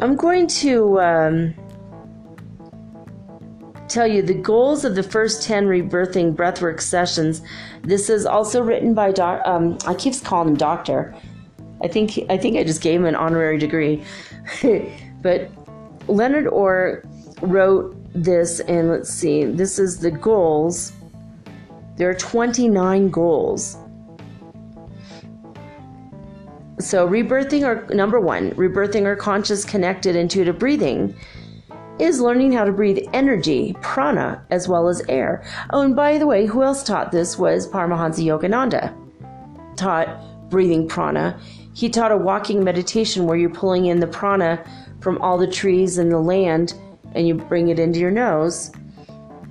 I'm 0.00 0.16
going 0.16 0.46
to 0.48 1.00
um, 1.00 1.54
tell 3.88 4.06
you 4.06 4.22
the 4.22 4.34
goals 4.34 4.84
of 4.84 4.94
the 4.94 5.02
first 5.02 5.42
10 5.42 5.66
rebirthing 5.66 6.34
breathwork 6.34 6.80
sessions. 6.80 7.42
This 7.82 8.08
is 8.08 8.26
also 8.26 8.62
written 8.62 8.94
by 8.94 9.12
doc. 9.12 9.42
Um, 9.44 9.78
I 9.86 9.94
keep 9.94 10.14
calling 10.24 10.48
him 10.48 10.56
doctor. 10.56 11.14
I 11.82 11.88
think 11.88 12.18
I 12.30 12.38
think 12.38 12.56
I 12.56 12.64
just 12.64 12.80
gave 12.80 13.00
him 13.00 13.06
an 13.06 13.14
honorary 13.14 13.58
degree, 13.58 14.02
but 15.22 15.50
Leonard 16.08 16.46
Orr 16.46 17.02
wrote 17.42 17.94
this, 18.14 18.60
and 18.60 18.88
let's 18.88 19.10
see. 19.10 19.44
This 19.44 19.78
is 19.78 19.98
the 19.98 20.10
goals 20.10 20.92
there 21.96 22.10
are 22.10 22.14
29 22.14 23.10
goals. 23.10 23.78
So, 26.80 27.08
rebirthing 27.08 27.64
our 27.64 27.86
number 27.94 28.18
one, 28.18 28.50
rebirthing 28.52 29.06
our 29.06 29.16
conscious, 29.16 29.64
connected, 29.64 30.16
intuitive 30.16 30.58
breathing 30.58 31.14
is 32.00 32.20
learning 32.20 32.52
how 32.52 32.64
to 32.64 32.72
breathe 32.72 32.98
energy, 33.12 33.76
prana, 33.80 34.44
as 34.50 34.66
well 34.66 34.88
as 34.88 35.00
air. 35.08 35.44
Oh, 35.70 35.82
and 35.82 35.94
by 35.94 36.18
the 36.18 36.26
way, 36.26 36.46
who 36.46 36.64
else 36.64 36.82
taught 36.82 37.12
this 37.12 37.38
was 37.38 37.68
Paramahansa 37.68 38.24
Yogananda. 38.24 38.92
Taught 39.76 40.50
breathing 40.50 40.88
prana. 40.88 41.38
He 41.74 41.88
taught 41.88 42.10
a 42.10 42.16
walking 42.16 42.64
meditation 42.64 43.26
where 43.26 43.36
you're 43.36 43.50
pulling 43.50 43.86
in 43.86 44.00
the 44.00 44.06
prana 44.08 44.64
from 45.00 45.18
all 45.18 45.38
the 45.38 45.46
trees 45.46 45.98
and 45.98 46.10
the 46.10 46.18
land 46.18 46.74
and 47.14 47.28
you 47.28 47.34
bring 47.34 47.68
it 47.68 47.78
into 47.78 48.00
your 48.00 48.10
nose 48.10 48.72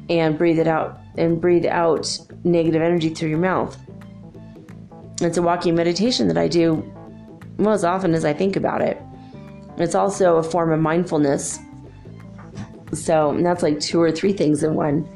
and 0.09 0.37
breathe 0.37 0.59
it 0.59 0.67
out 0.67 0.99
and 1.17 1.39
breathe 1.39 1.65
out 1.65 2.17
negative 2.43 2.81
energy 2.81 3.09
through 3.09 3.29
your 3.29 3.39
mouth. 3.39 3.77
It's 5.21 5.37
a 5.37 5.41
walking 5.41 5.75
meditation 5.75 6.27
that 6.27 6.37
I 6.37 6.47
do 6.47 6.83
well 7.57 7.73
as 7.73 7.83
often 7.83 8.13
as 8.13 8.25
I 8.25 8.33
think 8.33 8.55
about 8.55 8.81
it. 8.81 9.01
It's 9.77 9.95
also 9.95 10.37
a 10.37 10.43
form 10.43 10.71
of 10.71 10.79
mindfulness. 10.79 11.59
So 12.93 13.37
that's 13.41 13.63
like 13.63 13.79
two 13.79 14.01
or 14.01 14.11
three 14.11 14.33
things 14.33 14.63
in 14.63 14.75
one. 14.75 15.07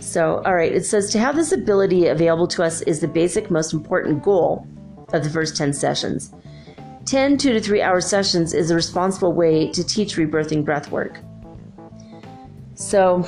So, 0.00 0.42
all 0.46 0.54
right, 0.54 0.72
it 0.72 0.86
says 0.86 1.10
to 1.12 1.18
have 1.18 1.36
this 1.36 1.52
ability 1.52 2.06
available 2.06 2.48
to 2.48 2.62
us 2.62 2.80
is 2.82 3.00
the 3.00 3.08
basic, 3.08 3.50
most 3.50 3.72
important 3.72 4.22
goal 4.22 4.66
of 5.12 5.22
the 5.24 5.30
first 5.30 5.56
10 5.56 5.72
sessions. 5.72 6.32
10 7.06 7.38
two 7.38 7.52
to 7.52 7.60
three 7.60 7.82
hour 7.82 8.00
sessions 8.00 8.54
is 8.54 8.70
a 8.70 8.74
responsible 8.74 9.32
way 9.32 9.70
to 9.72 9.84
teach 9.84 10.16
rebirthing 10.16 10.64
breath 10.64 10.90
work. 10.90 11.18
So, 12.74 13.26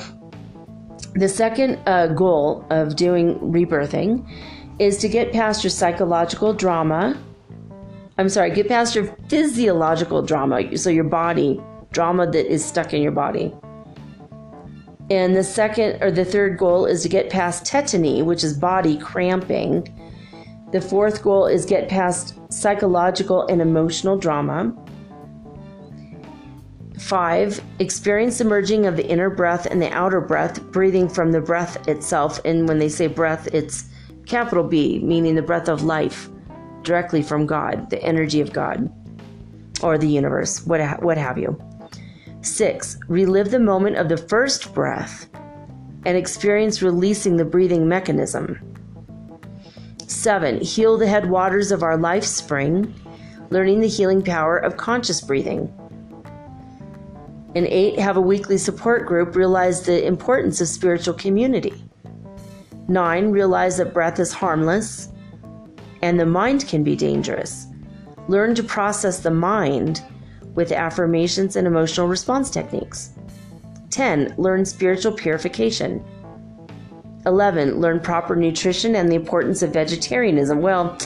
the 1.15 1.29
second 1.29 1.79
uh, 1.87 2.07
goal 2.07 2.65
of 2.69 2.95
doing 2.95 3.37
rebirthing 3.39 4.27
is 4.79 4.97
to 4.97 5.07
get 5.07 5.31
past 5.31 5.63
your 5.63 5.71
psychological 5.71 6.53
drama. 6.53 7.17
I'm 8.17 8.29
sorry, 8.29 8.51
get 8.51 8.67
past 8.67 8.95
your 8.95 9.05
physiological 9.29 10.21
drama, 10.23 10.75
so 10.77 10.89
your 10.89 11.03
body, 11.03 11.61
drama 11.91 12.29
that 12.31 12.51
is 12.51 12.65
stuck 12.65 12.93
in 12.93 13.01
your 13.01 13.11
body. 13.11 13.53
And 15.09 15.35
the 15.35 15.43
second 15.43 16.01
or 16.01 16.09
the 16.09 16.25
third 16.25 16.57
goal 16.57 16.85
is 16.85 17.03
to 17.03 17.09
get 17.09 17.29
past 17.29 17.65
tetany, 17.65 18.23
which 18.23 18.43
is 18.43 18.57
body 18.57 18.97
cramping. 18.97 19.87
The 20.71 20.81
fourth 20.81 21.21
goal 21.21 21.45
is 21.45 21.65
get 21.65 21.89
past 21.89 22.39
psychological 22.51 23.45
and 23.47 23.61
emotional 23.61 24.17
drama. 24.17 24.73
Five, 27.03 27.61
experience 27.79 28.37
the 28.37 28.45
merging 28.45 28.85
of 28.85 28.95
the 28.95 29.05
inner 29.05 29.29
breath 29.29 29.65
and 29.65 29.81
the 29.81 29.91
outer 29.91 30.21
breath, 30.21 30.63
breathing 30.71 31.09
from 31.09 31.33
the 31.33 31.41
breath 31.41 31.85
itself. 31.85 32.39
And 32.45 32.65
when 32.65 32.79
they 32.79 32.87
say 32.87 33.07
breath, 33.07 33.47
it's 33.53 33.89
capital 34.25 34.63
B, 34.63 34.99
meaning 34.99 35.35
the 35.35 35.41
breath 35.41 35.67
of 35.67 35.83
life, 35.83 36.29
directly 36.81 37.21
from 37.21 37.45
God, 37.45 37.89
the 37.89 38.01
energy 38.01 38.39
of 38.39 38.53
God, 38.53 38.89
or 39.83 39.97
the 39.97 40.07
universe, 40.07 40.65
what, 40.65 40.79
ha- 40.79 40.97
what 41.01 41.17
have 41.17 41.37
you. 41.37 41.61
Six, 42.39 42.97
relive 43.09 43.51
the 43.51 43.59
moment 43.59 43.97
of 43.97 44.07
the 44.07 44.15
first 44.15 44.73
breath 44.73 45.29
and 46.05 46.15
experience 46.15 46.81
releasing 46.81 47.35
the 47.35 47.43
breathing 47.43 47.85
mechanism. 47.85 48.57
Seven, 50.07 50.61
heal 50.61 50.97
the 50.97 51.07
headwaters 51.07 51.73
of 51.73 51.83
our 51.83 51.97
life 51.97 52.23
spring, 52.23 52.93
learning 53.49 53.81
the 53.81 53.89
healing 53.89 54.21
power 54.23 54.57
of 54.57 54.77
conscious 54.77 55.19
breathing. 55.19 55.69
And 57.55 57.67
eight, 57.67 57.99
have 57.99 58.17
a 58.17 58.21
weekly 58.21 58.57
support 58.57 59.05
group, 59.05 59.35
realize 59.35 59.83
the 59.83 60.05
importance 60.05 60.59
of 60.59 60.67
spiritual 60.67 61.13
community. 61.13 61.83
Nine, 62.87 63.31
realize 63.31 63.77
that 63.77 63.93
breath 63.93 64.19
is 64.19 64.33
harmless 64.33 65.09
and 66.01 66.19
the 66.19 66.25
mind 66.25 66.67
can 66.67 66.83
be 66.83 66.95
dangerous. 66.95 67.67
Learn 68.27 68.55
to 68.55 68.63
process 68.63 69.19
the 69.19 69.31
mind 69.31 70.03
with 70.53 70.71
affirmations 70.71 71.55
and 71.55 71.65
emotional 71.65 72.07
response 72.07 72.49
techniques. 72.49 73.11
10. 73.89 74.35
Learn 74.37 74.65
spiritual 74.65 75.13
purification. 75.13 76.03
11. 77.25 77.79
Learn 77.79 77.99
proper 77.99 78.35
nutrition 78.35 78.95
and 78.95 79.09
the 79.09 79.15
importance 79.15 79.61
of 79.61 79.71
vegetarianism. 79.71 80.61
Well, 80.61 80.97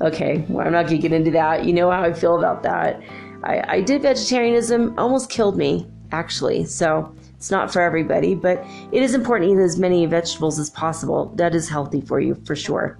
okay, 0.00 0.44
well, 0.48 0.66
I'm 0.66 0.72
not 0.72 0.86
going 0.86 1.00
to 1.00 1.08
get 1.08 1.12
into 1.12 1.30
that. 1.32 1.64
You 1.64 1.74
know 1.74 1.90
how 1.90 2.02
I 2.02 2.12
feel 2.12 2.38
about 2.38 2.62
that. 2.62 3.02
I, 3.44 3.76
I 3.76 3.80
did 3.80 4.02
vegetarianism, 4.02 4.98
almost 4.98 5.30
killed 5.30 5.56
me, 5.56 5.86
actually. 6.12 6.64
So 6.64 7.14
it's 7.36 7.50
not 7.50 7.72
for 7.72 7.82
everybody, 7.82 8.34
but 8.34 8.64
it 8.90 9.02
is 9.02 9.14
important 9.14 9.50
to 9.50 9.56
eat 9.56 9.64
as 9.64 9.78
many 9.78 10.06
vegetables 10.06 10.58
as 10.58 10.70
possible. 10.70 11.32
That 11.36 11.54
is 11.54 11.68
healthy 11.68 12.00
for 12.00 12.20
you, 12.20 12.34
for 12.46 12.56
sure. 12.56 12.98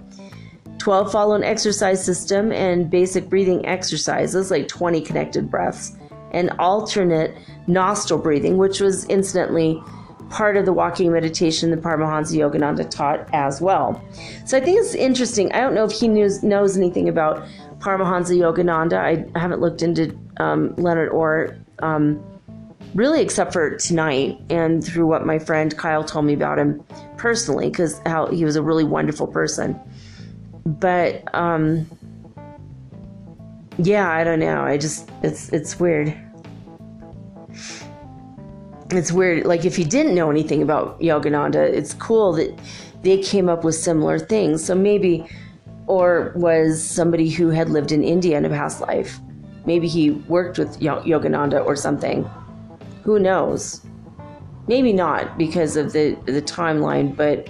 12 0.79 1.11
follow 1.11 1.35
an 1.35 1.45
exercise 1.45 2.05
system 2.05 2.53
and 2.53 2.91
basic 2.91 3.31
breathing 3.31 3.65
exercises 3.65 4.51
like 4.51 4.69
20 4.69 5.01
connected 5.01 5.51
breaths 5.51 5.97
and 6.33 6.51
alternate 6.59 7.39
nostril 7.67 8.21
breathing, 8.21 8.59
which 8.59 8.81
was 8.81 9.07
incidentally 9.07 9.83
part 10.29 10.57
of 10.57 10.65
the 10.65 10.73
walking 10.73 11.13
meditation 11.13 11.71
that 11.71 11.81
Paramahansa 11.81 12.37
Yogananda 12.37 12.91
taught 12.91 13.29
as 13.33 13.61
well. 13.61 14.03
So 14.45 14.57
I 14.57 14.61
think 14.61 14.81
it's 14.81 14.95
interesting. 14.95 15.53
I 15.53 15.61
don't 15.61 15.75
know 15.75 15.85
if 15.85 15.93
he 15.93 16.09
knows, 16.09 16.43
knows 16.43 16.77
anything 16.77 17.09
about 17.09 17.47
Paramahansa 17.85 18.35
Yogananda. 18.39 18.99
I, 18.99 19.39
haven't 19.39 19.61
looked 19.61 19.83
into 19.83 20.19
um, 20.39 20.75
Leonard 20.77 21.11
Orr 21.11 21.55
um, 21.81 22.25
really 22.95 23.21
except 23.21 23.53
for 23.53 23.77
tonight 23.77 24.41
and 24.49 24.83
through 24.83 25.07
what 25.07 25.27
my 25.27 25.39
friend 25.39 25.77
Kyle 25.77 26.03
told 26.03 26.25
me 26.25 26.33
about 26.33 26.59
him 26.59 26.83
personally, 27.19 27.69
because 27.69 28.01
how 28.07 28.27
he 28.29 28.45
was 28.45 28.57
a 28.57 28.63
really 28.63 28.85
wonderful 28.85 29.27
person. 29.27 29.79
But 30.65 31.23
um, 31.35 31.87
yeah, 33.77 34.11
I 34.11 34.25
don't 34.25 34.39
know. 34.39 34.63
I 34.63 34.79
just 34.79 35.11
it's 35.23 35.51
it's 35.53 35.79
weird. 35.79 36.17
It's 38.91 39.13
weird. 39.13 39.45
Like 39.45 39.67
if 39.67 39.79
you 39.79 39.85
didn't 39.85 40.15
know 40.15 40.31
anything 40.31 40.63
about 40.63 40.99
Yogananda, 41.01 41.57
it's 41.57 41.93
cool 41.93 42.33
that 42.35 42.59
they 43.03 43.19
came 43.19 43.51
up 43.51 43.63
with 43.63 43.75
similar 43.75 44.19
things. 44.19 44.65
So 44.65 44.75
maybe 44.75 45.27
Orr 45.87 46.33
was 46.37 46.83
somebody 46.83 47.29
who 47.29 47.49
had 47.49 47.69
lived 47.69 47.93
in 47.93 48.03
India 48.03 48.39
in 48.39 48.45
a 48.45 48.49
past 48.49 48.81
life. 48.81 49.19
Maybe 49.67 49.89
he 49.89 50.11
worked 50.11 50.59
with 50.59 50.81
Yogananda 50.81 51.65
or 51.65 51.77
something. 51.77 52.29
Who 53.03 53.19
knows? 53.19 53.83
Maybe 54.67 54.93
not 54.93 55.37
because 55.37 55.77
of 55.77 55.93
the 55.93 56.17
the 56.25 56.41
timeline, 56.41 57.15
but 57.15 57.49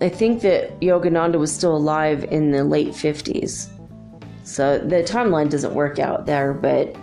I 0.00 0.08
think 0.08 0.42
that 0.42 0.80
Yogananda 0.80 1.38
was 1.38 1.52
still 1.52 1.76
alive 1.76 2.24
in 2.24 2.50
the 2.50 2.64
late 2.64 2.88
50s. 2.88 3.68
So 4.42 4.78
the 4.78 5.02
timeline 5.02 5.48
doesn't 5.48 5.74
work 5.74 5.98
out 5.98 6.26
there, 6.26 6.52
but 6.52 6.94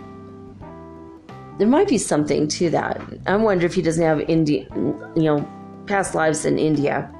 there 1.58 1.66
might 1.66 1.88
be 1.88 1.98
something 1.98 2.48
to 2.48 2.70
that. 2.70 3.00
I 3.26 3.36
wonder 3.36 3.66
if 3.66 3.74
he 3.74 3.82
doesn't 3.82 4.04
have 4.04 4.20
India, 4.20 4.66
you 5.16 5.22
know, 5.22 5.48
past 5.86 6.14
lives 6.14 6.44
in 6.44 6.58
India. 6.58 7.10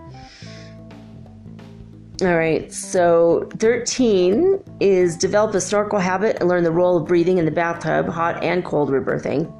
All 2.22 2.36
right, 2.36 2.72
so 2.72 3.48
13 3.58 4.62
is 4.78 5.16
develop 5.16 5.56
a 5.56 5.60
snorkel 5.60 5.98
habit 5.98 6.36
and 6.38 6.48
learn 6.48 6.62
the 6.62 6.70
role 6.70 6.96
of 6.96 7.08
breathing 7.08 7.38
in 7.38 7.46
the 7.46 7.50
bathtub, 7.50 8.06
hot 8.06 8.44
and 8.44 8.64
cold 8.64 8.90
rebirthing. 8.90 9.52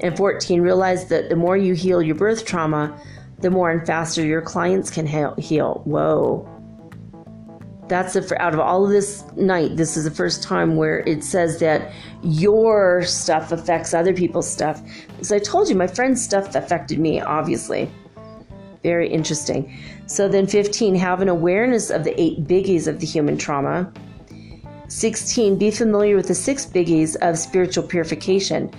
And 0.00 0.16
14, 0.16 0.62
realize 0.62 1.08
that 1.10 1.28
the 1.28 1.36
more 1.36 1.56
you 1.56 1.74
heal 1.74 2.02
your 2.02 2.16
birth 2.16 2.44
trauma, 2.44 3.00
the 3.38 3.50
more 3.50 3.70
and 3.70 3.86
faster 3.86 4.24
your 4.24 4.42
clients 4.42 4.90
can 4.90 5.06
heal. 5.06 5.82
Whoa. 5.84 6.48
That's 7.86 8.14
the, 8.14 8.42
out 8.42 8.52
of 8.52 8.58
all 8.58 8.84
of 8.84 8.90
this 8.90 9.24
night, 9.36 9.76
this 9.76 9.96
is 9.96 10.02
the 10.02 10.10
first 10.10 10.42
time 10.42 10.74
where 10.74 11.00
it 11.06 11.22
says 11.22 11.60
that 11.60 11.92
your 12.24 13.04
stuff 13.04 13.52
affects 13.52 13.94
other 13.94 14.12
people's 14.12 14.50
stuff. 14.50 14.82
Because 15.06 15.30
I 15.30 15.38
told 15.38 15.68
you, 15.68 15.76
my 15.76 15.86
friend's 15.86 16.20
stuff 16.20 16.52
affected 16.56 16.98
me, 16.98 17.20
obviously. 17.20 17.88
Very 18.82 19.08
interesting. 19.08 19.72
So 20.06 20.28
then 20.28 20.46
15, 20.46 20.94
have 20.94 21.20
an 21.20 21.28
awareness 21.28 21.90
of 21.90 22.04
the 22.04 22.18
eight 22.20 22.44
biggies 22.44 22.86
of 22.86 23.00
the 23.00 23.06
human 23.06 23.36
trauma. 23.36 23.92
16, 24.88 25.58
be 25.58 25.70
familiar 25.70 26.14
with 26.14 26.28
the 26.28 26.34
six 26.34 26.64
biggies 26.64 27.16
of 27.16 27.38
spiritual 27.38 27.84
purification 27.84 28.70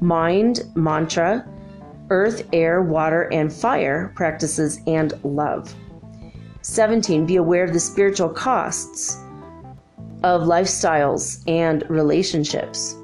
mind, 0.00 0.60
mantra, 0.74 1.44
earth, 2.10 2.46
air, 2.52 2.82
water, 2.82 3.22
and 3.32 3.52
fire 3.52 4.12
practices, 4.14 4.78
and 4.86 5.14
love. 5.24 5.74
17, 6.62 7.26
be 7.26 7.36
aware 7.36 7.64
of 7.64 7.72
the 7.72 7.80
spiritual 7.80 8.28
costs 8.28 9.16
of 10.22 10.42
lifestyles 10.42 11.42
and 11.48 11.88
relationships. 11.88 12.96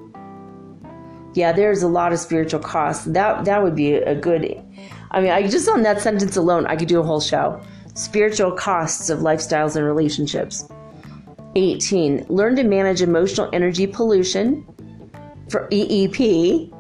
Yeah, 1.35 1.53
there's 1.53 1.83
a 1.83 1.89
lot 1.89 2.13
of 2.13 2.19
spiritual 2.19 2.61
costs. 2.61 3.07
That 3.07 3.45
that 3.47 3.63
would 3.63 3.75
be 3.75 3.95
a 3.95 4.15
good 4.15 4.63
I 5.11 5.21
mean, 5.21 5.31
I 5.31 5.47
just 5.47 5.69
on 5.69 5.83
that 5.83 6.01
sentence 6.01 6.37
alone, 6.37 6.67
I 6.67 6.77
could 6.77 6.89
do 6.89 7.01
a 7.01 7.03
whole 7.03 7.21
show. 7.21 7.61
Spiritual 7.95 8.53
costs 8.53 9.11
of 9.11 9.21
lifestyles 9.21 9.77
and 9.77 9.85
relationships. 9.85 10.69
18. 11.57 12.27
Learn 12.29 12.57
to 12.57 12.63
manage 12.63 13.03
emotional 13.03 13.51
energy 13.53 13.87
pollution 13.87 14.67
for 15.51 15.69
EEP 15.69 16.73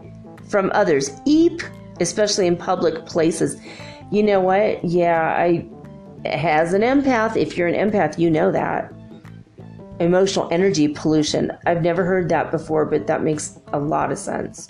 from 0.50 0.70
others. 0.74 1.10
EEP, 1.26 1.62
especially 2.00 2.46
in 2.46 2.56
public 2.56 3.04
places. 3.06 3.60
You 4.10 4.22
know 4.22 4.40
what? 4.40 4.82
Yeah, 4.84 5.34
I 5.36 5.68
has 6.24 6.72
an 6.72 6.82
empath, 6.82 7.36
if 7.36 7.56
you're 7.56 7.68
an 7.68 7.90
empath, 7.90 8.18
you 8.18 8.30
know 8.30 8.52
that. 8.52 8.92
Emotional 10.00 10.48
energy 10.50 10.88
pollution. 10.88 11.52
I've 11.66 11.82
never 11.82 12.04
heard 12.04 12.28
that 12.28 12.50
before, 12.50 12.86
but 12.86 13.06
that 13.06 13.22
makes 13.22 13.58
a 13.72 13.78
lot 13.78 14.12
of 14.12 14.18
sense. 14.18 14.68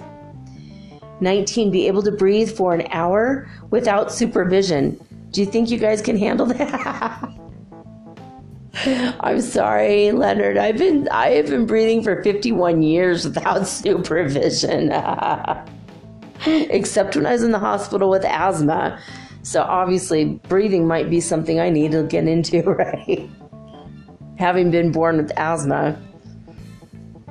19, 1.20 1.70
be 1.70 1.86
able 1.86 2.02
to 2.02 2.10
breathe 2.10 2.51
for 2.51 2.74
an 2.74 2.86
hour 2.90 3.48
without 3.70 4.12
supervision. 4.12 4.98
Do 5.33 5.41
you 5.41 5.47
think 5.47 5.71
you 5.71 5.79
guys 5.79 6.03
can 6.03 6.17
handle 6.19 6.47
that? 6.47 7.29
I'm 9.21 9.41
sorry, 9.41 10.13
Leonard. 10.13 10.59
I've 10.59 10.77
been 10.79 11.09
I 11.09 11.31
have 11.31 11.47
been 11.47 11.67
breathing 11.67 12.03
for 12.03 12.23
51 12.23 12.83
years 12.83 13.25
without 13.25 13.67
supervision. 13.67 14.93
Except 16.47 17.17
when 17.17 17.27
I 17.27 17.33
was 17.33 17.43
in 17.43 17.51
the 17.51 17.59
hospital 17.59 18.11
with 18.11 18.25
asthma. 18.25 19.01
So 19.43 19.63
obviously 19.63 20.41
breathing 20.49 20.87
might 20.87 21.09
be 21.09 21.21
something 21.21 21.59
I 21.61 21.71
need 21.71 21.93
to 21.93 22.03
get 22.05 22.29
into, 22.29 22.63
right? 22.63 23.29
Having 24.39 24.71
been 24.71 24.93
born 24.93 25.17
with 25.17 25.33
asthma. 25.37 26.01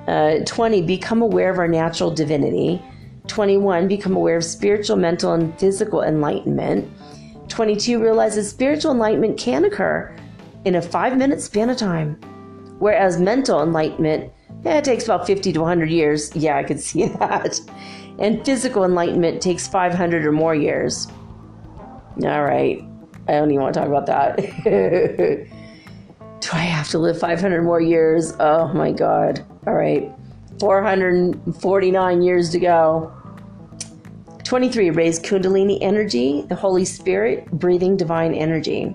Uh, 0.08 0.40
20, 0.46 0.82
become 0.82 1.22
aware 1.22 1.52
of 1.52 1.60
our 1.60 1.68
natural 1.68 2.10
divinity. 2.10 2.82
21, 3.28 3.88
become 3.88 4.16
aware 4.16 4.38
of 4.38 4.44
spiritual, 4.44 4.98
mental, 4.98 5.34
and 5.34 5.58
physical 5.60 6.02
enlightenment. 6.02 6.92
22, 7.52 8.02
realizes 8.02 8.50
spiritual 8.50 8.92
enlightenment 8.92 9.38
can 9.38 9.66
occur 9.66 10.16
in 10.66 10.76
a 10.76 10.82
five 10.82 11.18
minute 11.18 11.42
span 11.42 11.70
of 11.70 11.78
time, 11.78 12.16
whereas 12.80 13.20
mental 13.20 13.62
enlightenment, 13.62 14.32
yeah, 14.64 14.78
it 14.78 14.84
takes 14.84 15.06
about 15.06 15.28
50 15.28 15.54
to 15.54 15.60
100 15.60 15.90
years. 15.90 16.36
Yeah, 16.36 16.58
I 16.58 16.64
could 16.64 16.80
see 16.90 17.08
that. 17.08 17.60
And 18.20 18.44
physical 18.46 18.84
enlightenment 18.84 19.42
takes 19.42 19.68
500 19.68 20.26
or 20.26 20.32
more 20.32 20.56
years. 20.56 21.08
All 22.24 22.44
right. 22.44 22.84
I 23.28 23.34
don't 23.34 23.52
even 23.52 23.62
want 23.62 23.74
to 23.74 23.80
talk 23.80 23.90
about 23.90 24.06
that. 24.08 24.38
Do 26.42 26.50
I 26.54 26.64
have 26.64 26.90
to 26.90 27.00
live 27.00 27.20
500 27.20 27.62
more 27.64 27.80
years? 27.82 28.34
Oh 28.40 28.68
my 28.74 28.92
God. 28.92 29.46
All 29.68 29.74
right. 29.74 30.12
449 30.60 32.22
years 32.22 32.50
to 32.52 32.60
go. 32.60 33.12
23. 34.52 34.90
Raise 34.90 35.18
Kundalini 35.18 35.78
energy, 35.80 36.42
the 36.50 36.56
Holy 36.56 36.84
Spirit, 36.84 37.50
breathing 37.52 37.96
divine 37.96 38.34
energy. 38.34 38.94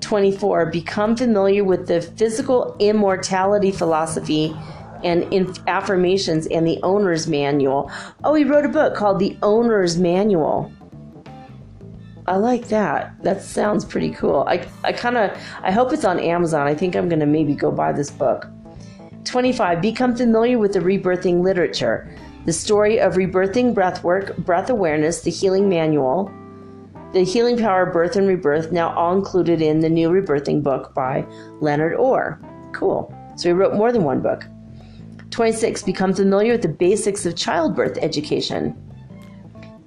24. 0.00 0.70
Become 0.70 1.14
familiar 1.14 1.64
with 1.64 1.86
the 1.86 2.00
physical 2.00 2.74
immortality 2.78 3.70
philosophy 3.70 4.56
and 5.04 5.60
affirmations 5.68 6.46
and 6.46 6.66
the 6.66 6.80
owner's 6.82 7.26
manual. 7.26 7.92
Oh, 8.24 8.32
he 8.32 8.42
wrote 8.42 8.64
a 8.64 8.70
book 8.70 8.94
called 8.94 9.18
The 9.18 9.36
Owner's 9.42 9.98
Manual. 9.98 10.72
I 12.26 12.36
like 12.36 12.68
that. 12.68 13.22
That 13.22 13.42
sounds 13.42 13.84
pretty 13.84 14.12
cool. 14.12 14.46
I, 14.48 14.66
I 14.82 14.94
kind 14.94 15.18
of 15.18 15.38
I 15.60 15.72
hope 15.72 15.92
it's 15.92 16.06
on 16.06 16.18
Amazon. 16.18 16.66
I 16.66 16.74
think 16.74 16.96
I'm 16.96 17.10
going 17.10 17.20
to 17.20 17.26
maybe 17.26 17.54
go 17.54 17.70
buy 17.70 17.92
this 17.92 18.10
book. 18.10 18.46
25. 19.24 19.82
Become 19.82 20.16
familiar 20.16 20.58
with 20.58 20.72
the 20.72 20.80
rebirthing 20.80 21.42
literature. 21.42 22.16
The 22.46 22.52
story 22.54 22.98
of 22.98 23.14
rebirthing 23.14 23.74
breathwork, 23.74 24.36
breath 24.44 24.70
awareness, 24.70 25.20
the 25.20 25.30
healing 25.30 25.68
manual, 25.68 26.32
the 27.12 27.22
healing 27.22 27.58
power 27.58 27.86
of 27.86 27.92
birth 27.92 28.16
and 28.16 28.26
rebirth, 28.26 28.72
now 28.72 28.94
all 28.94 29.14
included 29.14 29.60
in 29.60 29.80
the 29.80 29.90
new 29.90 30.08
rebirthing 30.08 30.62
book 30.62 30.94
by 30.94 31.26
Leonard 31.60 31.94
Orr. 31.94 32.40
Cool. 32.72 33.14
So 33.36 33.48
he 33.48 33.52
wrote 33.52 33.74
more 33.74 33.92
than 33.92 34.04
one 34.04 34.20
book. 34.20 34.44
26. 35.30 35.82
Become 35.82 36.14
familiar 36.14 36.52
with 36.52 36.62
the 36.62 36.68
basics 36.68 37.26
of 37.26 37.36
childbirth 37.36 37.98
education. 38.00 38.74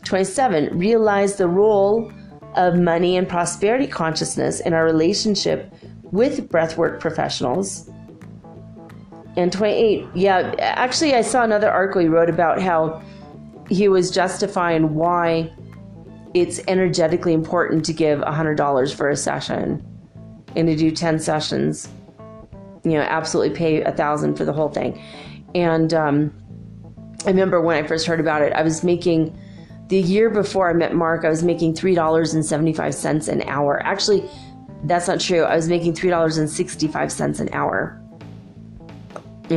27. 0.03 0.77
Realize 0.77 1.35
the 1.37 1.47
role 1.47 2.11
of 2.55 2.75
money 2.75 3.17
and 3.17 3.27
prosperity 3.27 3.87
consciousness 3.87 4.59
in 4.59 4.73
our 4.73 4.85
relationship 4.85 5.73
with 6.03 6.49
breathwork 6.49 6.99
professionals 6.99 7.89
and 9.35 9.51
28 9.51 10.05
yeah 10.13 10.53
actually 10.59 11.13
i 11.13 11.21
saw 11.21 11.43
another 11.43 11.69
article 11.69 12.01
he 12.01 12.07
wrote 12.07 12.29
about 12.29 12.61
how 12.61 13.01
he 13.69 13.87
was 13.87 14.11
justifying 14.11 14.93
why 14.93 15.51
it's 16.33 16.59
energetically 16.67 17.33
important 17.33 17.85
to 17.85 17.93
give 17.93 18.19
$100 18.19 18.95
for 18.95 19.09
a 19.09 19.15
session 19.15 19.85
and 20.55 20.67
to 20.67 20.75
do 20.75 20.91
10 20.91 21.19
sessions. 21.19 21.89
You 22.83 22.93
know 22.93 23.01
absolutely 23.01 23.55
pay 23.55 23.81
a 23.81 23.91
thousand 23.91 24.35
for 24.35 24.43
the 24.43 24.51
whole 24.51 24.69
thing. 24.69 25.01
And 25.55 25.93
um, 25.93 26.33
i 27.25 27.29
remember 27.29 27.61
when 27.61 27.81
i 27.81 27.87
first 27.87 28.05
heard 28.05 28.19
about 28.19 28.41
it 28.41 28.51
i 28.51 28.61
was 28.61 28.83
making 28.83 29.33
the 29.87 30.01
year 30.01 30.29
before 30.29 30.69
i 30.69 30.73
met 30.73 30.93
mark 30.93 31.23
i 31.23 31.29
was 31.29 31.43
making 31.43 31.73
$3.75 31.73 33.27
an 33.29 33.41
hour. 33.43 33.81
Actually 33.85 34.29
that's 34.85 35.07
not 35.07 35.21
true. 35.21 35.43
I 35.43 35.55
was 35.55 35.69
making 35.69 35.93
$3.65 35.93 37.39
an 37.39 37.53
hour 37.53 38.02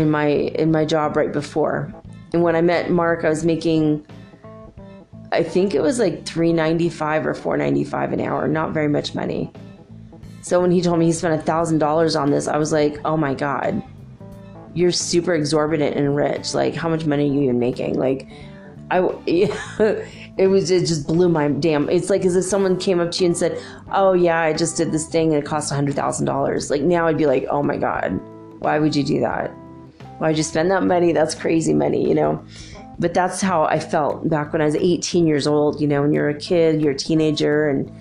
in 0.01 0.11
my 0.11 0.27
in 0.27 0.71
my 0.73 0.85
job 0.85 1.17
right 1.17 1.33
before. 1.33 1.93
And 2.33 2.43
when 2.43 2.57
I 2.57 2.61
met 2.61 2.91
Mark, 2.91 3.25
I 3.25 3.29
was 3.29 3.45
making 3.45 4.07
I 5.33 5.43
think 5.43 5.75
it 5.75 5.81
was 5.83 5.99
like 5.99 6.25
395 6.25 7.27
or 7.27 7.35
495 7.35 8.13
an 8.13 8.21
hour, 8.21 8.47
not 8.47 8.73
very 8.73 8.89
much 8.89 9.15
money. 9.15 9.53
So 10.43 10.61
when 10.61 10.71
he 10.71 10.81
told 10.81 11.01
me 11.01 11.07
he 11.07 11.13
spent 11.13 11.45
$1,000 11.45 12.21
on 12.21 12.31
this, 12.31 12.47
I 12.47 12.57
was 12.57 12.73
like, 12.73 13.01
"Oh 13.05 13.17
my 13.17 13.35
god. 13.35 13.83
You're 14.75 14.93
super 14.93 15.35
exorbitant 15.35 15.97
and 15.97 16.15
rich. 16.15 16.55
Like 16.55 16.75
how 16.75 16.89
much 16.89 17.07
money 17.07 17.29
are 17.29 17.33
you 17.33 17.43
even 17.43 17.59
making?" 17.59 17.99
Like 17.99 18.29
I 18.91 19.01
it 20.37 20.49
was 20.49 20.71
it 20.71 20.87
just 20.87 21.07
blew 21.07 21.29
my 21.29 21.49
damn 21.49 21.89
it's 21.89 22.11
like 22.11 22.25
as 22.25 22.37
if 22.37 22.45
someone 22.45 22.79
came 22.79 23.01
up 23.01 23.11
to 23.11 23.21
you 23.21 23.27
and 23.27 23.37
said 23.37 23.61
oh 23.93 24.13
yeah 24.13 24.41
i 24.41 24.53
just 24.53 24.77
did 24.77 24.93
this 24.93 25.07
thing 25.07 25.35
and 25.35 25.43
it 25.43 25.47
cost 25.47 25.73
a 25.73 25.75
hundred 25.75 25.95
thousand 25.95 26.27
dollars 26.27 26.71
like 26.71 26.83
now 26.83 27.07
i'd 27.07 27.19
be 27.19 27.27
like 27.27 27.47
oh 27.51 27.63
my 27.63 27.77
god 27.77 28.21
why 28.61 28.79
would 28.79 28.95
you 28.95 29.03
do 29.03 29.21
that 29.21 29.53
Why'd 30.19 30.37
you 30.37 30.43
spend 30.43 30.71
that 30.71 30.83
money? 30.83 31.13
That's 31.13 31.35
crazy 31.35 31.75
money, 31.75 32.07
you 32.09 32.15
know? 32.15 32.45
But 32.99 33.13
that's 33.13 33.43
how 33.43 33.65
I 33.65 33.79
felt 33.79 34.29
back 34.29 34.53
when 34.53 34.63
I 34.63 34.65
was 34.65 34.75
18 34.75 35.27
years 35.27 35.47
old. 35.47 35.81
You 35.81 35.87
know, 35.87 36.03
when 36.03 36.13
you're 36.13 36.31
a 36.31 36.39
kid, 36.39 36.81
you're 36.81 36.93
a 36.93 36.97
teenager, 36.97 37.69
and, 37.69 37.93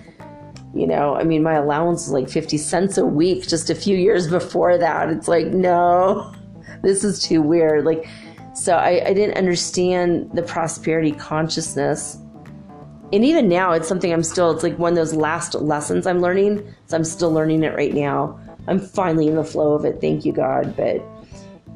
you 0.74 0.86
know, 0.86 1.14
I 1.14 1.24
mean, 1.24 1.42
my 1.42 1.54
allowance 1.54 2.04
was 2.04 2.12
like 2.12 2.30
50 2.30 2.56
cents 2.56 2.96
a 2.96 3.04
week 3.04 3.46
just 3.46 3.68
a 3.68 3.74
few 3.74 3.96
years 3.96 4.28
before 4.28 4.78
that. 4.78 5.10
It's 5.10 5.28
like, 5.28 5.48
no, 5.48 6.34
this 6.82 7.04
is 7.04 7.22
too 7.22 7.42
weird. 7.42 7.84
Like, 7.84 8.08
So 8.54 8.76
I, 8.76 9.08
I 9.08 9.12
didn't 9.12 9.36
understand 9.36 10.30
the 10.32 10.42
prosperity 10.42 11.12
consciousness. 11.12 12.18
And 13.12 13.24
even 13.24 13.48
now, 13.48 13.72
it's 13.72 13.86
something 13.86 14.12
I'm 14.12 14.22
still, 14.22 14.50
it's 14.50 14.62
like 14.62 14.78
one 14.78 14.92
of 14.92 14.96
those 14.96 15.14
last 15.14 15.54
lessons 15.54 16.06
I'm 16.06 16.20
learning. 16.20 16.66
So 16.86 16.96
I'm 16.96 17.04
still 17.04 17.30
learning 17.30 17.62
it 17.62 17.74
right 17.74 17.92
now. 17.92 18.40
I'm 18.66 18.80
finally 18.80 19.28
in 19.28 19.36
the 19.36 19.44
flow 19.44 19.74
of 19.74 19.84
it. 19.84 20.00
Thank 20.00 20.24
you, 20.24 20.32
God. 20.32 20.74
But 20.74 21.04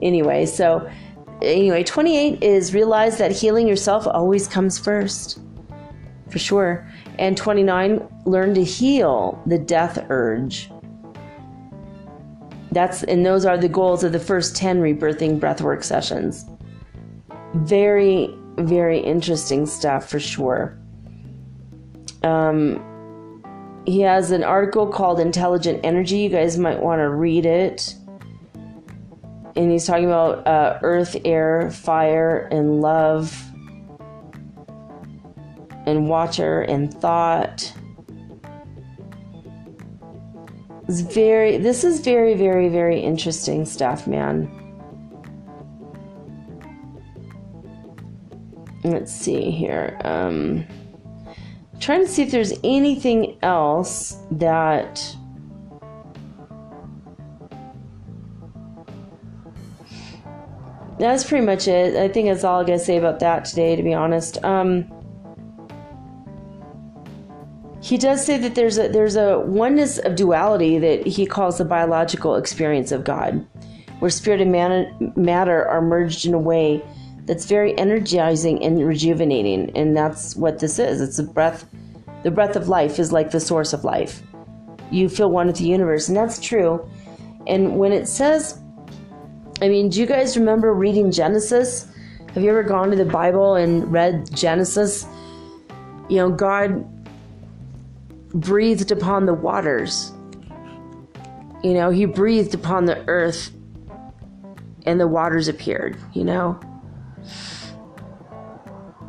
anyway, 0.02 0.47
so 0.47 0.89
anyway, 1.43 1.82
28 1.82 2.43
is 2.43 2.74
realize 2.74 3.18
that 3.18 3.32
healing 3.32 3.66
yourself 3.66 4.06
always 4.06 4.47
comes 4.47 4.78
first, 4.78 5.39
for 6.28 6.39
sure. 6.39 6.89
And 7.18 7.36
29, 7.36 8.06
learn 8.24 8.55
to 8.55 8.64
heal 8.64 9.43
the 9.47 9.59
death 9.59 10.05
urge. 10.09 10.70
That's 12.72 13.02
and 13.02 13.27
those 13.27 13.44
are 13.44 13.59
the 13.59 13.68
goals 13.68 14.05
of 14.05 14.12
the 14.12 14.20
first 14.20 14.55
10 14.56 14.81
rebirthing 14.81 15.40
breathwork 15.40 15.82
sessions. 15.82 16.47
Very, 17.55 18.32
very 18.59 19.01
interesting 19.01 19.66
stuff 19.66 20.09
for 20.09 20.20
sure. 20.20 20.78
Um, 22.22 22.86
he 23.86 24.01
has 24.02 24.31
an 24.31 24.44
article 24.44 24.86
called 24.86 25.18
Intelligent 25.18 25.81
Energy. 25.85 26.18
You 26.18 26.28
guys 26.28 26.59
might 26.59 26.81
want 26.81 27.01
to 27.01 27.09
read 27.09 27.44
it 27.44 27.97
and 29.56 29.70
he's 29.70 29.86
talking 29.86 30.06
about 30.06 30.47
uh, 30.47 30.78
earth, 30.82 31.16
air, 31.24 31.70
fire, 31.70 32.48
and 32.51 32.81
love, 32.81 33.36
and 35.86 36.09
water, 36.09 36.62
and 36.62 36.93
thought. 36.93 37.72
It's 40.89 41.01
very. 41.01 41.59
This 41.59 41.85
is 41.85 42.01
very, 42.01 42.35
very, 42.35 42.68
very 42.68 43.01
interesting 43.01 43.64
stuff, 43.64 44.06
man. 44.06 44.51
Let's 48.82 49.12
see 49.12 49.51
here. 49.51 49.98
Um, 50.05 50.64
trying 51.81 52.05
to 52.05 52.09
see 52.09 52.22
if 52.22 52.31
there's 52.31 52.52
anything 52.64 53.39
else 53.43 54.16
that 54.32 55.16
that's 61.01 61.24
pretty 61.24 61.44
much 61.44 61.66
it. 61.66 61.97
I 61.97 62.09
think 62.09 62.28
that's 62.28 62.44
all 62.44 62.60
I 62.60 62.64
gotta 62.64 62.78
say 62.78 62.97
about 62.97 63.20
that 63.20 63.44
today, 63.44 63.77
to 63.77 63.82
be 63.82 63.94
honest. 63.94 64.43
Um, 64.44 64.90
he 67.82 67.97
does 67.97 68.24
say 68.24 68.36
that 68.39 68.55
there's 68.55 68.78
a 68.78 68.89
there's 68.89 69.16
a 69.16 69.39
oneness 69.40 69.98
of 69.98 70.14
duality 70.14 70.78
that 70.78 71.06
he 71.06 71.27
calls 71.27 71.59
the 71.59 71.64
biological 71.64 72.36
experience 72.36 72.93
of 72.93 73.05
God, 73.05 73.47
where 74.01 74.10
spirit 74.10 74.40
and 74.40 74.52
man, 74.52 75.12
matter 75.16 75.66
are 75.66 75.81
merged 75.81 76.27
in 76.27 76.35
a 76.35 76.39
way 76.39 76.82
that's 77.24 77.47
very 77.47 77.77
energizing 77.78 78.62
and 78.62 78.86
rejuvenating, 78.86 79.74
and 79.77 79.97
that's 79.97 80.36
what 80.36 80.59
this 80.59 80.78
is. 80.78 81.01
It's 81.01 81.18
a 81.18 81.24
breath. 81.24 81.64
The 82.22 82.31
breath 82.31 82.55
of 82.55 82.68
life 82.68 82.98
is 82.98 83.12
like 83.12 83.31
the 83.31 83.40
source 83.40 83.72
of 83.72 83.85
life. 83.85 84.22
You 84.90 85.09
feel 85.09 85.31
one 85.31 85.47
with 85.47 85.56
the 85.56 85.64
universe, 85.64 86.09
and 86.09 86.16
that's 86.16 86.39
true. 86.39 86.86
And 87.47 87.78
when 87.78 87.93
it 87.93 88.06
says 88.06 88.60
I 89.62 89.69
mean, 89.69 89.91
do 89.91 90.01
you 90.01 90.07
guys 90.07 90.39
remember 90.39 90.73
reading 90.73 91.11
Genesis? 91.11 91.87
Have 92.35 92.43
you 92.43 92.49
ever 92.49 92.62
gone 92.62 92.91
to 92.91 92.97
the 92.97 93.05
Bible 93.05 93.57
and 93.57 93.91
read 93.93 94.35
Genesis? 94.35 95.07
You 96.09 96.16
know, 96.16 96.31
God 96.31 96.87
breathed 98.32 98.91
upon 98.91 99.27
the 99.27 99.35
waters. 99.35 100.12
You 101.62 101.74
know, 101.74 101.91
He 101.91 102.07
breathed 102.07 102.55
upon 102.55 102.87
the 102.87 103.07
earth 103.07 103.51
and 104.87 104.99
the 104.99 105.09
waters 105.09 105.47
appeared, 105.47 105.99
you 106.15 106.24
know? 106.24 106.59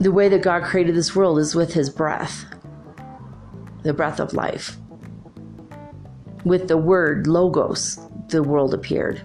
The 0.02 0.12
way 0.12 0.28
that 0.28 0.42
God 0.42 0.64
created 0.64 0.96
this 0.96 1.16
world 1.16 1.40
is 1.40 1.56
with 1.56 1.74
His 1.74 1.90
breath, 1.90 2.44
the 3.84 3.94
breath 3.94 4.20
of 4.20 4.34
life. 4.34 4.76
With 6.44 6.68
the 6.68 6.78
word 6.78 7.26
logos, 7.28 8.00
the 8.28 8.44
world 8.44 8.74
appeared. 8.74 9.22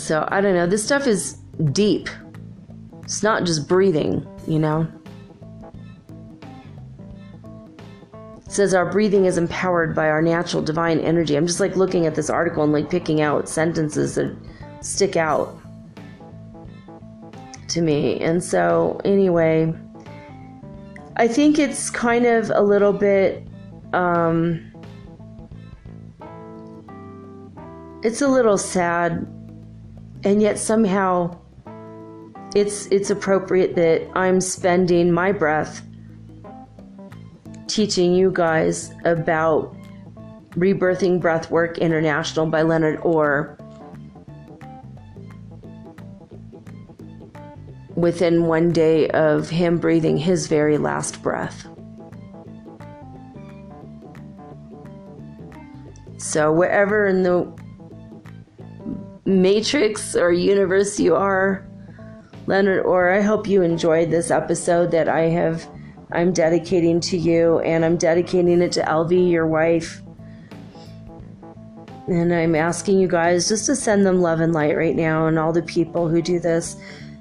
So 0.00 0.26
I 0.30 0.40
don't 0.40 0.54
know. 0.54 0.66
This 0.66 0.84
stuff 0.84 1.06
is 1.06 1.34
deep. 1.72 2.08
It's 3.02 3.22
not 3.22 3.44
just 3.44 3.68
breathing, 3.68 4.26
you 4.46 4.58
know? 4.58 4.90
It 8.44 8.52
says 8.52 8.74
our 8.74 8.90
breathing 8.90 9.26
is 9.26 9.38
empowered 9.38 9.94
by 9.94 10.08
our 10.08 10.22
natural 10.22 10.62
divine 10.62 10.98
energy. 11.00 11.36
I'm 11.36 11.46
just 11.46 11.60
like 11.60 11.76
looking 11.76 12.06
at 12.06 12.14
this 12.14 12.30
article 12.30 12.64
and 12.64 12.72
like 12.72 12.90
picking 12.90 13.20
out 13.20 13.48
sentences 13.48 14.16
that 14.16 14.34
stick 14.80 15.16
out 15.16 15.56
to 17.68 17.82
me. 17.82 18.20
And 18.20 18.42
so, 18.42 19.00
anyway, 19.04 19.72
I 21.16 21.28
think 21.28 21.58
it's 21.58 21.90
kind 21.90 22.26
of 22.26 22.50
a 22.54 22.62
little 22.62 22.92
bit 22.92 23.46
um 23.92 24.66
it's 28.02 28.22
a 28.22 28.28
little 28.28 28.56
sad 28.56 29.26
and 30.24 30.42
yet 30.42 30.58
somehow 30.58 31.36
it's 32.54 32.86
it's 32.86 33.10
appropriate 33.10 33.74
that 33.76 34.08
I'm 34.14 34.40
spending 34.40 35.12
my 35.12 35.32
breath 35.32 35.82
teaching 37.68 38.12
you 38.14 38.30
guys 38.32 38.92
about 39.04 39.74
Rebirthing 40.50 41.20
Breathwork 41.20 41.78
International 41.78 42.46
by 42.46 42.62
Leonard 42.62 42.98
Orr 43.02 43.56
within 47.94 48.46
one 48.46 48.72
day 48.72 49.08
of 49.10 49.48
him 49.48 49.78
breathing 49.78 50.16
his 50.16 50.46
very 50.48 50.78
last 50.78 51.22
breath. 51.22 51.66
So, 56.16 56.52
wherever 56.52 57.06
in 57.06 57.22
the 57.22 57.59
matrix 59.24 60.16
or 60.16 60.32
universe 60.32 60.98
you 60.98 61.14
are, 61.14 61.66
Leonard 62.46 62.84
Orr, 62.84 63.12
I 63.12 63.20
hope 63.20 63.46
you 63.46 63.62
enjoyed 63.62 64.10
this 64.10 64.30
episode 64.30 64.90
that 64.90 65.08
I 65.08 65.22
have 65.22 65.68
I'm 66.12 66.32
dedicating 66.32 67.00
to 67.02 67.16
you 67.16 67.60
and 67.60 67.84
I'm 67.84 67.96
dedicating 67.96 68.60
it 68.62 68.72
to 68.72 68.82
LV, 68.82 69.30
your 69.30 69.46
wife. 69.46 70.02
And 72.08 72.34
I'm 72.34 72.56
asking 72.56 72.98
you 72.98 73.06
guys 73.06 73.48
just 73.48 73.66
to 73.66 73.76
send 73.76 74.04
them 74.04 74.20
love 74.20 74.40
and 74.40 74.52
light 74.52 74.76
right 74.76 74.96
now 74.96 75.28
and 75.28 75.38
all 75.38 75.52
the 75.52 75.62
people 75.62 76.08
who 76.08 76.20
do 76.20 76.40
this. 76.40 76.76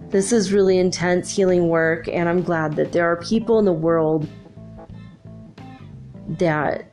This 0.09 0.31
is 0.31 0.51
really 0.51 0.80
intense 0.80 1.30
healing 1.30 1.67
work 1.67 2.07
and 2.07 2.27
I'm 2.27 2.41
glad 2.41 2.76
that 2.77 2.91
there 2.91 3.05
are 3.05 3.17
people 3.17 3.59
in 3.59 3.65
the 3.65 3.73
world 3.73 4.27
that 6.27 6.89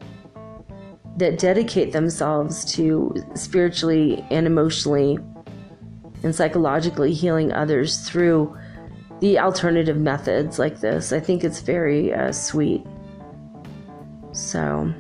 that 1.16 1.38
dedicate 1.38 1.92
themselves 1.92 2.64
to 2.74 3.14
spiritually 3.34 4.24
and 4.30 4.46
emotionally 4.46 5.18
and 6.22 6.34
psychologically 6.34 7.12
healing 7.12 7.52
others 7.52 8.08
through 8.08 8.56
the 9.20 9.38
alternative 9.38 9.96
methods 9.96 10.58
like 10.58 10.80
this. 10.80 11.12
I 11.12 11.20
think 11.20 11.42
it's 11.44 11.60
very 11.60 12.12
uh, 12.12 12.32
sweet. 12.32 12.84
So, 14.32 14.92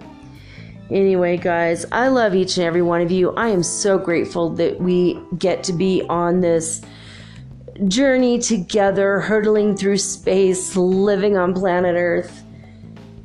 anyway, 0.90 1.36
guys, 1.36 1.84
I 1.92 2.08
love 2.08 2.34
each 2.34 2.56
and 2.56 2.66
every 2.66 2.82
one 2.82 3.02
of 3.02 3.10
you. 3.10 3.32
I 3.32 3.48
am 3.48 3.62
so 3.62 3.98
grateful 3.98 4.50
that 4.50 4.80
we 4.80 5.20
get 5.36 5.62
to 5.64 5.72
be 5.74 6.02
on 6.08 6.40
this 6.40 6.80
journey 7.88 8.38
together, 8.38 9.20
hurtling 9.20 9.76
through 9.76 9.98
space, 9.98 10.76
living 10.76 11.36
on 11.36 11.52
planet 11.52 11.96
Earth, 11.98 12.42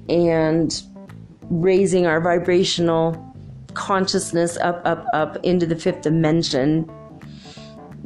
and 0.09 0.83
raising 1.51 2.07
our 2.07 2.21
vibrational 2.21 3.27
consciousness 3.73 4.57
up, 4.57 4.81
up, 4.85 5.05
up 5.13 5.37
into 5.43 5.65
the 5.65 5.75
fifth 5.75 6.01
dimension. 6.01 6.89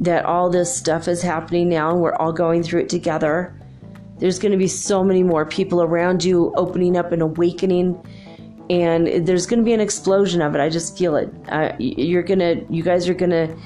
That 0.00 0.26
all 0.26 0.50
this 0.50 0.74
stuff 0.74 1.08
is 1.08 1.22
happening 1.22 1.70
now 1.70 1.90
and 1.90 2.00
we're 2.00 2.14
all 2.16 2.32
going 2.32 2.62
through 2.62 2.82
it 2.82 2.88
together. 2.88 3.58
There's 4.18 4.38
going 4.38 4.52
to 4.52 4.58
be 4.58 4.68
so 4.68 5.02
many 5.02 5.22
more 5.22 5.46
people 5.46 5.82
around 5.82 6.24
you 6.24 6.52
opening 6.56 6.96
up 6.96 7.12
and 7.12 7.22
awakening. 7.22 7.98
And 8.68 9.26
there's 9.26 9.46
going 9.46 9.60
to 9.60 9.64
be 9.64 9.72
an 9.72 9.80
explosion 9.80 10.42
of 10.42 10.54
it. 10.54 10.60
I 10.60 10.68
just 10.68 10.98
feel 10.98 11.16
it. 11.16 11.32
Uh, 11.48 11.72
you're 11.78 12.24
to, 12.40 12.66
you 12.68 12.82
guys 12.82 13.08
are 13.08 13.14
to 13.30 13.56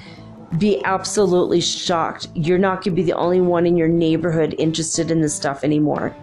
be 0.58 0.84
absolutely 0.84 1.60
shocked. 1.60 2.28
You're 2.34 2.58
not 2.58 2.84
going 2.84 2.96
to 2.96 3.02
be 3.02 3.02
the 3.02 3.16
only 3.16 3.40
one 3.40 3.66
in 3.66 3.76
your 3.76 3.88
neighborhood 3.88 4.54
interested 4.58 5.10
in 5.10 5.20
this 5.20 5.34
stuff 5.34 5.64
anymore. 5.64 6.14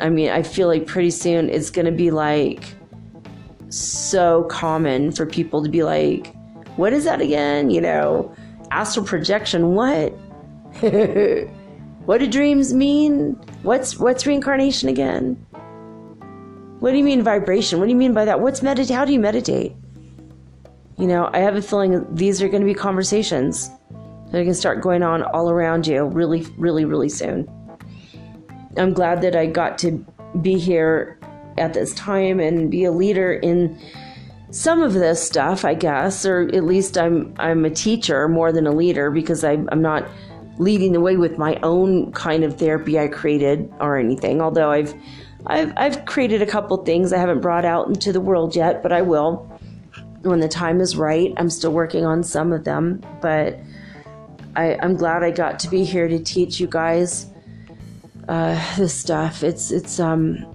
I 0.00 0.08
mean, 0.08 0.30
I 0.30 0.42
feel 0.42 0.68
like 0.68 0.86
pretty 0.86 1.10
soon 1.10 1.48
it's 1.48 1.70
going 1.70 1.86
to 1.86 1.92
be 1.92 2.10
like 2.10 2.64
so 3.68 4.44
common 4.44 5.12
for 5.12 5.26
people 5.26 5.62
to 5.62 5.68
be 5.68 5.82
like, 5.82 6.34
what 6.76 6.92
is 6.92 7.04
that 7.04 7.20
again? 7.20 7.70
You 7.70 7.80
know, 7.80 8.34
astral 8.70 9.06
projection, 9.06 9.74
what? 9.74 10.10
what 12.06 12.18
do 12.18 12.26
dreams 12.26 12.74
mean? 12.74 13.32
What's 13.62 13.98
what's 13.98 14.26
reincarnation 14.26 14.88
again? 14.88 15.34
What 16.80 16.90
do 16.90 16.96
you 16.96 17.04
mean 17.04 17.22
vibration? 17.22 17.78
What 17.78 17.86
do 17.86 17.90
you 17.90 17.96
mean 17.96 18.12
by 18.12 18.24
that? 18.24 18.40
What's 18.40 18.62
meditate? 18.62 18.94
How 18.94 19.04
do 19.04 19.12
you 19.12 19.20
meditate? 19.20 19.76
You 20.98 21.06
know, 21.06 21.30
I 21.32 21.38
have 21.38 21.56
a 21.56 21.62
feeling 21.62 22.04
these 22.14 22.42
are 22.42 22.48
going 22.48 22.60
to 22.62 22.66
be 22.66 22.74
conversations 22.74 23.68
that 23.68 24.38
are 24.38 24.42
going 24.42 24.48
to 24.48 24.54
start 24.54 24.80
going 24.80 25.02
on 25.02 25.22
all 25.22 25.50
around 25.50 25.86
you 25.86 26.04
really, 26.04 26.42
really, 26.56 26.84
really 26.84 27.08
soon. 27.08 27.48
I'm 28.76 28.92
glad 28.92 29.22
that 29.22 29.36
I 29.36 29.46
got 29.46 29.78
to 29.78 30.04
be 30.40 30.58
here 30.58 31.18
at 31.58 31.74
this 31.74 31.92
time 31.94 32.40
and 32.40 32.70
be 32.70 32.84
a 32.84 32.92
leader 32.92 33.32
in 33.32 33.78
some 34.50 34.82
of 34.82 34.92
this 34.92 35.22
stuff, 35.22 35.64
I 35.64 35.74
guess, 35.74 36.26
or 36.26 36.42
at 36.54 36.64
least 36.64 36.98
I'm 36.98 37.34
I'm 37.38 37.64
a 37.64 37.70
teacher 37.70 38.28
more 38.28 38.52
than 38.52 38.66
a 38.66 38.72
leader 38.72 39.10
because 39.10 39.44
I, 39.44 39.52
I'm 39.52 39.82
not 39.82 40.06
leading 40.58 40.92
the 40.92 41.00
way 41.00 41.16
with 41.16 41.38
my 41.38 41.58
own 41.62 42.12
kind 42.12 42.44
of 42.44 42.58
therapy 42.58 42.98
I 42.98 43.08
created 43.08 43.72
or 43.80 43.96
anything. 43.96 44.40
Although 44.40 44.70
I've 44.70 44.94
I've 45.46 45.72
I've 45.76 46.04
created 46.04 46.42
a 46.42 46.46
couple 46.46 46.76
things 46.78 47.12
I 47.12 47.18
haven't 47.18 47.40
brought 47.40 47.64
out 47.64 47.88
into 47.88 48.12
the 48.12 48.20
world 48.20 48.54
yet, 48.54 48.82
but 48.82 48.92
I 48.92 49.02
will 49.02 49.48
when 50.22 50.40
the 50.40 50.48
time 50.48 50.80
is 50.80 50.96
right. 50.96 51.32
I'm 51.36 51.50
still 51.50 51.72
working 51.72 52.04
on 52.04 52.22
some 52.22 52.52
of 52.52 52.64
them, 52.64 53.02
but 53.20 53.58
I, 54.54 54.76
I'm 54.82 54.96
glad 54.96 55.22
I 55.22 55.30
got 55.30 55.58
to 55.60 55.68
be 55.70 55.82
here 55.82 56.08
to 56.08 56.18
teach 56.18 56.60
you 56.60 56.66
guys 56.66 57.31
uh, 58.32 58.76
this 58.76 58.94
stuff. 58.94 59.42
It's 59.42 59.70
it's 59.70 60.00
um 60.00 60.46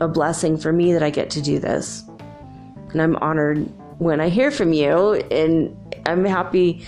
a 0.00 0.08
blessing 0.08 0.58
for 0.58 0.72
me 0.72 0.92
that 0.92 1.04
I 1.04 1.10
get 1.10 1.30
to 1.30 1.40
do 1.40 1.60
this. 1.60 2.02
And 2.90 3.00
I'm 3.00 3.16
honored 3.16 3.58
when 3.98 4.20
I 4.20 4.28
hear 4.28 4.50
from 4.50 4.72
you, 4.72 5.14
and 5.30 5.76
I'm 6.06 6.24
happy 6.24 6.84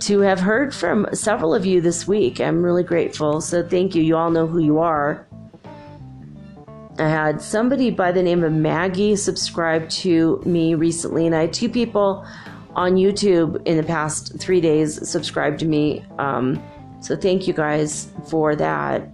to 0.00 0.20
have 0.20 0.40
heard 0.40 0.74
from 0.74 1.06
several 1.12 1.54
of 1.54 1.66
you 1.66 1.82
this 1.82 2.08
week. 2.08 2.40
I'm 2.40 2.62
really 2.62 2.82
grateful. 2.82 3.42
So 3.42 3.66
thank 3.66 3.94
you. 3.94 4.02
You 4.02 4.16
all 4.16 4.30
know 4.30 4.46
who 4.46 4.60
you 4.60 4.78
are. 4.78 5.26
I 6.98 7.08
had 7.08 7.42
somebody 7.42 7.90
by 7.90 8.12
the 8.12 8.22
name 8.22 8.42
of 8.44 8.52
Maggie 8.52 9.16
subscribe 9.16 9.90
to 9.90 10.40
me 10.46 10.74
recently, 10.74 11.26
and 11.26 11.34
I 11.34 11.42
had 11.42 11.52
two 11.52 11.68
people 11.68 12.26
on 12.74 12.94
YouTube 12.94 13.60
in 13.66 13.76
the 13.76 13.82
past 13.82 14.38
three 14.38 14.62
days 14.62 15.06
subscribe 15.06 15.58
to 15.58 15.66
me. 15.66 16.02
Um, 16.18 16.62
so 17.02 17.16
thank 17.16 17.46
you 17.46 17.52
guys 17.52 18.08
for 18.28 18.56
that. 18.56 19.10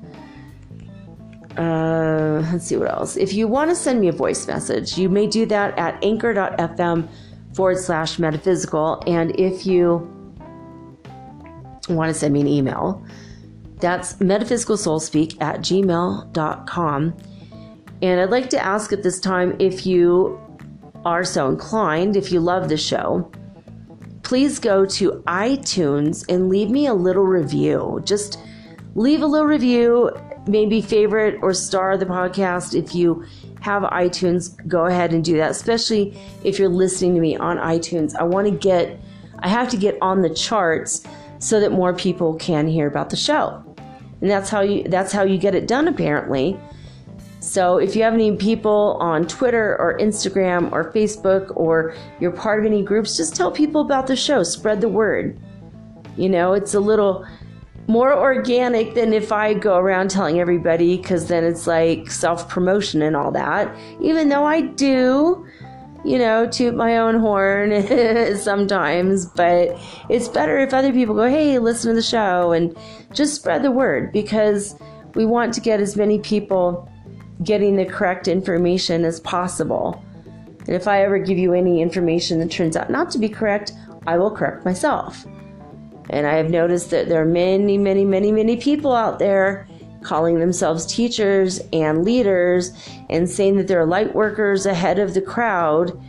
Uh, 1.56 2.44
let's 2.52 2.66
see 2.66 2.76
what 2.76 2.88
else. 2.88 3.16
If 3.16 3.32
you 3.32 3.48
want 3.48 3.70
to 3.70 3.74
send 3.74 4.00
me 4.00 4.08
a 4.08 4.12
voice 4.12 4.46
message, 4.46 4.96
you 4.96 5.08
may 5.08 5.26
do 5.26 5.44
that 5.46 5.76
at 5.76 6.02
anchor.fm 6.04 7.08
forward 7.54 7.78
slash 7.78 8.18
metaphysical. 8.18 9.02
And 9.06 9.38
if 9.40 9.66
you 9.66 10.14
want 11.88 12.12
to 12.12 12.14
send 12.14 12.34
me 12.34 12.42
an 12.42 12.46
email, 12.46 13.04
that's 13.80 14.14
metaphysicalsoulspeak 14.14 15.40
at 15.40 15.60
gmail.com. 15.60 17.16
And 18.02 18.20
I'd 18.20 18.30
like 18.30 18.50
to 18.50 18.64
ask 18.64 18.92
at 18.92 19.02
this 19.02 19.18
time 19.18 19.56
if 19.58 19.86
you 19.86 20.40
are 21.04 21.24
so 21.24 21.48
inclined, 21.48 22.16
if 22.16 22.30
you 22.30 22.38
love 22.38 22.68
the 22.68 22.76
show, 22.76 23.30
please 24.28 24.58
go 24.58 24.84
to 24.84 25.10
iTunes 25.26 26.22
and 26.28 26.50
leave 26.50 26.68
me 26.68 26.86
a 26.86 26.92
little 26.92 27.24
review. 27.24 27.98
Just 28.04 28.38
leave 28.94 29.22
a 29.22 29.26
little 29.26 29.46
review 29.46 30.10
maybe 30.46 30.82
favorite 30.82 31.38
or 31.40 31.54
star 31.54 31.96
the 31.96 32.04
podcast. 32.04 32.74
If 32.78 32.94
you 32.94 33.24
have 33.60 33.84
iTunes, 33.84 34.54
go 34.68 34.84
ahead 34.84 35.14
and 35.14 35.24
do 35.24 35.38
that, 35.38 35.50
especially 35.50 36.14
if 36.44 36.58
you're 36.58 36.68
listening 36.68 37.14
to 37.14 37.22
me 37.22 37.38
on 37.38 37.56
iTunes. 37.56 38.14
I 38.16 38.24
want 38.24 38.46
to 38.48 38.50
get, 38.50 39.00
I 39.38 39.48
have 39.48 39.70
to 39.70 39.78
get 39.78 39.96
on 40.02 40.20
the 40.20 40.30
charts 40.30 41.04
so 41.38 41.58
that 41.60 41.72
more 41.72 41.94
people 41.94 42.34
can 42.34 42.68
hear 42.68 42.86
about 42.86 43.08
the 43.08 43.16
show. 43.16 43.64
And 44.20 44.28
that's 44.28 44.50
how 44.50 44.60
you 44.60 44.82
that's 44.84 45.10
how 45.10 45.22
you 45.22 45.38
get 45.38 45.54
it 45.54 45.66
done 45.66 45.88
apparently. 45.88 46.60
So 47.48 47.78
if 47.78 47.96
you 47.96 48.02
have 48.02 48.12
any 48.12 48.36
people 48.36 48.98
on 49.00 49.26
Twitter 49.26 49.74
or 49.80 49.96
Instagram 49.98 50.70
or 50.70 50.92
Facebook 50.92 51.50
or 51.56 51.94
you're 52.20 52.30
part 52.30 52.60
of 52.60 52.66
any 52.66 52.82
groups, 52.82 53.16
just 53.16 53.34
tell 53.34 53.50
people 53.50 53.80
about 53.80 54.06
the 54.06 54.16
show, 54.16 54.42
spread 54.42 54.82
the 54.82 54.88
word. 54.88 55.40
You 56.18 56.28
know, 56.28 56.52
it's 56.52 56.74
a 56.74 56.80
little 56.80 57.26
more 57.86 58.14
organic 58.14 58.92
than 58.92 59.14
if 59.14 59.32
I 59.32 59.54
go 59.54 59.78
around 59.78 60.10
telling 60.10 60.40
everybody 60.40 60.98
because 60.98 61.28
then 61.28 61.42
it's 61.42 61.66
like 61.66 62.10
self 62.10 62.50
promotion 62.50 63.00
and 63.00 63.16
all 63.16 63.32
that. 63.32 63.74
Even 64.02 64.28
though 64.28 64.44
I 64.44 64.60
do, 64.60 65.46
you 66.04 66.18
know, 66.18 66.46
toot 66.46 66.74
my 66.74 66.98
own 66.98 67.18
horn 67.18 68.36
sometimes, 68.36 69.24
but 69.24 69.74
it's 70.10 70.28
better 70.28 70.58
if 70.58 70.74
other 70.74 70.92
people 70.92 71.14
go, 71.14 71.30
hey, 71.30 71.58
listen 71.58 71.92
to 71.92 71.94
the 71.94 72.02
show 72.02 72.52
and 72.52 72.76
just 73.14 73.36
spread 73.36 73.62
the 73.62 73.70
word 73.70 74.12
because 74.12 74.74
we 75.14 75.24
want 75.24 75.54
to 75.54 75.62
get 75.62 75.80
as 75.80 75.96
many 75.96 76.18
people 76.18 76.86
getting 77.42 77.76
the 77.76 77.84
correct 77.84 78.28
information 78.28 79.04
as 79.04 79.20
possible. 79.20 80.02
And 80.60 80.70
if 80.70 80.88
I 80.88 81.02
ever 81.02 81.18
give 81.18 81.38
you 81.38 81.54
any 81.54 81.80
information 81.80 82.38
that 82.40 82.50
turns 82.50 82.76
out 82.76 82.90
not 82.90 83.10
to 83.12 83.18
be 83.18 83.28
correct, 83.28 83.72
I 84.06 84.18
will 84.18 84.30
correct 84.30 84.64
myself. 84.64 85.26
And 86.10 86.26
I 86.26 86.34
have 86.34 86.50
noticed 86.50 86.90
that 86.90 87.08
there 87.08 87.20
are 87.20 87.26
many, 87.26 87.78
many, 87.78 88.04
many, 88.04 88.32
many 88.32 88.56
people 88.56 88.94
out 88.94 89.18
there 89.18 89.68
calling 90.02 90.38
themselves 90.40 90.86
teachers 90.86 91.60
and 91.72 92.04
leaders 92.04 92.72
and 93.10 93.28
saying 93.28 93.56
that 93.56 93.68
they're 93.68 93.84
light 93.84 94.14
workers 94.14 94.64
ahead 94.64 94.98
of 94.98 95.14
the 95.14 95.20
crowd. 95.20 96.00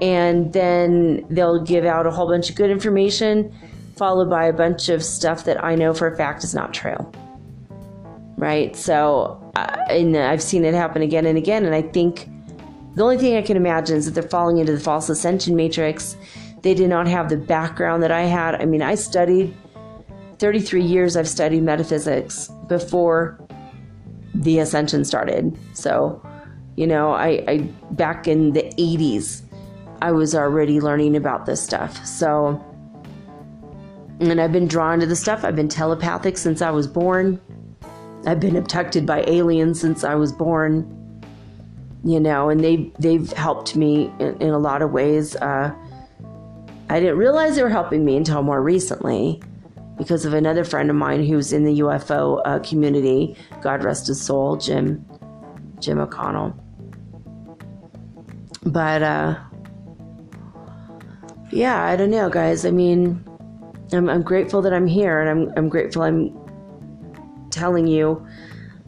And 0.00 0.52
then 0.52 1.24
they'll 1.28 1.62
give 1.62 1.84
out 1.84 2.06
a 2.06 2.10
whole 2.10 2.26
bunch 2.26 2.50
of 2.50 2.56
good 2.56 2.70
information, 2.70 3.54
followed 3.96 4.30
by 4.30 4.46
a 4.46 4.52
bunch 4.52 4.88
of 4.88 5.04
stuff 5.04 5.44
that 5.44 5.62
I 5.62 5.74
know 5.74 5.94
for 5.94 6.06
a 6.08 6.16
fact 6.16 6.42
is 6.42 6.54
not 6.54 6.74
true. 6.74 6.96
Right? 8.36 8.74
So, 8.74 9.43
uh, 9.56 9.76
and 9.90 10.16
I've 10.16 10.42
seen 10.42 10.64
it 10.64 10.74
happen 10.74 11.02
again 11.02 11.26
and 11.26 11.38
again. 11.38 11.64
And 11.64 11.74
I 11.74 11.82
think 11.82 12.28
the 12.94 13.02
only 13.02 13.18
thing 13.18 13.36
I 13.36 13.42
can 13.42 13.56
imagine 13.56 13.96
is 13.96 14.06
that 14.06 14.12
they're 14.12 14.28
falling 14.28 14.58
into 14.58 14.72
the 14.72 14.80
false 14.80 15.08
ascension 15.08 15.56
matrix 15.56 16.16
they 16.64 16.72
did 16.72 16.88
not 16.88 17.06
have 17.06 17.28
the 17.28 17.36
background 17.36 18.02
that 18.02 18.10
I 18.10 18.22
had. 18.22 18.54
I 18.54 18.64
mean, 18.64 18.80
I 18.80 18.94
studied 18.94 19.54
33 20.38 20.82
years, 20.82 21.14
I've 21.14 21.28
studied 21.28 21.62
metaphysics 21.62 22.50
before 22.68 23.38
the 24.34 24.58
ascension 24.60 25.04
started. 25.04 25.56
So, 25.74 26.26
you 26.76 26.86
know, 26.86 27.12
I, 27.12 27.44
I 27.46 27.58
back 27.90 28.26
in 28.26 28.54
the 28.54 28.62
80s, 28.78 29.42
I 30.00 30.10
was 30.12 30.34
already 30.34 30.80
learning 30.80 31.16
about 31.16 31.44
this 31.44 31.62
stuff. 31.62 32.04
So, 32.06 32.64
and 34.20 34.40
I've 34.40 34.52
been 34.52 34.66
drawn 34.66 35.00
to 35.00 35.06
the 35.06 35.16
stuff. 35.16 35.44
I've 35.44 35.56
been 35.56 35.68
telepathic 35.68 36.38
since 36.38 36.62
I 36.62 36.70
was 36.70 36.86
born. 36.86 37.38
I've 38.26 38.40
been 38.40 38.56
abducted 38.56 39.06
by 39.06 39.24
aliens 39.26 39.80
since 39.80 40.04
I 40.04 40.14
was 40.14 40.32
born. 40.32 41.00
You 42.04 42.20
know, 42.20 42.50
and 42.50 42.62
they 42.62 42.92
they've 42.98 43.32
helped 43.32 43.76
me 43.76 44.12
in, 44.18 44.36
in 44.40 44.50
a 44.50 44.58
lot 44.58 44.82
of 44.82 44.90
ways. 44.90 45.36
Uh, 45.36 45.74
I 46.90 47.00
didn't 47.00 47.16
realize 47.16 47.56
they 47.56 47.62
were 47.62 47.70
helping 47.70 48.04
me 48.04 48.16
until 48.16 48.42
more 48.42 48.62
recently 48.62 49.40
because 49.96 50.24
of 50.24 50.34
another 50.34 50.64
friend 50.64 50.90
of 50.90 50.96
mine 50.96 51.24
who's 51.24 51.52
in 51.52 51.64
the 51.64 51.80
UFO 51.80 52.42
uh, 52.44 52.58
community. 52.58 53.36
God 53.62 53.84
rest 53.84 54.06
his 54.08 54.20
soul, 54.20 54.56
Jim 54.56 55.04
Jim 55.80 55.98
O'Connell. 55.98 56.54
But 58.66 59.02
uh, 59.02 59.38
yeah, 61.50 61.84
I 61.84 61.96
don't 61.96 62.10
know, 62.10 62.28
guys. 62.28 62.64
I 62.66 62.70
mean, 62.70 63.24
I'm, 63.92 64.08
I'm 64.08 64.22
grateful 64.22 64.60
that 64.62 64.72
I'm 64.72 64.86
here, 64.86 65.20
and 65.20 65.30
I'm 65.30 65.52
I'm 65.56 65.68
grateful 65.68 66.02
I'm 66.02 66.43
telling 67.54 67.86
you 67.86 68.26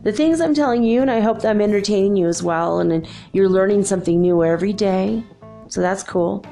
the 0.06 0.12
things 0.12 0.40
I'm 0.40 0.54
telling 0.54 0.84
you, 0.84 1.02
and 1.02 1.10
I 1.10 1.18
hope 1.18 1.42
that 1.42 1.50
I'm 1.50 1.60
entertaining 1.60 2.14
you 2.14 2.28
as 2.28 2.40
well, 2.40 2.78
and, 2.78 3.08
you're 3.32 3.48
learning 3.48 3.82
something 3.82 4.20
new 4.20 4.44
every 4.44 4.72
day. 4.72 5.24
So 5.66 5.80
that's 5.80 6.04
cool. 6.04 6.44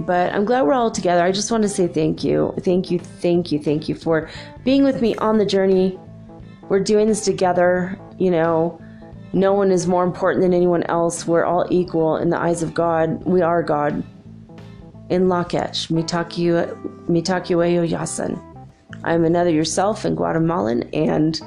But 0.00 0.34
I'm 0.34 0.44
glad 0.44 0.66
we're 0.66 0.74
all 0.74 0.90
together. 0.90 1.22
I 1.22 1.32
just 1.32 1.50
want 1.50 1.62
to 1.62 1.68
say 1.70 1.88
thank 1.88 2.22
you. 2.22 2.54
Thank 2.60 2.90
you, 2.90 2.98
thank 2.98 3.52
you, 3.52 3.58
thank 3.58 3.88
you 3.88 3.94
for 3.94 4.28
being 4.64 4.84
with 4.84 5.00
me 5.00 5.14
on 5.16 5.38
the 5.38 5.46
journey. 5.46 5.98
We're 6.68 6.80
doing 6.80 7.08
this 7.08 7.24
together. 7.24 7.98
You 8.18 8.30
know, 8.30 8.78
no 9.32 9.54
one 9.54 9.70
is 9.70 9.86
more 9.86 10.04
important 10.04 10.42
than 10.42 10.52
anyone 10.52 10.82
else. 10.84 11.26
We're 11.26 11.46
all 11.46 11.66
equal 11.70 12.16
in 12.16 12.28
the 12.28 12.38
eyes 12.38 12.62
of 12.62 12.74
God. 12.74 13.24
We 13.24 13.40
are 13.40 13.62
God. 13.62 14.04
In 15.08 15.28
Lak'ech, 15.28 15.88
Mitakuye 15.88 17.78
Oyasin. 17.78 18.51
I'm 19.04 19.24
another 19.24 19.50
yourself 19.50 20.04
in 20.04 20.14
Guatemalan, 20.14 20.84
and 20.94 21.40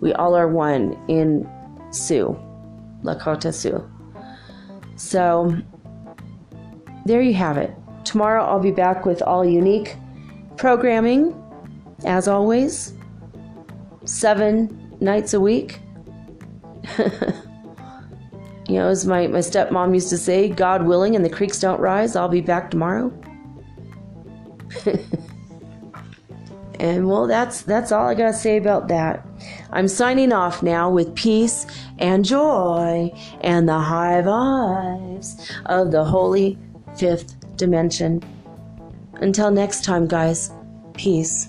we 0.00 0.12
all 0.14 0.34
are 0.34 0.48
one 0.48 0.98
in 1.08 1.48
Sioux, 1.90 2.38
Lakota 3.02 3.52
Sioux. 3.54 3.88
So, 4.96 5.56
there 7.06 7.22
you 7.22 7.34
have 7.34 7.56
it. 7.56 7.74
Tomorrow 8.04 8.44
I'll 8.44 8.60
be 8.60 8.70
back 8.70 9.06
with 9.06 9.22
all 9.22 9.44
unique 9.44 9.96
programming, 10.56 11.34
as 12.04 12.26
always, 12.26 12.94
seven 14.04 14.96
nights 15.00 15.34
a 15.34 15.40
week. 15.40 15.80
you 16.98 17.04
know, 18.68 18.88
as 18.88 19.06
my, 19.06 19.26
my 19.26 19.38
stepmom 19.38 19.94
used 19.94 20.10
to 20.10 20.18
say, 20.18 20.48
God 20.48 20.86
willing 20.86 21.14
and 21.16 21.24
the 21.24 21.30
creeks 21.30 21.60
don't 21.60 21.80
rise, 21.80 22.16
I'll 22.16 22.28
be 22.28 22.40
back 22.40 22.70
tomorrow. 22.70 23.12
and 26.78 27.08
well 27.08 27.26
that's 27.26 27.62
that's 27.62 27.92
all 27.92 28.08
I 28.08 28.14
gotta 28.14 28.32
say 28.32 28.56
about 28.56 28.88
that. 28.88 29.26
I'm 29.70 29.88
signing 29.88 30.32
off 30.32 30.62
now 30.62 30.90
with 30.90 31.14
peace 31.14 31.66
and 31.98 32.24
joy 32.24 33.12
and 33.40 33.68
the 33.68 33.78
high 33.78 34.22
vibes 34.22 35.50
of 35.66 35.90
the 35.90 36.04
holy 36.04 36.58
fifth 36.96 37.34
dimension. 37.56 38.22
Until 39.14 39.50
next 39.50 39.84
time, 39.84 40.06
guys, 40.06 40.52
peace. 40.94 41.48